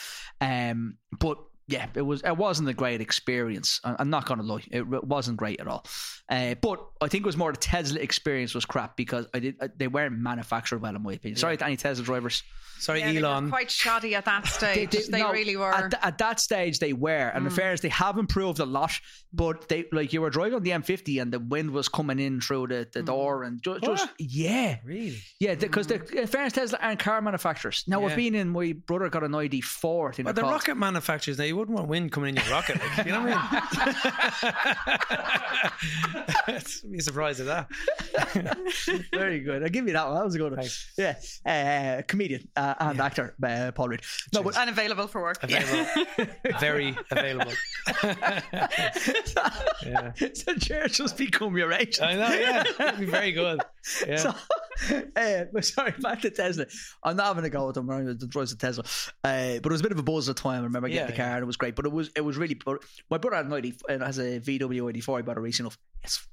Um, 0.41 0.97
but 1.19 1.37
yeah, 1.69 1.87
it 1.93 2.01
was 2.01 2.21
it 2.23 2.35
wasn't 2.35 2.67
a 2.69 2.73
great 2.73 3.01
experience. 3.01 3.79
I- 3.83 3.95
I'm 3.99 4.09
not 4.09 4.25
going 4.25 4.39
to 4.39 4.45
lie, 4.45 4.63
it 4.71 4.85
wasn't 4.87 5.37
great 5.37 5.59
at 5.61 5.67
all. 5.67 5.85
Uh, 6.29 6.55
but 6.61 6.85
I 7.01 7.07
think 7.07 7.23
it 7.23 7.25
was 7.25 7.37
more 7.37 7.51
the 7.51 7.57
Tesla 7.57 7.99
experience 7.99 8.53
was 8.53 8.65
crap 8.65 8.95
because 8.97 9.25
I 9.33 9.39
did 9.39 9.55
uh, 9.61 9.67
they 9.77 9.87
weren't 9.87 10.17
manufactured 10.17 10.79
well 10.81 10.95
in 10.95 11.01
my 11.03 11.13
opinion. 11.13 11.37
Sorry 11.37 11.57
to 11.57 11.65
any 11.65 11.77
Tesla 11.77 12.03
drivers. 12.03 12.43
Sorry, 12.79 13.01
Yeah, 13.01 13.11
they 13.11 13.21
were 13.21 13.27
Elon. 13.27 13.49
quite 13.49 13.69
shoddy 13.69 14.15
at 14.15 14.23
that 14.23 14.47
stage. 14.57 14.91
They, 14.91 15.19
no, 15.19 15.33
really 15.33 15.57
were. 15.57 15.69
At, 15.73 15.91
th- 15.91 16.01
at 16.01 16.17
that 16.19 16.39
stage, 16.39 16.79
they 16.79 16.93
were. 16.93 17.27
And 17.27 17.45
the 17.45 17.49
fairness, 17.49 17.81
they 17.81 17.89
have 17.89 18.17
improved 18.17 18.59
a 18.59 18.65
lot. 18.65 18.93
But 19.33 19.67
they 19.67 19.83
like 19.91 20.13
you 20.13 20.21
were 20.21 20.29
driving 20.29 20.53
on 20.55 20.63
the 20.63 20.69
M50 20.71 21.21
and 21.21 21.31
the 21.33 21.39
wind 21.39 21.71
was 21.71 21.89
coming 21.89 22.19
in 22.19 22.39
through 22.39 22.67
the, 22.67 22.87
the 22.93 23.03
door 23.03 23.43
and 23.43 23.61
ju- 23.61 23.79
just 23.83 24.07
yeah, 24.17 24.77
Really? 24.85 25.17
yeah. 25.41 25.55
Because 25.55 25.87
the 25.87 25.95
in 26.17 26.25
fairness, 26.27 26.53
Tesla 26.53 26.79
aren't 26.81 26.99
car 27.01 27.21
manufacturers. 27.21 27.83
Now 27.85 28.05
I've 28.05 28.15
been 28.15 28.33
in. 28.33 28.47
My 28.49 28.71
brother 28.87 29.09
got 29.09 29.23
an 29.25 29.33
ID4. 29.33 30.09
I 30.09 30.13
think 30.13 30.25
But 30.27 30.35
they're 30.35 30.45
the 30.45 30.49
rocket 30.49 30.75
manufacturers, 30.75 31.37
now 31.37 31.43
you 31.43 31.57
wouldn't 31.59 31.77
want 31.77 31.89
wind 31.89 32.11
coming 32.11 32.29
in 32.29 32.43
your 32.43 32.51
rocket. 32.51 32.79
Like, 32.97 33.05
you 33.05 33.11
know 33.11 33.21
what 33.21 33.33
I 33.33 34.59
mean? 36.47 36.91
Be 36.91 36.99
surprised 36.99 37.41
at 37.41 37.45
that. 37.47 37.67
Very 39.13 39.39
good. 39.41 39.63
I'll 39.63 39.69
give 39.69 39.87
you 39.87 39.93
that 39.93 40.07
one. 40.07 40.15
That 40.15 40.25
was 40.25 40.35
a 40.35 40.37
good 40.37 40.51
one. 40.51 40.61
Thanks. 40.61 40.93
Yeah. 40.97 41.15
Uh, 41.45 42.01
comedian 42.07 42.47
uh, 42.55 42.75
and 42.79 42.99
actor, 42.99 43.35
uh, 43.43 43.71
Paul 43.73 43.89
Reid. 43.89 44.01
No, 44.33 44.41
but 44.43 44.57
Unavailable 44.57 45.07
for 45.07 45.21
work. 45.21 45.43
Available. 45.43 46.05
Very 46.59 46.97
available. 47.11 47.53
yeah. 49.85 50.11
so 50.33 50.53
chairs 50.55 50.93
just 50.93 51.17
become 51.17 51.57
your 51.57 51.71
age. 51.73 51.99
I 52.01 52.15
know, 52.15 52.29
yeah. 52.29 52.63
That'd 52.77 52.99
be 52.99 53.05
very 53.05 53.31
good. 53.31 53.61
Yeah. 54.07 54.17
So, 54.17 54.35
uh, 55.15 55.61
sorry, 55.61 55.93
back 55.99 56.21
to 56.21 56.29
Tesla. 56.29 56.65
I'm 57.03 57.15
not 57.15 57.27
having 57.27 57.45
a 57.45 57.49
go 57.49 57.67
with 57.67 57.75
them. 57.75 57.89
I'm 57.89 58.05
the 58.05 58.27
drives 58.27 58.51
of 58.51 58.57
Tesla, 58.59 58.83
uh, 59.23 59.59
but 59.61 59.65
it 59.65 59.71
was 59.71 59.81
a 59.81 59.83
bit 59.83 59.91
of 59.91 59.99
a 59.99 60.03
buzz 60.03 60.29
at 60.29 60.35
the 60.35 60.41
time. 60.41 60.61
I 60.61 60.65
remember 60.65 60.87
getting 60.87 61.05
Yeah, 61.05 61.11
the 61.11 61.17
car 61.17 61.33
and 61.35 61.43
it 61.43 61.45
was 61.45 61.57
great. 61.57 61.75
But 61.75 61.85
it 61.85 61.91
was 61.91 62.09
it 62.15 62.21
was 62.21 62.37
really. 62.37 62.55
but 62.55 62.83
My 63.09 63.17
brother 63.17 63.37
had 63.37 63.45
an 63.45 63.53
ID 63.53 63.73
and 63.89 64.03
has 64.03 64.17
a 64.19 64.39
VW 64.39 64.93
ID4. 64.93 65.19
I 65.19 65.21
bought 65.21 65.37
it 65.37 65.41
recently 65.41 65.67
enough. 65.67 65.77
It's 66.03 66.27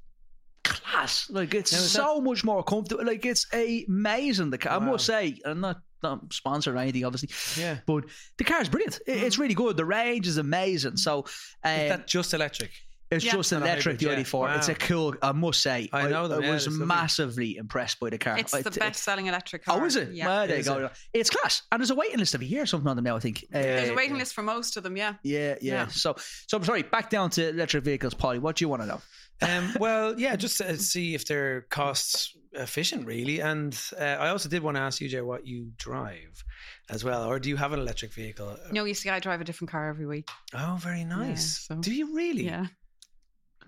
class. 0.64 1.30
Like 1.30 1.54
it's 1.54 1.72
Now, 1.72 1.78
so 1.78 2.20
much 2.20 2.44
more 2.44 2.62
comfortable. 2.62 3.04
Like 3.04 3.24
it's 3.24 3.46
amazing. 3.52 4.50
The 4.50 4.59
car. 4.59 4.80
I 4.80 4.85
must 4.85 5.06
say, 5.06 5.38
I'm 5.44 5.61
not. 5.61 5.78
Not 6.02 6.30
sponsored 6.30 6.74
or 6.74 6.76
anything, 6.76 7.06
obviously, 7.06 7.30
yeah. 7.61 7.78
but 7.87 8.04
the 8.37 8.44
car 8.44 8.61
is 8.61 8.68
brilliant. 8.68 9.00
It's 9.06 9.38
really 9.38 9.54
good. 9.54 9.78
The 9.78 9.85
range 9.87 10.28
is 10.28 10.37
amazing. 10.37 10.98
So, 10.98 11.24
um, 11.64 11.72
Is 11.72 11.88
that 11.88 12.06
just 12.06 12.35
electric? 12.35 12.70
It's 13.11 13.25
Yeah. 13.25 13.33
just 13.35 13.53
Not 13.53 13.62
a 13.62 13.64
electric, 13.66 13.99
the 13.99 14.07
hybrid, 14.07 14.27
yeah. 14.27 14.33
ID4. 14.33 14.57
It's 14.57 14.69
a 14.69 14.75
cool, 14.75 15.14
I 15.23 15.31
must 15.31 15.62
say. 15.62 15.88
I 15.92 16.09
know 16.09 16.27
them, 16.27 16.42
I 16.42 16.47
yeah, 16.47 16.53
was 16.53 16.66
it's 16.66 16.73
lovely. 16.75 16.87
massively 16.87 17.57
impressed 17.57 18.01
by 18.01 18.11
the 18.11 18.19
car. 18.19 18.37
It's 18.37 18.53
I- 18.53 18.62
the 18.62 18.71
best 18.73 19.05
selling 19.05 19.27
electric 19.27 19.64
car. 19.64 19.81
Oh, 19.81 19.85
is 19.85 19.95
it? 19.95 20.11
Yeah. 20.12 20.27
Well, 20.27 20.47
there 20.49 20.57
you 20.57 20.61
Is 20.61 20.66
go. 20.69 20.90
It's 21.12 21.31
class. 21.31 21.62
And 21.71 21.81
there's 21.81 21.90
a 21.90 21.95
waiting 21.95 22.19
list 22.19 22.35
of 22.35 22.40
a 22.40 22.45
year 22.45 22.62
or 22.62 22.66
something 22.66 22.88
on 22.88 22.97
them 22.97 23.05
now, 23.05 23.14
I 23.16 23.21
think. 23.21 23.45
There's 23.51 23.90
Uh, 23.90 23.92
a 23.92 23.97
waiting 23.97 24.19
list 24.19 24.35
for 24.35 24.42
most 24.42 24.77
of 24.77 24.83
them, 24.83 24.97
yeah. 24.97 25.14
yeah, 25.23 25.55
yeah, 25.61 25.73
Yeah. 25.73 25.87
So, 25.87 26.16
so 26.49 26.57
I'm 26.57 26.64
sorry, 26.64 26.83
back 26.83 27.09
down 27.11 27.31
to 27.31 27.49
electric 27.51 27.85
vehicles, 27.85 28.14
Polly. 28.14 28.40
What 28.40 28.57
do 28.57 28.64
you 28.64 28.69
want 28.69 28.83
to 28.83 28.88
know? 28.88 29.01
Um, 29.42 29.75
well, 29.79 30.19
yeah, 30.19 30.35
just 30.35 30.57
to 30.59 30.77
see 30.79 31.14
if 31.14 31.27
they're 31.27 31.61
cost 31.71 32.37
efficient, 32.55 33.07
really. 33.07 33.38
And 33.40 33.79
uh, 34.01 34.03
I 34.03 34.31
also 34.31 34.49
did 34.49 34.62
want 34.64 34.77
to 34.79 34.81
ask 34.81 35.01
you, 35.01 35.09
Ger, 35.09 35.25
what 35.25 35.47
you 35.47 35.71
drive 35.77 36.42
as 36.88 37.05
well, 37.05 37.25
or 37.31 37.38
do 37.38 37.51
you 37.51 37.57
have 37.57 37.73
an 37.73 37.79
electric 37.81 38.12
vehicle? 38.14 38.57
No, 38.73 38.85
you 38.85 38.95
see, 38.95 39.11
I 39.11 39.21
drive 39.21 39.40
a 39.40 39.45
different 39.45 39.71
car 39.71 39.90
every 39.90 40.07
week. 40.07 40.29
Oh, 40.55 40.77
very 40.81 41.05
nice. 41.05 41.66
so- 41.69 41.77
Do 41.77 41.95
you 41.95 42.14
really? 42.16 42.47
Yeah. 42.47 42.66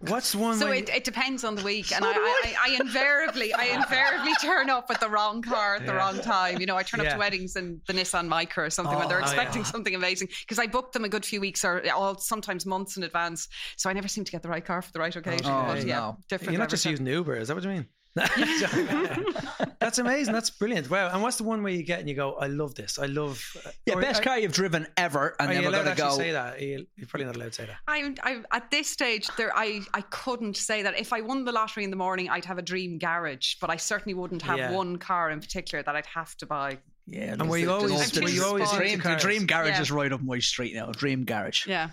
What's 0.00 0.34
one? 0.34 0.56
So 0.58 0.68
when 0.68 0.78
it, 0.78 0.88
it 0.90 1.04
depends 1.04 1.42
on 1.42 1.56
the 1.56 1.62
week, 1.64 1.90
and 1.92 2.04
I, 2.04 2.12
I, 2.12 2.42
I, 2.44 2.54
I 2.68 2.76
invariably 2.80 3.52
I 3.52 3.64
invariably 3.74 4.32
turn 4.40 4.70
up 4.70 4.88
with 4.88 5.00
the 5.00 5.08
wrong 5.08 5.42
car 5.42 5.74
at 5.76 5.80
the 5.86 5.92
Yeah. 5.92 5.98
wrong 5.98 6.20
time. 6.20 6.60
You 6.60 6.66
know, 6.66 6.76
I 6.76 6.82
turn 6.84 7.00
up 7.00 7.08
to 7.12 7.18
weddings 7.18 7.56
in 7.56 7.80
the 7.86 7.92
Nissan 7.92 8.28
Micra 8.28 8.66
or 8.66 8.70
something 8.70 8.96
when 8.96 9.08
they're 9.08 9.18
Oh, 9.18 9.20
yeah. 9.22 9.26
expecting 9.32 9.64
something 9.64 9.94
amazing 9.94 10.28
because 10.42 10.58
I 10.60 10.66
booked 10.66 10.92
them 10.92 11.04
a 11.04 11.08
good 11.08 11.24
few 11.24 11.40
weeks 11.40 11.64
or 11.64 11.82
all 11.92 12.16
sometimes 12.18 12.64
months 12.64 12.96
in 12.96 13.02
advance. 13.02 13.48
So 13.76 13.90
I 13.90 13.92
never 13.92 14.06
seem 14.08 14.24
to 14.24 14.30
get 14.30 14.42
the 14.42 14.48
right 14.48 14.64
car 14.64 14.82
for 14.82 14.92
the 14.92 15.00
right 15.00 15.14
occasion. 15.14 15.46
Oh, 15.46 15.64
but 15.66 15.84
yeah, 15.84 15.96
no. 15.98 16.16
different. 16.28 16.52
You're 16.52 16.60
not 16.60 16.68
just 16.70 16.84
time. 16.84 16.92
using 16.92 17.06
Uber, 17.06 17.36
is 17.36 17.48
that 17.48 17.54
what 17.54 17.64
you 17.64 17.70
mean? 17.70 17.86
That's 19.80 19.98
amazing. 19.98 20.34
That's 20.34 20.50
brilliant. 20.50 20.90
Wow. 20.90 21.10
And 21.12 21.22
what's 21.22 21.36
the 21.36 21.44
one 21.44 21.62
where 21.62 21.72
you 21.72 21.82
get 21.82 22.00
and 22.00 22.08
you 22.08 22.14
go, 22.14 22.34
I 22.34 22.46
love 22.48 22.74
this. 22.74 22.98
I 22.98 23.06
love. 23.06 23.42
Yeah, 23.86 23.94
or- 23.94 24.00
best 24.00 24.18
uh, 24.18 24.20
are- 24.20 24.24
car 24.24 24.38
you've 24.38 24.52
driven 24.52 24.86
ever, 24.96 25.34
and 25.38 25.50
Are 25.50 25.54
then 25.54 25.62
you 25.62 25.68
we're 25.68 25.72
going 25.72 25.84
to 25.86 25.90
to 25.94 25.96
go. 25.96 26.10
say 26.16 26.32
that? 26.32 26.56
Are 26.56 26.64
you- 26.64 26.86
You're 26.96 27.06
probably 27.06 27.26
not 27.26 27.36
allowed 27.36 27.52
to 27.52 27.62
say 27.62 27.66
that. 27.66 27.76
I, 27.86 28.14
I, 28.22 28.42
at 28.56 28.70
this 28.70 28.88
stage, 28.88 29.28
there, 29.36 29.56
I, 29.56 29.80
I 29.94 30.00
couldn't 30.02 30.56
say 30.56 30.82
that. 30.82 30.98
If 30.98 31.12
I 31.12 31.20
won 31.20 31.44
the 31.44 31.52
lottery 31.52 31.84
in 31.84 31.90
the 31.90 31.96
morning, 31.96 32.28
I'd 32.28 32.44
have 32.44 32.58
a 32.58 32.62
dream 32.62 32.98
garage, 32.98 33.54
but 33.60 33.70
I 33.70 33.76
certainly 33.76 34.14
wouldn't 34.14 34.42
have 34.42 34.58
Yeah. 34.58 34.72
one 34.72 34.96
car 34.98 35.30
in 35.30 35.40
particular 35.40 35.82
that 35.84 35.94
I'd 35.96 36.06
have 36.06 36.36
to 36.38 36.46
buy. 36.46 36.78
Yeah, 37.06 37.34
And 37.38 37.48
were 37.48 37.56
you 37.58 37.70
always- 37.70 37.90
there's- 38.12 38.20
were 38.20 38.28
you 38.28 38.44
always 38.44 38.70
the 38.70 38.82
into 38.82 39.02
dream, 39.02 39.14
the 39.14 39.20
dream 39.20 39.46
garage 39.46 39.68
Yeah. 39.70 39.80
is 39.80 39.90
right 39.90 40.12
up 40.12 40.20
my 40.22 40.38
street 40.40 40.74
now. 40.74 40.90
Dream 40.92 41.24
garage. 41.24 41.66
Yeah. 41.66 41.90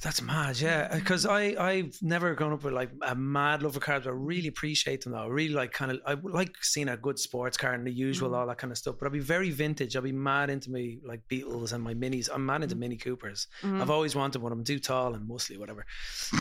That's 0.00 0.22
mad, 0.22 0.60
yeah. 0.60 0.94
Because 0.94 1.26
uh, 1.26 1.32
I 1.32 1.56
I've 1.58 1.98
never 2.00 2.34
grown 2.34 2.52
up 2.52 2.62
with 2.62 2.72
like 2.72 2.90
a 3.02 3.14
mad 3.14 3.62
love 3.62 3.76
of 3.76 3.82
cars, 3.82 4.04
but 4.04 4.10
I 4.10 4.14
really 4.14 4.48
appreciate 4.48 5.02
them 5.02 5.12
though. 5.12 5.24
I 5.24 5.26
really 5.26 5.54
like 5.54 5.72
kind 5.72 5.90
of 5.90 6.00
I 6.06 6.14
like 6.14 6.54
seeing 6.62 6.88
a 6.88 6.96
good 6.96 7.18
sports 7.18 7.56
car 7.56 7.72
and 7.72 7.86
the 7.86 7.90
usual 7.90 8.28
mm-hmm. 8.28 8.38
all 8.38 8.46
that 8.46 8.58
kind 8.58 8.70
of 8.70 8.78
stuff. 8.78 8.96
But 8.98 9.06
I'll 9.06 9.12
be 9.12 9.18
very 9.18 9.50
vintage. 9.50 9.96
I'll 9.96 10.02
be 10.02 10.12
mad 10.12 10.50
into 10.50 10.70
me 10.70 10.98
like 11.04 11.26
Beetles 11.28 11.72
and 11.72 11.82
my 11.82 11.94
minis. 11.94 12.28
I'm 12.32 12.46
mad 12.46 12.62
into 12.62 12.74
mm-hmm. 12.74 12.80
Mini 12.80 12.96
Coopers. 12.96 13.48
I've 13.62 13.70
mm-hmm. 13.70 13.90
always 13.90 14.14
wanted 14.14 14.40
one. 14.40 14.52
I'm 14.52 14.62
too 14.62 14.78
tall 14.78 15.14
and 15.14 15.28
muscly, 15.28 15.58
whatever. 15.58 15.84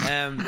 Um, 0.08 0.38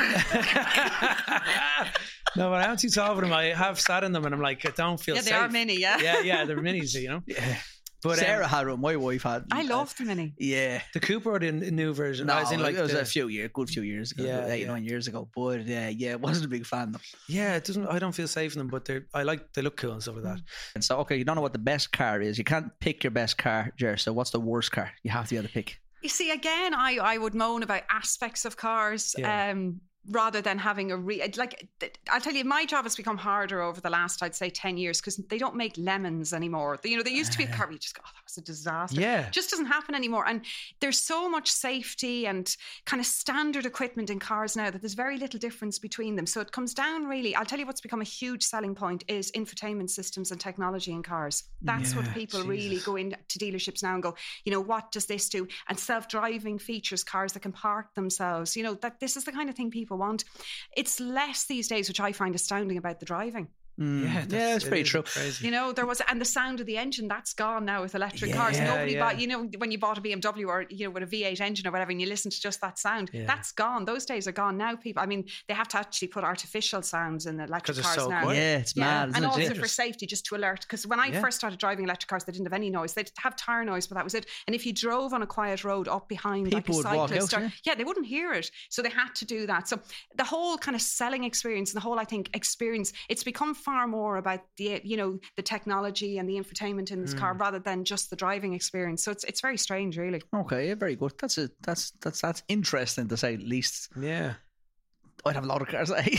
no, 2.36 2.50
but 2.50 2.68
I'm 2.68 2.78
too 2.78 2.90
tall 2.90 3.16
for 3.16 3.22
them. 3.22 3.34
I 3.34 3.46
have 3.46 3.80
sat 3.80 4.04
in 4.04 4.12
them 4.12 4.26
and 4.26 4.36
I'm 4.36 4.42
like 4.42 4.66
I 4.68 4.72
don't 4.72 5.00
feel 5.00 5.16
Yeah, 5.16 5.22
they 5.22 5.32
safe. 5.32 5.40
are 5.40 5.50
mini, 5.50 5.80
yeah. 5.80 6.00
Yeah, 6.00 6.22
yeah, 6.22 6.46
they're 6.46 6.58
minis, 6.62 6.94
you 6.94 7.10
know. 7.10 7.24
Yeah. 7.26 7.58
But 8.02 8.12
um, 8.12 8.16
Sarah 8.20 8.48
had 8.48 8.68
one. 8.68 8.80
My 8.80 8.96
wife 8.96 9.24
had. 9.24 9.46
I 9.52 9.62
uh, 9.62 9.68
love 9.68 9.94
the 9.98 10.06
mini. 10.06 10.34
Yeah. 10.38 10.82
the 10.94 11.00
Cooper 11.02 11.32
or 11.32 11.40
the 11.40 11.48
n- 11.48 11.60
new 11.76 11.94
version. 11.94 12.28
No, 12.28 12.38
as 12.38 12.52
in 12.52 12.62
like 12.62 12.76
it 12.76 12.82
was 12.82 12.94
the- 12.94 13.02
a 13.02 13.06
few 13.06 13.28
years, 13.28 13.50
good 13.54 13.70
few 13.70 13.82
years 13.82 14.12
ago, 14.14 14.24
Yeah, 14.24 14.46
yeah, 14.48 14.54
eight 14.54 14.62
yeah. 14.62 14.68
nine 14.68 14.86
years 14.86 15.08
ago. 15.08 15.28
But 15.36 15.60
uh, 15.62 15.92
yeah, 15.96 16.16
wasn't 16.28 16.46
a 16.46 16.50
big 16.50 16.66
fan 16.66 16.88
of 16.88 16.92
them. 16.94 17.02
yeah, 17.28 17.56
it 17.56 17.66
doesn't. 17.66 17.88
I 17.88 18.00
don't 18.00 18.14
feel 18.14 18.28
safe 18.28 18.54
in 18.54 18.60
them, 18.60 18.68
but 18.68 18.86
they're. 18.86 19.06
I 19.14 19.24
like 19.24 19.52
they 19.54 19.62
look 19.62 19.76
cool 19.78 19.92
and 19.92 20.02
stuff 20.02 20.16
like 20.16 20.24
that. 20.24 20.40
And 20.76 20.84
so, 20.84 20.98
okay, 21.00 21.18
you 21.18 21.26
don't 21.26 21.36
know 21.36 21.42
what 21.42 21.54
the 21.54 21.60
best 21.60 21.92
car 21.92 22.22
is. 22.22 22.38
You 22.38 22.44
can't 22.46 22.72
pick 22.80 23.04
your 23.04 23.12
best 23.12 23.38
car, 23.38 23.72
Ger. 23.78 23.98
So, 23.98 24.14
what's 24.14 24.32
the 24.32 24.40
worst 24.40 24.72
car? 24.72 24.92
You 25.04 25.12
have 25.12 25.26
to 25.26 25.30
be 25.32 25.38
able 25.38 25.48
to 25.48 25.54
pick. 25.54 25.78
You 26.02 26.08
see, 26.08 26.32
again, 26.32 26.74
I, 26.74 26.98
I 27.02 27.18
would 27.18 27.36
moan 27.36 27.62
about 27.62 27.82
aspects 27.92 28.46
of 28.46 28.56
cars 28.56 29.14
Yeah. 29.18 29.50
um, 29.52 29.82
rather 30.08 30.42
than 30.42 30.58
having 30.58 30.92
a 30.92 30.98
re. 30.98 31.22
Uh, 31.22 31.28
like, 31.38 31.68
I'll 32.10 32.22
tell 32.22 32.34
you, 32.34 32.44
my 32.44 32.66
job 32.66 32.86
has 32.86 32.96
become 32.96 33.18
harder 33.18 33.62
over 33.62 33.82
the 33.82 33.90
last, 33.90 34.24
I'd 34.24 34.36
say, 34.36 34.50
10 34.50 34.78
years 34.78 35.00
because 35.00 35.18
they 35.18 35.38
don't 35.38 35.56
make 35.56 35.74
lemons 35.78 36.34
anymore. 36.34 36.80
You 36.84 36.98
know, 36.98 37.04
they 37.04 37.12
used 37.12 37.32
to 37.34 37.38
be 37.38 37.44
a 37.44 37.50
ah. 37.52 37.56
car 37.56 37.66
where 37.68 37.74
you 37.74 37.80
just 37.80 37.96
go, 37.96 38.02
oh, 38.06 38.10
that 38.16 38.24
was 38.24 38.38
a 38.38 38.42
disaster. 38.42 39.00
Yeah. 39.00 39.28
It 39.28 39.34
just 39.34 39.50
doesn't 39.50 39.68
happen 39.68 39.96
anymore. 39.96 40.26
And 40.28 40.42
there's 40.80 40.98
so 40.98 41.30
much 41.30 41.50
safety 41.50 42.26
and 42.28 42.56
kind 42.86 43.00
of 43.00 43.06
standard 43.06 43.66
equipment 43.66 44.10
in 44.10 44.20
cars 44.20 44.56
now 44.56 44.72
that 44.72 44.82
there's 44.82 44.94
very 44.94 45.18
little 45.18 45.40
difference 45.40 45.80
between 45.80 46.16
them. 46.16 46.26
So 46.26 46.42
it 46.42 46.52
comes 46.52 46.74
down 46.74 47.06
really. 47.06 47.36
I'll 47.36 47.46
tell 47.46 47.60
you 47.60 47.66
what's 47.66 47.82
become 47.82 48.02
a 48.02 48.06
huge 48.06 48.44
selling 48.44 48.76
point 48.76 49.04
is 49.08 49.32
infotainment 49.32 49.90
systems 49.90 50.32
and 50.32 50.40
technology 50.40 50.92
in 50.92 51.04
cars. 51.04 51.44
That's 51.62 51.96
what 51.96 52.06
Yeah, 52.06 52.14
people 52.14 52.44
really 52.44 52.80
go 52.80 52.96
into 52.96 53.18
dealerships 53.38 53.84
now 53.84 53.94
and 53.94 54.04
go, 54.04 54.16
you 54.46 54.52
know, 54.52 54.62
what 54.62 54.92
does 54.92 55.06
this 55.06 55.30
do? 55.30 55.48
And 55.68 55.78
self-driving 55.78 56.60
features, 56.60 57.04
cars 57.04 57.34
that 57.34 57.42
can 57.42 57.52
park 57.52 57.94
themselves. 57.96 58.56
You 58.56 58.64
know, 58.64 58.74
that 58.76 59.00
this 59.00 59.18
is 59.18 59.24
the 59.26 59.32
kind 59.32 59.50
of 59.50 59.56
thing 59.56 59.72
people 59.72 59.89
want. 59.98 60.26
It's 60.76 61.00
less 61.00 61.46
these 61.46 61.68
days, 61.68 61.88
which 61.88 62.00
I 62.00 62.12
find 62.12 62.36
astounding 62.36 62.78
about 62.78 63.00
the 63.00 63.06
driving. 63.06 63.48
Mm. 63.80 64.04
Yeah, 64.04 64.08
yeah, 64.14 64.26
that's- 64.26 64.56
it's 64.58 64.66
pretty 64.66 64.82
is 64.82 64.90
true. 64.90 65.04
Crazy. 65.04 65.46
You 65.46 65.52
know, 65.52 65.72
there 65.72 65.86
was, 65.86 66.02
and 66.10 66.20
the 66.20 66.26
sound 66.26 66.60
of 66.60 66.66
the 66.66 66.78
engine 66.78 67.08
that's 67.08 67.34
gone 67.34 67.66
now 67.66 67.82
with 67.82 67.96
electric 67.96 68.34
cars. 68.34 68.60
Nobody 68.60 68.94
yeah. 68.94 69.00
bought, 69.00 69.20
you 69.20 69.28
know, 69.28 69.44
when 69.58 69.72
you 69.72 69.78
bought 69.80 69.98
a 69.98 70.02
BMW 70.02 70.48
or 70.48 70.66
you 70.70 70.86
know 70.86 70.92
with 70.92 71.04
a 71.04 71.08
V8 71.08 71.40
engine 71.40 71.66
or 71.68 71.72
whatever, 71.72 71.92
and 71.92 72.02
you 72.02 72.08
listen 72.08 72.30
to 72.32 72.40
just 72.42 72.60
that 72.62 72.78
sound, 72.78 73.10
Yeah. 73.14 73.26
that's 73.26 73.52
gone. 73.52 73.86
Those 73.86 74.06
days 74.06 74.28
are 74.28 74.32
gone 74.34 74.58
now. 74.58 74.76
People, 74.76 75.02
I 75.02 75.06
mean, 75.06 75.26
they 75.48 75.54
have 75.54 75.68
to 75.70 75.78
actually 75.78 76.10
put 76.10 76.24
artificial 76.24 76.82
sounds 76.82 77.26
in 77.26 77.38
the 77.38 77.46
electric 77.46 77.78
'Cause 77.78 77.86
cars 77.86 77.96
so 78.04 78.10
now. 78.10 78.24
quiet. 78.24 78.38
Yeah, 78.38 78.58
it's 78.58 78.76
mad, 78.76 79.10
isn't 79.10 79.16
and 79.16 79.26
it? 79.26 79.28
also 79.28 79.54
Yeah. 79.54 79.62
for 79.62 79.68
safety, 79.68 80.06
just 80.06 80.26
to 80.26 80.36
alert. 80.36 80.62
Because 80.62 80.86
when 80.86 81.00
I 81.00 81.08
Yeah. 81.08 81.22
first 81.22 81.38
started 81.38 81.60
driving 81.60 81.86
electric 81.86 82.10
cars, 82.10 82.24
they 82.26 82.32
didn't 82.34 82.46
have 82.48 82.54
any 82.54 82.70
noise. 82.70 82.94
They'd 82.94 83.12
have 83.20 83.36
tire 83.36 83.64
noise, 83.64 83.88
but 83.88 83.96
that 83.96 84.04
was 84.04 84.14
it. 84.14 84.26
And 84.48 84.56
if 84.56 84.66
you 84.66 84.74
drove 84.74 85.14
on 85.14 85.22
a 85.22 85.28
quiet 85.28 85.64
road 85.64 85.88
up 85.88 86.10
behind 86.10 86.52
People 86.52 86.76
would 86.76 86.86
like 86.86 86.94
a 86.94 86.98
walk 86.98 87.10
cyclist, 87.10 87.34
out, 87.34 87.40
or, 87.40 87.44
yeah. 87.46 87.50
yeah, 87.66 87.76
they 87.76 87.84
wouldn't 87.84 88.08
hear 88.08 88.34
it. 88.34 88.52
So 88.70 88.82
they 88.82 88.90
had 88.90 89.16
to 89.16 89.26
do 89.26 89.46
that. 89.48 89.68
So 89.68 89.80
the 90.16 90.24
whole 90.24 90.58
kind 90.58 90.76
of 90.76 90.82
selling 90.82 91.24
experience 91.24 91.72
and 91.72 91.78
the 91.78 91.82
whole, 91.84 92.00
I 92.00 92.06
think, 92.06 92.30
experience, 92.34 92.92
it's 93.08 93.24
become 93.24 93.54
far 93.70 93.88
more 93.88 94.18
about 94.18 94.42
the, 94.58 94.82
you 94.84 94.98
know, 94.98 95.20
the 95.36 95.42
technology 95.44 96.18
and 96.20 96.28
the 96.30 96.36
infotainment 96.42 96.92
in 96.92 97.02
this 97.02 97.14
car 97.14 97.34
Hmm. 97.34 97.42
rather 97.46 97.60
than 97.60 97.84
just 97.84 98.10
the 98.10 98.16
driving 98.16 98.54
experience. 98.54 99.04
So 99.04 99.12
it's 99.12 99.24
it's 99.30 99.42
very 99.42 99.58
strange, 99.58 99.98
really. 99.98 100.22
Okay, 100.44 100.68
yeah, 100.70 100.76
very 100.76 100.96
good. 100.96 101.14
That's 101.22 101.38
a 101.38 101.50
that's 101.66 101.92
that's 102.02 102.22
that's 102.22 102.42
interesting 102.48 103.08
to 103.10 103.18
say 103.18 103.36
the 103.36 103.46
least. 103.46 103.90
Yeah. 104.00 104.34
I'd 105.26 105.36
have 105.36 105.44
a 105.44 105.48
lot 105.54 105.62
of 105.62 105.68
cars. 105.68 105.92
Eh? 105.98 106.18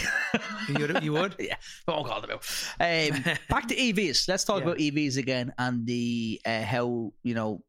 You 0.68 0.78
would? 0.86 1.03
You 1.03 1.12
would? 1.14 1.34
yeah, 1.38 1.57
but 1.86 1.96
won't 1.96 2.09
call 2.09 2.20
them 2.20 2.32
out. 2.36 2.44
Um, 2.78 3.22
back 3.48 3.66
to 3.68 3.74
EVs. 3.74 4.28
Let's 4.28 4.44
talk 4.44 4.59
Yeah. 4.59 4.64
about 4.66 4.78
EVs 4.78 5.16
again 5.16 5.53
and 5.59 5.86
the 5.86 6.40
uh, 6.44 6.62
how 6.62 7.12
you 7.22 7.34
know 7.34 7.64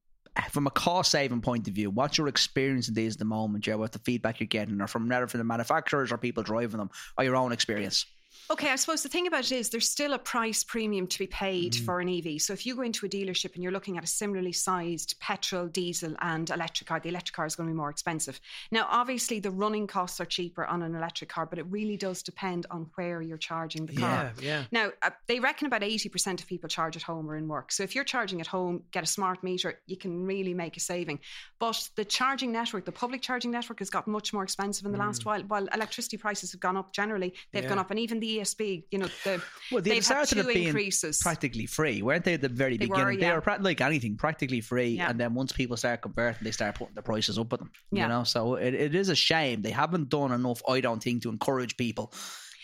from 0.51 0.67
a 0.67 0.71
cost 0.71 1.11
saving 1.11 1.41
point 1.41 1.67
of 1.69 1.73
view. 1.73 1.89
What's 1.89 2.17
your 2.17 2.27
experience 2.27 2.87
in 2.89 2.93
these 2.95 3.15
at 3.15 3.19
the 3.19 3.25
moment, 3.25 3.63
Joe? 3.63 3.77
What 3.77 3.91
the 3.93 3.99
feedback 3.99 4.39
you're 4.41 4.47
getting, 4.59 4.81
or 4.81 4.87
from 4.87 5.11
either 5.11 5.27
from 5.27 5.39
the 5.39 5.43
manufacturers 5.55 6.11
or 6.11 6.17
people 6.17 6.43
driving 6.43 6.79
them, 6.81 6.89
or 7.17 7.23
your 7.23 7.35
own 7.37 7.51
experience? 7.53 8.05
Okay, 8.49 8.69
I 8.69 8.75
suppose 8.75 9.01
the 9.03 9.09
thing 9.09 9.27
about 9.27 9.45
it 9.45 9.51
is 9.53 9.69
there's 9.69 9.89
still 9.89 10.13
a 10.13 10.19
price 10.19 10.63
premium 10.63 11.07
to 11.07 11.19
be 11.19 11.27
paid 11.27 11.73
Mm. 11.73 11.85
for 11.85 11.99
an 12.01 12.09
EV. 12.09 12.39
So 12.41 12.53
if 12.53 12.65
you 12.65 12.75
go 12.75 12.81
into 12.81 13.05
a 13.05 13.09
dealership 13.09 13.53
and 13.55 13.63
you're 13.63 13.71
looking 13.71 13.97
at 13.97 14.03
a 14.03 14.07
similarly 14.07 14.51
sized 14.51 15.15
petrol, 15.19 15.67
diesel, 15.67 16.15
and 16.21 16.49
electric 16.49 16.87
car, 16.87 16.99
the 16.99 17.09
electric 17.09 17.35
car 17.35 17.45
is 17.45 17.55
going 17.55 17.67
to 17.67 17.73
be 17.73 17.77
more 17.77 17.89
expensive. 17.89 18.39
Now, 18.71 18.87
obviously, 18.89 19.39
the 19.39 19.51
running 19.51 19.87
costs 19.87 20.19
are 20.19 20.25
cheaper 20.25 20.65
on 20.65 20.81
an 20.81 20.95
electric 20.95 21.29
car, 21.29 21.45
but 21.45 21.59
it 21.59 21.65
really 21.69 21.97
does 21.97 22.23
depend 22.23 22.65
on 22.71 22.89
where 22.95 23.21
you're 23.21 23.37
charging 23.37 23.85
the 23.85 23.95
car. 23.95 24.33
Yeah. 24.39 24.43
Yeah. 24.43 24.63
Now, 24.71 24.91
uh, 25.01 25.11
they 25.27 25.39
reckon 25.39 25.67
about 25.67 25.81
80% 25.81 26.41
of 26.41 26.47
people 26.47 26.67
charge 26.69 26.95
at 26.95 27.03
home 27.03 27.29
or 27.29 27.35
in 27.35 27.47
work. 27.47 27.71
So 27.71 27.83
if 27.83 27.95
you're 27.95 28.03
charging 28.03 28.41
at 28.41 28.47
home, 28.47 28.83
get 28.91 29.03
a 29.03 29.07
smart 29.07 29.43
meter, 29.43 29.79
you 29.87 29.97
can 29.97 30.25
really 30.25 30.53
make 30.53 30.77
a 30.77 30.79
saving. 30.81 31.19
But 31.59 31.89
the 31.95 32.05
charging 32.05 32.51
network, 32.51 32.85
the 32.85 32.91
public 32.91 33.21
charging 33.21 33.51
network, 33.51 33.79
has 33.79 33.89
got 33.89 34.07
much 34.07 34.33
more 34.33 34.43
expensive 34.43 34.85
in 34.85 34.91
the 34.91 34.97
last 34.97 35.25
while. 35.25 35.41
While 35.43 35.67
electricity 35.73 36.17
prices 36.17 36.51
have 36.51 36.61
gone 36.61 36.77
up 36.77 36.93
generally, 36.93 37.33
they've 37.51 37.61
Mm. 37.61 37.65
Yeah. 37.65 37.69
gone 37.69 37.79
up. 37.79 37.91
And 37.91 37.99
even 37.99 38.19
the 38.21 38.37
ESB, 38.37 38.85
you 38.91 38.99
know, 38.99 39.07
the, 39.25 39.41
Well, 39.71 39.81
they 39.81 39.89
they've 39.89 40.07
had 40.07 40.27
started 40.27 40.43
two 40.53 40.59
increases. 40.61 41.19
practically 41.21 41.65
free, 41.65 42.01
weren't 42.01 42.23
they? 42.23 42.35
At 42.35 42.41
the 42.41 42.47
very 42.47 42.77
They 42.77 42.85
were, 42.85 42.95
beginning, 42.95 43.19
they 43.19 43.31
were 43.33 43.41
pra- 43.41 43.57
like 43.59 43.81
anything, 43.81 44.15
practically 44.15 44.61
free. 44.61 44.91
Yeah. 44.91 45.09
And 45.09 45.19
then 45.19 45.33
once 45.33 45.51
people 45.51 45.75
start 45.75 46.01
converting, 46.01 46.43
they 46.45 46.51
start 46.51 46.75
putting 46.75 46.95
the 46.95 47.01
prices 47.01 47.37
up 47.37 47.51
at 47.51 47.59
them. 47.59 47.71
Yeah. 47.91 48.03
You 48.03 48.07
know, 48.09 48.23
so 48.23 48.55
it, 48.55 48.73
it 48.73 48.95
is 48.95 49.09
a 49.09 49.15
shame 49.15 49.61
they 49.61 49.71
haven't 49.71 50.07
done 50.09 50.31
enough. 50.31 50.61
I 50.69 50.79
don't 50.79 51.03
think 51.03 51.23
to 51.23 51.29
encourage 51.29 51.75
people 51.75 52.13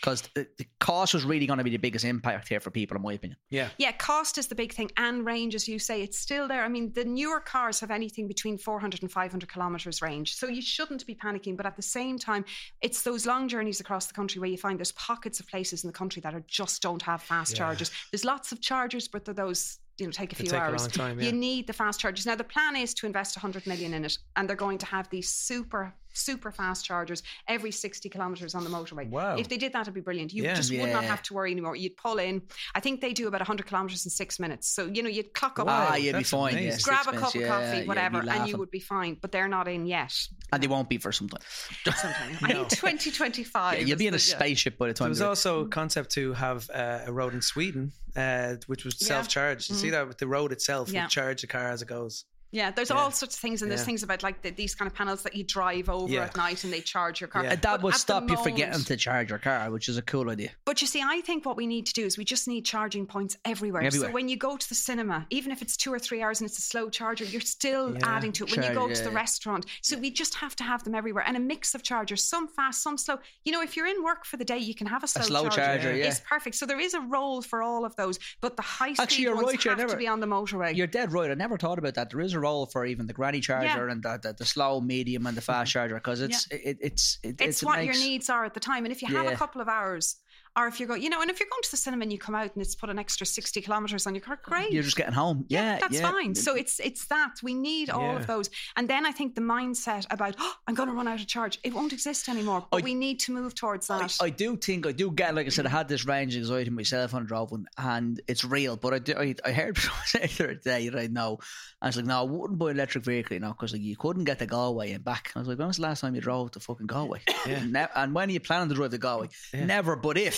because 0.00 0.22
the, 0.34 0.46
the 0.58 0.66
cost 0.80 1.14
was 1.14 1.24
really 1.24 1.46
going 1.46 1.58
to 1.58 1.64
be 1.64 1.70
the 1.70 1.76
biggest 1.76 2.04
impact 2.04 2.48
here 2.48 2.60
for 2.60 2.70
people, 2.70 2.96
in 2.96 3.02
my 3.02 3.12
opinion. 3.14 3.36
Yeah. 3.50 3.68
Yeah, 3.78 3.92
cost 3.92 4.38
is 4.38 4.46
the 4.46 4.54
big 4.54 4.72
thing, 4.72 4.90
and 4.96 5.24
range, 5.26 5.54
as 5.54 5.66
you 5.68 5.78
say, 5.78 6.02
it's 6.02 6.18
still 6.18 6.46
there. 6.48 6.62
I 6.64 6.68
mean, 6.68 6.92
the 6.92 7.04
newer 7.04 7.40
cars 7.40 7.80
have 7.80 7.90
anything 7.90 8.28
between 8.28 8.58
400 8.58 9.02
and 9.02 9.10
500 9.10 9.52
kilometres 9.52 10.00
range, 10.02 10.34
so 10.34 10.46
you 10.48 10.62
shouldn't 10.62 11.06
be 11.06 11.14
panicking. 11.14 11.56
But 11.56 11.66
at 11.66 11.76
the 11.76 11.82
same 11.82 12.18
time, 12.18 12.44
it's 12.80 13.02
those 13.02 13.26
long 13.26 13.48
journeys 13.48 13.80
across 13.80 14.06
the 14.06 14.14
country 14.14 14.40
where 14.40 14.50
you 14.50 14.58
find 14.58 14.78
there's 14.78 14.92
pockets 14.92 15.40
of 15.40 15.48
places 15.48 15.84
in 15.84 15.88
the 15.88 15.92
country 15.94 16.20
that 16.22 16.34
are 16.34 16.44
just 16.46 16.82
don't 16.82 17.02
have 17.02 17.22
fast 17.22 17.52
Yeah. 17.52 17.58
chargers. 17.58 17.90
There's 18.12 18.24
lots 18.24 18.52
of 18.52 18.60
chargers, 18.60 19.08
but 19.08 19.24
they're 19.24 19.34
those. 19.34 19.78
You 20.00 20.06
know, 20.06 20.12
take 20.12 20.30
a 20.32 20.36
few 20.36 20.46
take 20.46 20.60
a 20.60 20.62
hours. 20.62 20.82
long 20.82 20.90
time, 20.90 21.18
yeah. 21.18 21.26
You 21.26 21.32
need 21.32 21.66
the 21.66 21.72
fast 21.72 21.98
chargers. 21.98 22.24
Now, 22.24 22.36
the 22.36 22.44
plan 22.44 22.76
is 22.76 22.94
to 22.94 23.06
invest 23.06 23.36
100 23.36 23.66
million 23.66 23.94
in 23.94 24.04
it, 24.04 24.16
and 24.36 24.48
they're 24.48 24.54
going 24.54 24.78
to 24.78 24.86
have 24.86 25.10
these 25.10 25.28
super, 25.28 25.92
super 26.18 26.50
fast 26.50 26.84
chargers 26.84 27.22
every 27.46 27.70
60 27.70 28.08
kilometres 28.08 28.54
on 28.54 28.64
the 28.64 28.70
motorway. 28.70 29.08
Wow. 29.08 29.36
If 29.36 29.48
they 29.48 29.56
did 29.56 29.72
that, 29.72 29.82
it'd 29.82 29.94
be 29.94 30.00
brilliant. 30.00 30.32
You 30.32 30.42
Yeah. 30.44 30.54
just 30.54 30.70
would 30.72 30.90
not 30.90 31.04
have 31.04 31.22
to 31.24 31.34
worry 31.34 31.52
anymore. 31.52 31.76
You'd 31.76 31.96
pull 31.96 32.18
in. 32.18 32.42
I 32.74 32.80
think 32.80 33.00
they 33.00 33.12
do 33.12 33.28
about 33.28 33.40
100 33.40 33.66
kilometres 33.66 34.04
in 34.04 34.10
six 34.10 34.38
minutes. 34.38 34.68
So, 34.68 34.86
you 34.86 35.02
know, 35.02 35.08
you'd 35.08 35.32
clock 35.34 35.58
up, 35.58 35.66
Wow, 35.66 35.88
ah, 35.90 35.94
you'd 35.94 36.12
be 36.12 36.18
that's 36.18 36.30
fine. 36.30 36.54
Yeah, 36.58 36.76
grab 36.82 37.06
a 37.06 37.12
minutes, 37.12 37.32
cup 37.32 37.34
of 37.42 37.48
coffee, 37.48 37.66
yeah, 37.68 37.78
you'd 37.78 37.88
whatever, 37.88 38.18
and 38.28 38.48
you 38.48 38.56
would 38.58 38.70
be 38.70 38.80
fine. 38.80 39.16
But 39.20 39.32
they're 39.32 39.48
not 39.48 39.68
in 39.68 39.86
yet. 39.86 40.12
and 40.52 40.62
they 40.62 40.66
won't 40.66 40.88
be 40.88 40.98
for 40.98 41.12
some 41.12 41.28
time. 41.28 41.42
Sometime. 41.84 42.38
I 42.42 42.52
No. 42.54 42.64
think 42.64 42.70
2025. 42.70 43.78
Yeah, 43.80 43.84
you'll 43.84 43.98
be 43.98 44.06
in 44.06 44.14
a 44.14 44.16
the- 44.16 44.24
yeah. 44.28 44.36
spaceship 44.36 44.78
by 44.78 44.88
the 44.88 44.94
time. 44.94 45.06
There 45.06 45.10
was 45.10 45.18
you're- 45.20 45.28
also 45.28 45.60
a 45.66 45.68
concept 45.68 46.10
to 46.12 46.32
have 46.34 46.68
uh, 46.70 47.00
a 47.06 47.12
road 47.12 47.34
in 47.34 47.42
Sweden, 47.42 47.92
uh, 48.16 48.54
which 48.66 48.84
was 48.84 48.96
Yeah. 49.00 49.08
self-charged. 49.08 49.68
You 49.70 49.76
see 49.76 49.90
that 49.90 50.08
with 50.08 50.18
the 50.18 50.26
road 50.26 50.52
itself, 50.52 50.90
Yeah. 50.90 51.04
you 51.04 51.08
charge 51.08 51.42
the 51.42 51.46
car 51.46 51.68
as 51.70 51.82
it 51.82 51.88
goes. 51.88 52.24
Yeah, 52.50 52.70
there's 52.70 52.90
Yeah. 52.90 52.96
all 52.96 53.10
sorts 53.10 53.34
of 53.36 53.40
things, 53.40 53.62
and 53.62 53.70
there's 53.70 53.82
Yeah. 53.82 53.86
things 53.86 54.02
about 54.02 54.22
like 54.22 54.42
the, 54.42 54.50
these 54.50 54.74
kind 54.74 54.86
of 54.90 54.94
panels 54.94 55.22
that 55.22 55.34
you 55.36 55.44
drive 55.44 55.88
over 55.90 56.12
Yeah. 56.12 56.24
at 56.24 56.36
night 56.36 56.64
and 56.64 56.72
they 56.72 56.80
charge 56.80 57.20
your 57.20 57.28
car. 57.28 57.44
Yeah. 57.44 57.52
And 57.52 57.62
that 57.62 57.70
But 57.72 57.82
would 57.82 57.94
stop 57.94 58.28
you 58.30 58.36
forgetting 58.36 58.70
moment- 58.70 58.86
to 58.86 58.96
charge 58.96 59.30
your 59.30 59.38
car, 59.38 59.70
which 59.70 59.88
is 59.88 59.98
a 59.98 60.02
cool 60.02 60.30
idea. 60.30 60.50
But 60.64 60.80
you 60.80 60.86
see, 60.86 61.02
I 61.04 61.20
think 61.20 61.44
what 61.44 61.56
we 61.56 61.66
need 61.66 61.86
to 61.86 61.92
do 61.92 62.06
is 62.06 62.16
we 62.16 62.24
just 62.24 62.48
need 62.48 62.64
charging 62.64 63.06
points 63.06 63.36
everywhere. 63.44 63.82
Everywhere. 63.82 64.08
So 64.10 64.14
when 64.14 64.28
you 64.28 64.36
go 64.36 64.56
to 64.56 64.68
the 64.68 64.74
cinema, 64.74 65.26
even 65.30 65.52
if 65.52 65.60
it's 65.62 65.76
two 65.76 65.92
or 65.92 65.98
three 65.98 66.22
hours 66.22 66.40
and 66.40 66.48
it's 66.48 66.58
a 66.58 66.62
slow 66.62 66.88
charger, 66.88 67.24
you're 67.24 67.40
still 67.42 67.92
Yeah. 67.94 68.00
adding 68.16 68.32
to 68.32 68.44
it. 68.44 68.50
When 68.50 68.60
you 68.62 68.68
Charge, 68.74 68.88
go 68.88 68.94
to 68.94 69.02
the 69.02 69.10
yeah. 69.10 69.16
restaurant, 69.16 69.66
so 69.82 69.98
we 69.98 70.10
just 70.10 70.34
have 70.36 70.56
to 70.56 70.64
have 70.64 70.84
them 70.84 70.94
everywhere 70.94 71.24
and 71.26 71.36
a 71.36 71.40
mix 71.40 71.74
of 71.74 71.82
chargers, 71.82 72.24
some 72.24 72.48
fast, 72.48 72.82
some 72.82 72.96
slow. 72.96 73.18
You 73.44 73.52
know, 73.52 73.60
if 73.62 73.76
you're 73.76 73.86
in 73.86 74.02
work 74.02 74.24
for 74.24 74.36
the 74.38 74.44
day, 74.44 74.58
you 74.58 74.74
can 74.74 74.86
have 74.86 75.04
a 75.04 75.08
slow, 75.08 75.22
a 75.22 75.24
slow 75.24 75.48
charger, 75.50 75.94
yeah. 75.94 76.06
It's 76.06 76.20
perfect. 76.20 76.56
So 76.56 76.64
there 76.66 76.80
is 76.80 76.94
a 76.94 77.00
role 77.00 77.42
for 77.42 77.62
all 77.62 77.84
of 77.84 77.94
those, 77.96 78.18
but 78.40 78.56
the 78.56 78.62
high 78.62 78.94
speed 78.94 79.02
Actually, 79.02 79.24
you're 79.24 79.34
ones 79.34 79.46
right, 79.48 79.64
you're 79.64 79.72
have 79.72 79.78
never- 79.78 79.92
to 79.92 79.98
be 79.98 80.08
on 80.08 80.20
the 80.20 80.26
motorway. 80.26 80.74
You're 80.74 80.86
dead 80.86 81.12
right. 81.12 81.30
I 81.30 81.34
never 81.34 81.58
thought 81.58 81.78
about 81.78 81.94
that. 81.94 82.10
There 82.10 82.20
is 82.20 82.34
a 82.38 82.40
role 82.40 82.66
for 82.66 82.86
even 82.86 83.06
the 83.06 83.12
granny 83.12 83.40
charger 83.40 83.86
Yeah. 83.86 83.92
and 83.92 84.02
the, 84.02 84.18
the, 84.22 84.32
the 84.38 84.44
slow, 84.44 84.80
medium, 84.80 85.26
and 85.26 85.36
the 85.36 85.40
fast 85.40 85.72
charger 85.74 85.94
because 85.94 86.20
it's 86.20 86.46
it, 86.50 86.78
it's 86.80 87.18
it, 87.22 87.40
it's 87.40 87.62
it 87.62 87.66
what 87.66 87.78
makes, 87.78 87.98
your 87.98 88.08
needs 88.08 88.30
are 88.30 88.44
at 88.44 88.54
the 88.54 88.60
time. 88.60 88.84
And 88.84 88.92
if 88.92 89.02
you 89.02 89.08
have 89.08 89.26
Yeah. 89.26 89.32
a 89.32 89.36
couple 89.36 89.60
of 89.60 89.68
hours, 89.68 90.16
or 90.56 90.66
if 90.66 90.78
you're 90.80 90.88
going, 90.88 91.02
you 91.02 91.10
know, 91.10 91.20
and 91.20 91.30
if 91.30 91.38
you're 91.40 91.48
going 91.50 91.62
to 91.62 91.70
the 91.70 91.76
cinema 91.76 92.02
and 92.02 92.12
you 92.12 92.18
come 92.18 92.34
out 92.34 92.52
and 92.54 92.62
it's 92.62 92.74
put 92.74 92.90
an 92.90 92.98
extra 92.98 93.26
60 93.26 93.60
kilometers 93.60 94.06
on 94.06 94.14
your 94.14 94.22
car, 94.22 94.38
great. 94.42 94.72
You're 94.72 94.82
just 94.82 94.96
getting 94.96 95.12
home. 95.14 95.44
Yeah, 95.48 95.78
that's 95.78 96.00
yeah. 96.00 96.10
fine. 96.10 96.34
So 96.34 96.54
it's 96.56 96.80
it's 96.80 97.06
that 97.06 97.34
we 97.42 97.54
need 97.54 97.90
all 97.90 98.02
Yeah. 98.02 98.16
of 98.16 98.26
those, 98.26 98.50
and 98.76 98.88
then 98.88 99.06
I 99.06 99.12
think 99.12 99.34
the 99.34 99.40
mindset 99.40 100.06
about 100.10 100.34
oh, 100.38 100.54
I'm 100.66 100.74
going 100.74 100.88
to 100.88 100.94
run 100.94 101.08
out 101.08 101.20
of 101.20 101.26
charge 101.26 101.58
it 101.62 101.72
won't 101.74 101.92
exist 101.92 102.28
anymore. 102.28 102.66
But 102.70 102.82
I- 102.82 102.84
we 102.84 102.94
need 102.94 103.20
to 103.20 103.32
move 103.32 103.54
towards 103.54 103.86
that. 103.88 104.16
I 104.20 104.30
do 104.30 104.56
think 104.56 104.86
I 104.86 104.92
do 104.92 105.10
get 105.10 105.34
like 105.34 105.46
I 105.46 105.50
said 105.50 105.66
I 105.66 105.70
had 105.70 105.88
this 105.88 106.06
range 106.06 106.36
anxiety 106.36 106.70
myself 106.70 107.14
on 107.14 107.24
drove 107.26 107.50
one 107.52 107.66
and 107.76 108.20
it's 108.28 108.44
real 108.44 108.76
but 108.76 108.94
I, 108.94 108.98
do, 108.98 109.14
I, 109.16 109.34
I 109.44 109.52
heard 109.52 109.76
someone 109.78 110.02
say 110.06 110.26
the 110.26 110.44
other 110.44 110.54
day 110.54 110.88
that 110.88 110.98
I 110.98 111.06
know 111.08 111.38
I 111.82 111.86
was 111.86 111.96
like 111.96 112.06
no 112.06 112.20
I 112.20 112.22
wouldn't 112.22 112.58
buy 112.58 112.70
an 112.70 112.76
electric 112.76 113.04
vehicle 113.04 113.34
you 113.34 113.40
know 113.40 113.48
because 113.52 113.72
like, 113.72 113.82
you 113.82 113.96
couldn't 113.96 114.24
get 114.24 114.38
to 114.40 114.46
Galway 114.46 114.92
and 114.92 115.04
back 115.04 115.32
I 115.34 115.40
was 115.40 115.48
like 115.48 115.58
when 115.58 115.68
was 115.68 115.76
the 115.76 115.82
last 115.82 116.00
time 116.00 116.14
you 116.14 116.20
drove 116.20 116.50
to 116.52 116.60
fucking 116.60 116.86
Galway 116.86 117.20
Yeah. 117.46 117.64
Ne- 117.64 117.86
and 117.94 118.14
when 118.14 118.28
are 118.28 118.32
you 118.32 118.40
planning 118.40 118.68
to 118.68 118.74
drive 118.74 118.90
to 118.90 118.98
Galway 118.98 119.28
Yeah. 119.52 119.64
never 119.66 119.96
but 119.96 120.16
if 120.18 120.37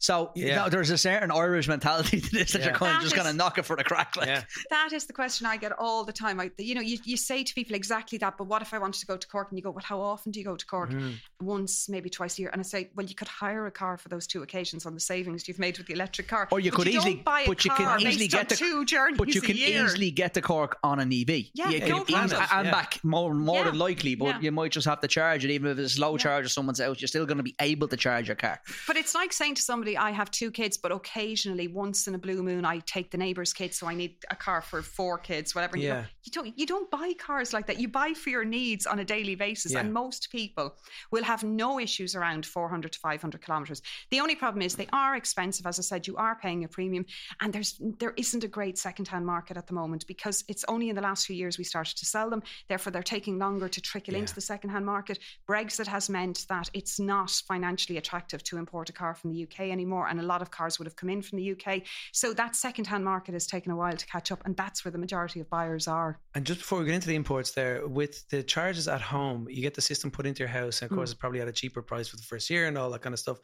so 0.00 0.32
you 0.34 0.48
know, 0.48 0.68
there's 0.68 0.90
a 0.90 0.98
certain 0.98 1.30
Irish 1.30 1.68
mentality 1.68 2.20
to 2.26 2.30
this 2.32 2.52
that 2.52 2.58
Yeah. 2.60 2.64
you're 2.68 2.74
kind 2.74 2.96
of 2.96 3.02
just 3.02 3.14
is- 3.14 3.18
going 3.22 3.30
to 3.30 3.36
knock 3.36 3.58
it 3.58 3.64
for 3.64 3.76
the 3.76 3.84
crack 3.84 4.16
like 4.16 4.26
Yeah. 4.26 4.42
that 4.70 4.92
is 4.92 5.04
the 5.04 5.12
question 5.12 5.46
I 5.46 5.56
get 5.56 5.72
all 5.78 6.04
the 6.04 6.12
time. 6.12 6.40
I, 6.40 6.50
you 6.58 6.74
know, 6.74 6.80
you, 6.80 6.98
you 7.04 7.16
say 7.16 7.44
to 7.44 7.54
people 7.54 7.76
exactly 7.76 8.18
that, 8.18 8.36
but 8.36 8.44
what 8.48 8.62
if 8.62 8.74
I 8.74 8.78
wanted 8.78 8.98
to 9.00 9.06
go 9.06 9.16
to 9.16 9.28
Cork? 9.28 9.48
And 9.50 9.58
you 9.58 9.62
go, 9.62 9.70
well, 9.70 9.84
how 9.84 10.00
often 10.00 10.32
do 10.32 10.40
you 10.40 10.44
go 10.44 10.56
to 10.56 10.66
Cork? 10.66 10.90
Mm. 10.90 11.14
Once, 11.40 11.88
maybe 11.88 12.10
twice 12.10 12.38
a 12.38 12.42
year. 12.42 12.50
And 12.52 12.60
I 12.60 12.64
say, 12.64 12.90
well, 12.96 13.06
you 13.06 13.14
could 13.14 13.28
hire 13.28 13.66
a 13.66 13.70
car 13.70 13.96
for 13.96 14.08
those 14.08 14.26
two 14.26 14.42
occasions 14.42 14.86
on 14.86 14.94
the 14.94 15.00
savings 15.00 15.46
you've 15.46 15.58
made 15.58 15.78
with 15.78 15.86
the 15.86 15.92
electric 15.94 16.28
car. 16.28 16.48
Or 16.50 16.58
you 16.60 16.70
But 16.70 16.76
could 16.78 16.84
don't 16.86 16.94
easily- 16.96 17.14
buy 17.16 17.40
a 17.42 17.46
but 17.46 17.64
you 17.64 17.70
can 17.70 17.86
car 17.86 17.98
easily 17.98 18.16
based 18.16 18.30
get 18.32 18.40
on 18.40 18.46
the- 18.48 18.56
two 18.56 18.84
journeys 18.86 19.18
But 19.18 19.34
you 19.34 19.40
a 19.40 19.44
can 19.44 19.56
year. 19.56 19.84
easily 19.84 20.10
get 20.10 20.34
to 20.34 20.40
Cork 20.42 20.78
on 20.82 20.98
an 20.98 21.12
EV. 21.12 21.28
Yeah, 21.54 21.68
you 21.68 21.74
you 21.74 21.80
can 21.80 21.88
don't 21.90 22.08
plan 22.08 22.24
easily- 22.26 22.42
it, 22.42 22.52
and 22.52 22.66
yeah. 22.66 22.72
back 22.72 22.98
more 23.04 23.34
more 23.34 23.56
Yeah. 23.58 23.64
than 23.64 23.78
likely. 23.78 24.14
But 24.14 24.26
Yeah. 24.26 24.40
you 24.40 24.52
might 24.52 24.72
just 24.72 24.86
have 24.86 25.00
to 25.02 25.08
charge 25.08 25.44
it, 25.44 25.50
even 25.50 25.70
if 25.70 25.78
it's 25.78 25.92
a 25.92 25.96
slow 25.96 26.12
Yeah. 26.12 26.18
charge 26.22 26.46
or 26.46 26.48
someone's 26.48 26.80
out. 26.80 27.00
You're 27.00 27.08
still 27.08 27.26
going 27.26 27.36
to 27.38 27.42
be 27.44 27.54
able 27.60 27.88
to 27.88 27.96
charge 27.96 28.28
your 28.28 28.36
car. 28.36 28.60
But 28.86 28.96
it's 28.96 29.14
like 29.14 29.32
saying 29.32 29.56
to 29.56 29.62
somebody, 29.62 29.89
I 29.96 30.10
have 30.10 30.30
two 30.30 30.50
kids, 30.50 30.76
but 30.76 30.92
occasionally, 30.92 31.68
once 31.68 32.06
in 32.08 32.14
a 32.14 32.18
blue 32.18 32.42
moon, 32.42 32.64
I 32.64 32.78
take 32.80 33.10
the 33.10 33.18
neighbour's 33.18 33.52
kids, 33.52 33.78
so 33.78 33.86
I 33.86 33.94
need 33.94 34.16
a 34.30 34.36
car 34.36 34.60
for 34.62 34.82
four 34.82 35.18
kids, 35.18 35.54
whatever. 35.54 35.74
And 35.74 35.82
you, 35.82 35.88
Yeah. 35.88 36.04
you 36.24 36.32
don't 36.32 36.58
you 36.58 36.66
don't 36.66 36.90
buy 36.90 37.12
cars 37.18 37.52
like 37.52 37.66
that. 37.66 37.78
You 37.78 37.88
buy 37.88 38.14
for 38.14 38.30
your 38.30 38.44
needs 38.44 38.86
on 38.86 38.98
a 38.98 39.04
daily 39.04 39.34
basis, 39.34 39.72
Yeah. 39.72 39.80
and 39.80 39.92
most 39.92 40.30
people 40.30 40.76
will 41.10 41.24
have 41.24 41.42
no 41.44 41.78
issues 41.80 42.14
around 42.14 42.46
400 42.46 42.92
to 42.92 42.98
500 42.98 43.42
kilometres. 43.44 43.82
The 44.10 44.20
only 44.20 44.34
problem 44.34 44.62
is 44.62 44.74
they 44.76 44.88
are 44.92 45.16
expensive. 45.16 45.66
As 45.66 45.78
I 45.78 45.82
said, 45.82 46.06
you 46.06 46.16
are 46.16 46.36
paying 46.36 46.64
a 46.64 46.68
premium, 46.68 47.04
and 47.40 47.52
there's 47.52 47.80
there 47.98 48.14
isn't 48.16 48.44
a 48.44 48.48
great 48.48 48.78
second-hand 48.78 49.24
market 49.26 49.56
at 49.56 49.66
the 49.66 49.74
moment 49.74 50.06
because 50.06 50.44
it's 50.48 50.64
only 50.68 50.88
in 50.88 50.96
the 50.96 51.02
last 51.02 51.26
few 51.26 51.36
years 51.36 51.58
we 51.58 51.64
started 51.64 51.96
to 51.96 52.06
sell 52.06 52.30
them. 52.30 52.42
Therefore, 52.68 52.90
they're 52.92 53.02
taking 53.02 53.38
longer 53.38 53.68
to 53.68 53.80
trickle 53.80 54.14
into 54.14 54.34
the 54.34 54.40
second-hand 54.40 54.84
market. 54.86 55.18
Brexit 55.48 55.86
has 55.86 56.08
meant 56.08 56.46
that 56.48 56.70
it's 56.74 56.98
not 56.98 57.30
financially 57.48 57.98
attractive 57.98 58.42
to 58.44 58.56
import 58.58 58.88
a 58.88 58.92
car 58.92 59.14
from 59.14 59.30
the 59.32 59.42
UK 59.42 59.70
anymore, 59.80 60.08
and 60.08 60.20
a 60.20 60.22
lot 60.22 60.42
of 60.42 60.50
cars 60.50 60.78
would 60.78 60.86
have 60.86 60.96
come 60.96 61.08
in 61.08 61.22
from 61.22 61.38
the 61.38 61.52
UK. 61.52 61.82
So 62.12 62.32
that 62.34 62.54
second-hand 62.54 63.04
market 63.04 63.32
has 63.32 63.46
taken 63.46 63.72
a 63.72 63.76
while 63.76 63.96
to 63.96 64.06
catch 64.06 64.30
up, 64.30 64.42
and 64.44 64.56
that's 64.56 64.84
where 64.84 64.92
the 64.92 64.98
majority 64.98 65.40
of 65.40 65.48
buyers 65.48 65.88
are. 65.88 66.18
And 66.34 66.44
just 66.44 66.60
before 66.60 66.78
we 66.80 66.84
get 66.86 66.94
into 66.94 67.08
the 67.08 67.14
imports 67.14 67.52
there, 67.52 67.86
with 67.86 68.28
the 68.28 68.42
charges 68.42 68.88
at 68.88 69.00
home, 69.00 69.46
you 69.50 69.62
get 69.62 69.74
the 69.74 69.80
system 69.80 70.10
put 70.10 70.26
into 70.26 70.40
your 70.40 70.48
house, 70.48 70.82
and 70.82 70.90
of 70.90 70.94
mm. 70.94 70.98
course, 70.98 71.10
it's 71.10 71.18
probably 71.18 71.40
at 71.40 71.48
a 71.48 71.52
cheaper 71.52 71.82
price 71.82 72.08
for 72.08 72.16
the 72.16 72.22
first 72.22 72.50
year 72.50 72.66
and 72.68 72.76
all 72.76 72.90
that 72.90 73.02
kind 73.02 73.14
of 73.14 73.18
stuff. 73.18 73.38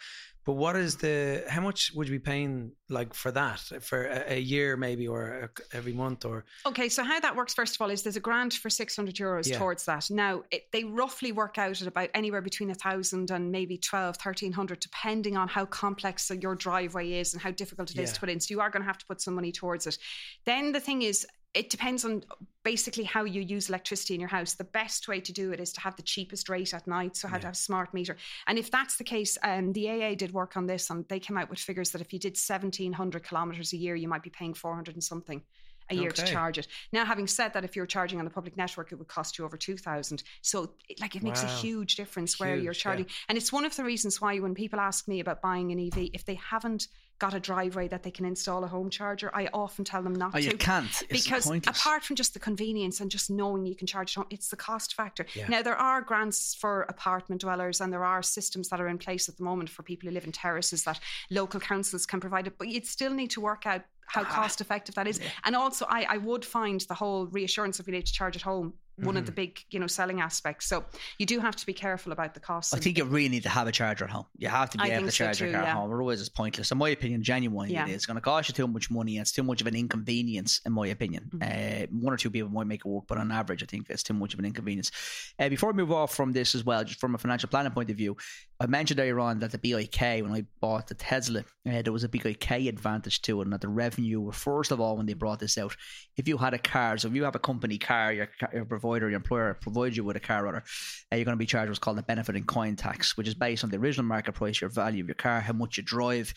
But 0.46 0.52
what 0.52 0.76
is 0.76 0.94
the, 0.96 1.42
how 1.48 1.60
much 1.60 1.90
would 1.96 2.08
you 2.08 2.14
be 2.14 2.20
paying 2.20 2.70
like 2.88 3.14
for 3.14 3.32
that 3.32 3.58
for 3.80 4.06
a, 4.06 4.34
a 4.34 4.38
year 4.38 4.76
maybe 4.76 5.08
or 5.08 5.22
a, 5.26 5.76
every 5.76 5.92
month 5.92 6.24
or 6.24 6.44
Okay, 6.64 6.88
so 6.88 7.02
how 7.02 7.18
that 7.18 7.34
works, 7.34 7.52
first 7.52 7.74
of 7.74 7.82
all, 7.82 7.90
is 7.90 8.04
there's 8.04 8.16
a 8.16 8.20
grant 8.20 8.54
for 8.54 8.70
600 8.70 9.16
euros 9.16 9.48
Yeah. 9.48 9.58
towards 9.58 9.84
that. 9.86 10.08
Now, 10.08 10.44
it, 10.52 10.70
they 10.72 10.84
roughly 10.84 11.32
work 11.32 11.58
out 11.58 11.82
at 11.82 11.88
about 11.88 12.10
anywhere 12.14 12.42
between 12.42 12.68
a 12.68 12.78
1,000 12.78 13.32
and 13.32 13.50
maybe 13.50 13.76
12, 13.76 14.16
1,300, 14.16 14.78
depending 14.78 15.36
on 15.36 15.48
how 15.48 15.66
complex 15.66 16.25
your 16.34 16.54
driveway 16.54 17.12
is 17.12 17.32
and 17.32 17.42
how 17.42 17.50
difficult 17.50 17.90
it 17.90 17.98
is 17.98 18.10
Yeah. 18.10 18.14
to 18.14 18.20
put 18.20 18.28
in. 18.30 18.40
So 18.40 18.52
you 18.52 18.60
are 18.60 18.70
going 18.70 18.82
to 18.82 18.86
have 18.86 18.98
to 18.98 19.06
put 19.06 19.20
some 19.20 19.34
money 19.34 19.52
towards 19.52 19.86
it. 19.86 19.98
Then 20.44 20.72
the 20.72 20.80
thing 20.80 21.02
is, 21.02 21.26
it 21.54 21.70
depends 21.70 22.04
on 22.04 22.22
basically 22.64 23.04
how 23.04 23.24
you 23.24 23.40
use 23.40 23.70
electricity 23.70 24.12
in 24.12 24.20
your 24.20 24.28
house. 24.28 24.52
The 24.54 24.64
best 24.64 25.08
way 25.08 25.20
to 25.20 25.32
do 25.32 25.52
it 25.52 25.60
is 25.60 25.72
to 25.72 25.80
have 25.80 25.96
the 25.96 26.02
cheapest 26.02 26.50
rate 26.50 26.74
at 26.74 26.86
night, 26.86 27.16
so 27.16 27.28
how 27.28 27.38
to 27.38 27.46
have 27.46 27.54
a 27.54 27.56
smart 27.56 27.94
meter. 27.94 28.16
And 28.46 28.58
if 28.58 28.70
that's 28.70 28.96
the 28.96 29.04
case, 29.04 29.38
um, 29.42 29.72
the 29.72 29.88
AA 29.88 30.14
did 30.16 30.32
work 30.32 30.58
on 30.58 30.66
this, 30.66 30.90
and 30.90 31.08
they 31.08 31.18
came 31.18 31.38
out 31.38 31.48
with 31.48 31.58
figures 31.58 31.90
that 31.92 32.02
if 32.02 32.12
you 32.12 32.18
did 32.18 32.36
1,700 32.36 33.22
kilometres 33.26 33.72
a 33.72 33.78
year, 33.78 33.94
you 33.96 34.06
might 34.08 34.22
be 34.22 34.28
paying 34.28 34.52
400 34.52 34.94
and 34.96 35.02
something 35.04 35.42
a 35.90 35.94
year 35.94 36.10
to 36.10 36.24
charge 36.26 36.58
it. 36.58 36.66
Now, 36.92 37.04
having 37.04 37.26
said 37.26 37.52
that, 37.54 37.64
if 37.64 37.76
you're 37.76 37.86
charging 37.86 38.18
on 38.18 38.24
the 38.24 38.30
public 38.30 38.56
network, 38.56 38.92
it 38.92 38.96
would 38.96 39.08
cost 39.08 39.38
you 39.38 39.44
over 39.44 39.56
2,000. 39.56 40.22
So, 40.42 40.72
like, 41.00 41.16
it 41.16 41.22
makes 41.22 41.42
a 41.42 41.46
huge 41.46 41.96
difference 41.96 42.38
where 42.40 42.56
you're 42.56 42.72
Huge, 42.72 42.78
yeah. 42.78 42.82
charging. 42.82 43.06
And 43.28 43.38
it's 43.38 43.52
one 43.52 43.64
of 43.64 43.74
the 43.76 43.84
reasons 43.84 44.20
why 44.20 44.38
when 44.38 44.54
people 44.54 44.80
ask 44.80 45.06
me 45.08 45.20
about 45.20 45.40
buying 45.42 45.72
an 45.72 45.78
EV, 45.78 46.10
if 46.12 46.24
they 46.24 46.34
haven't 46.34 46.88
got 47.18 47.32
a 47.32 47.40
driveway 47.40 47.88
that 47.88 48.02
they 48.02 48.10
can 48.10 48.26
install 48.26 48.62
a 48.62 48.66
home 48.66 48.90
charger, 48.90 49.30
I 49.34 49.48
often 49.54 49.86
tell 49.86 50.02
them 50.02 50.14
not 50.14 50.34
Oh, 50.34 50.38
to 50.38 50.44
you 50.44 50.56
can't. 50.58 50.84
It's 51.08 51.24
because 51.24 51.46
apart 51.50 52.04
from 52.04 52.14
just 52.14 52.34
the 52.34 52.40
convenience 52.40 53.00
and 53.00 53.10
just 53.10 53.30
knowing 53.30 53.64
you 53.64 53.74
can 53.74 53.86
charge 53.86 54.10
it 54.10 54.16
home, 54.16 54.26
it's 54.28 54.48
the 54.48 54.56
cost 54.56 54.92
factor. 54.92 55.24
Yeah. 55.34 55.48
Now 55.48 55.62
there 55.62 55.76
are 55.76 56.02
grants 56.02 56.54
for 56.54 56.82
apartment 56.82 57.40
dwellers 57.40 57.80
and 57.80 57.90
there 57.90 58.04
are 58.04 58.22
systems 58.22 58.68
that 58.68 58.82
are 58.82 58.88
in 58.88 58.98
place 58.98 59.30
at 59.30 59.38
the 59.38 59.44
moment 59.44 59.70
for 59.70 59.82
people 59.82 60.08
who 60.08 60.14
live 60.14 60.26
in 60.26 60.32
terraces 60.32 60.84
that 60.84 61.00
local 61.30 61.58
councils 61.58 62.04
can 62.04 62.20
provide 62.20 62.46
it, 62.48 62.58
but 62.58 62.68
you'd 62.68 62.86
still 62.86 63.14
need 63.14 63.30
to 63.30 63.40
work 63.40 63.64
out 63.64 63.80
how 64.06 64.22
Ah. 64.22 64.24
cost 64.24 64.60
effective 64.60 64.94
that 64.94 65.06
is. 65.06 65.20
And 65.44 65.54
also 65.56 65.86
I, 65.88 66.06
I 66.08 66.16
would 66.18 66.44
find 66.44 66.80
the 66.82 66.94
whole 66.94 67.26
reassurance 67.26 67.78
of 67.80 67.86
being 67.86 67.96
able 67.96 68.06
to 68.06 68.12
charge 68.12 68.36
at 68.36 68.42
home 68.42 68.74
one 69.00 69.14
of 69.18 69.24
Mm-hmm. 69.24 69.26
the 69.26 69.32
big, 69.32 69.60
you 69.70 69.78
know, 69.78 69.86
selling 69.86 70.22
aspects. 70.22 70.66
So 70.66 70.82
you 71.18 71.26
do 71.26 71.38
have 71.40 71.54
to 71.56 71.66
be 71.66 71.74
careful 71.74 72.12
about 72.12 72.32
the 72.32 72.40
cost. 72.40 72.74
I 72.74 72.78
think 72.78 72.96
you 72.96 73.04
really 73.04 73.28
need 73.28 73.42
to 73.42 73.50
have 73.50 73.66
a 73.68 73.72
charger 73.72 74.04
at 74.04 74.10
home. 74.10 74.24
You 74.38 74.48
have 74.48 74.70
to 74.70 74.78
be 74.78 74.84
I 74.84 74.94
able 74.94 75.04
to 75.04 75.10
so 75.10 75.24
charge 75.24 75.38
your 75.38 75.50
too, 75.50 75.52
car 75.54 75.64
yeah. 75.64 75.70
at 75.72 75.76
home. 75.76 75.92
Otherwise, 75.92 76.18
it's 76.20 76.30
pointless. 76.30 76.70
In 76.70 76.78
my 76.78 76.88
opinion, 76.88 77.22
genuinely, 77.22 77.74
Yeah. 77.74 77.84
it 77.84 77.90
is. 77.90 77.96
It's 77.96 78.06
going 78.06 78.14
to 78.14 78.22
cost 78.22 78.48
you 78.48 78.54
too 78.54 78.66
much 78.66 78.90
money. 78.90 79.18
It's 79.18 79.32
too 79.32 79.42
much 79.42 79.60
of 79.60 79.66
an 79.66 79.74
inconvenience, 79.76 80.62
in 80.64 80.72
my 80.72 80.86
opinion. 80.86 81.30
Mm-hmm. 81.34 81.92
Uh, 81.92 82.00
one 82.00 82.14
or 82.14 82.16
two 82.16 82.30
people 82.30 82.48
might 82.48 82.66
make 82.66 82.80
it 82.86 82.88
work, 82.88 83.04
but 83.06 83.18
on 83.18 83.30
average, 83.30 83.62
I 83.62 83.66
think 83.66 83.90
it's 83.90 84.02
too 84.02 84.14
much 84.14 84.32
of 84.32 84.38
an 84.38 84.46
inconvenience. 84.46 84.90
Uh, 85.38 85.50
before 85.50 85.72
we 85.72 85.76
move 85.76 85.92
off 85.92 86.14
from 86.14 86.32
this 86.32 86.54
as 86.54 86.64
well, 86.64 86.82
just 86.82 86.98
from 86.98 87.14
a 87.14 87.18
financial 87.18 87.50
planning 87.50 87.72
point 87.72 87.90
of 87.90 87.96
view, 87.98 88.16
I 88.58 88.66
mentioned 88.66 89.00
earlier 89.00 89.20
on 89.20 89.38
that 89.40 89.52
the 89.52 89.58
BIK, 89.58 90.22
when 90.22 90.32
I 90.32 90.46
bought 90.60 90.86
the 90.86 90.94
Tesla, 90.94 91.40
uh, 91.40 91.82
there 91.82 91.92
was 91.92 92.04
a 92.04 92.08
BIK 92.08 92.50
advantage 92.50 93.20
to 93.22 93.40
it, 93.40 93.44
and 93.44 93.52
that 93.52 93.60
the 93.60 93.68
revenue, 93.68 94.30
first 94.32 94.70
of 94.70 94.80
all, 94.80 94.96
when 94.96 95.04
they 95.04 95.12
brought 95.12 95.40
this 95.40 95.58
out, 95.58 95.76
if 96.16 96.26
you 96.26 96.38
had 96.38 96.54
a 96.54 96.58
car, 96.58 96.96
so 96.96 97.08
if 97.08 97.14
you 97.14 97.24
have 97.24 97.34
a 97.34 97.38
company 97.40 97.76
car, 97.76 98.12
your, 98.12 98.28
your 98.54 98.64
provider, 98.64 99.08
your 99.10 99.16
employer 99.16 99.54
provides 99.60 99.96
you 99.96 100.04
with 100.04 100.16
a 100.16 100.20
car, 100.20 100.44
rather, 100.44 100.64
uh, 101.12 101.16
you're 101.16 101.24
going 101.24 101.34
to 101.34 101.38
be 101.38 101.44
charged 101.46 101.68
what's 101.68 101.78
called 101.78 101.98
the 101.98 102.02
benefit 102.02 102.34
in 102.34 102.44
kind 102.44 102.78
tax, 102.78 103.16
which 103.16 103.28
is 103.28 103.34
based 103.34 103.62
on 103.62 103.70
the 103.70 103.76
original 103.76 104.06
market 104.06 104.32
price, 104.32 104.60
your 104.60 104.70
value 104.70 105.02
of 105.02 105.08
your 105.08 105.14
car, 105.14 105.40
how 105.40 105.52
much 105.52 105.76
you 105.76 105.82
drive. 105.82 106.32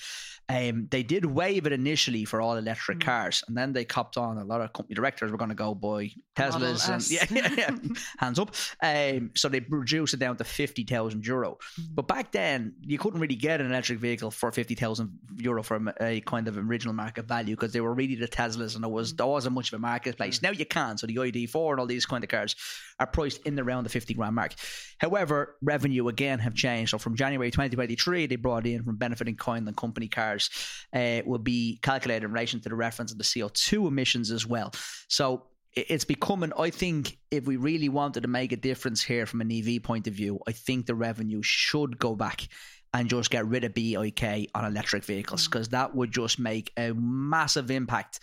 Um, 0.50 0.88
they 0.90 1.04
did 1.04 1.26
waive 1.26 1.68
it 1.68 1.74
initially 1.74 2.26
for 2.26 2.42
all 2.42 2.58
electric 2.58 2.98
Mm. 2.98 3.06
cars, 3.06 3.44
and 3.48 3.56
then 3.56 3.72
they 3.72 3.86
copped 3.86 4.18
on. 4.18 4.38
A 4.40 4.44
lot 4.44 4.62
of 4.62 4.74
company 4.74 4.96
directors 4.96 5.32
were 5.32 5.38
going 5.38 5.50
to 5.50 5.56
go 5.56 5.76
buy 5.76 6.10
Teslas, 6.36 6.90
and 6.90 7.10
yeah, 7.12 7.26
yeah, 7.30 7.54
yeah, 7.56 7.94
hands 8.18 8.40
up. 8.40 8.56
Um, 8.82 9.30
so 9.36 9.48
they 9.48 9.60
reduced 9.70 10.16
it 10.16 10.20
down 10.20 10.38
to 10.38 10.44
fifty 10.44 10.84
thousand 10.84 11.26
euro. 11.26 11.58
Mm. 11.80 11.86
But 11.94 12.08
back 12.10 12.32
then, 12.32 12.74
you 12.82 12.98
couldn't 12.98 13.20
really 13.20 13.36
get 13.36 13.62
an 13.62 13.68
electric 13.68 14.00
vehicle 14.00 14.32
for 14.32 14.52
fifty 14.52 14.74
thousand 14.74 15.20
euro 15.38 15.62
from 15.64 15.92
a 16.02 16.20
kind 16.22 16.48
of 16.48 16.58
original 16.58 16.94
market 16.94 17.26
value 17.26 17.56
because 17.56 17.72
they 17.72 17.82
were 17.82 17.94
really 17.94 18.16
the 18.16 18.28
Teslas, 18.28 18.74
and 18.74 18.84
there 18.84 18.90
was 18.90 19.14
there 19.14 19.28
wasn't 19.28 19.54
much 19.54 19.72
of 19.72 19.78
a 19.78 19.80
marketplace. 19.80 20.42
Now 20.42 20.50
you 20.50 20.66
can. 20.66 20.98
So 20.98 21.06
the 21.06 21.16
ID4 21.16 21.72
and 21.72 21.80
all 21.80 21.86
these 21.86 22.08
kind 22.08 22.24
of 22.24 22.30
cars 22.30 22.56
are 23.00 23.06
priced 23.06 23.44
in 23.44 23.58
around 23.60 23.84
the 23.84 23.90
fifty 23.90 24.16
grand 24.16 24.36
mark. 24.36 24.56
However, 24.98 25.56
revenue 25.62 26.08
again 26.08 26.40
have 26.40 26.56
changed. 26.56 26.92
So 26.92 26.98
from 26.98 27.16
January 27.16 27.52
2023, 27.52 28.26
they 28.26 28.36
brought 28.36 28.66
in 28.66 28.84
from 28.84 28.98
benefit 28.98 29.28
in 29.28 29.36
kind 29.36 29.68
and 29.68 29.78
company 29.78 30.08
cars 30.08 30.50
uh, 30.92 31.22
will 31.26 31.38
be 31.38 31.78
calculated 31.84 32.26
in 32.26 32.32
relation 32.34 32.60
to 32.62 32.70
the 32.70 32.76
reference 32.76 33.12
of 33.12 33.20
the 33.20 33.24
CO2 33.24 33.88
emissions 33.88 34.32
as 34.32 34.48
well. 34.48 34.74
So 35.08 35.46
it's 35.74 36.06
becoming, 36.06 36.52
I 36.58 36.70
think, 36.70 37.18
if 37.32 37.46
we 37.46 37.58
really 37.58 37.90
wanted 37.90 38.22
to 38.22 38.28
make 38.28 38.52
a 38.52 38.58
difference 38.58 39.04
here 39.04 39.26
from 39.26 39.42
an 39.42 39.52
EV 39.52 39.84
point 39.84 40.08
of 40.08 40.14
view, 40.14 40.40
I 40.48 40.52
think 40.52 40.86
the 40.86 40.96
revenue 40.96 41.42
should 41.44 42.00
go 42.00 42.16
back 42.16 42.48
and 42.94 43.10
just 43.10 43.30
get 43.30 43.46
rid 43.46 43.64
of 43.64 43.74
BIK 43.74 44.50
on 44.56 44.66
electric 44.66 45.04
vehicles 45.04 45.48
mm. 45.48 45.52
because 45.52 45.70
that 45.70 45.96
would 45.96 46.12
just 46.12 46.40
make 46.40 46.72
a 46.78 46.94
massive 46.94 47.70
impact 47.70 48.20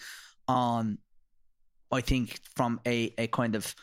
on, 0.49 0.99
I 1.93 2.01
think, 2.01 2.41
from 2.57 2.81
a, 2.85 3.15
a 3.17 3.29
kind 3.29 3.55
of 3.55 3.75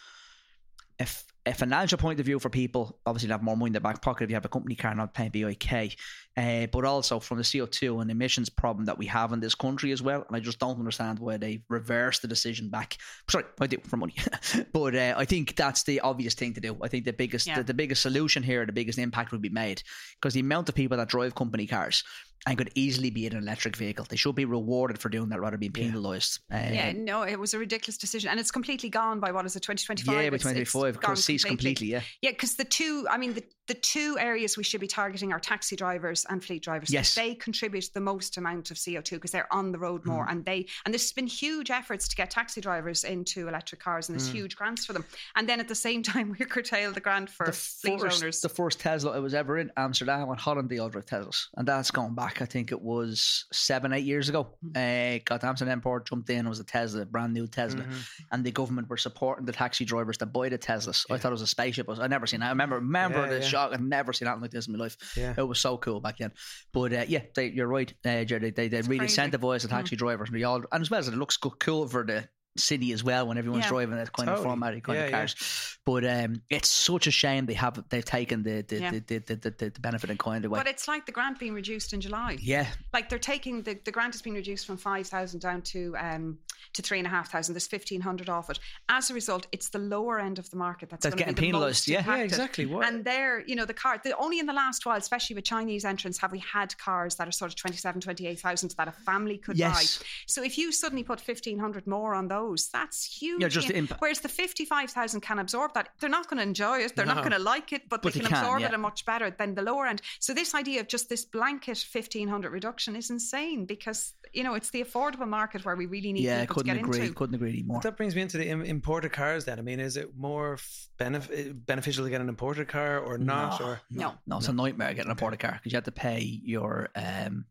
a, 0.99 1.07
a 1.45 1.53
financial 1.53 1.97
point 1.97 2.19
of 2.19 2.25
view 2.25 2.39
for 2.39 2.49
people, 2.49 2.99
obviously 3.05 3.27
they 3.27 3.33
have 3.33 3.43
more 3.43 3.57
money 3.57 3.69
in 3.69 3.73
their 3.73 3.81
back 3.81 4.01
pocket 4.01 4.23
if 4.23 4.29
you 4.29 4.35
have 4.35 4.45
a 4.45 4.49
company 4.49 4.75
car 4.75 4.95
not 4.95 5.13
paying 5.13 5.29
BIK, 5.29 5.97
uh, 6.37 6.67
but 6.67 6.85
also 6.85 7.19
from 7.19 7.37
the 7.37 7.43
CO2 7.43 8.01
and 8.01 8.09
emissions 8.09 8.49
problem 8.49 8.85
that 8.85 8.97
we 8.97 9.05
have 9.07 9.33
in 9.33 9.41
this 9.41 9.53
country 9.53 9.91
as 9.91 10.01
well. 10.01 10.23
And 10.27 10.37
I 10.37 10.39
just 10.39 10.59
don't 10.59 10.79
understand 10.79 11.19
why 11.19 11.35
they 11.37 11.61
reversed 11.67 12.21
the 12.21 12.29
decision 12.29 12.69
back. 12.69 12.97
Sorry, 13.29 13.43
I 13.59 13.67
do 13.67 13.77
for 13.83 13.97
money, 13.97 14.15
but 14.73 14.95
uh, 14.95 15.15
I 15.17 15.25
think 15.25 15.55
that's 15.55 15.83
the 15.83 15.99
obvious 15.99 16.33
thing 16.33 16.53
to 16.53 16.61
do. 16.61 16.77
I 16.81 16.87
think 16.87 17.03
the 17.03 17.13
biggest 17.13 17.47
Yeah. 17.47 17.57
the, 17.57 17.63
the 17.63 17.73
biggest 17.73 18.01
solution 18.01 18.41
here, 18.41 18.65
the 18.65 18.71
biggest 18.71 18.97
impact 18.97 19.31
would 19.33 19.41
be 19.41 19.49
made 19.49 19.83
because 20.21 20.33
the 20.33 20.39
amount 20.39 20.69
of 20.69 20.75
people 20.75 20.97
that 20.97 21.09
drive 21.09 21.35
company 21.35 21.67
cars 21.67 22.03
and 22.45 22.57
could 22.57 22.69
easily 22.75 23.09
be 23.09 23.25
in 23.25 23.33
an 23.33 23.43
electric 23.43 23.75
vehicle, 23.75 24.05
they 24.09 24.15
should 24.17 24.35
be 24.35 24.43
rewarded 24.45 24.99
for 24.99 25.09
doing 25.09 25.29
that 25.29 25.39
rather 25.39 25.57
than 25.57 25.69
being 25.71 25.85
Yeah. 25.87 25.91
penalised. 25.93 26.39
Uh, 26.51 26.57
Yeah, 26.71 26.91
no, 26.91 27.21
it 27.23 27.39
was 27.39 27.53
a 27.53 27.59
ridiculous 27.59 27.97
decision, 27.97 28.29
and 28.29 28.39
it's 28.39 28.51
completely 28.51 28.89
gone 28.89 29.19
by 29.19 29.31
what 29.31 29.45
is 29.45 29.55
it, 29.55 29.61
twenty 29.63 29.85
twenty 29.85 30.03
five? 30.03 30.15
yeah, 30.23 30.29
by 30.29 30.37
2025, 30.37 30.93
because 30.99 31.23
ceased 31.23 31.45
completely, 31.45 31.87
yeah. 31.87 32.01
Yeah, 32.21 32.31
because 32.31 32.55
the 32.55 32.65
two, 32.65 33.07
I 33.09 33.17
mean, 33.17 33.33
the, 33.33 33.43
the 33.67 33.73
two 33.73 34.17
areas 34.19 34.57
we 34.57 34.63
should 34.63 34.81
be 34.81 34.87
targeting 34.87 35.31
are 35.31 35.39
taxi 35.39 35.75
drivers 35.75 36.25
and 36.29 36.43
fleet 36.43 36.61
drivers. 36.63 36.91
Yes. 36.91 37.15
they 37.15 37.33
contribute 37.35 37.89
the 37.93 38.01
most 38.01 38.35
amount 38.37 38.71
of 38.71 38.77
CO 38.83 38.99
two 39.01 39.15
because 39.15 39.31
they're 39.31 39.51
on 39.53 39.71
the 39.71 39.79
road 39.79 40.03
Mm. 40.03 40.07
more, 40.07 40.25
and 40.29 40.43
they 40.43 40.67
and 40.85 40.93
there's 40.93 41.11
been 41.13 41.27
huge 41.27 41.71
efforts 41.71 42.07
to 42.09 42.15
get 42.15 42.29
taxi 42.31 42.59
drivers 42.61 43.03
into 43.05 43.47
electric 43.47 43.79
cars, 43.81 44.09
and 44.09 44.19
there's 44.19 44.29
Mm. 44.29 44.33
huge 44.33 44.55
grants 44.55 44.85
for 44.85 44.91
them. 44.93 45.05
And 45.35 45.47
then 45.47 45.59
at 45.59 45.67
the 45.67 45.75
same 45.75 46.03
time, 46.13 46.35
we 46.37 46.45
curtail 46.45 46.91
the 46.91 46.99
grant 46.99 47.29
for 47.29 47.45
the 47.45 47.51
fleet 47.53 47.99
first, 48.01 48.21
owners. 48.21 48.41
the 48.41 48.49
first 48.49 48.79
Tesla 48.79 49.15
I 49.15 49.19
was 49.19 49.33
ever 49.33 49.57
in 49.57 49.71
Amsterdam 49.77 50.29
and 50.29 50.39
Holland 50.39 50.69
they 50.69 50.79
all 50.79 50.89
drive 50.89 51.05
Teslas, 51.05 51.47
and 51.55 51.67
that's 51.67 51.91
gone 51.91 52.15
back. 52.15 52.41
I 52.41 52.45
think 52.45 52.71
it 52.71 52.81
was 52.81 53.45
seven, 53.53 53.93
eight 53.93 54.03
years 54.05 54.27
ago. 54.29 54.47
Uh, 54.75 55.19
got 55.25 55.43
Amsterdam 55.43 55.77
Airport, 55.79 56.07
jumped 56.09 56.29
in. 56.29 56.45
It 56.45 56.49
was 56.49 56.59
a 56.59 56.63
Tesla, 56.65 57.05
brand 57.05 57.33
new 57.33 57.47
Tesla, 57.47 57.81
Mhm. 57.83 58.07
and 58.31 58.43
the 58.43 58.51
government 58.51 58.89
were 58.89 58.97
supporting 58.97 59.45
the 59.45 59.53
taxi 59.53 59.85
drivers 59.85 60.17
to 60.17 60.25
buy 60.25 60.49
the 60.49 60.57
Teslas. 60.57 61.05
I 61.09 61.17
thought 61.17 61.29
it 61.29 61.31
was 61.31 61.41
a 61.41 61.47
spaceship. 61.47 61.87
I 61.89 62.07
never 62.07 62.27
seen. 62.27 62.41
that. 62.41 62.47
I 62.47 62.49
remember, 62.49 62.75
remember 62.75 63.21
Yeah, 63.23 63.27
the 63.27 63.39
yeah. 63.39 63.47
I've 63.53 63.81
never 63.81 64.13
seen 64.13 64.27
anything 64.27 64.41
like 64.41 64.51
this 64.51 64.67
in 64.67 64.73
my 64.73 64.79
life. 64.79 64.97
Yeah. 65.15 65.33
It 65.37 65.43
was 65.43 65.59
so 65.59 65.77
cool 65.77 65.99
back 65.99 66.17
then. 66.17 66.31
But 66.71 66.93
uh, 66.93 67.05
yeah, 67.07 67.21
they, 67.35 67.47
you're 67.47 67.67
right, 67.67 67.93
uh, 68.05 68.23
Jerry. 68.23 68.51
They, 68.51 68.67
they 68.67 68.81
really 68.81 68.99
crazy. 68.99 69.21
incentivise 69.21 69.61
the 69.61 69.67
taxi 69.67 69.95
drivers, 69.95 70.29
and, 70.29 70.37
they 70.37 70.43
all, 70.43 70.63
and 70.71 70.81
as 70.81 70.89
well 70.89 70.99
as 70.99 71.07
it 71.07 71.15
looks 71.15 71.37
cool 71.37 71.87
for 71.87 72.03
the 72.05 72.27
city 72.57 72.91
as 72.93 73.03
well 73.03 73.27
when 73.27 73.37
everyone's 73.37 73.63
Yeah. 73.65 73.69
driving 73.69 73.95
that 73.95 74.11
kind 74.13 74.29
of 74.29 74.35
Totally. 74.35 74.49
formatted 74.51 74.83
kind 74.83 74.97
Yeah, 74.99 75.05
of 75.05 75.11
yeah. 75.11 75.17
cars. 75.17 75.77
But 75.85 76.05
um, 76.05 76.41
it's 76.49 76.69
such 76.69 77.07
a 77.07 77.11
shame 77.11 77.45
they 77.47 77.53
have 77.55 77.83
they've 77.89 78.05
taken 78.05 78.43
the 78.43 78.61
the, 78.61 78.79
Yeah. 78.79 78.91
the, 78.91 78.99
the, 78.99 79.17
the, 79.19 79.35
the, 79.49 79.69
the 79.71 79.79
benefit 79.79 80.09
in 80.09 80.17
kind 80.17 80.45
away. 80.45 80.59
but 80.59 80.67
it's 80.67 80.87
like 80.87 81.05
the 81.05 81.11
grant 81.11 81.39
being 81.39 81.53
reduced 81.53 81.93
in 81.93 82.01
July. 82.01 82.37
yeah, 82.41 82.67
like 82.93 83.09
they're 83.09 83.17
taking 83.19 83.63
the, 83.63 83.79
the 83.85 83.91
grant 83.91 84.13
has 84.13 84.21
been 84.21 84.33
reduced 84.33 84.65
from 84.67 84.77
5,000 84.77 85.39
down 85.39 85.61
to 85.63 85.95
um 85.97 86.37
to 86.73 86.81
3,500 86.81 87.53
there's 87.53 87.69
1,500 87.71 88.29
off 88.29 88.49
it 88.49 88.57
as 88.87 89.09
a 89.09 89.13
result 89.13 89.47
it's 89.51 89.69
the 89.69 89.77
lower 89.79 90.17
end 90.19 90.39
of 90.39 90.49
the 90.49 90.55
market 90.55 90.89
that's, 90.89 91.03
That's 91.03 91.13
going 91.15 91.27
to 91.27 91.33
getting 91.33 91.35
be 91.35 91.51
the 91.51 91.57
penalised, 91.57 91.87
most 91.87 91.87
yeah. 91.89 92.03
Yeah, 92.17 92.23
exactly. 92.23 92.65
What- 92.65 92.87
and 92.87 93.03
they're 93.03 93.41
you 93.45 93.55
know 93.55 93.65
the 93.65 93.73
car 93.73 93.99
the, 94.03 94.15
only 94.17 94.39
in 94.39 94.45
the 94.45 94.53
last 94.53 94.85
while 94.85 94.97
especially 94.97 95.35
with 95.35 95.43
Chinese 95.43 95.83
entrants 95.85 96.17
have 96.19 96.31
we 96.31 96.39
had 96.39 96.75
cars 96.77 97.15
that 97.15 97.27
are 97.27 97.31
sort 97.31 97.51
of 97.51 97.55
27 97.57 97.99
28,000 98.01 98.71
that 98.77 98.87
a 98.87 98.91
family 98.91 99.37
could 99.37 99.57
Yes. 99.57 99.97
buy 99.97 100.05
so 100.27 100.41
if 100.43 100.57
you 100.57 100.71
suddenly 100.71 101.03
put 101.03 101.19
1,500 101.27 101.85
more 101.85 102.13
on 102.15 102.27
those 102.29 102.42
that's 102.75 102.99
huge 103.19 103.41
Yeah, 103.41 103.47
just 103.47 103.67
the 103.67 103.73
in- 103.73 103.87
imp- 103.87 103.99
whereas 103.99 104.19
the 104.19 104.29
55,000 104.29 105.21
can 105.21 105.39
absorb 105.39 105.73
that 105.73 105.89
they're 105.99 106.09
not 106.17 106.27
going 106.29 106.37
to 106.37 106.43
enjoy 106.43 106.79
it 106.79 106.95
they're 106.95 107.05
not 107.05 107.17
going 107.25 107.31
to 107.31 107.39
like 107.53 107.73
it 107.73 107.83
but, 107.89 108.01
But 108.01 108.13
they 108.13 108.19
they 108.19 108.25
can, 108.25 108.35
can, 108.35 108.43
absorb 108.43 108.61
yeah. 108.61 108.67
it 108.69 108.73
a 108.73 108.77
much 108.77 109.05
better 109.05 109.29
than 109.29 109.55
the 109.55 109.61
lower 109.61 109.85
end 109.87 110.01
so 110.19 110.33
this 110.33 110.53
idea 110.55 110.79
of 110.81 110.87
just 110.87 111.09
this 111.09 111.25
blanket 111.25 111.77
1,500 111.91 112.51
reduction 112.51 112.95
is 112.95 113.09
insane 113.09 113.65
because 113.65 114.13
you 114.33 114.43
know 114.43 114.53
it's 114.55 114.69
the 114.71 114.83
affordable 114.83 115.27
market 115.27 115.63
where 115.65 115.75
we 115.75 115.85
really 115.85 116.11
need 116.13 116.23
yeah, 116.23 116.41
people 116.41 116.55
to 116.55 116.61
couldn't 116.63 116.75
get 116.77 116.85
agree, 116.85 116.99
into. 117.01 117.13
couldn't 117.13 117.35
agree 117.35 117.49
anymore. 117.57 117.79
That 117.83 117.97
brings 117.97 118.15
me 118.15 118.21
into 118.21 118.37
the 118.37 118.47
im- 118.49 118.63
imported 118.63 119.11
cars. 119.11 119.45
Then 119.45 119.59
I 119.59 119.61
mean, 119.61 119.79
is 119.79 119.95
it 119.97 120.15
more 120.17 120.53
f- 120.53 120.87
benef- 120.99 121.53
beneficial 121.65 122.03
to 122.05 122.09
get 122.09 122.19
an 122.21 122.29
imported 122.29 122.67
car 122.67 122.97
or 122.99 123.17
not? 123.17 123.59
no, 123.59 123.65
Or 123.67 123.81
No. 123.91 124.13
no, 124.25 124.37
it's 124.37 124.47
a 124.47 124.53
nightmare 124.53 124.93
getting 124.93 125.09
a 125.09 125.17
imported 125.17 125.39
car 125.39 125.51
because 125.53 125.71
you 125.71 125.77
have 125.77 125.83
to 125.85 125.91
pay 125.91 126.19
your 126.21 126.89
um 126.95 127.45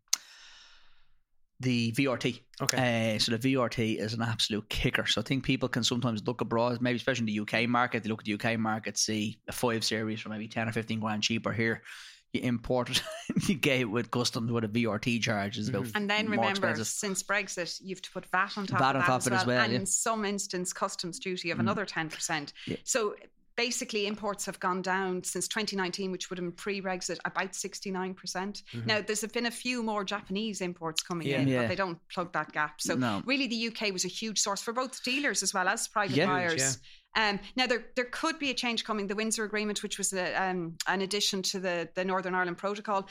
the 1.63 1.93
VRT. 1.93 2.41
okay, 2.63 3.15
Uh, 3.15 3.19
so 3.19 3.37
the 3.37 3.39
VRT 3.55 3.99
is 3.99 4.13
an 4.15 4.23
absolute 4.23 4.69
kicker. 4.69 5.07
So 5.07 5.21
I 5.21 5.25
think 5.25 5.45
people 5.45 5.69
can 5.69 5.83
sometimes 5.85 6.23
look 6.27 6.41
abroad, 6.41 6.81
maybe 6.83 6.97
especially 6.97 7.31
in 7.33 7.35
the 7.35 7.41
UK 7.63 7.69
market. 7.69 8.03
They 8.03 8.09
look 8.11 8.21
at 8.21 8.27
the 8.27 8.35
UK 8.35 8.59
market, 8.59 8.99
see 8.99 9.39
a 9.49 9.53
five 9.53 9.85
series 9.85 10.21
for 10.21 10.29
maybe 10.29 10.49
ten 10.49 10.69
or 10.69 10.73
fifteen 10.73 11.01
grand 11.01 11.23
cheaper 11.23 11.53
here. 11.53 11.83
you 12.33 12.41
import 12.43 12.89
it, 12.91 13.03
you 13.49 13.55
get 13.55 13.81
it 13.81 13.85
with 13.85 14.11
customs 14.11 14.51
with 14.51 14.65
a 14.65 14.69
VRT 14.69 15.21
charge 15.23 15.59
is 15.59 15.69
about 15.69 15.87
And 15.95 16.09
then 16.09 16.25
remember, 16.31 16.49
expensive. 16.51 16.87
since 16.87 17.23
Brexit, 17.23 17.79
you 17.83 17.95
have 17.95 18.01
to 18.03 18.11
put 18.11 18.25
VAT 18.27 18.57
on 18.57 18.67
top 18.67 18.79
VAT 18.79 18.91
of 18.91 18.97
on 18.97 19.01
that 19.03 19.07
top 19.07 19.17
as 19.19 19.27
of 19.27 19.33
it 19.33 19.35
well, 19.35 19.41
as 19.43 19.47
well, 19.47 19.61
and 19.65 19.73
yeah. 19.73 19.79
in 19.81 19.87
some 19.87 20.25
instance, 20.25 20.73
customs 20.73 21.19
duty 21.19 21.51
of 21.51 21.59
Mm. 21.59 21.63
another 21.67 21.85
ten 21.85 22.09
percent. 22.09 22.53
Yeah. 22.67 22.77
So 22.85 23.15
basically, 23.57 24.07
imports 24.07 24.47
have 24.47 24.59
gone 24.61 24.83
down 24.83 25.23
since 25.25 25.47
2019, 25.49 26.11
which 26.11 26.31
would 26.31 26.39
have 26.39 26.45
been 26.45 26.53
pre-Brexit, 26.53 27.19
about 27.25 27.55
69 27.55 28.15
percent. 28.15 28.63
Now, 28.87 29.01
there's 29.01 29.25
been 29.27 29.47
a 29.47 29.51
few 29.51 29.83
more 29.83 30.05
Japanese 30.05 30.61
imports 30.61 31.03
coming 31.03 31.27
Yeah. 31.29 31.41
in, 31.41 31.49
Yeah. 31.49 31.63
but 31.63 31.69
they 31.69 31.77
don't 31.77 31.99
plug 32.09 32.33
that 32.33 32.53
gap. 32.53 32.81
So 32.81 32.95
No. 32.95 33.23
really, 33.27 33.47
the 33.47 33.69
UK 33.69 33.91
was 33.93 34.05
a 34.05 34.09
huge 34.09 34.39
source 34.41 34.63
for 34.63 34.73
both 34.73 35.03
dealers 35.05 35.43
as 35.43 35.53
well 35.55 35.69
as 35.69 35.89
private 35.89 36.17
Yeah. 36.17 36.25
Huge, 36.27 36.51
buyers. 36.59 36.79
Um, 37.15 37.41
now 37.57 37.67
there 37.67 37.85
there 37.95 38.07
could 38.07 38.39
be 38.39 38.51
a 38.51 38.55
change 38.55 38.85
coming. 38.85 39.07
The 39.07 39.15
Windsor 39.15 39.45
Agreement, 39.45 39.83
which 39.83 39.99
was 39.99 40.13
a, 40.15 40.35
um, 40.43 40.77
an 40.87 41.03
addition 41.03 41.43
to 41.43 41.61
the 41.61 41.89
the 41.95 42.05
Northern 42.05 42.35
Ireland 42.35 42.57
Protocol, 42.59 43.07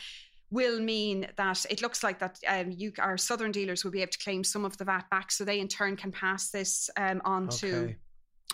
will 0.50 0.80
mean 0.80 1.28
that 1.38 1.66
it 1.70 1.82
looks 1.84 2.04
like 2.04 2.18
that 2.20 2.40
um, 2.48 2.72
you 2.72 2.92
our 2.98 3.18
southern 3.18 3.52
dealers 3.52 3.84
will 3.84 3.92
be 3.92 4.02
able 4.02 4.12
to 4.12 4.18
claim 4.18 4.44
some 4.44 4.66
of 4.66 4.76
the 4.78 4.86
VAT 4.86 5.08
back, 5.12 5.32
so 5.32 5.46
they 5.46 5.60
in 5.60 5.68
turn 5.68 5.96
can 5.96 6.12
pass 6.12 6.50
this 6.50 6.90
um, 6.98 7.22
on 7.26 7.48
to 7.50 7.68
Okay. 7.76 7.98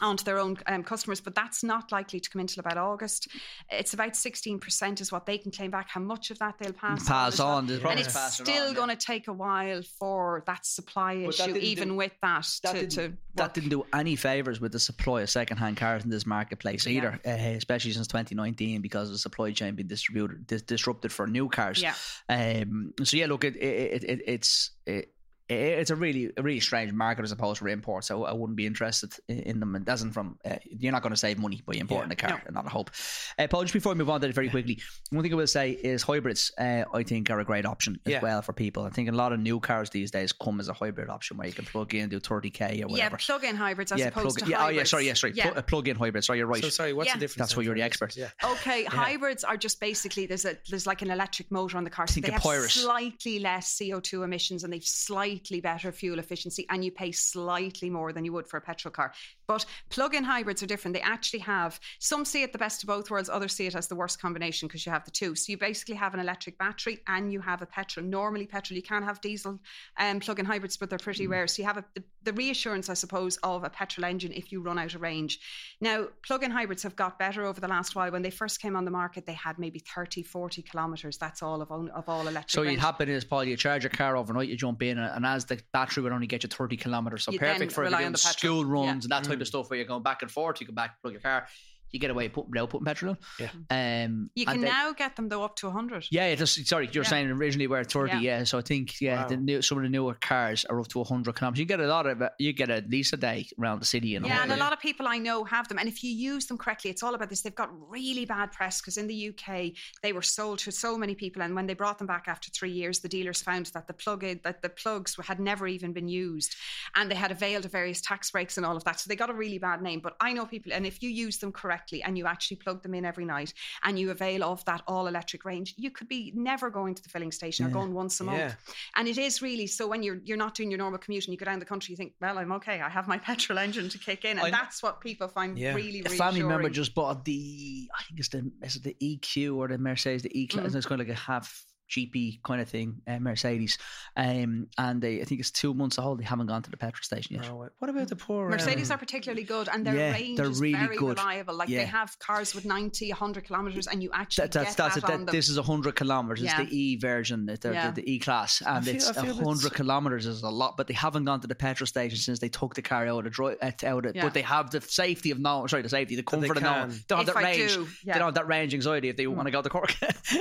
Onto 0.02 0.24
their 0.24 0.38
own 0.38 0.58
um, 0.68 0.84
customers, 0.84 1.20
but 1.20 1.36
that's 1.36 1.64
not 1.64 1.92
likely 1.92 2.20
to 2.20 2.30
come 2.30 2.40
until 2.40 2.62
about 2.62 2.78
August. 2.78 3.28
It's 3.72 3.94
about 3.94 4.14
16% 4.14 5.02
is 5.02 5.12
what 5.12 5.26
they 5.26 5.38
can 5.38 5.52
claim 5.52 5.72
back. 5.72 5.90
How 5.90 6.02
much 6.02 6.32
of 6.32 6.40
that 6.40 6.56
they'll 6.60 6.74
pass, 6.74 7.08
pass 7.08 7.40
on. 7.40 7.68
there's 7.68 7.84
And 7.84 8.00
it's 8.00 8.34
still 8.34 8.74
going 8.74 8.90
to 8.90 8.96
take 8.96 9.28
a 9.28 9.34
while 9.34 9.82
for 10.00 10.44
that 10.48 10.66
supply 10.66 11.24
But 11.26 11.36
issue, 11.36 11.46
didn't 11.48 11.64
even 11.64 11.88
do- 11.90 11.96
with 11.96 12.14
that, 12.22 12.48
that 12.64 12.74
to, 12.74 12.80
didn't, 12.82 12.92
to 12.92 13.18
that 13.36 13.54
didn't 13.54 13.70
do 13.70 13.86
any 13.94 14.16
favors 14.16 14.60
with 14.60 14.72
the 14.72 14.80
supply 14.80 15.22
of 15.22 15.30
second-hand 15.30 15.78
cars 15.78 16.04
in 16.04 16.10
this 16.10 16.26
marketplace 16.26 16.86
Yeah. 16.86 16.94
either, 16.94 17.20
uh, 17.26 17.30
especially 17.58 17.92
since 17.92 18.08
2019 18.08 18.82
because 18.82 19.10
the 19.10 19.18
supply 19.18 19.52
chain 19.52 19.76
being 19.76 19.88
distributed 19.88 20.48
dis- 20.48 20.62
disrupted 20.64 21.12
for 21.12 21.28
new 21.28 21.50
cars. 21.50 21.82
Yeah. 21.82 21.94
Um, 22.30 22.94
so 23.04 23.18
yeah, 23.18 23.28
look, 23.28 23.44
it, 23.44 23.56
it, 23.56 24.04
it, 24.04 24.22
it's 24.26 24.72
it, 24.86 25.12
it's 25.50 25.92
a 25.92 25.96
really 25.96 26.32
a 26.36 26.42
really 26.44 26.60
strange 26.60 26.92
market 26.92 27.24
as 27.24 27.32
opposed 27.32 27.60
to 27.60 27.68
imports. 27.68 28.08
So 28.08 28.26
I 28.26 28.34
wouldn't 28.34 28.58
be 28.58 28.66
interested 28.66 29.14
in, 29.28 29.40
in 29.40 29.60
them. 29.60 29.76
It 29.76 29.86
doesn't 29.86 30.12
from 30.12 30.38
uh, 30.44 30.56
you're 30.66 30.92
not 30.92 31.02
going 31.04 31.14
to 31.14 31.18
save 31.18 31.38
money 31.40 31.62
by 31.66 31.74
importing 31.76 32.10
Yeah. 32.10 32.14
a 32.26 32.30
car. 32.30 32.42
Not 32.52 32.66
a 32.66 32.70
hope. 32.70 32.92
Uh, 33.40 33.48
Paul, 33.48 33.62
just 33.62 33.74
before 33.74 33.94
we 33.94 33.98
move 34.00 34.10
on 34.10 34.20
to 34.22 34.28
it 34.28 34.34
very 34.36 34.50
quickly, 34.50 34.80
one 35.10 35.24
thing 35.24 35.32
I 35.32 35.36
will 35.36 35.48
say 35.48 35.72
is 35.72 36.04
hybrids. 36.04 36.52
Uh, 36.58 36.84
I 36.94 37.04
think 37.04 37.30
are 37.30 37.40
a 37.40 37.46
great 37.46 37.66
option 37.66 38.00
as 38.06 38.12
Yeah. 38.14 38.22
well 38.22 38.42
for 38.42 38.54
people. 38.54 38.84
I 38.84 38.90
think 38.90 39.10
a 39.10 39.14
lot 39.14 39.32
of 39.32 39.40
new 39.40 39.60
cars 39.60 39.90
these 39.90 40.12
days 40.12 40.32
come 40.34 40.60
as 40.60 40.68
a 40.68 40.74
hybrid 40.74 41.10
option 41.10 41.38
where 41.38 41.48
you 41.48 41.54
can 41.54 41.66
plug 41.66 41.94
in, 41.96 42.10
do 42.10 42.20
30k 42.20 42.84
or 42.84 42.88
whatever. 42.88 43.16
Yeah, 43.20 43.26
plug-in 43.26 43.56
hybrids 43.56 43.92
as 43.92 44.00
yeah, 44.00 44.08
opposed 44.08 44.38
plug, 44.38 44.48
to 44.48 44.52
yeah, 44.52 44.66
oh 44.66 44.70
yeah, 44.70 44.84
sorry, 44.84 45.08
yeah, 45.08 45.14
sorry, 45.14 45.34
Yeah. 45.34 45.50
Pl- 45.52 45.60
uh, 45.60 45.62
plug-in 45.62 45.96
hybrids. 45.96 46.28
Sorry, 46.28 46.40
you're 46.40 46.48
right. 46.48 46.62
So 46.62 46.70
sorry, 46.70 46.94
what's 46.94 47.08
Yeah. 47.08 47.14
the 47.14 47.20
difference? 47.22 47.38
That's 47.38 47.52
then 47.52 47.58
where 47.58 47.66
you're 47.66 47.76
the 47.76 47.82
expert. 47.84 48.16
Yeah. 48.18 48.30
Okay, 48.44 48.84
hybrids 48.84 49.44
are 49.44 49.56
just 49.58 49.80
basically 49.80 50.26
there's 50.26 50.46
a 50.46 50.58
there's 50.70 50.86
like 50.88 51.02
an 51.02 51.12
electric 51.12 51.52
motor 51.52 51.78
on 51.78 51.84
the 51.84 51.90
car, 51.90 52.06
so 52.08 52.16
Think 52.16 52.26
they 52.28 52.34
of 52.34 52.42
have 52.44 52.72
slightly 52.72 53.40
less 53.40 53.78
CO 53.78 54.00
two 54.00 54.24
emissions 54.24 54.64
and 54.64 54.74
they've 54.74 54.84
slightly 54.84 55.37
better 55.62 55.92
fuel 55.92 56.20
efficiency, 56.20 56.66
and 56.70 56.84
you 56.84 56.92
pay 56.92 57.12
slightly 57.12 57.90
more 57.90 58.14
than 58.14 58.26
you 58.26 58.34
would 58.34 58.48
for 58.48 58.58
a 58.58 58.62
petrol 58.62 58.92
car. 58.92 59.14
But 59.48 59.66
plug-in 59.90 60.26
hybrids 60.26 60.62
are 60.62 60.66
different. 60.66 60.94
They 60.94 61.02
actually 61.02 61.40
have 61.40 61.80
some 62.00 62.26
see 62.26 62.44
it 62.44 62.52
the 62.52 62.58
best 62.58 62.84
of 62.84 62.88
both 62.88 63.10
worlds, 63.10 63.30
others 63.30 63.54
see 63.54 63.66
it 63.66 63.76
as 63.76 63.88
the 63.88 63.96
worst 63.96 64.22
combination 64.22 64.68
because 64.68 64.86
you 64.86 64.92
have 64.92 65.06
the 65.06 65.12
two. 65.12 65.36
So 65.36 65.52
you 65.52 65.58
basically 65.58 65.96
have 65.96 66.14
an 66.14 66.20
electric 66.20 66.58
battery 66.58 67.00
and 67.08 67.32
you 67.32 67.40
have 67.40 67.62
a 67.62 67.66
petrol. 67.66 68.06
Normally, 68.06 68.46
petrol 68.46 68.76
you 68.76 68.84
can 68.84 69.04
have 69.04 69.22
diesel 69.22 69.58
um, 69.98 70.20
plug-in 70.20 70.46
hybrids, 70.46 70.76
but 70.76 70.90
they're 70.90 71.00
pretty 71.00 71.28
rare. 71.28 71.48
So 71.48 71.62
you 71.62 71.68
have 71.68 71.78
a, 71.78 71.86
the, 71.96 72.04
the 72.24 72.34
reassurance, 72.34 72.90
I 72.90 72.94
suppose, 72.94 73.38
of 73.38 73.64
a 73.64 73.70
petrol 73.70 74.04
engine 74.04 74.34
if 74.34 74.52
you 74.52 74.62
run 74.62 74.78
out 74.78 74.94
of 74.94 75.02
range. 75.02 75.40
Now, 75.80 76.08
plug-in 76.26 76.52
hybrids 76.52 76.84
have 76.84 76.98
got 76.98 77.18
better 77.18 77.46
over 77.46 77.62
the 77.62 77.70
last 77.70 77.96
while. 77.96 78.12
When 78.12 78.22
they 78.24 78.32
first 78.32 78.62
came 78.62 78.76
on 78.76 78.84
the 78.84 78.92
market, 78.92 79.26
they 79.26 79.34
had 79.34 79.58
maybe 79.60 79.80
30, 79.80 80.24
40 80.24 80.62
kilometres. 80.62 81.18
That's 81.18 81.42
all 81.42 81.62
of, 81.62 81.72
all- 81.72 81.90
of 81.96 82.10
all 82.10 82.28
electric. 82.28 82.50
So 82.50 82.64
you'd 82.64 82.80
happen 82.82 83.08
is 83.08 83.24
Paul, 83.24 83.46
you 83.46 83.56
charge 83.56 83.84
your 83.84 83.92
car 83.92 84.18
overnight, 84.18 84.50
you 84.50 84.58
jump 84.58 84.84
in, 84.84 84.98
and 84.98 85.26
as 85.26 85.46
the 85.46 85.62
battery 85.72 86.04
would 86.04 86.12
only 86.12 86.28
get 86.28 86.44
you 86.44 86.50
30 86.50 86.76
kilometres, 86.76 87.24
so 87.24 87.32
You 87.32 87.40
perfect 87.40 87.72
for 87.72 87.84
if 87.84 87.88
rely 87.88 88.00
you're 88.02 88.08
on 88.08 88.12
doing 88.12 88.18
school 88.18 88.66
runs 88.66 88.88
Yeah. 88.88 89.16
and 89.16 89.26
that 89.26 89.30
type 89.30 89.37
of 89.42 89.48
stuff 89.48 89.70
where 89.70 89.78
you're 89.78 89.88
going 89.88 90.04
back 90.04 90.22
and 90.22 90.32
forth, 90.32 90.60
you 90.62 90.68
go 90.68 90.74
back, 90.74 91.02
plug 91.02 91.14
your 91.14 91.22
car, 91.22 91.48
you 91.92 92.00
get 92.00 92.12
away 92.12 92.30
put, 92.30 92.48
without 92.50 92.70
putting 92.70 92.86
petrol 92.86 93.16
in. 93.40 93.50
Yeah. 93.70 94.04
Um, 94.06 94.30
You 94.36 94.46
can 94.46 94.62
then- 94.62 94.70
now 94.70 94.92
get 94.94 95.16
them 95.16 95.30
though 95.30 95.44
up 95.44 95.56
to 95.58 95.68
100. 95.68 96.08
Yeah, 96.12 96.26
it 96.28 96.38
just, 96.38 96.66
sorry, 96.68 96.90
you're 96.92 97.04
Yeah. 97.04 97.10
saying 97.10 97.28
originally 97.32 97.68
we're 97.68 97.84
30, 97.84 98.14
yeah. 98.14 98.20
Yeah. 98.20 98.44
So 98.44 98.58
I 98.58 98.62
think, 98.62 99.00
yeah, 99.02 99.22
Wow. 99.24 99.28
the 99.30 99.38
new, 99.38 99.62
some 99.62 99.78
of 99.78 99.84
the 99.84 99.90
newer 99.90 100.16
cars 100.16 100.66
are 100.66 100.80
up 100.80 100.88
to 100.90 101.00
100 101.00 101.36
kilometres. 101.36 101.60
You 101.60 101.66
get 101.66 101.80
a 101.80 101.88
lot 101.88 102.06
of, 102.06 102.22
you 102.40 102.54
get 102.54 102.70
at 102.70 102.90
least 102.90 103.14
a 103.14 103.18
day 103.18 103.48
around 103.60 103.80
the 103.80 103.86
city. 103.86 104.16
And 104.16 104.26
Yeah, 104.26 104.38
all 104.38 104.44
and 104.44 104.52
a 104.52 104.58
lot 104.58 104.74
of 104.74 104.80
people 104.80 105.08
I 105.08 105.18
know 105.18 105.44
have 105.46 105.68
them. 105.70 105.78
And 105.80 105.88
if 105.88 106.04
you 106.04 106.12
use 106.12 106.46
them 106.48 106.58
correctly, 106.58 106.90
it's 106.92 107.04
all 107.04 107.16
about 107.16 107.30
this. 107.30 107.42
They've 107.42 107.56
got 107.56 107.70
really 107.90 108.26
bad 108.26 108.52
press 108.52 108.82
because 108.82 108.98
in 108.98 109.08
the 109.08 109.16
UK 109.30 109.74
they 110.02 110.14
were 110.14 110.22
sold 110.22 110.60
to 110.60 110.72
so 110.72 110.98
many 110.98 111.16
people, 111.16 111.42
and 111.42 111.56
when 111.56 111.68
they 111.68 111.74
brought 111.74 111.98
them 111.98 112.08
back 112.08 112.28
after 112.28 112.50
three 112.52 112.72
years, 112.72 113.00
the 113.00 113.10
dealers 113.10 113.42
found 113.42 113.68
that 113.68 113.88
the 113.88 113.94
plug 113.94 114.18
that 114.44 114.62
the 114.62 114.70
plugs 114.70 115.16
had 115.24 115.40
never 115.40 115.68
even 115.68 115.94
been 115.94 116.08
used, 116.08 116.56
and 116.96 117.10
they 117.12 117.16
had 117.16 117.32
availed 117.32 117.66
of 117.66 117.72
various 117.72 118.02
tax 118.02 118.32
breaks 118.32 118.58
and 118.58 118.66
all 118.66 118.76
of 118.76 118.84
that. 118.84 119.00
So 119.00 119.08
they 119.08 119.16
got 119.16 119.30
a 119.30 119.34
really 119.34 119.58
bad 119.60 119.82
name. 119.82 120.00
But 120.00 120.16
I 120.20 120.34
know 120.34 120.46
people, 120.46 120.74
and 120.74 120.86
if 120.86 121.02
you 121.04 121.10
use 121.10 121.38
them 121.38 121.52
correctly 121.52 121.77
and 122.04 122.18
you 122.18 122.26
actually 122.26 122.58
plug 122.58 122.84
them 122.84 122.94
in 122.94 123.06
every 123.06 123.26
night 123.26 123.54
and 123.84 123.98
you 124.00 124.12
avail 124.12 124.44
of 124.44 124.64
that 124.66 124.82
all 124.88 125.08
electric 125.08 125.46
range, 125.46 125.74
you 125.78 125.92
could 125.92 126.08
be 126.08 126.32
never 126.36 126.70
going 126.70 126.96
to 126.96 127.04
the 127.04 127.10
filling 127.10 127.32
station 127.32 127.66
or 127.66 127.70
going 127.70 127.94
once 127.94 128.20
a 128.20 128.24
month. 128.24 128.38
Yeah. 128.40 128.54
And 128.96 129.08
it 129.08 129.18
is 129.18 129.42
really 129.42 129.68
so 129.68 129.88
when 129.88 130.04
you're 130.04 130.20
you're 130.24 130.38
not 130.38 130.56
doing 130.56 130.72
your 130.72 130.78
normal 130.78 131.00
commute 131.00 131.26
and 131.26 131.34
you 131.34 131.38
go 131.38 131.46
down 131.46 131.60
the 131.60 131.66
country, 131.66 131.92
you 131.94 131.98
think, 131.98 132.14
well, 132.22 132.38
I'm 132.38 132.52
okay. 132.54 132.82
I 132.82 132.90
have 132.90 133.08
my 133.08 133.18
petrol 133.30 133.58
engine 133.60 133.90
to 133.90 133.98
kick 133.98 134.26
in, 134.26 134.38
and 134.38 134.48
I- 134.48 134.52
that's 134.52 134.82
what 134.84 135.02
people 135.02 135.28
find 135.28 135.58
Yeah. 135.58 135.74
really, 135.74 136.00
a 136.00 136.04
really 136.04 136.18
family 136.18 136.44
member 136.44 136.70
just 136.70 136.94
bought 136.96 137.26
the 137.26 137.90
I 137.98 138.04
think 138.04 138.20
it's 138.20 138.30
the 138.30 138.52
is 138.64 138.76
it 138.78 138.84
the 138.84 138.96
EQ 139.02 139.56
or 139.58 139.68
the 139.68 139.78
Mercedes 139.78 140.24
the 140.24 140.40
E 140.40 140.48
class 140.48 140.72
Mm. 140.74 140.76
it's 140.76 140.86
of 140.86 141.00
like 141.00 141.10
a 141.10 141.14
half 141.14 141.66
GP 141.90 142.42
kind 142.44 142.62
of 142.62 142.68
thing 142.68 143.02
uh, 143.08 143.20
Mercedes 143.20 143.78
um 144.16 144.68
and 144.78 145.02
they 145.02 145.22
I 145.22 145.24
think 145.24 145.40
it's 145.40 145.52
two 145.52 145.74
months 145.74 145.98
old 145.98 146.20
they 146.20 146.24
haven't 146.26 146.48
gone 146.48 146.62
to 146.64 146.70
the 146.72 146.78
petrol 146.78 147.04
station 147.04 147.36
yet 147.36 147.50
Oh, 147.50 147.68
what 147.80 147.90
about 147.90 148.08
the 148.10 148.16
poor 148.16 148.50
Mercedes 148.50 148.92
um, 148.92 148.96
are 148.96 148.98
particularly 148.98 149.44
good, 149.44 149.70
and 149.70 149.86
their 149.86 149.96
Yeah, 149.96 150.12
range 150.12 150.38
they're 150.38 150.50
is 150.50 150.60
really 150.60 150.78
very 150.78 150.98
good. 150.98 151.18
reliable. 151.18 151.56
Like 151.56 151.70
Yeah. 151.70 151.80
they 151.80 151.86
have 151.86 152.18
cars 152.20 152.54
with 152.54 152.66
90, 152.66 153.10
100 153.12 153.46
kilometers, 153.46 153.88
and 153.88 154.02
you 154.04 154.10
actually 154.14 154.44
that, 154.44 154.52
that's 154.52 154.76
get 154.76 154.78
that's 154.78 154.96
that 154.96 155.04
it 155.04 155.14
on 155.14 155.20
that, 155.22 155.26
them. 155.28 155.36
this 155.36 155.50
is 155.50 155.58
100 155.58 155.96
kilometers 155.96 156.42
Yeah. 156.42 156.62
it's 156.62 156.70
the 156.70 156.78
E 156.78 156.96
version 156.98 157.46
the, 157.46 157.56
the, 157.58 157.72
Yeah. 157.74 157.92
the, 157.92 158.12
E 158.12 158.20
class 158.20 158.62
and 158.66 158.84
feel- 158.86 158.96
it's 158.96 159.18
I 159.18 159.22
100 159.24 159.74
kilometers 159.74 160.26
is 160.26 160.44
a 160.44 160.50
lot 160.50 160.76
but 160.78 160.88
they 160.88 160.94
haven't 160.94 161.26
gone 161.26 161.40
to 161.42 161.48
the 161.48 161.56
petrol 161.56 161.88
station 161.88 162.18
since 162.18 162.40
they 162.40 162.50
took 162.50 162.76
the 162.76 162.82
car 162.82 163.08
out 163.08 163.26
of 163.26 163.32
dri- 163.32 163.56
uh, 163.62 163.72
out 163.86 164.06
of, 164.06 164.16
Yeah. 164.16 164.24
but 164.24 164.34
they 164.34 164.42
have 164.42 164.72
the 164.72 164.82
safety 164.82 165.32
of 165.32 165.40
knowing 165.40 165.68
sorry 165.68 165.84
the 165.84 165.90
safety 165.90 166.16
the 166.16 166.24
comfort 166.24 166.58
of 166.58 166.64
knowing 166.64 166.90
they 166.90 166.96
don't 167.08 167.20
have 167.20 167.28
If 167.30 167.34
that 167.34 167.38
I 167.38 167.44
range 167.44 167.74
Do, 167.76 167.88
they 168.06 168.12
don't 168.14 168.22
have 168.24 168.34
that 168.36 168.48
range 168.48 168.74
anxiety 168.74 169.10
if 169.10 169.16
they 169.18 169.28
want 169.28 169.46
to 169.48 169.52
go 169.52 169.62
to 169.62 169.70
Cork 169.70 169.96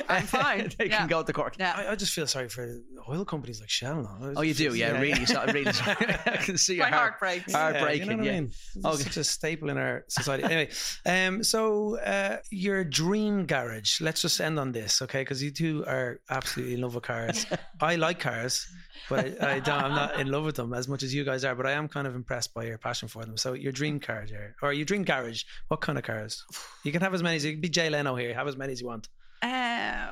I'm 0.08 0.26
fine, 0.26 0.70
they 0.78 0.86
yeah. 0.88 0.98
can 0.98 1.08
go 1.08 1.22
to 1.22 1.32
Cork 1.36 1.54
yeah. 1.58 1.74
I, 1.76 1.92
I 1.92 1.94
just 1.96 2.12
feel 2.12 2.26
sorry 2.26 2.48
for 2.48 2.64
oil 3.08 3.24
companies 3.24 3.60
like 3.60 3.68
Shell 3.70 4.02
now. 4.02 4.32
Oh, 4.36 4.42
you 4.42 4.54
do, 4.54 4.74
yeah, 4.74 4.98
really, 4.98 5.26
so, 5.26 5.44
really. 5.52 5.70
Sorry. 5.72 5.96
I 6.26 6.36
can 6.38 6.56
see 6.56 6.74
your 6.78 6.86
My 6.86 6.90
heart, 6.90 7.10
heart 7.10 7.18
breaks. 7.20 7.52
heart 7.52 7.74
Yeah. 7.74 7.90
You 7.92 8.04
know 8.06 8.16
what 8.16 8.24
yeah. 8.24 8.32
I 8.32 8.40
mean? 8.40 8.52
It's 8.74 8.84
Okay. 8.86 9.02
such 9.04 9.16
a 9.18 9.24
staple 9.24 9.68
in 9.68 9.76
our 9.78 10.04
society. 10.08 10.44
anyway, 10.44 10.68
um, 11.04 11.42
so 11.44 11.98
uh, 12.00 12.38
your 12.50 12.84
dream 12.84 13.44
garage. 13.46 14.00
Let's 14.00 14.22
just 14.22 14.40
end 14.40 14.58
on 14.58 14.72
this, 14.72 15.02
okay? 15.02 15.20
Because 15.20 15.42
you 15.42 15.50
two 15.50 15.84
are 15.86 16.20
absolutely 16.30 16.74
in 16.74 16.80
love 16.80 16.94
with 16.94 17.04
cars. 17.04 17.44
I 17.80 17.96
like 17.96 18.18
cars, 18.18 18.66
but 19.10 19.40
I, 19.42 19.56
I 19.56 19.60
don't, 19.60 19.82
I'm 19.84 19.94
not 19.94 20.18
in 20.18 20.28
love 20.30 20.44
with 20.44 20.56
them 20.56 20.72
as 20.72 20.88
much 20.88 21.02
as 21.02 21.12
you 21.14 21.22
guys 21.24 21.44
are. 21.44 21.54
But 21.54 21.66
I 21.66 21.72
am 21.72 21.86
kind 21.86 22.06
of 22.06 22.14
impressed 22.14 22.54
by 22.54 22.64
your 22.64 22.78
passion 22.78 23.08
for 23.08 23.24
them. 23.26 23.36
So 23.36 23.52
your 23.52 23.72
dream 23.72 24.00
car, 24.00 24.24
Jerry, 24.24 24.52
or 24.62 24.72
your 24.72 24.86
dream 24.86 25.04
garage. 25.04 25.42
What 25.68 25.80
kind 25.82 25.98
of 25.98 26.04
cars? 26.04 26.42
You 26.82 26.92
can 26.92 27.02
have 27.02 27.12
as 27.14 27.22
many 27.22 27.36
as 27.36 27.44
you 27.44 27.52
can 27.52 27.60
be 27.60 27.68
Jay 27.68 27.90
Leno 27.90 28.16
here. 28.16 28.32
Have 28.34 28.48
as 28.48 28.56
many 28.56 28.72
as 28.72 28.80
you 28.80 28.86
want. 28.86 29.08
Uh, 29.42 30.06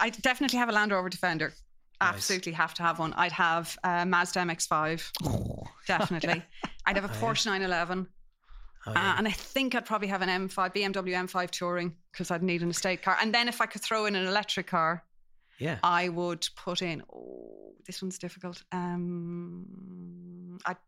I 0.00 0.10
definitely 0.10 0.58
have 0.58 0.68
a 0.68 0.72
Land 0.72 0.92
Rover 0.92 1.08
Defender. 1.08 1.52
Nice. 2.00 2.14
Absolutely 2.14 2.52
have 2.52 2.72
to 2.74 2.82
have 2.82 2.98
one. 2.98 3.12
I'd 3.12 3.32
have 3.32 3.76
a 3.84 4.06
Mazda 4.06 4.40
MX-5. 4.40 5.10
Oh, 5.24 5.64
Definitely. 5.86 6.42
I'd 6.86 6.96
have 6.96 7.04
a 7.04 7.08
Oh, 7.08 7.12
yeah. 7.12 7.20
Porsche 7.20 7.46
911. 7.46 8.06
Oh, 8.86 8.92
Uh, 8.92 9.14
and 9.18 9.28
I 9.28 9.30
think 9.30 9.74
I'd 9.74 9.84
probably 9.84 10.08
have 10.08 10.22
an 10.22 10.30
M5, 10.48 10.74
BMW 10.74 11.12
M5 11.28 11.50
Touring 11.50 11.94
because 12.10 12.30
I'd 12.30 12.42
need 12.42 12.62
an 12.62 12.70
estate 12.70 13.02
car. 13.02 13.18
And 13.20 13.34
then 13.34 13.46
if 13.48 13.60
I 13.60 13.66
could 13.66 13.82
throw 13.82 14.06
in 14.06 14.16
an 14.16 14.26
electric 14.26 14.66
car, 14.68 15.04
yeah. 15.58 15.78
I 15.82 16.08
would 16.08 16.48
put 16.56 16.80
in. 16.80 17.02
Oh, 17.14 17.74
this 17.86 18.00
one's 18.00 18.16
difficult. 18.18 18.62
Um, 18.72 20.58
I'd 20.64 20.78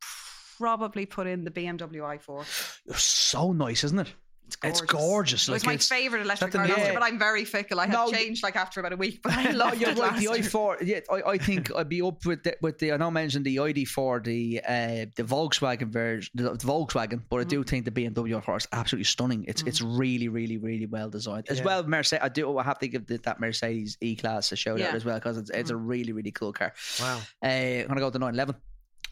probably 0.59 1.05
put 1.05 1.27
in 1.27 1.45
the 1.45 1.51
BMW 1.51 2.01
i4. 2.19 2.97
so 2.99 3.53
nice, 3.53 3.85
isn't 3.85 3.99
it? 3.99 4.15
It's 4.63 4.81
It's 4.81 4.91
gorgeous. 4.93 5.09
gorgeous, 5.09 5.49
It 5.49 5.53
was 5.53 5.67
my 5.67 5.77
favourite 5.77 6.23
electric 6.25 6.53
car 6.53 6.67
last 6.67 6.77
year, 6.79 6.87
Yeah. 6.89 6.95
but 6.95 7.03
I'm 7.03 7.19
very 7.19 7.45
fickle. 7.45 7.81
I 7.81 7.87
have 7.87 7.93
No, 7.93 8.11
changed 8.13 8.43
like 8.43 8.57
after 8.57 8.81
about 8.81 8.93
a 8.93 8.97
week, 8.97 9.21
but 9.23 9.33
I 9.33 9.51
No, 9.53 9.59
loved 9.59 9.81
you're 9.81 9.91
it 9.91 9.99
right. 9.99 10.15
The 10.17 10.23
year. 10.23 10.31
i4, 10.33 10.77
yeah, 10.83 11.01
I, 11.11 11.31
I 11.33 11.39
think 11.39 11.75
I'd 11.75 11.89
be 11.89 12.03
up 12.03 12.25
with 12.27 12.43
the, 12.45 12.57
with 12.61 12.79
the. 12.79 12.93
I 12.93 12.97
know 12.97 13.09
I 13.09 13.11
mentioned 13.11 13.45
the 13.45 13.57
ID4, 13.57 14.25
the 14.25 14.61
uh, 14.67 15.07
the 15.17 15.23
Volkswagen 15.25 15.89
version, 15.89 16.31
the, 16.35 16.51
Volkswagen, 16.53 17.23
but 17.31 17.41
I 17.41 17.45
Mm. 17.45 17.49
do 17.49 17.65
think 17.65 17.85
the 17.85 17.91
BMW 17.91 18.41
i4 18.43 18.57
is 18.57 18.69
absolutely 18.73 19.05
stunning. 19.05 19.45
It's 19.49 19.63
it's 19.63 19.81
really, 19.81 20.29
really, 20.29 20.57
really 20.59 20.87
well 20.87 21.11
designed 21.11 21.49
as 21.49 21.59
Yeah. 21.59 21.65
well. 21.65 21.83
Mercedes, 21.85 22.23
I 22.25 22.29
do. 22.29 22.57
I 22.59 22.63
have 22.63 22.79
to 22.81 22.89
give 22.89 23.07
the, 23.07 23.19
that 23.19 23.41
Mercedes 23.41 23.97
E 24.01 24.17
Class 24.17 24.53
a 24.53 24.57
shout 24.57 24.81
out 24.81 24.95
as 24.95 25.05
well 25.05 25.17
because 25.17 25.39
it's 25.39 25.51
it's 25.51 25.71
a 25.71 25.77
really, 25.77 26.13
really 26.13 26.31
cool 26.31 26.53
car. 26.53 26.73
Wow. 27.01 27.21
Uh, 27.43 27.47
I'm 27.47 27.87
gonna 27.89 28.01
go 28.01 28.07
with 28.07 28.13
the 28.15 28.19
911. 28.21 28.55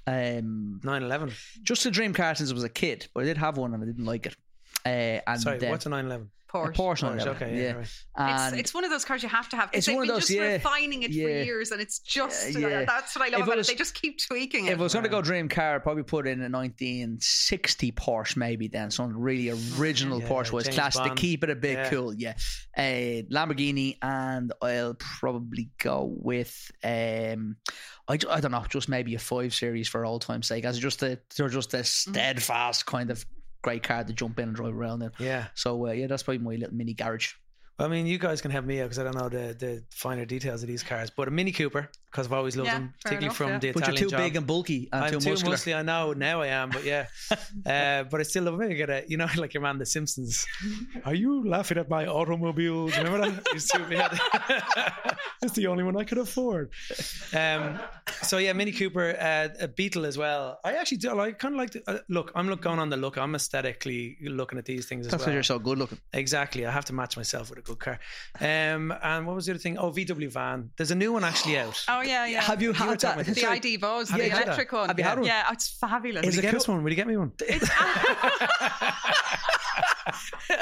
Um, 0.06 0.80
911. 0.82 1.32
just 1.62 1.86
a 1.86 1.90
dream 1.90 2.12
car 2.14 2.34
since 2.34 2.50
I 2.50 2.54
was 2.54 2.64
a 2.64 2.68
kid, 2.68 3.06
but 3.14 3.22
I 3.22 3.26
did 3.26 3.36
have 3.38 3.56
one 3.58 3.74
and 3.74 3.82
I 3.82 3.86
didn't 3.86 4.06
like 4.06 4.26
it. 4.26 4.34
Uh, 4.84 5.20
and 5.26 5.40
Sorry, 5.40 5.58
then 5.58 5.70
what's 5.70 5.86
a 5.86 5.90
911? 5.90 6.30
Porsche. 6.52 6.74
Porsche, 6.74 6.74
Porsche, 6.74 7.16
level, 7.18 7.28
okay, 7.34 7.56
yeah, 7.56 7.62
yeah. 7.62 7.72
right. 7.74 7.82
It's, 7.82 8.02
And 8.16 8.58
it's 8.58 8.74
one 8.74 8.82
of 8.82 8.90
those 8.90 9.04
cars 9.04 9.22
you 9.22 9.28
have 9.28 9.48
to 9.50 9.56
have. 9.56 9.70
'cause 9.70 9.78
It's 9.78 9.86
they've 9.86 9.94
one 9.94 10.02
of 10.02 10.08
been 10.08 10.14
those, 10.16 10.22
just 10.26 10.32
yeah. 10.32 10.52
refining 10.54 11.04
it 11.04 11.12
Yeah. 11.12 11.24
for 11.26 11.30
years, 11.30 11.70
and 11.70 11.80
it's 11.80 12.00
just 12.00 12.58
Yeah, 12.58 12.66
yeah. 12.68 12.84
that's 12.86 13.14
what 13.14 13.24
I 13.24 13.28
love 13.28 13.34
If 13.34 13.38
it 13.38 13.42
about 13.50 13.56
was- 13.58 13.68
it. 13.68 13.72
They 13.72 13.78
just 13.78 13.94
keep 13.94 14.18
tweaking 14.18 14.66
it. 14.66 14.72
if 14.72 14.80
it 14.80 14.82
was 14.82 14.92
going 14.92 15.04
to 15.04 15.08
go 15.08 15.22
dream 15.22 15.48
car, 15.48 15.76
I'd 15.76 15.84
probably 15.84 16.02
put 16.02 16.26
in 16.26 16.42
a 16.42 16.48
1960 16.48 17.92
Porsche, 17.92 18.36
maybe 18.36 18.66
then 18.66 18.90
something 18.90 19.16
really 19.16 19.50
original 19.78 20.20
Yeah, 20.20 20.28
Porsche 20.28 20.50
was 20.50 20.64
James 20.64 20.74
classic 20.74 21.04
to 21.04 21.14
keep 21.14 21.44
it 21.44 21.50
a 21.50 21.54
bit 21.54 21.74
Yeah. 21.74 21.90
cool. 21.90 22.12
Yeah, 22.14 22.34
uh, 22.76 23.22
Lamborghini, 23.30 23.98
and 24.02 24.52
I'll 24.60 24.94
probably 24.94 25.70
go 25.78 26.12
with 26.20 26.70
um, 26.82 27.58
I, 28.08 28.14
I 28.14 28.40
don't 28.40 28.50
know, 28.50 28.64
just 28.68 28.88
maybe 28.88 29.14
a 29.14 29.20
five 29.20 29.54
series 29.54 29.86
for 29.86 30.04
old 30.04 30.22
time's 30.22 30.48
sake, 30.48 30.64
as 30.64 30.80
just 30.80 31.00
a 31.04 31.20
they're 31.36 31.48
just 31.48 31.74
a 31.74 31.84
steadfast 31.84 32.86
kind 32.86 33.10
of 33.12 33.24
great 33.62 33.82
car 33.82 34.04
to 34.04 34.12
jump 34.12 34.38
in 34.38 34.48
and 34.48 34.56
drive 34.56 34.74
around 34.76 35.02
in. 35.02 35.12
Yeah. 35.18 35.46
So 35.54 35.86
uh, 35.88 35.92
yeah, 35.92 36.06
that's 36.06 36.22
probably 36.22 36.38
my 36.38 36.52
little 36.52 36.74
mini 36.74 36.94
garage. 36.94 37.34
Well, 37.78 37.88
I 37.88 37.90
mean, 37.90 38.06
you 38.06 38.18
guys 38.18 38.42
can 38.42 38.50
help 38.50 38.66
me 38.66 38.80
out 38.80 38.84
because 38.84 38.98
I 38.98 39.04
don't 39.04 39.16
know 39.16 39.28
the, 39.28 39.54
the 39.58 39.84
finer 39.90 40.26
details 40.26 40.62
of 40.62 40.68
these 40.68 40.82
cars. 40.82 41.08
But 41.08 41.28
a 41.28 41.30
Mini 41.30 41.50
Cooper, 41.50 41.90
because 42.10 42.26
I've 42.26 42.32
always 42.32 42.56
loved 42.56 42.66
Yeah, 42.68 42.74
them, 42.78 42.82
fair 42.88 42.94
particularly 43.02 43.24
enough, 43.26 43.36
from 43.36 43.48
yeah. 43.50 43.58
the 43.58 43.72
But 43.72 43.82
Italian 43.82 44.00
you're 44.00 44.08
too 44.10 44.16
job. 44.16 44.20
big 44.20 44.36
and 44.36 44.46
bulky 44.46 44.88
and 44.92 45.04
I'm 45.04 45.12
too 45.12 45.20
too 45.20 45.30
muscular. 45.30 45.56
muscly. 45.56 45.76
I 45.76 45.82
know 45.82 46.12
now 46.12 46.40
I 46.42 46.46
am, 46.48 46.70
but 46.70 46.84
yeah. 46.84 47.06
uh, 47.30 48.02
but 48.04 48.20
I 48.20 48.22
still 48.24 48.44
love 48.44 48.60
it. 48.60 48.70
You 48.70 48.76
get 48.76 48.90
a, 48.90 49.04
you 49.06 49.16
know, 49.16 49.28
like 49.36 49.54
your 49.54 49.62
man, 49.62 49.78
The 49.78 49.86
Simpsons. 49.86 50.44
Are 51.04 51.14
you 51.14 51.48
laughing 51.48 51.78
at 51.78 51.88
my 51.88 52.06
automobiles? 52.06 52.96
Remember 52.98 53.30
that? 53.30 53.46
Used 53.54 53.70
to 53.70 53.78
be 53.86 53.96
it's 55.42 55.54
the 55.54 55.66
only 55.68 55.84
one 55.84 55.96
I 55.96 56.04
could 56.04 56.18
afford. 56.18 56.70
Um, 57.34 57.78
so 58.22 58.38
yeah, 58.38 58.52
Mini 58.52 58.72
Cooper, 58.72 59.16
uh, 59.18 59.48
a 59.60 59.68
Beetle 59.68 60.04
as 60.04 60.18
well. 60.18 60.58
I 60.64 60.74
actually 60.74 60.98
do. 60.98 61.18
I 61.18 61.32
kind 61.32 61.54
of 61.54 61.58
like. 61.58 61.70
To, 61.70 61.82
uh, 61.86 61.98
look, 62.08 62.30
I'm 62.34 62.48
look, 62.48 62.60
going 62.60 62.78
on 62.78 62.90
the 62.90 62.96
look. 62.96 63.16
I'm 63.16 63.34
aesthetically 63.34 64.18
looking 64.22 64.58
at 64.58 64.64
these 64.66 64.86
things 64.86 65.06
as 65.06 65.10
That's 65.12 65.22
well. 65.22 65.30
why 65.30 65.34
you're 65.34 65.42
so 65.42 65.58
good 65.58 65.78
looking. 65.78 65.98
Exactly. 66.12 66.66
I 66.66 66.70
have 66.70 66.84
to 66.86 66.92
match 66.92 67.16
myself 67.16 67.48
with 67.50 67.58
a 67.58 67.62
good 67.62 67.78
car. 67.78 67.98
Um, 68.40 68.92
and 69.02 69.26
what 69.26 69.34
was 69.36 69.46
the 69.46 69.52
other 69.52 69.58
thing? 69.58 69.78
Oh, 69.78 69.90
VW 69.90 70.30
van. 70.30 70.70
There's 70.76 70.90
a 70.90 70.94
new 70.94 71.12
one 71.12 71.24
actually 71.24 71.58
out. 71.58 71.82
Oh 71.88 71.99
Oh, 72.00 72.08
yeah, 72.08 72.26
yeah. 72.26 72.40
Have 72.42 72.60
you 72.62 72.68
were 72.68 72.74
had 72.74 73.00
that? 73.00 73.24
the 73.26 73.34
Sorry. 73.34 73.56
ID 73.56 73.76
Buzz, 73.76 74.08
the 74.08 74.16
you 74.16 74.22
had 74.30 74.32
that? 74.32 74.44
electric 74.46 74.72
one. 74.72 74.88
Have 74.88 74.98
you 74.98 75.04
had 75.04 75.18
one? 75.18 75.26
Yeah, 75.26 75.50
it's 75.52 75.68
fabulous. 75.68 76.24
Will 76.26 76.32
you 76.32 76.38
it 76.38 76.42
get 76.42 76.50
cool? 76.52 76.60
us 76.60 76.68
one? 76.68 76.82
Will 76.82 76.90
you 76.90 76.96
get 76.96 77.06
me 77.06 77.16
one? 77.16 77.32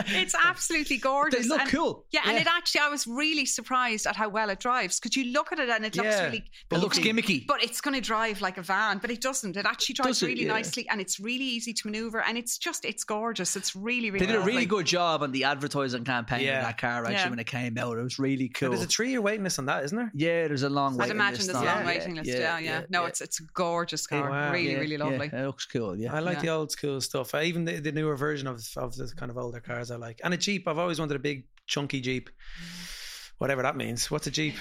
it's 0.09 0.35
absolutely 0.45 0.99
gorgeous. 0.99 1.43
They 1.43 1.49
look 1.49 1.61
and- 1.63 1.71
cool. 1.71 2.05
Yeah, 2.11 2.21
and 2.27 2.37
it 2.37 2.47
actually, 2.47 2.81
I 2.83 2.89
was 2.89 3.07
really 3.07 3.47
surprised 3.47 4.07
at 4.07 4.17
how 4.17 4.29
well 4.29 4.51
it 4.51 4.61
drives 4.61 4.99
because 5.01 5.17
you 5.17 5.33
look 5.33 5.53
at 5.53 5.59
it 5.59 5.69
and 5.69 5.85
it 5.85 5.97
looks 5.97 6.09
Yeah. 6.09 6.25
really. 6.25 6.45
It 6.71 6.79
looks 6.79 6.99
gimmicky. 6.99 7.47
But 7.47 7.63
it's 7.63 7.81
going 7.81 7.95
to 7.95 8.01
drive 8.01 8.41
like 8.41 8.59
a 8.59 8.63
van, 8.63 8.99
but 8.99 9.11
it 9.11 9.21
doesn't. 9.21 9.57
It 9.57 9.67
actually 9.67 9.95
drives 9.95 10.23
it? 10.23 10.27
really 10.27 10.43
Yeah. 10.43 10.53
nicely 10.53 10.89
and 10.89 11.01
it's 11.01 11.19
really 11.21 11.45
easy 11.45 11.73
to 11.73 11.87
maneuver 11.87 12.21
and 12.23 12.37
it's 12.37 12.59
just, 12.59 12.85
it's 12.85 13.05
gorgeous. 13.05 13.57
It's 13.57 13.75
really, 13.75 14.11
really 14.11 14.27
They 14.27 14.33
did 14.33 14.41
a 14.41 14.45
really 14.45 14.67
good 14.67 14.87
job 14.87 15.23
on 15.23 15.33
the 15.33 15.45
advertising 15.45 16.05
campaign 16.05 16.41
Yeah. 16.43 16.59
of 16.59 16.65
that 16.67 16.79
car 16.79 17.05
actually 17.05 17.15
Yeah. 17.15 17.31
when 17.31 17.39
it 17.39 17.47
came 17.47 17.79
out. 17.79 17.97
It 17.99 18.03
was 18.03 18.19
really 18.19 18.49
cool. 18.49 18.71
There's 18.71 18.83
a 18.83 18.87
three 18.87 19.11
year 19.11 19.21
waiting 19.21 19.45
list 19.45 19.59
on 19.59 19.67
that, 19.67 19.85
isn't 19.85 19.97
there? 19.97 20.11
yeah, 20.15 20.49
there's 20.49 20.63
a 20.63 20.69
long 20.69 20.95
I'd 20.95 20.99
waiting 21.01 21.17
imagine 21.29 21.47
there's 21.47 21.63
a 21.63 21.65
long 21.65 21.83
it. 21.83 21.87
waiting 21.87 22.15
list. 22.15 22.31
Yeah, 22.31 22.59
yeah. 22.59 22.83
No, 22.89 23.05
it's 23.07 23.21
it's 23.21 23.41
a 23.41 23.45
gorgeous 23.55 24.07
oh, 24.11 24.21
car. 24.21 24.31
wow. 24.31 24.53
Really, 24.53 24.73
Yeah, 24.73 24.79
really 24.79 24.97
yeah, 24.97 25.05
lovely. 25.05 25.27
it 25.33 25.47
looks 25.47 25.67
cool. 25.67 25.97
Yeah, 25.97 26.15
I 26.15 26.21
like 26.21 26.37
Yeah. 26.37 26.43
the 26.43 26.49
old 26.49 26.71
school 26.73 27.01
stuff. 27.01 27.35
I, 27.35 27.45
even 27.45 27.65
the, 27.65 27.81
the 27.81 27.93
newer 27.93 28.17
version 28.17 28.47
of, 28.47 28.63
of 28.77 28.97
the 28.97 29.13
kind 29.17 29.31
of 29.31 29.39
older 29.39 29.61
cars 29.61 29.91
I 29.91 29.97
like. 29.97 30.21
And 30.25 30.35
a 30.35 30.37
Jeep. 30.37 30.67
I've 30.69 30.79
always 30.79 30.99
wanted 30.99 31.17
a 31.17 31.19
big, 31.21 31.45
chunky 31.67 32.01
Jeep. 32.01 32.31
Whatever 33.39 33.63
that 33.63 33.77
means. 33.77 34.11
What's 34.11 34.27
a 34.27 34.33
Jeep? 34.33 34.57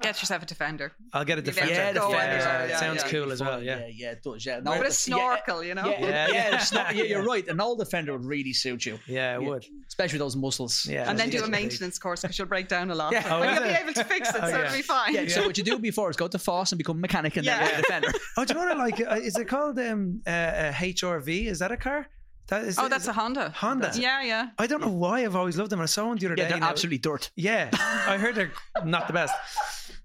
Get 0.00 0.18
yourself 0.22 0.42
a 0.42 0.46
Defender. 0.46 0.92
I'll 1.12 1.22
get 1.22 1.36
a 1.36 1.42
You 1.42 1.44
get 1.44 1.54
Defender. 1.54 1.74
to 1.74 1.80
yeah, 1.80 1.92
go 1.92 2.10
Defender, 2.10 2.64
it 2.64 2.70
yeah, 2.70 2.76
sounds 2.80 3.02
cool 3.04 3.30
as 3.30 3.42
well. 3.42 3.62
yeah, 3.62 3.80
Yeah. 3.80 3.86
yeah, 3.94 4.10
it 4.12 4.22
does. 4.22 4.46
Yeah, 4.46 4.56
With 4.56 4.64
No, 4.64 4.72
a 4.72 4.76
it's- 4.76 5.06
yeah, 5.06 5.14
snorkel, 5.16 5.62
you 5.62 5.74
know? 5.74 5.84
Yeah, 5.90 6.00
Yeah, 6.00 6.28
yeah, 6.28 6.48
yeah. 6.52 6.56
snor- 6.58 6.94
yeah, 6.94 7.02
you're 7.04 7.22
right. 7.32 7.46
An 7.46 7.60
old 7.60 7.78
Defender 7.78 8.12
would 8.12 8.24
really 8.24 8.54
suit 8.54 8.86
you, 8.86 8.98
Yeah, 9.06 9.36
it 9.36 9.42
Yeah. 9.42 9.48
would. 9.48 9.66
especially 9.86 10.18
those 10.18 10.34
muscles. 10.34 10.86
Yeah. 10.86 11.10
And 11.10 11.18
then 11.18 11.28
do 11.28 11.44
a 11.44 11.46
maintenance 11.48 11.98
course 11.98 12.22
because 12.22 12.38
you'll 12.38 12.48
break 12.48 12.68
down 12.68 12.90
a 12.90 12.94
lot. 12.94 13.12
Yeah. 13.12 13.22
Oh, 13.26 13.40
but 13.40 13.48
is 13.50 13.54
you'll 13.58 13.68
be 13.68 13.74
able 13.74 13.92
to 13.92 14.04
fix 14.04 14.28
it, 14.30 14.36
Oh, 14.36 14.40
so 14.40 14.56
yeah. 14.56 14.64
it'll 14.64 14.76
be 14.76 14.82
fine. 14.82 15.14
Yeah, 15.14 15.28
so 15.28 15.42
what 15.46 15.58
you 15.58 15.64
do 15.64 15.78
before 15.78 16.08
is 16.08 16.16
go 16.16 16.26
to 16.28 16.38
FÁS 16.38 16.72
and 16.72 16.78
become 16.78 16.96
a 16.96 17.00
mechanic 17.00 17.36
and 17.36 17.44
Yeah. 17.44 17.58
then 17.58 17.68
get 17.68 17.78
a 17.78 17.82
Defender. 17.82 18.12
Oh, 18.38 18.44
do 18.46 18.54
you 18.54 18.60
know 18.60 18.66
what 18.66 18.76
I 18.78 18.82
like? 18.82 19.00
Uh, 19.00 19.20
Is 19.22 19.36
it 19.36 19.46
called 19.46 19.78
um, 19.78 20.22
uh, 20.26 20.30
uh, 20.30 20.72
HRV? 20.72 21.48
Is 21.48 21.58
that 21.58 21.70
a 21.70 21.76
car? 21.76 22.06
That 22.52 22.64
is, 22.64 22.78
Oh, 22.78 22.86
that's 22.86 23.06
it- 23.06 23.10
a 23.10 23.12
Honda. 23.14 23.48
Honda. 23.56 23.90
Yeah, 23.94 24.22
yeah. 24.22 24.48
I 24.58 24.66
don't 24.66 24.82
know 24.82 24.88
why 24.90 25.24
I've 25.24 25.34
always 25.36 25.56
loved 25.56 25.70
them. 25.70 25.80
I 25.80 25.86
saw 25.86 26.08
one 26.08 26.18
the 26.18 26.26
other 26.26 26.34
Yeah, 26.36 26.44
day. 26.44 26.48
they're 26.48 26.56
and 26.56 26.64
I- 26.66 26.68
absolutely 26.68 26.98
dirt. 26.98 27.30
Yeah, 27.34 27.70
I 27.72 28.18
heard 28.18 28.34
they're 28.34 28.52
not 28.84 29.06
the 29.06 29.14
best. 29.14 29.34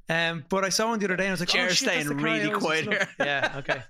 Um, 0.08 0.46
but 0.48 0.64
I 0.64 0.70
saw 0.70 0.88
one 0.88 1.00
the 1.00 1.06
other 1.08 1.18
day 1.18 1.26
and 1.26 1.32
I 1.32 1.34
was 1.34 1.42
like, 1.42 1.50
Ger's 1.50 1.72
oh, 1.72 1.74
shit, 1.74 1.86
that's 1.88 2.06
staying 2.06 2.18
the 2.18 2.24
really 2.24 2.46
always 2.48 2.64
quiet 2.64 2.86
here. 2.88 3.08
Yeah, 3.20 3.54
okay. 3.58 3.82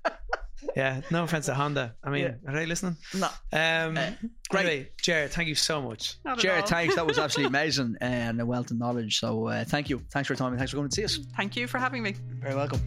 Yeah, 0.76 1.02
no 1.12 1.24
offense 1.24 1.46
to 1.46 1.54
Honda. 1.54 1.94
I 2.04 2.10
mean, 2.10 2.24
Yeah. 2.24 2.50
are 2.52 2.56
they 2.56 2.66
listening? 2.66 2.96
No. 3.14 3.28
Um, 3.54 3.94
great. 4.50 4.66
Anyway, 4.66 4.90
Jared, 5.04 5.30
thank 5.32 5.48
you 5.50 5.54
so 5.56 5.80
much. 5.80 6.16
Not 6.26 6.40
Jared, 6.40 6.62
all. 6.64 6.68
thanks. 6.68 6.96
That 6.96 7.06
was 7.06 7.20
absolutely 7.20 7.50
amazing 7.56 7.96
and 8.02 8.42
a 8.42 8.46
wealth 8.48 8.72
of 8.72 8.80
knowledge. 8.80 9.20
So 9.20 9.48
uh, 9.48 9.66
thank 9.66 9.88
you. 9.92 10.02
Thanks 10.12 10.26
for 10.28 10.34
your 10.34 10.38
time 10.40 10.54
and 10.54 10.58
thanks 10.58 10.72
for 10.72 10.78
coming 10.78 10.90
to 10.90 10.96
see 10.96 11.06
us. 11.06 11.20
Thank 11.36 11.56
you 11.56 11.68
for 11.68 11.78
having 11.78 12.02
me. 12.02 12.16
Very 12.42 12.56
welcome. 12.56 12.82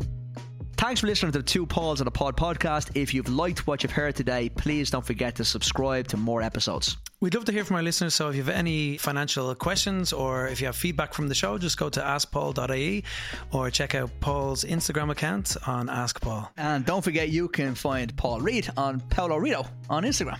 Thanks 0.80 1.02
for 1.02 1.08
listening 1.08 1.30
to 1.32 1.38
the 1.38 1.44
Two 1.44 1.66
Pauls 1.66 2.00
of 2.00 2.06
the 2.06 2.10
Pod 2.10 2.38
podcast. 2.38 2.92
If 2.94 3.12
you've 3.12 3.28
liked 3.28 3.66
what 3.66 3.82
you've 3.82 3.92
heard 3.92 4.16
today, 4.16 4.48
please 4.48 4.90
don't 4.90 5.04
forget 5.04 5.34
to 5.34 5.44
subscribe 5.44 6.08
to 6.08 6.16
more 6.16 6.40
episodes. 6.40 6.96
We'd 7.20 7.34
love 7.34 7.44
to 7.44 7.52
hear 7.52 7.66
from 7.66 7.76
our 7.76 7.82
listeners. 7.82 8.14
So 8.14 8.30
if 8.30 8.34
you 8.34 8.42
have 8.42 8.48
any 8.48 8.96
financial 8.96 9.54
questions 9.54 10.10
or 10.10 10.48
if 10.48 10.58
you 10.58 10.66
have 10.68 10.74
feedback 10.74 11.12
from 11.12 11.28
the 11.28 11.34
show, 11.34 11.58
just 11.58 11.76
go 11.76 11.90
to 11.90 12.00
askpaul.ie 12.00 13.04
or 13.52 13.70
check 13.70 13.94
out 13.94 14.10
Paul's 14.20 14.64
Instagram 14.64 15.10
account 15.10 15.54
on 15.66 15.90
Ask 15.90 16.18
Paul. 16.18 16.50
And 16.56 16.86
don't 16.86 17.04
forget, 17.04 17.28
you 17.28 17.48
can 17.48 17.74
find 17.74 18.16
Paul 18.16 18.40
Reid 18.40 18.70
on 18.78 19.00
Paulo 19.00 19.36
Rito 19.36 19.66
on 19.90 20.04
Instagram. 20.04 20.38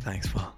Thanks, 0.00 0.26
Paul. 0.30 0.57